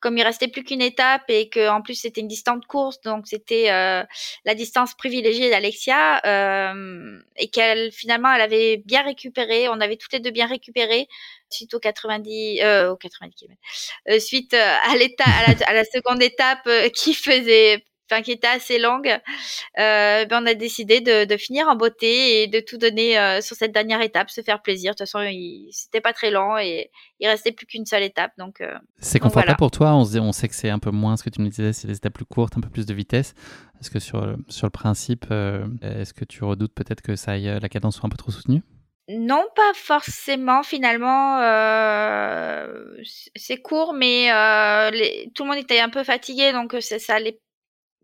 comme 0.00 0.16
il 0.16 0.22
restait 0.22 0.48
plus 0.48 0.64
qu'une 0.64 0.80
étape 0.80 1.24
et 1.28 1.48
que 1.48 1.68
en 1.68 1.82
plus 1.82 1.94
c'était 1.94 2.20
une 2.20 2.28
distance 2.28 2.64
course, 2.66 3.00
donc 3.02 3.26
c'était 3.26 3.70
euh, 3.70 4.02
la 4.44 4.54
distance 4.54 4.94
privilégiée 4.94 5.50
d'Alexia 5.50 6.20
euh, 6.26 7.20
et 7.36 7.48
qu'elle 7.48 7.92
finalement 7.92 8.32
elle 8.32 8.40
avait 8.40 8.78
bien 8.78 9.02
récupéré, 9.02 9.68
on 9.68 9.80
avait 9.80 9.96
toutes 9.96 10.12
les 10.12 10.20
deux 10.20 10.30
bien 10.30 10.46
récupéré 10.46 11.06
suite 11.50 11.74
aux 11.74 11.80
90 11.80 12.62
euh, 12.62 12.92
aux 12.92 12.96
90 12.96 13.34
km, 13.34 13.60
suite 14.20 14.54
euh, 14.54 14.74
à 14.90 14.96
l'état 14.96 15.24
à, 15.24 15.70
à, 15.70 15.74
la 15.74 15.84
seconde 15.84 16.22
étape 16.22 16.68
qui 16.94 17.12
faisait 17.14 17.84
enfin 18.10 18.22
qui 18.22 18.32
était 18.32 18.46
assez 18.48 18.78
longue, 18.78 19.08
euh, 19.08 20.24
ben 20.24 20.42
on 20.42 20.46
a 20.46 20.54
décidé 20.54 21.00
de, 21.00 21.24
de, 21.24 21.36
finir 21.36 21.68
en 21.68 21.76
beauté 21.76 22.42
et 22.42 22.46
de 22.46 22.60
tout 22.60 22.78
donner 22.78 23.18
euh, 23.18 23.40
sur 23.40 23.56
cette 23.56 23.72
dernière 23.72 24.00
étape, 24.00 24.30
se 24.30 24.40
faire 24.40 24.62
plaisir. 24.62 24.92
De 24.92 24.98
toute 24.98 25.08
façon, 25.08 25.20
c'était 25.70 26.00
pas 26.00 26.12
très 26.12 26.30
long 26.30 26.58
et 26.58 26.90
il 27.20 27.28
restait 27.28 27.52
plus 27.52 27.66
qu'une 27.66 27.86
seule 27.86 28.02
étape. 28.02 28.32
Donc 28.38 28.60
euh, 28.60 28.74
c'est 28.98 29.18
confortable 29.18 29.58
pour 29.58 29.70
toi? 29.70 29.94
On, 29.94 30.04
on 30.18 30.32
sait 30.32 30.48
que 30.48 30.54
c'est 30.54 30.70
un 30.70 30.78
peu 30.78 30.90
moins 30.90 31.16
ce 31.16 31.22
que 31.22 31.30
tu 31.30 31.40
nous 31.40 31.48
disais, 31.48 31.72
c'est 31.72 31.88
des 31.88 31.96
étapes 31.96 32.14
plus 32.14 32.24
courtes, 32.24 32.56
un 32.56 32.60
peu 32.60 32.70
plus 32.70 32.86
de 32.86 32.94
vitesse. 32.94 33.34
Est-ce 33.80 33.90
que 33.90 33.98
sur 33.98 34.36
sur 34.48 34.66
le 34.66 34.70
principe, 34.70 35.26
euh, 35.30 35.66
est-ce 35.82 36.12
que 36.12 36.24
tu 36.24 36.44
redoutes 36.44 36.74
peut-être 36.74 37.00
que 37.00 37.16
ça 37.16 37.32
aille, 37.32 37.58
la 37.60 37.68
cadence 37.68 37.96
soit 37.96 38.06
un 38.06 38.10
peu 38.10 38.16
trop 38.16 38.30
soutenue? 38.30 38.62
Non, 39.12 39.44
pas 39.56 39.72
forcément. 39.74 40.62
Finalement, 40.62 41.40
euh, 41.40 42.94
c'est 43.34 43.56
court, 43.56 43.92
mais 43.92 44.30
euh, 44.30 44.90
les, 44.90 45.32
tout 45.34 45.42
le 45.42 45.50
monde 45.50 45.58
était 45.58 45.80
un 45.80 45.88
peu 45.88 46.04
fatigué, 46.04 46.52
donc 46.52 46.76
ça 46.80 47.14
allait 47.14 47.40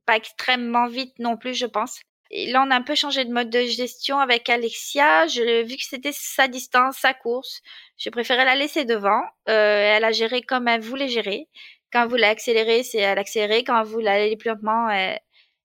pas 0.07 0.17
extrêmement 0.17 0.89
vite 0.89 1.19
non 1.19 1.37
plus, 1.37 1.55
je 1.55 1.67
pense. 1.67 2.01
Et 2.31 2.51
là, 2.51 2.65
on 2.67 2.71
a 2.71 2.77
un 2.77 2.83
peu 2.83 2.95
changé 2.95 3.25
de 3.25 3.33
mode 3.33 3.51
de 3.51 3.63
gestion 3.63 4.19
avec 4.19 4.49
Alexia. 4.49 5.27
Je, 5.29 5.63
vu 5.63 5.77
que 5.77 5.85
c'était 5.85 6.13
sa 6.13 6.49
distance, 6.49 6.99
sa 6.99 7.15
course, 7.15 7.63
j'ai 7.99 8.11
préféré 8.11 8.45
la 8.45 8.57
laisser 8.57 8.85
devant. 8.85 9.23
Euh, 9.49 9.97
elle 9.97 10.05
a 10.05 10.13
géré 10.13 10.43
comme 10.43 10.69
elle 10.69 10.81
voulait 10.81 11.09
gérer. 11.09 11.49
Quand 11.93 12.03
elle 12.03 12.09
voulait 12.09 12.27
accélérer, 12.27 12.83
c'est 12.83 12.99
elle 12.99 13.19
accélérer. 13.19 13.63
Quand 13.65 13.83
voulait 13.85 14.11
aller 14.11 14.37
plus 14.37 14.49
lentement, 14.49 14.91
elle, 14.91 15.21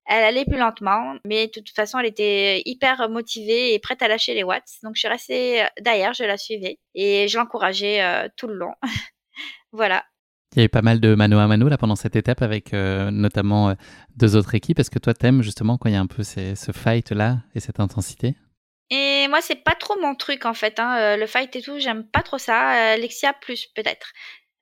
elle 0.06 0.24
allait 0.24 0.46
plus 0.46 0.58
lentement. 0.58 1.16
Mais 1.26 1.48
de 1.48 1.52
toute 1.52 1.72
façon, 1.72 1.98
elle 2.00 2.06
était 2.06 2.62
hyper 2.66 3.10
motivée 3.10 3.74
et 3.74 3.80
prête 3.80 4.02
à 4.04 4.08
lâcher 4.08 4.34
les 4.36 4.44
watts. 4.44 4.80
Donc, 4.84 4.96
je 4.96 5.00
suis 5.00 5.08
restée 5.08 5.66
derrière, 5.80 6.14
je 6.14 6.24
la 6.24 6.38
suivais. 6.38 6.80
Et 6.96 7.28
je 7.28 7.38
l'encourageais 7.38 8.04
euh, 8.04 8.28
tout 8.38 8.48
le 8.48 8.56
long. 8.56 8.74
voilà. 9.72 10.06
Il 10.54 10.60
y 10.60 10.62
a 10.64 10.66
eu 10.66 10.70
pas 10.70 10.82
mal 10.82 11.00
de 11.00 11.16
mano 11.16 11.40
à 11.40 11.48
mano 11.48 11.70
là 11.70 11.78
pendant 11.78 11.96
cette 11.96 12.18
étape 12.18 12.42
avec 12.42 12.74
euh, 12.74 13.10
notamment 13.10 13.70
euh, 13.70 13.74
deux 14.18 14.36
autres 14.36 14.54
équipes. 14.54 14.80
Est-ce 14.80 14.92
que 14.92 15.00
toi 15.00 15.14
t'aimes 15.14 15.42
justement 15.42 15.78
quand 15.78 15.88
il 15.88 15.94
y 15.94 15.96
a 15.96 16.02
un 16.02 16.08
peu 16.08 16.24
ce 16.24 16.72
fight 16.74 17.12
là 17.12 17.38
et 17.56 17.62
cette 17.62 17.80
intensité? 17.80 18.36
Et 18.90 19.30
moi 19.30 19.40
c'est 19.42 19.64
pas 19.64 19.76
trop 19.76 19.98
mon 20.02 20.14
truc 20.14 20.46
en 20.46 20.54
fait. 20.54 20.78
Hein. 20.78 20.98
Euh, 21.00 21.16
le 21.18 21.26
fight 21.26 21.56
et 21.56 21.62
tout, 21.62 21.80
j'aime 21.80 22.06
pas 22.06 22.22
trop 22.22 22.38
ça. 22.38 22.92
Alexia 22.92 23.32
plus 23.32 23.68
peut-être. 23.68 24.12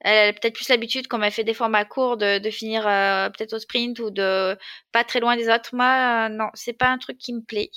Elle 0.02 0.30
a 0.30 0.34
peut-être 0.34 0.54
plus 0.54 0.70
l'habitude, 0.70 1.08
comme 1.08 1.24
elle 1.24 1.32
fait 1.32 1.44
des 1.44 1.56
formats 1.56 1.86
courts, 1.86 2.18
de, 2.18 2.38
de 2.38 2.50
finir 2.52 2.84
peut-être 2.84 3.54
au 3.54 3.60
sprint 3.60 4.00
ou 4.00 4.12
de 4.12 4.56
pas 4.92 5.04
très 5.04 5.20
loin 5.20 5.36
des 5.36 5.50
autres. 5.50 5.76
Moi, 5.76 6.30
non, 6.30 6.50
c'est 6.54 6.74
pas 6.74 6.90
un 6.90 7.00
truc 7.00 7.18
qui 7.18 7.34
me 7.34 7.42
plaît. 7.42 7.72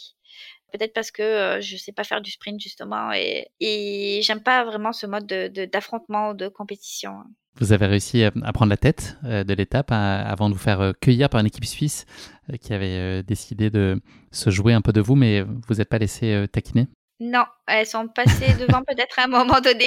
Peut-être 0.72 0.92
parce 0.92 1.10
que 1.10 1.58
je 1.62 1.76
sais 1.78 1.92
pas 1.92 2.04
faire 2.04 2.20
du 2.20 2.30
sprint 2.30 2.60
justement 2.60 3.10
et, 3.12 4.20
j'aime 4.22 4.42
pas 4.42 4.64
vraiment 4.64 4.92
ce 4.92 5.06
mode 5.06 5.26
d'affrontement 5.26 6.30
ou 6.30 6.34
de 6.34 6.48
compétition. 6.48 7.24
Vous 7.61 7.72
avez 7.72 7.86
réussi 7.86 8.24
à 8.24 8.53
prendre 8.53 8.70
la 8.70 8.76
tête 8.76 9.16
euh, 9.24 9.44
de 9.44 9.53
l'étape 9.53 9.92
avant 9.92 10.48
de 10.48 10.55
vous 10.55 10.61
faire 10.61 10.80
euh, 10.80 10.92
cueillir 11.00 11.28
par 11.28 11.40
une 11.40 11.46
équipe 11.46 11.66
suisse 11.66 12.07
euh, 12.50 12.57
qui 12.57 12.72
avait 12.72 13.22
décidé 13.22 13.68
de 13.68 14.00
se 14.30 14.50
jouer 14.50 14.72
un 14.72 14.80
peu 14.80 14.92
de 14.92 15.00
vous, 15.00 15.16
mais 15.16 15.42
vous 15.42 15.74
n'êtes 15.74 15.88
pas 15.88 15.98
laissé 15.98 16.46
taquiner? 16.50 16.88
Non, 17.20 17.44
elles 17.66 17.86
sont 17.86 18.09
passées 18.09 18.55
devant 18.59 18.82
peut-être 18.88 19.18
à 19.18 19.24
un 19.24 19.28
moment 19.28 19.61
donné. 19.61 19.86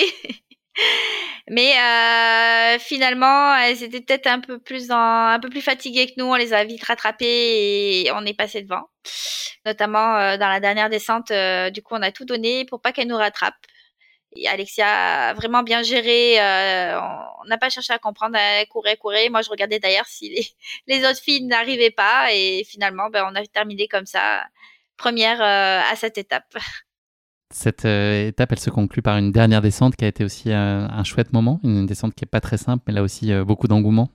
mais 1.50 1.74
finalement, 2.80 3.56
elles 3.56 3.82
étaient 3.82 4.02
peut-être 4.02 4.28
un 4.28 4.40
peu 4.40 4.60
plus 4.60 4.92
un 4.92 5.40
peu 5.42 5.50
plus 5.50 5.62
fatiguées 5.62 6.06
que 6.08 6.14
nous. 6.18 6.26
On 6.26 6.36
les 6.36 6.54
a 6.54 6.64
vite 6.64 6.84
rattrapées 6.84 8.04
et 8.06 8.12
on 8.14 8.26
est 8.26 8.38
passé 8.38 8.62
devant. 8.62 8.84
Notamment 9.66 10.38
dans 10.38 10.50
la 10.50 10.60
dernière 10.60 10.90
descente, 10.90 11.32
du 11.74 11.82
coup, 11.82 11.96
on 11.96 12.02
a 12.02 12.12
tout 12.12 12.26
donné 12.26 12.66
pour 12.66 12.80
pas 12.80 12.92
qu'elles 12.92 13.08
nous 13.08 13.18
rattrapent. 13.18 13.56
Alexia 14.48 15.30
a 15.30 15.34
vraiment 15.34 15.64
bien 15.64 15.82
géré. 15.84 16.40
Euh, 16.40 17.00
on 17.44 17.48
n'a 17.48 17.58
pas 17.58 17.70
cherché 17.70 17.94
à 17.94 18.00
comprendre. 18.00 18.36
Elle 18.36 18.68
courait, 18.68 18.98
courait. 18.98 19.30
Moi, 19.30 19.42
je 19.42 19.50
regardais 19.50 19.80
d'ailleurs 19.80 20.06
si 20.06 20.30
les, 20.30 20.48
les, 20.88 21.06
autres 21.08 21.22
filles 21.22 21.46
n'arrivaient 21.46 21.92
pas. 21.92 22.34
Et 22.34 22.64
finalement, 22.68 23.10
ben, 23.10 23.26
on 23.32 23.36
a 23.36 23.46
terminé 23.46 23.88
comme 23.88 24.06
ça, 24.06 24.44
première 24.98 25.42
euh, 25.42 25.82
à 25.92 25.96
cette 25.96 26.18
étape. 26.18 26.58
Cette 27.54 27.86
euh, 27.86 28.28
étape, 28.28 28.52
elle 28.52 28.60
se 28.60 28.70
conclut 28.70 29.02
par 29.02 29.18
une 29.18 29.32
dernière 29.32 29.62
descente 29.62 29.96
qui 29.96 30.04
a 30.04 30.08
été 30.08 30.24
aussi 30.24 30.52
un 30.52 31.04
chouette 31.04 31.32
moment. 31.32 31.60
Une 31.64 31.86
descente 31.86 32.14
qui 32.16 32.24
n'est 32.24 32.30
pas 32.30 32.42
très 32.42 32.58
simple, 32.58 32.84
mais 32.88 32.94
là 32.94 33.04
aussi 33.04 33.32
beaucoup 33.44 33.68
d'engouement. 33.68 34.10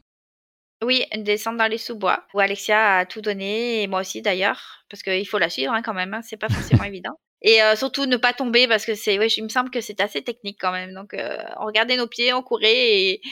Oui, 0.83 1.05
une 1.15 1.25
descente 1.25 1.59
dans 1.59 1.67
les 1.67 1.79
sous-bois 1.79 2.25
où 2.33 2.41
Alexia 2.41 2.99
a 2.99 3.07
tout 3.07 3.21
donné 3.21 3.83
et 3.83 3.87
moi 3.87 4.01
aussi 4.01 4.23
d'ailleurs, 4.23 4.85
parce 4.89 5.03
qu'il 5.03 5.29
faut 5.29 5.39
la 5.39 5.51
suivre 5.51 5.75
hein, 5.75 5.83
quand 5.83 5.93
même. 5.93 6.15
Hein, 6.15 6.23
c'est 6.23 6.39
pas 6.39 6.49
forcément 6.49 6.85
évident. 6.85 7.19
Et 7.43 7.63
euh, 7.63 7.75
surtout 7.75 8.07
ne 8.07 8.17
pas 8.17 8.33
tomber 8.33 8.69
parce 8.69 8.85
que 8.85 8.95
c'est, 8.95 9.19
ouais, 9.19 9.29
il 9.29 9.45
me 9.45 9.49
semble 9.49 9.71
que 9.71 9.81
c'est 9.81 10.01
assez 10.01 10.23
technique 10.23 10.59
quand 10.61 10.73
même. 10.73 10.93
Donc 10.93 11.15
euh, 11.15 11.39
on 11.59 11.67
regardait 11.67 11.97
nos 11.97 12.07
pieds, 12.07 12.33
on 12.35 12.43
courait 12.43 12.71
et, 12.73 13.23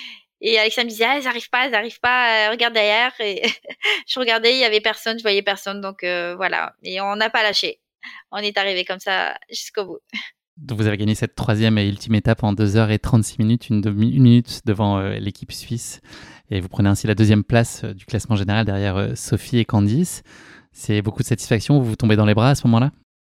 et 0.41 0.57
me 0.57 0.89
disait 0.89 1.05
ah, 1.05 1.21
arrivent 1.29 1.51
pas, 1.51 1.69
arrivent 1.75 2.01
pas, 2.01 2.51
regarde 2.51 2.75
derrière. 2.75 3.13
Et 3.21 3.43
je 4.09 4.19
regardais, 4.19 4.55
il 4.55 4.61
y 4.61 4.65
avait 4.65 4.81
personne, 4.81 5.19
je 5.19 5.23
voyais 5.23 5.43
personne. 5.43 5.81
Donc 5.81 6.05
euh, 6.05 6.35
voilà. 6.37 6.75
Et 6.83 7.01
on 7.01 7.17
n'a 7.17 7.29
pas 7.29 7.43
lâché. 7.43 7.81
On 8.31 8.39
est 8.39 8.57
arrivé 8.57 8.85
comme 8.85 9.01
ça 9.01 9.37
jusqu'au 9.51 9.85
bout. 9.85 9.99
Donc 10.57 10.79
vous 10.79 10.87
avez 10.87 10.97
gagné 10.97 11.15
cette 11.15 11.35
troisième 11.35 11.79
et 11.79 11.87
ultime 11.87 12.15
étape 12.15 12.43
en 12.43 12.53
2h36 12.53 13.37
minutes, 13.39 13.69
une, 13.69 13.83
une 13.87 14.23
minute 14.23 14.63
devant 14.65 15.01
l'équipe 15.01 15.53
suisse. 15.53 16.01
Et 16.51 16.61
vous 16.61 16.69
prenez 16.69 16.89
ainsi 16.89 17.07
la 17.07 17.15
deuxième 17.15 17.45
place 17.45 17.85
du 17.85 18.07
classement 18.07 18.35
général 18.35 18.65
derrière 18.65 19.17
Sophie 19.17 19.59
et 19.59 19.65
Candice. 19.65 20.23
C'est 20.73 21.03
beaucoup 21.03 21.23
de 21.23 21.29
satisfaction, 21.29 21.79
vous 21.79 21.91
vous 21.91 21.97
tombez 21.97 22.17
dans 22.17 22.27
les 22.27 22.35
bras 22.35 22.51
à 22.51 22.55
ce 22.55 22.67
moment-là? 22.67 22.91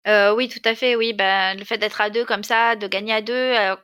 Euh, 0.09 0.35
oui, 0.35 0.49
tout 0.49 0.61
à 0.65 0.75
fait, 0.75 0.95
oui. 0.95 1.13
Ben, 1.13 1.57
le 1.57 1.63
fait 1.63 1.77
d'être 1.77 2.01
à 2.01 2.09
deux 2.09 2.25
comme 2.25 2.43
ça, 2.43 2.75
de 2.75 2.87
gagner 2.87 3.13
à 3.13 3.21
deux, 3.21 3.33
euh, 3.33 3.75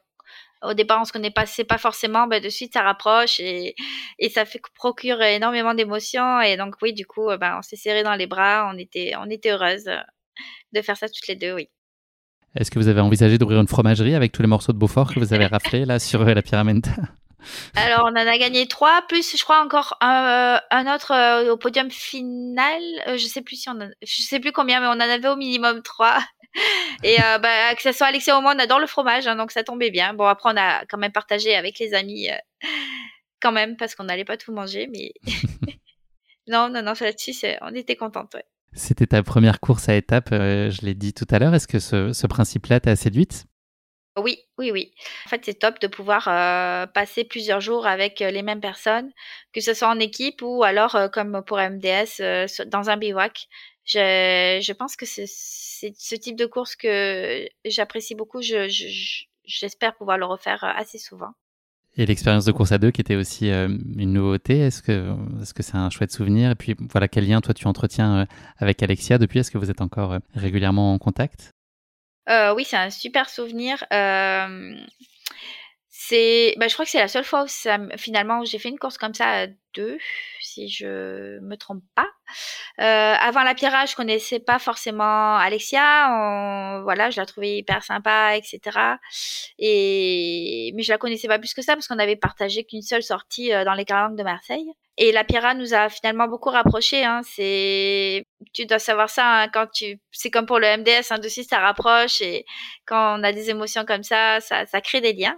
au 0.63 0.73
départ, 0.73 0.99
on 1.01 1.05
se 1.05 1.13
connaît 1.13 1.32
pas, 1.32 1.45
c'est 1.45 1.63
pas 1.63 1.78
forcément, 1.78 2.28
ben, 2.28 2.41
de 2.41 2.49
suite, 2.49 2.73
ça 2.73 2.82
rapproche 2.82 3.39
et, 3.39 3.76
et 4.19 4.30
ça 4.30 4.45
fait 4.45 4.61
procure 4.73 5.21
énormément 5.21 5.73
d'émotions. 5.73 6.41
Et 6.41 6.57
donc, 6.57 6.76
oui, 6.82 6.93
du 6.93 7.05
coup, 7.05 7.28
ben, 7.39 7.57
on 7.59 7.61
s'est 7.61 7.76
serré 7.76 8.03
dans 8.03 8.15
les 8.15 8.28
bras, 8.28 8.69
on 8.73 8.78
était, 8.78 9.13
on 9.19 9.30
était 9.30 9.51
heureuses 9.51 9.89
de 10.73 10.82
faire 10.82 10.97
ça 10.97 11.07
toutes 11.07 11.28
les 11.28 11.36
deux, 11.36 11.53
oui. 11.53 11.69
Est-ce 12.55 12.71
que 12.71 12.80
vous 12.80 12.88
avez 12.88 13.01
envisagé 13.01 13.38
d'ouvrir 13.38 13.59
une 13.59 13.67
fromagerie 13.67 14.15
avec 14.15 14.32
tous 14.32 14.41
les 14.41 14.47
morceaux 14.47 14.71
de 14.71 14.78
Beaufort 14.78 15.13
que 15.13 15.19
vous 15.19 15.34
avez 15.34 15.45
raflés 15.47 15.86
là 15.86 15.99
sur 15.99 16.23
la 16.23 16.41
pyramide 16.41 16.88
alors, 17.76 18.04
on 18.06 18.12
en 18.12 18.16
a 18.16 18.38
gagné 18.38 18.68
trois, 18.68 19.02
plus 19.08 19.36
je 19.38 19.43
crois 19.43 19.64
encore 19.64 19.98
un, 20.02 20.60
euh, 20.72 20.96
autre 20.96 21.12
euh, 21.12 21.54
au 21.54 21.58
podium 21.58 21.89
final. 21.91 22.82
Euh, 23.08 23.18
je 23.18 23.26
sais 23.26 23.41
plus 23.41 23.56
si 23.58 23.70
on, 23.70 23.78
je 24.02 24.22
sais 24.22 24.39
plus 24.39 24.52
combien, 24.52 24.80
mais 24.80 24.88
on 24.88 24.91
en 24.91 25.00
avait 25.00 25.28
au 25.28 25.36
minimum 25.36 25.82
trois. 25.82 26.20
Et 27.04 27.18
bah, 27.18 27.76
que 27.76 27.82
ce 27.82 27.91
soit 27.91 28.08
Alexia 28.08 28.38
ou 28.38 28.41
moi, 28.41 28.54
on 28.56 28.60
adore 28.60 28.80
le 28.80 28.88
fromage, 28.88 29.28
hein, 29.28 29.36
donc 29.36 29.52
ça 29.52 29.64
tombait 29.64 29.91
bien. 29.91 30.14
Bon, 30.14 30.26
après, 30.26 30.52
on 30.54 30.58
a 30.58 30.86
quand 30.86 30.98
même 30.98 31.12
partagé 31.12 31.54
avec 31.54 31.80
les 31.80 31.93
amis, 31.93 32.30
quand 33.41 33.52
même, 33.52 33.76
parce 33.76 33.93
qu'on 33.93 34.06
n'allait 34.06 34.24
pas 34.24 34.38
tout 34.38 34.54
manger, 34.54 34.88
mais 34.89 35.12
non, 36.48 36.70
non, 36.70 36.82
non, 36.82 36.93
là-dessus, 37.00 37.36
on 37.60 37.76
était 37.76 37.98
contente. 37.98 38.36
Ouais. 38.36 38.46
C'était 38.72 39.08
ta 39.08 39.22
première 39.22 39.60
course 39.60 39.89
à 39.89 39.96
étapes, 39.96 40.30
je 40.32 40.86
l'ai 40.86 40.96
dit 40.96 41.14
tout 41.14 41.28
à 41.30 41.39
l'heure. 41.39 41.54
Est-ce 41.54 41.68
que 41.68 41.80
ce, 41.80 42.14
ce 42.14 42.26
principe-là 42.26 42.80
t'a 42.80 42.96
séduite? 42.96 43.46
Oui, 44.18 44.39
oui, 44.57 44.72
oui. 44.72 44.93
En 45.26 45.30
fait, 45.30 45.41
c'est 45.43 45.59
top 45.59 45.80
de 45.82 45.88
pouvoir 45.88 46.28
euh, 46.28 46.88
passer 46.88 47.26
plusieurs 47.26 47.59
jours 47.59 47.86
avec 47.86 48.22
euh, 48.22 48.32
les 48.32 48.43
mêmes 48.43 48.61
personnes, 48.61 49.11
que 49.53 49.59
ce 49.59 49.74
soit 49.74 49.89
en 49.89 49.99
équipe 49.99 50.41
ou 50.41 50.63
alors 50.63 50.95
euh, 50.95 51.09
comme 51.09 51.43
pour 51.45 51.57
MDS 51.57 52.22
dans 52.68 52.89
un 52.89 52.97
bivouac. 52.97 53.47
Je, 53.84 54.61
je 54.63 54.74
pense 54.74 54.95
que 54.95 55.05
c'est 55.05 55.26
ce 55.28 56.16
type 56.16 56.38
de 56.38 56.45
course 56.45 56.76
que 56.76 57.45
j'apprécie 57.66 58.16
beaucoup. 58.16 58.41
Je, 58.41 58.68
j'espère 59.43 59.95
pouvoir 59.95 60.18
le 60.18 60.26
refaire 60.26 60.63
assez 60.63 60.97
souvent. 60.97 61.32
Et 61.97 62.05
l'expérience 62.05 62.45
de 62.45 62.51
course 62.51 62.72
à 62.72 62.78
deux 62.78 62.91
qui 62.91 63.01
était 63.01 63.16
aussi 63.16 63.49
une 63.49 64.11
nouveauté, 64.11 64.59
est-ce 64.59 64.82
que 64.82 65.13
est-ce 65.41 65.53
que 65.53 65.63
c'est 65.63 65.78
un 65.78 65.89
chouette 65.89 66.11
souvenir? 66.11 66.51
Et 66.51 66.55
puis 66.55 66.76
voilà, 66.91 67.07
quel 67.07 67.28
lien 67.28 67.39
toi 67.41 67.53
tu 67.53 67.68
entretiens 67.68 68.28
avec 68.57 68.82
Alexia 68.82 69.18
depuis? 69.18 69.39
Est-ce 69.39 69.51
que 69.51 69.57
vous 69.57 69.70
êtes 69.70 69.82
encore 69.82 70.18
régulièrement 70.34 70.93
en 70.93 70.97
contact? 70.97 71.55
Euh, 72.30 72.53
oui, 72.53 72.65
c'est 72.65 72.78
un 72.78 72.89
super 72.89 73.30
souvenir. 73.30 73.84
Euh, 73.93 74.76
c'est, 75.89 76.55
bah, 76.57 76.67
je 76.67 76.73
crois 76.73 76.86
que 76.86 76.91
c'est 76.91 76.99
la 76.99 77.07
seule 77.07 77.23
fois 77.23 77.43
où 77.43 77.47
ça, 77.47 77.80
finalement 77.97 78.43
j'ai 78.43 78.59
fait 78.59 78.69
une 78.69 78.78
course 78.78 78.97
comme 78.97 79.13
ça 79.13 79.47
si 80.41 80.69
je 80.69 81.39
me 81.39 81.55
trompe 81.55 81.84
pas. 81.95 82.07
Euh, 82.80 83.15
avant 83.19 83.43
la 83.43 83.53
Pierrage, 83.53 83.91
je 83.91 83.95
connaissais 83.95 84.39
pas 84.39 84.59
forcément 84.59 85.38
Alexia. 85.38 86.82
Voilà, 86.84 87.09
je 87.09 87.19
la 87.19 87.26
trouvais 87.26 87.57
hyper 87.57 87.84
sympa, 87.84 88.36
etc. 88.36 88.59
Et 89.59 90.71
mais 90.76 90.84
je 90.84 90.91
la 90.91 90.97
connaissais 90.97 91.28
pas 91.28 91.39
plus 91.39 91.53
que 91.53 91.61
ça 91.61 91.73
parce 91.73 91.88
qu'on 91.88 91.99
avait 91.99 92.15
partagé 92.15 92.63
qu'une 92.63 92.82
seule 92.82 93.03
sortie 93.03 93.49
dans 93.49 93.73
les 93.73 93.86
calanques 93.86 94.17
de 94.17 94.23
Marseille. 94.23 94.71
Et 94.97 95.11
la 95.11 95.26
Pira 95.26 95.53
nous 95.53 95.73
a 95.73 95.89
finalement 95.89 96.28
beaucoup 96.28 96.49
rapprochés. 96.49 97.03
Hein. 97.03 97.21
C'est, 97.26 98.26
tu 98.53 98.65
dois 98.65 98.80
savoir 98.80 99.09
ça 99.09 99.41
hein, 99.41 99.49
quand 99.49 99.67
tu, 99.71 99.99
c'est 100.11 100.32
comme 100.32 100.45
pour 100.45 100.59
le 100.59 100.78
MDS, 100.78 101.11
un 101.11 101.19
dossier 101.19 101.43
ça 101.43 101.59
rapproche 101.59 102.21
et 102.21 102.45
quand 102.86 103.19
on 103.19 103.23
a 103.23 103.34
des 103.34 103.49
émotions 103.49 103.84
comme 103.86 104.03
ça, 104.03 104.39
ça 104.39 104.82
crée 104.82 105.01
des 105.01 105.13
liens. 105.13 105.38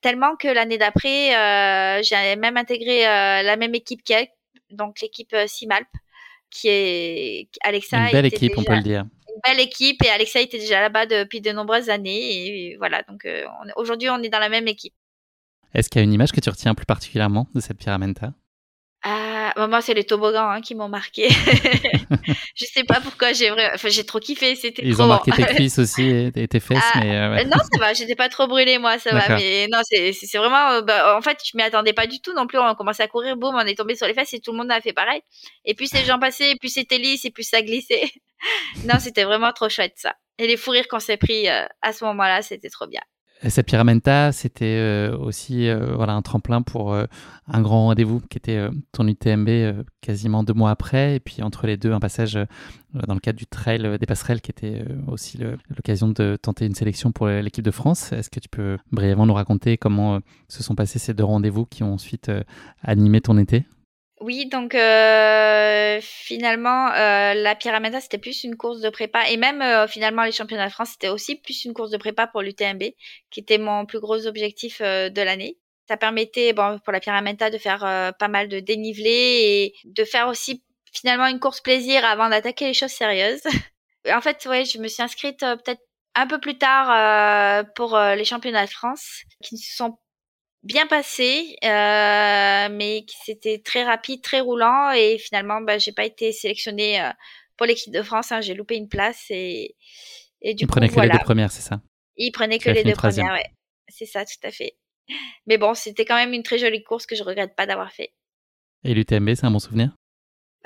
Tellement 0.00 0.36
que 0.36 0.48
l'année 0.48 0.78
d'après, 0.78 1.34
euh, 1.36 2.02
j'ai 2.02 2.36
même 2.36 2.56
intégré 2.56 3.06
euh, 3.06 3.42
la 3.42 3.56
même 3.56 3.74
équipe 3.74 4.04
qu'elle, 4.04 4.28
donc 4.70 5.00
l'équipe 5.00 5.32
euh, 5.32 5.46
Simalp, 5.46 5.88
qui 6.50 6.68
est 6.68 7.48
Alexa. 7.62 8.06
Une 8.06 8.12
belle 8.12 8.26
équipe, 8.26 8.52
on 8.56 8.62
peut 8.62 8.76
le 8.76 8.82
dire. 8.82 9.04
Une 9.28 9.40
belle 9.44 9.60
équipe 9.60 10.02
et 10.04 10.08
Alexa 10.08 10.40
était 10.40 10.58
déjà 10.58 10.80
là-bas 10.80 11.06
depuis 11.06 11.40
de 11.40 11.50
nombreuses 11.50 11.90
années 11.90 12.70
et, 12.70 12.76
voilà. 12.76 13.02
Donc 13.02 13.26
aujourd'hui, 13.76 14.08
on 14.10 14.22
est 14.22 14.28
dans 14.28 14.38
la 14.38 14.48
même 14.48 14.68
équipe. 14.68 14.94
Est-ce 15.74 15.90
qu'il 15.90 16.00
y 16.00 16.02
a 16.02 16.04
une 16.04 16.12
image 16.12 16.32
que 16.32 16.40
tu 16.40 16.48
retiens 16.48 16.74
plus 16.74 16.86
particulièrement 16.86 17.46
de 17.54 17.60
cette 17.60 17.78
Pyramenta 17.78 18.32
euh, 19.48 19.52
Ah, 19.56 19.66
moi, 19.66 19.80
c'est 19.80 19.94
les 19.94 20.04
toboggans 20.04 20.50
hein, 20.50 20.60
qui 20.60 20.74
m'ont 20.74 20.88
marqué. 20.88 21.28
je 22.54 22.64
sais 22.64 22.84
pas 22.84 23.00
pourquoi 23.00 23.32
j'ai 23.32 23.50
vraiment... 23.50 23.70
enfin, 23.74 23.88
j'ai 23.88 24.04
trop 24.04 24.18
kiffé. 24.18 24.54
C'était 24.56 24.82
Ils 24.84 25.00
ont 25.00 25.06
marqué 25.06 25.30
tes 25.32 25.44
cuisses 25.54 25.78
aussi 25.78 26.30
et 26.34 26.48
tes 26.48 26.60
fesses, 26.60 26.78
ah, 26.94 27.00
mais 27.00 27.16
euh, 27.16 27.44
non, 27.44 27.58
ça 27.58 27.78
va. 27.78 27.92
J'étais 27.94 28.14
pas 28.14 28.28
trop 28.28 28.46
brûlée 28.46 28.78
moi, 28.78 28.98
ça 28.98 29.12
va. 29.12 29.36
Mais 29.36 29.66
non, 29.70 29.80
c'est 29.84 30.12
c'est 30.12 30.38
vraiment. 30.38 30.70
Euh, 30.70 30.82
bah, 30.82 31.16
en 31.16 31.22
fait, 31.22 31.38
je 31.44 31.56
m'y 31.56 31.62
attendais 31.62 31.92
pas 31.92 32.06
du 32.06 32.20
tout 32.20 32.32
non 32.34 32.46
plus. 32.46 32.58
On 32.58 32.66
a 32.66 32.74
commencé 32.74 33.02
à 33.02 33.08
courir, 33.08 33.36
boum, 33.36 33.54
on 33.54 33.60
est 33.60 33.76
tombé 33.76 33.94
sur 33.94 34.06
les 34.06 34.14
fesses 34.14 34.34
et 34.34 34.40
tout 34.40 34.52
le 34.52 34.58
monde 34.58 34.70
a 34.70 34.80
fait 34.80 34.92
pareil. 34.92 35.20
Et 35.64 35.74
puis 35.74 35.88
ces 35.88 36.04
gens 36.04 36.18
passaient, 36.18 36.52
et 36.52 36.56
puis 36.56 36.70
c'était 36.70 36.98
lisse 36.98 37.24
et 37.24 37.30
puis 37.30 37.44
ça 37.44 37.62
glissait. 37.62 38.10
non, 38.84 38.98
c'était 38.98 39.24
vraiment 39.24 39.52
trop 39.52 39.68
chouette 39.68 39.94
ça. 39.96 40.14
Et 40.38 40.46
les 40.46 40.56
fous 40.56 40.70
rires 40.70 40.88
qu'on 40.88 41.00
s'est 41.00 41.16
pris 41.16 41.48
euh, 41.48 41.66
à 41.82 41.92
ce 41.92 42.04
moment-là, 42.04 42.42
c'était 42.42 42.70
trop 42.70 42.86
bien. 42.86 43.02
Cette 43.46 43.66
Pyramenta, 43.66 44.32
c'était 44.32 44.64
euh, 44.64 45.16
aussi 45.16 45.68
euh, 45.68 45.94
voilà, 45.94 46.14
un 46.14 46.22
tremplin 46.22 46.60
pour 46.60 46.92
euh, 46.92 47.04
un 47.46 47.62
grand 47.62 47.84
rendez-vous 47.86 48.20
qui 48.20 48.36
était 48.36 48.68
ton 48.90 49.06
UTMB 49.06 49.84
quasiment 50.00 50.42
deux 50.42 50.54
mois 50.54 50.70
après. 50.70 51.16
Et 51.16 51.20
puis 51.20 51.42
entre 51.42 51.68
les 51.68 51.76
deux, 51.76 51.92
un 51.92 52.00
passage 52.00 52.36
dans 52.94 53.14
le 53.14 53.20
cadre 53.20 53.38
du 53.38 53.46
trail 53.46 53.98
des 53.98 54.06
passerelles 54.06 54.40
qui 54.40 54.50
était 54.50 54.84
aussi 55.06 55.38
l'occasion 55.70 56.08
de 56.08 56.36
tenter 56.40 56.66
une 56.66 56.74
sélection 56.74 57.12
pour 57.12 57.28
l'équipe 57.28 57.64
de 57.64 57.70
France. 57.70 58.12
Est-ce 58.12 58.28
que 58.28 58.40
tu 58.40 58.48
peux 58.48 58.76
brièvement 58.90 59.26
nous 59.26 59.34
raconter 59.34 59.78
comment 59.78 60.18
se 60.48 60.62
sont 60.64 60.74
passés 60.74 60.98
ces 60.98 61.14
deux 61.14 61.24
rendez-vous 61.24 61.64
qui 61.64 61.84
ont 61.84 61.94
ensuite 61.94 62.30
animé 62.82 63.20
ton 63.20 63.38
été? 63.38 63.66
Oui, 64.20 64.46
donc 64.46 64.74
euh, 64.74 66.00
finalement, 66.02 66.88
euh, 66.92 67.34
la 67.34 67.54
Pyramida, 67.54 68.00
c'était 68.00 68.18
plus 68.18 68.44
une 68.44 68.56
course 68.56 68.80
de 68.80 68.90
prépa. 68.90 69.28
Et 69.30 69.36
même 69.36 69.62
euh, 69.62 69.86
finalement, 69.86 70.24
les 70.24 70.32
championnats 70.32 70.66
de 70.66 70.72
France, 70.72 70.90
c'était 70.92 71.08
aussi 71.08 71.36
plus 71.36 71.64
une 71.64 71.72
course 71.72 71.90
de 71.90 71.96
prépa 71.98 72.26
pour 72.26 72.42
l'UTMB, 72.42 72.82
qui 73.30 73.40
était 73.40 73.58
mon 73.58 73.86
plus 73.86 74.00
gros 74.00 74.26
objectif 74.26 74.80
de 74.80 75.22
l'année. 75.22 75.58
Ça 75.88 75.96
permettait, 75.96 76.52
bon, 76.52 76.78
pour 76.80 76.92
la 76.92 77.00
Pyramida, 77.00 77.50
de 77.50 77.58
faire 77.58 77.80
pas 78.18 78.28
mal 78.28 78.48
de 78.48 78.60
dénivelé 78.60 79.10
et 79.10 79.74
de 79.84 80.04
faire 80.04 80.28
aussi 80.28 80.62
finalement 80.92 81.26
une 81.26 81.40
course 81.40 81.60
plaisir 81.60 82.04
avant 82.04 82.28
d'attaquer 82.28 82.66
les 82.66 82.74
choses 82.74 82.90
sérieuses. 82.90 83.42
en 84.10 84.20
fait, 84.20 84.44
ouais, 84.46 84.64
je 84.64 84.78
me 84.78 84.88
suis 84.88 85.02
inscrite 85.02 85.40
peut-être 85.40 85.82
un 86.14 86.26
peu 86.26 86.40
plus 86.40 86.58
tard 86.58 87.64
pour 87.74 87.98
les 87.98 88.24
championnats 88.24 88.66
de 88.66 88.70
France, 88.70 89.22
qui 89.42 89.54
ne 89.54 89.60
sont 89.60 89.98
bien 90.62 90.86
passé, 90.86 91.56
euh, 91.64 92.68
mais 92.70 93.04
c'était 93.24 93.58
très 93.58 93.84
rapide, 93.84 94.22
très 94.22 94.40
roulant 94.40 94.90
et 94.90 95.18
finalement, 95.18 95.60
bah, 95.60 95.78
j'ai 95.78 95.92
pas 95.92 96.04
été 96.04 96.32
sélectionnée 96.32 97.00
euh, 97.00 97.10
pour 97.56 97.66
l'équipe 97.66 97.92
de 97.92 98.02
France. 98.02 98.32
Hein, 98.32 98.40
j'ai 98.40 98.54
loupé 98.54 98.76
une 98.76 98.88
place 98.88 99.26
et, 99.30 99.76
et 100.42 100.54
du 100.54 100.64
Il 100.64 100.66
prenait 100.66 100.88
que 100.88 101.00
les 101.00 101.08
deux 101.08 101.18
premières, 101.18 101.52
c'est 101.52 101.62
ça? 101.62 101.80
Il 102.16 102.32
prenait 102.32 102.58
que 102.58 102.70
les 102.70 102.84
deux 102.84 102.92
premières, 102.92 103.32
ouais. 103.32 103.50
C'est 103.88 104.06
ça, 104.06 104.24
tout 104.24 104.46
à 104.46 104.50
fait. 104.50 104.76
Mais 105.46 105.56
bon, 105.56 105.72
c'était 105.74 106.04
quand 106.04 106.16
même 106.16 106.34
une 106.34 106.42
très 106.42 106.58
jolie 106.58 106.82
course 106.82 107.06
que 107.06 107.16
je 107.16 107.22
regrette 107.22 107.54
pas 107.56 107.64
d'avoir 107.66 107.92
fait. 107.92 108.12
Et 108.84 108.92
l'UTMB, 108.92 109.34
c'est 109.34 109.46
un 109.46 109.50
bon 109.50 109.58
souvenir? 109.58 109.94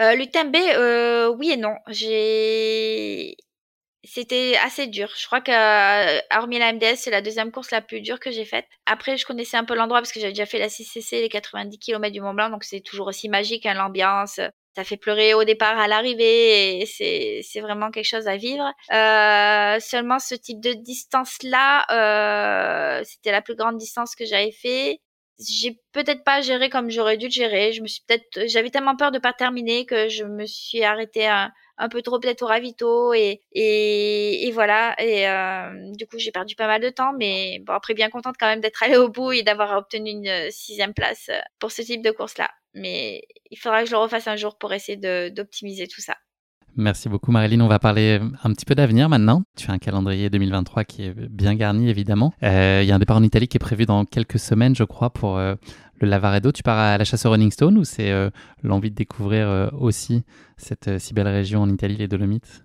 Euh, 0.00 0.14
L'UTMB, 0.14 0.56
oui 1.38 1.50
et 1.52 1.56
non. 1.56 1.76
J'ai 1.88 3.36
c'était 4.04 4.56
assez 4.64 4.86
dur. 4.86 5.12
Je 5.16 5.26
crois 5.26 5.40
que, 5.40 6.36
hormis 6.36 6.58
la 6.58 6.72
MDS, 6.72 6.96
c'est 6.96 7.10
la 7.10 7.22
deuxième 7.22 7.52
course 7.52 7.70
la 7.70 7.80
plus 7.80 8.00
dure 8.00 8.18
que 8.18 8.30
j'ai 8.30 8.44
faite. 8.44 8.66
Après, 8.86 9.16
je 9.16 9.24
connaissais 9.24 9.56
un 9.56 9.64
peu 9.64 9.74
l'endroit 9.74 10.00
parce 10.00 10.12
que 10.12 10.20
j'avais 10.20 10.32
déjà 10.32 10.46
fait 10.46 10.58
la 10.58 10.68
6CC, 10.68 11.20
les 11.20 11.28
90 11.28 11.78
km 11.78 12.12
du 12.12 12.20
Mont 12.20 12.34
Blanc, 12.34 12.50
donc 12.50 12.64
c'est 12.64 12.80
toujours 12.80 13.06
aussi 13.06 13.28
magique, 13.28 13.66
hein, 13.66 13.74
l'ambiance. 13.74 14.40
Ça 14.74 14.84
fait 14.84 14.96
pleurer 14.96 15.34
au 15.34 15.44
départ, 15.44 15.78
à 15.78 15.86
l'arrivée, 15.86 16.80
et 16.80 16.86
c'est, 16.86 17.40
c'est 17.42 17.60
vraiment 17.60 17.90
quelque 17.90 18.06
chose 18.06 18.26
à 18.26 18.36
vivre. 18.36 18.64
Euh, 18.92 19.78
seulement 19.80 20.18
ce 20.18 20.34
type 20.34 20.60
de 20.60 20.72
distance-là, 20.72 21.84
euh, 21.90 23.04
c'était 23.04 23.32
la 23.32 23.42
plus 23.42 23.54
grande 23.54 23.76
distance 23.76 24.14
que 24.16 24.24
j'avais 24.24 24.52
fait. 24.52 25.00
J'ai 25.38 25.80
peut-être 25.92 26.24
pas 26.24 26.40
géré 26.40 26.70
comme 26.70 26.90
j'aurais 26.90 27.16
dû 27.16 27.26
le 27.26 27.32
gérer. 27.32 27.72
Je 27.72 27.82
me 27.82 27.86
suis 27.88 28.02
peut-être, 28.06 28.46
j'avais 28.46 28.70
tellement 28.70 28.96
peur 28.96 29.10
de 29.10 29.18
pas 29.18 29.32
terminer 29.32 29.86
que 29.86 30.08
je 30.08 30.24
me 30.24 30.46
suis 30.46 30.84
arrêtée 30.84 31.26
un 31.78 31.88
peu 31.88 32.02
trop 32.02 32.20
peut-être 32.20 32.42
au 32.42 32.46
ravito 32.46 33.12
et, 33.14 33.42
et, 33.52 34.50
voilà. 34.52 34.94
Et 35.02 35.28
euh, 35.28 35.92
du 35.96 36.06
coup, 36.06 36.18
j'ai 36.18 36.30
perdu 36.30 36.54
pas 36.54 36.66
mal 36.66 36.80
de 36.80 36.90
temps, 36.90 37.12
mais 37.12 37.58
bon, 37.60 37.72
après, 37.72 37.94
bien 37.94 38.10
contente 38.10 38.36
quand 38.38 38.46
même 38.46 38.60
d'être 38.60 38.82
allée 38.82 38.96
au 38.96 39.08
bout 39.08 39.32
et 39.32 39.42
d'avoir 39.42 39.76
obtenu 39.76 40.10
une 40.10 40.28
euh, 40.28 40.48
sixième 40.50 40.94
place 40.94 41.28
euh, 41.30 41.40
pour 41.58 41.72
ce 41.72 41.82
type 41.82 42.02
de 42.02 42.10
course-là. 42.10 42.50
Mais 42.74 43.24
il 43.50 43.58
faudra 43.58 43.80
que 43.82 43.86
je 43.86 43.92
le 43.92 43.98
refasse 43.98 44.28
un 44.28 44.36
jour 44.36 44.56
pour 44.58 44.72
essayer 44.72 44.96
d'optimiser 45.30 45.88
tout 45.88 46.00
ça. 46.00 46.16
Merci 46.76 47.08
beaucoup 47.08 47.32
Marilyn. 47.32 47.60
On 47.60 47.68
va 47.68 47.78
parler 47.78 48.20
un 48.42 48.50
petit 48.52 48.64
peu 48.64 48.74
d'avenir 48.74 49.08
maintenant. 49.08 49.42
Tu 49.56 49.70
as 49.70 49.74
un 49.74 49.78
calendrier 49.78 50.30
2023 50.30 50.84
qui 50.84 51.04
est 51.04 51.14
bien 51.28 51.54
garni 51.54 51.90
évidemment. 51.90 52.32
Il 52.42 52.84
y 52.84 52.90
a 52.90 52.94
un 52.94 52.98
départ 52.98 53.18
en 53.18 53.22
Italie 53.22 53.48
qui 53.48 53.58
est 53.58 53.60
prévu 53.60 53.84
dans 53.84 54.04
quelques 54.04 54.38
semaines 54.38 54.74
je 54.74 54.84
crois 54.84 55.10
pour 55.10 55.38
le 56.02 56.08
Lavaredo, 56.08 56.50
tu 56.50 56.62
pars 56.62 56.78
à 56.78 56.98
la 56.98 57.04
chasse 57.04 57.24
au 57.26 57.30
Running 57.30 57.52
Stone 57.52 57.78
ou 57.78 57.84
c'est 57.84 58.10
euh, 58.10 58.28
l'envie 58.62 58.90
de 58.90 58.96
découvrir 58.96 59.48
euh, 59.48 59.68
aussi 59.78 60.24
cette 60.56 60.88
euh, 60.88 60.98
si 60.98 61.14
belle 61.14 61.28
région 61.28 61.62
en 61.62 61.68
Italie, 61.68 61.96
les 61.96 62.08
Dolomites? 62.08 62.64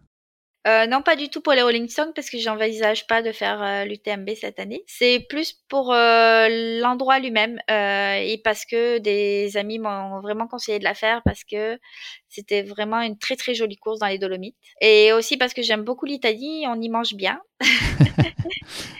Non, 0.88 1.02
pas 1.02 1.16
du 1.16 1.30
tout 1.30 1.42
pour 1.42 1.54
les 1.54 1.62
Rolling 1.62 1.88
Stones 1.88 2.12
parce 2.14 2.30
que 2.30 2.38
j'envisage 2.38 3.08
pas 3.08 3.22
de 3.22 3.32
faire 3.32 3.86
l'UTMB 3.86 4.30
cette 4.40 4.60
année. 4.60 4.84
C'est 4.88 5.26
plus 5.30 5.54
pour 5.68 5.94
l'endroit 5.94 7.20
lui-même 7.20 7.60
et 7.70 8.42
parce 8.44 8.66
que 8.66 8.98
des 9.00 9.58
amis 9.58 9.80
m'ont 9.80 10.20
vraiment 10.22 10.48
conseillé 10.48 10.80
de 10.80 10.84
la 10.84 10.94
faire 10.94 11.22
parce 11.24 11.44
que 11.44 11.80
c'était 12.28 12.64
vraiment 12.64 13.02
une 13.02 13.18
très 13.18 13.36
très 13.36 13.54
jolie 13.54 13.78
course 13.78 14.00
dans 14.00 14.08
les 14.08 14.20
Dolomites 14.20 14.58
et 14.82 15.14
aussi 15.14 15.38
parce 15.38 15.54
que 15.54 15.62
j'aime 15.62 15.84
beaucoup 15.84 16.06
l'Italie, 16.06 16.66
on 16.68 16.80
y 16.82 16.90
mange 16.90 17.14
bien. 17.14 17.40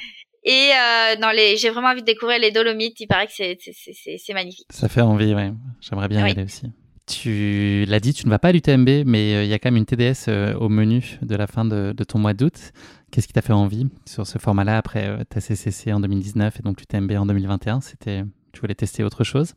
Et 0.48 0.72
euh, 0.72 1.18
dans 1.20 1.32
les, 1.32 1.58
j'ai 1.58 1.70
vraiment 1.70 1.90
envie 1.90 2.02
de 2.02 2.06
découvrir 2.06 2.40
les 2.40 2.52
Dolomites. 2.52 2.98
Il 3.02 3.08
paraît 3.08 3.28
que 3.28 3.34
c'est, 3.34 3.58
c'est, 3.60 4.34
magnifique. 4.34 4.68
Ça 4.70 4.88
fait 4.88 5.02
envie, 5.02 5.36
ouais. 5.36 5.52
J'aimerais 5.82 6.08
bien 6.08 6.26
y 6.26 6.32
aller 6.32 6.44
aussi. 6.44 6.68
Tu 7.08 7.86
l'as 7.88 8.00
dit, 8.00 8.14
tu 8.14 8.26
ne 8.26 8.30
vas 8.30 8.40
pas 8.40 8.50
à 8.50 8.52
l'UTMB, 8.52 9.06
mais 9.06 9.36
euh, 9.36 9.44
il 9.44 9.50
y 9.50 9.54
a 9.54 9.60
quand 9.60 9.72
même 9.72 9.78
une 9.78 9.86
TDS 9.86 10.28
euh, 10.28 10.54
au 10.56 10.68
menu 10.68 11.18
de 11.22 11.36
la 11.36 11.48
fin 11.48 11.64
de, 11.64 11.94
ton 12.04 12.20
mois 12.20 12.34
d'août. 12.34 12.74
Qu'est-ce 13.12 13.28
qui 13.28 13.34
t'a 13.34 13.42
fait 13.42 13.54
envie 13.54 13.88
sur 14.06 14.28
ce 14.28 14.38
format-là 14.38 14.78
après 14.78 15.24
ta 15.26 15.40
CCC 15.40 15.94
en 15.94 16.02
2019 16.02 16.60
et 16.60 16.64
donc 16.64 16.82
l'UTMB 16.82 17.12
en 17.14 17.26
2021 17.26 17.80
C'était, 17.80 18.24
tu 18.52 18.60
voulais 18.60 18.76
tester 18.76 19.04
autre 19.04 19.24
chose? 19.24 19.54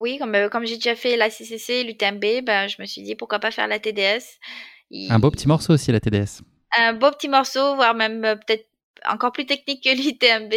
Oui, 0.00 0.18
comme, 0.18 0.36
comme 0.50 0.64
j'ai 0.64 0.76
déjà 0.76 0.94
fait 0.94 1.16
la 1.16 1.28
CCC, 1.28 1.82
l'UTMB, 1.82 2.44
ben, 2.44 2.68
je 2.68 2.76
me 2.80 2.86
suis 2.86 3.02
dit 3.02 3.16
pourquoi 3.16 3.40
pas 3.40 3.50
faire 3.50 3.66
la 3.66 3.80
TDS. 3.80 4.38
Un 5.10 5.18
beau 5.18 5.32
petit 5.32 5.48
morceau 5.48 5.74
aussi 5.74 5.90
la 5.90 5.98
TDS. 5.98 6.42
Un 6.76 6.92
beau 6.92 7.10
petit 7.10 7.28
morceau, 7.28 7.74
voire 7.74 7.94
même 7.94 8.20
peut-être 8.46 8.68
encore 9.06 9.32
plus 9.32 9.46
technique 9.46 9.82
que 9.82 9.90
l'UTMB. 9.90 10.52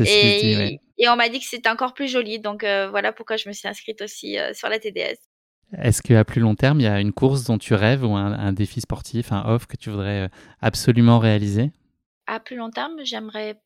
Et, 0.00 0.80
et 0.98 1.08
on 1.08 1.16
m'a 1.16 1.28
dit 1.28 1.40
que 1.40 1.46
c'était 1.46 1.68
encore 1.68 1.94
plus 1.94 2.08
joli. 2.08 2.38
Donc 2.38 2.64
euh, 2.64 2.88
voilà 2.90 3.12
pourquoi 3.12 3.36
je 3.36 3.48
me 3.48 3.54
suis 3.54 3.68
inscrite 3.68 4.02
aussi 4.02 4.38
euh, 4.38 4.52
sur 4.54 4.68
la 4.68 4.78
TDS. 4.78 5.18
Est-ce 5.78 6.02
qu'à 6.02 6.24
plus 6.24 6.40
long 6.40 6.54
terme, 6.54 6.80
il 6.80 6.84
y 6.84 6.88
a 6.88 7.00
une 7.00 7.12
course 7.12 7.44
dont 7.44 7.58
tu 7.58 7.74
rêves 7.74 8.04
ou 8.04 8.14
un, 8.14 8.52
défi 8.52 8.80
sportif, 8.80 9.32
un 9.32 9.44
off 9.46 9.66
que 9.66 9.76
tu 9.76 9.90
voudrais 9.90 10.24
euh, 10.24 10.28
absolument 10.60 11.18
réaliser? 11.18 11.70
À 12.26 12.40
plus 12.40 12.56
long 12.56 12.70
terme, 12.70 12.96
j'aimerais 13.04 13.60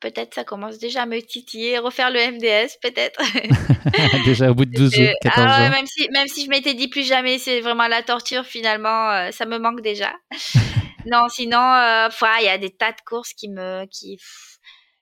peut-être 0.00 0.34
ça 0.34 0.42
commence 0.42 0.78
déjà 0.78 1.02
à 1.02 1.06
me 1.06 1.20
titiller, 1.20 1.78
refaire 1.78 2.10
le 2.10 2.18
MDS 2.18 2.78
peut-être. 2.82 3.20
déjà 4.24 4.50
au 4.50 4.54
bout 4.54 4.64
de 4.64 4.72
12 4.72 4.92
jours, 4.92 5.14
14 5.22 5.46
ah, 5.48 5.70
Même 5.70 5.86
si, 5.86 6.08
même 6.10 6.26
si 6.26 6.44
je 6.44 6.50
m'étais 6.50 6.74
dit 6.74 6.88
plus 6.88 7.06
jamais, 7.06 7.38
c'est 7.38 7.60
vraiment 7.60 7.86
la 7.86 8.02
torture 8.02 8.44
finalement, 8.44 9.30
ça 9.30 9.46
me 9.46 9.58
manque 9.58 9.80
déjà 9.80 10.12
non, 11.06 11.28
sinon, 11.28 11.58
euh, 11.58 12.08
il 12.40 12.44
y 12.44 12.48
a 12.48 12.58
des 12.58 12.70
tas 12.70 12.92
de 12.92 13.00
courses 13.06 13.32
qui 13.32 13.48
me, 13.48 13.86
qui, 13.86 14.18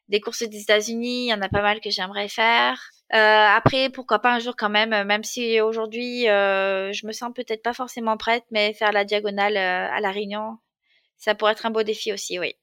des 0.09 0.21
courses 0.21 0.43
des 0.43 0.61
États-Unis, 0.61 1.27
il 1.27 1.31
y 1.31 1.35
en 1.35 1.43
a 1.43 1.49
pas 1.49 1.63
mal 1.63 1.81
que 1.81 1.91
j'aimerais 1.91 2.29
faire. 2.29 2.81
Euh, 3.13 3.47
après, 3.57 3.91
pourquoi 3.91 4.21
pas 4.21 4.35
un 4.35 4.39
jour 4.39 4.55
quand 4.57 4.71
même, 4.71 4.91
même 5.07 5.25
si 5.25 5.61
aujourd'hui 5.61 6.29
euh, 6.29 6.93
je 6.93 7.07
me 7.07 7.13
sens 7.13 7.33
peut-être 7.35 7.63
pas 7.63 7.75
forcément 7.75 8.17
prête, 8.17 8.45
mais 8.53 8.73
faire 8.73 8.93
la 8.93 9.05
diagonale 9.05 9.57
euh, 9.57 9.89
à 9.91 10.01
la 10.01 10.13
Réunion, 10.13 10.59
ça 11.17 11.35
pourrait 11.35 11.53
être 11.53 11.67
un 11.67 11.71
beau 11.71 11.83
défi 11.83 12.13
aussi, 12.13 12.39
oui. 12.39 12.55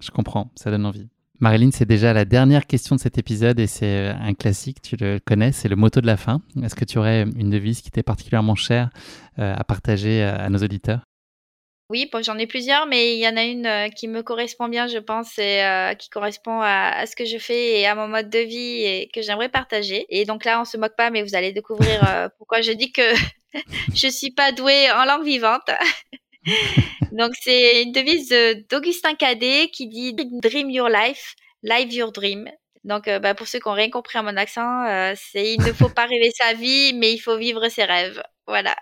Je 0.00 0.10
comprends, 0.10 0.50
ça 0.54 0.70
donne 0.70 0.86
envie. 0.86 1.10
Marilyn, 1.38 1.70
c'est 1.70 1.86
déjà 1.86 2.14
la 2.14 2.24
dernière 2.24 2.66
question 2.66 2.96
de 2.96 3.00
cet 3.00 3.18
épisode 3.18 3.60
et 3.60 3.66
c'est 3.66 4.08
un 4.08 4.34
classique, 4.34 4.80
tu 4.80 4.96
le 4.96 5.20
connais, 5.24 5.52
c'est 5.52 5.68
le 5.68 5.76
motto 5.76 6.00
de 6.00 6.06
la 6.06 6.16
fin. 6.16 6.40
Est-ce 6.62 6.74
que 6.74 6.84
tu 6.84 6.98
aurais 6.98 7.22
une 7.22 7.50
devise 7.50 7.80
qui 7.82 7.90
t'est 7.90 8.02
particulièrement 8.02 8.54
chère 8.54 8.90
à 9.38 9.64
partager 9.64 10.22
à 10.22 10.50
nos 10.50 10.58
auditeurs? 10.58 11.00
Oui, 11.90 12.08
bon, 12.10 12.22
j'en 12.22 12.38
ai 12.38 12.46
plusieurs, 12.46 12.86
mais 12.86 13.16
il 13.16 13.18
y 13.18 13.26
en 13.26 13.36
a 13.36 13.42
une 13.42 13.66
euh, 13.66 13.88
qui 13.88 14.06
me 14.06 14.22
correspond 14.22 14.68
bien, 14.68 14.86
je 14.86 14.98
pense, 14.98 15.36
et 15.38 15.60
euh, 15.64 15.94
qui 15.94 16.08
correspond 16.08 16.60
à, 16.62 17.04
ce 17.04 17.16
que 17.16 17.24
je 17.24 17.36
fais 17.36 17.80
et 17.80 17.86
à 17.86 17.96
mon 17.96 18.06
mode 18.06 18.30
de 18.30 18.38
vie 18.38 18.84
et 18.84 19.10
que 19.12 19.22
j'aimerais 19.22 19.48
partager. 19.48 20.06
Et 20.08 20.24
donc 20.24 20.44
là, 20.44 20.60
on 20.60 20.64
se 20.64 20.76
moque 20.76 20.94
pas, 20.96 21.10
mais 21.10 21.24
vous 21.24 21.34
allez 21.34 21.50
découvrir 21.50 22.08
euh, 22.08 22.28
pourquoi 22.38 22.60
je 22.60 22.70
dis 22.70 22.92
que 22.92 23.02
je 23.94 24.06
suis 24.06 24.30
pas 24.30 24.52
douée 24.52 24.88
en 24.92 25.04
langue 25.04 25.24
vivante. 25.24 25.68
donc 27.12 27.32
c'est 27.42 27.82
une 27.82 27.90
devise 27.90 28.28
d'Augustin 28.70 29.14
Cadet 29.16 29.68
qui 29.72 29.88
dit 29.88 30.14
Dream 30.14 30.70
your 30.70 30.88
life, 30.88 31.34
live 31.64 31.92
your 31.92 32.12
dream. 32.12 32.48
Donc, 32.84 33.10
bah, 33.10 33.34
pour 33.34 33.46
ceux 33.46 33.58
qui 33.58 33.68
n'ont 33.68 33.74
rien 33.74 33.90
compris 33.90 34.16
à 34.16 34.22
mon 34.22 34.36
accent, 34.38 35.14
c'est 35.14 35.52
il 35.52 35.60
ne 35.60 35.72
faut 35.72 35.90
pas 35.90 36.06
rêver 36.06 36.30
sa 36.34 36.54
vie, 36.54 36.94
mais 36.94 37.12
il 37.12 37.18
faut 37.18 37.36
vivre 37.36 37.68
ses 37.68 37.84
rêves. 37.84 38.22
Voilà. 38.46 38.74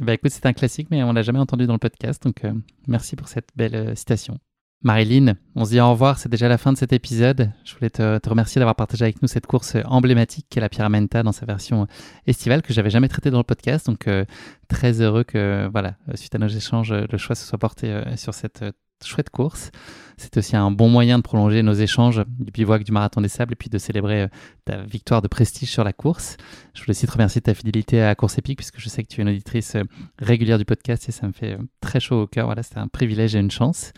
Bah 0.00 0.14
écoute, 0.14 0.30
c'est 0.30 0.46
un 0.46 0.52
classique, 0.52 0.88
mais 0.90 1.02
on 1.02 1.12
l'a 1.12 1.22
jamais 1.22 1.38
entendu 1.38 1.66
dans 1.66 1.74
le 1.74 1.78
podcast, 1.78 2.22
donc 2.22 2.44
euh, 2.44 2.52
merci 2.86 3.14
pour 3.14 3.28
cette 3.28 3.50
belle 3.54 3.74
euh, 3.74 3.94
citation. 3.94 4.38
Marilyn, 4.84 5.34
on 5.54 5.64
se 5.64 5.70
dit 5.70 5.80
au 5.80 5.90
revoir, 5.90 6.18
c'est 6.18 6.28
déjà 6.28 6.48
la 6.48 6.58
fin 6.58 6.72
de 6.72 6.76
cet 6.76 6.92
épisode. 6.92 7.52
Je 7.64 7.74
voulais 7.74 7.90
te, 7.90 8.28
remercier 8.28 8.58
d'avoir 8.58 8.74
partagé 8.74 9.04
avec 9.04 9.22
nous 9.22 9.28
cette 9.28 9.46
course 9.46 9.76
emblématique 9.84 10.46
qu'est 10.50 10.60
la 10.60 10.68
Pyramenta 10.68 11.22
dans 11.22 11.30
sa 11.30 11.46
version 11.46 11.86
estivale 12.26 12.62
que 12.62 12.72
j'avais 12.72 12.90
jamais 12.90 13.06
traitée 13.06 13.30
dans 13.30 13.38
le 13.38 13.44
podcast. 13.44 13.86
Donc 13.86 14.08
euh, 14.08 14.24
très 14.68 15.00
heureux 15.00 15.22
que 15.22 15.68
voilà, 15.70 15.94
suite 16.14 16.34
à 16.34 16.38
nos 16.38 16.48
échanges, 16.48 16.92
le 16.92 17.18
choix 17.18 17.36
se 17.36 17.46
soit 17.46 17.58
porté 17.58 17.92
euh, 17.92 18.16
sur 18.16 18.34
cette 18.34 18.62
euh, 18.62 18.72
chouette 19.06 19.30
course. 19.30 19.70
C'est 20.16 20.36
aussi 20.36 20.56
un 20.56 20.70
bon 20.70 20.88
moyen 20.88 21.18
de 21.18 21.22
prolonger 21.22 21.62
nos 21.62 21.72
échanges 21.72 22.24
du 22.38 22.52
bivouac 22.52 22.84
du 22.84 22.92
Marathon 22.92 23.20
des 23.20 23.28
Sables 23.28 23.54
et 23.54 23.56
puis 23.56 23.68
de 23.68 23.78
célébrer 23.78 24.28
ta 24.64 24.82
victoire 24.82 25.20
de 25.20 25.28
prestige 25.28 25.70
sur 25.70 25.82
la 25.82 25.92
course. 25.92 26.36
Je 26.74 26.80
voulais 26.80 26.90
aussi 26.90 27.06
te 27.06 27.12
remercier 27.12 27.40
de 27.40 27.44
ta 27.44 27.54
fidélité 27.54 28.02
à 28.02 28.14
Course 28.14 28.38
Épique 28.38 28.58
puisque 28.58 28.78
je 28.78 28.88
sais 28.88 29.02
que 29.02 29.08
tu 29.08 29.20
es 29.20 29.22
une 29.22 29.30
auditrice 29.30 29.76
régulière 30.18 30.58
du 30.58 30.64
podcast 30.64 31.08
et 31.08 31.12
ça 31.12 31.26
me 31.26 31.32
fait 31.32 31.58
très 31.80 31.98
chaud 31.98 32.22
au 32.22 32.26
cœur. 32.26 32.46
Voilà, 32.46 32.62
c'était 32.62 32.78
un 32.78 32.88
privilège 32.88 33.34
et 33.34 33.40
une 33.40 33.50
chance. 33.50 33.92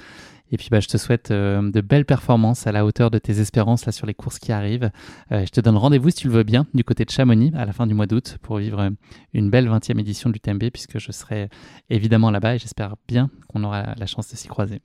Et 0.52 0.56
puis 0.56 0.68
bah, 0.70 0.80
je 0.80 0.88
te 0.88 0.96
souhaite 0.96 1.30
euh, 1.30 1.70
de 1.70 1.80
belles 1.80 2.04
performances 2.04 2.66
à 2.66 2.72
la 2.72 2.84
hauteur 2.84 3.10
de 3.10 3.18
tes 3.18 3.40
espérances 3.40 3.86
là 3.86 3.92
sur 3.92 4.06
les 4.06 4.14
courses 4.14 4.38
qui 4.38 4.52
arrivent. 4.52 4.90
Euh, 5.32 5.44
je 5.44 5.50
te 5.50 5.60
donne 5.60 5.76
rendez-vous 5.76 6.10
si 6.10 6.16
tu 6.16 6.28
le 6.28 6.34
veux 6.34 6.42
bien 6.42 6.66
du 6.74 6.84
côté 6.84 7.04
de 7.04 7.10
Chamonix 7.10 7.52
à 7.56 7.64
la 7.64 7.72
fin 7.72 7.86
du 7.86 7.94
mois 7.94 8.06
d'août 8.06 8.36
pour 8.42 8.58
vivre 8.58 8.80
euh, 8.80 8.90
une 9.32 9.50
belle 9.50 9.68
20e 9.68 9.98
édition 9.98 10.30
du 10.30 10.40
TMB 10.40 10.70
puisque 10.72 10.98
je 10.98 11.12
serai 11.12 11.48
évidemment 11.88 12.30
là-bas 12.30 12.56
et 12.56 12.58
j'espère 12.58 12.94
bien 13.08 13.30
qu'on 13.48 13.64
aura 13.64 13.94
la 13.96 14.06
chance 14.06 14.30
de 14.30 14.36
s'y 14.36 14.48
croiser. 14.48 14.80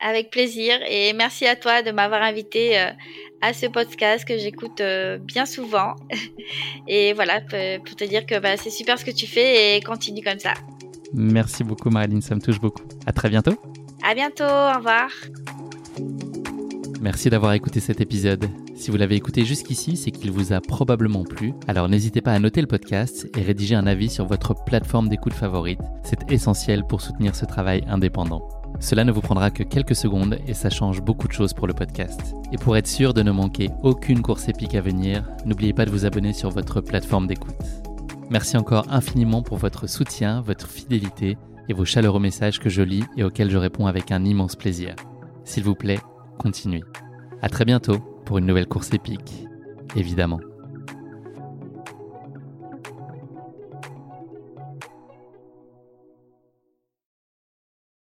Avec 0.00 0.30
plaisir 0.30 0.74
et 0.88 1.12
merci 1.12 1.46
à 1.46 1.56
toi 1.56 1.82
de 1.82 1.92
m'avoir 1.92 2.22
invité 2.22 2.78
à 3.40 3.52
ce 3.52 3.66
podcast 3.66 4.26
que 4.26 4.36
j'écoute 4.36 4.82
bien 5.20 5.46
souvent. 5.46 5.94
et 6.88 7.12
voilà, 7.12 7.40
pour 7.40 7.96
te 7.96 8.04
dire 8.04 8.26
que 8.26 8.38
bah, 8.38 8.56
c'est 8.56 8.70
super 8.70 8.98
ce 8.98 9.04
que 9.04 9.10
tu 9.10 9.26
fais 9.26 9.76
et 9.76 9.80
continue 9.80 10.22
comme 10.22 10.38
ça. 10.38 10.54
Merci 11.14 11.64
beaucoup 11.64 11.90
Marilyn, 11.90 12.20
ça 12.20 12.34
me 12.34 12.40
touche 12.40 12.60
beaucoup. 12.60 12.82
À 13.06 13.12
très 13.12 13.30
bientôt. 13.30 13.54
À 14.02 14.14
bientôt, 14.14 14.44
au 14.44 14.76
revoir. 14.76 15.10
Merci 17.00 17.30
d'avoir 17.30 17.52
écouté 17.52 17.80
cet 17.80 18.00
épisode. 18.00 18.48
Si 18.74 18.90
vous 18.90 18.96
l'avez 18.96 19.16
écouté 19.16 19.44
jusqu'ici, 19.44 19.96
c'est 19.96 20.10
qu'il 20.10 20.30
vous 20.30 20.52
a 20.52 20.60
probablement 20.60 21.24
plu. 21.24 21.54
Alors 21.66 21.88
n'hésitez 21.88 22.20
pas 22.20 22.32
à 22.32 22.38
noter 22.38 22.60
le 22.60 22.66
podcast 22.66 23.28
et 23.36 23.42
rédiger 23.42 23.74
un 23.74 23.86
avis 23.86 24.10
sur 24.10 24.26
votre 24.26 24.54
plateforme 24.64 25.08
d'écoute 25.08 25.32
favorite. 25.32 25.80
C'est 26.02 26.30
essentiel 26.30 26.84
pour 26.84 27.00
soutenir 27.00 27.34
ce 27.34 27.44
travail 27.44 27.84
indépendant. 27.88 28.46
Cela 28.80 29.04
ne 29.04 29.12
vous 29.12 29.20
prendra 29.22 29.50
que 29.50 29.62
quelques 29.62 29.96
secondes 29.96 30.38
et 30.46 30.54
ça 30.54 30.68
change 30.68 31.00
beaucoup 31.00 31.28
de 31.28 31.32
choses 31.32 31.54
pour 31.54 31.66
le 31.66 31.74
podcast. 31.74 32.34
Et 32.52 32.58
pour 32.58 32.76
être 32.76 32.86
sûr 32.86 33.14
de 33.14 33.22
ne 33.22 33.30
manquer 33.30 33.70
aucune 33.82 34.22
course 34.22 34.48
épique 34.48 34.74
à 34.74 34.80
venir, 34.80 35.24
n'oubliez 35.46 35.72
pas 35.72 35.86
de 35.86 35.90
vous 35.90 36.04
abonner 36.04 36.32
sur 36.32 36.50
votre 36.50 36.80
plateforme 36.80 37.26
d'écoute. 37.26 37.54
Merci 38.28 38.56
encore 38.56 38.86
infiniment 38.90 39.42
pour 39.42 39.56
votre 39.56 39.86
soutien, 39.86 40.42
votre 40.42 40.68
fidélité 40.68 41.38
et 41.68 41.72
vos 41.72 41.84
chaleureux 41.84 42.20
messages 42.20 42.58
que 42.60 42.68
je 42.68 42.82
lis 42.82 43.04
et 43.16 43.24
auxquels 43.24 43.50
je 43.50 43.58
réponds 43.58 43.86
avec 43.86 44.12
un 44.12 44.24
immense 44.24 44.56
plaisir. 44.56 44.94
S'il 45.44 45.64
vous 45.64 45.74
plaît, 45.74 46.00
continuez. 46.38 46.84
À 47.42 47.48
très 47.48 47.64
bientôt 47.64 47.98
pour 48.24 48.38
une 48.38 48.46
nouvelle 48.46 48.66
course 48.66 48.92
épique, 48.92 49.46
évidemment. 49.94 50.40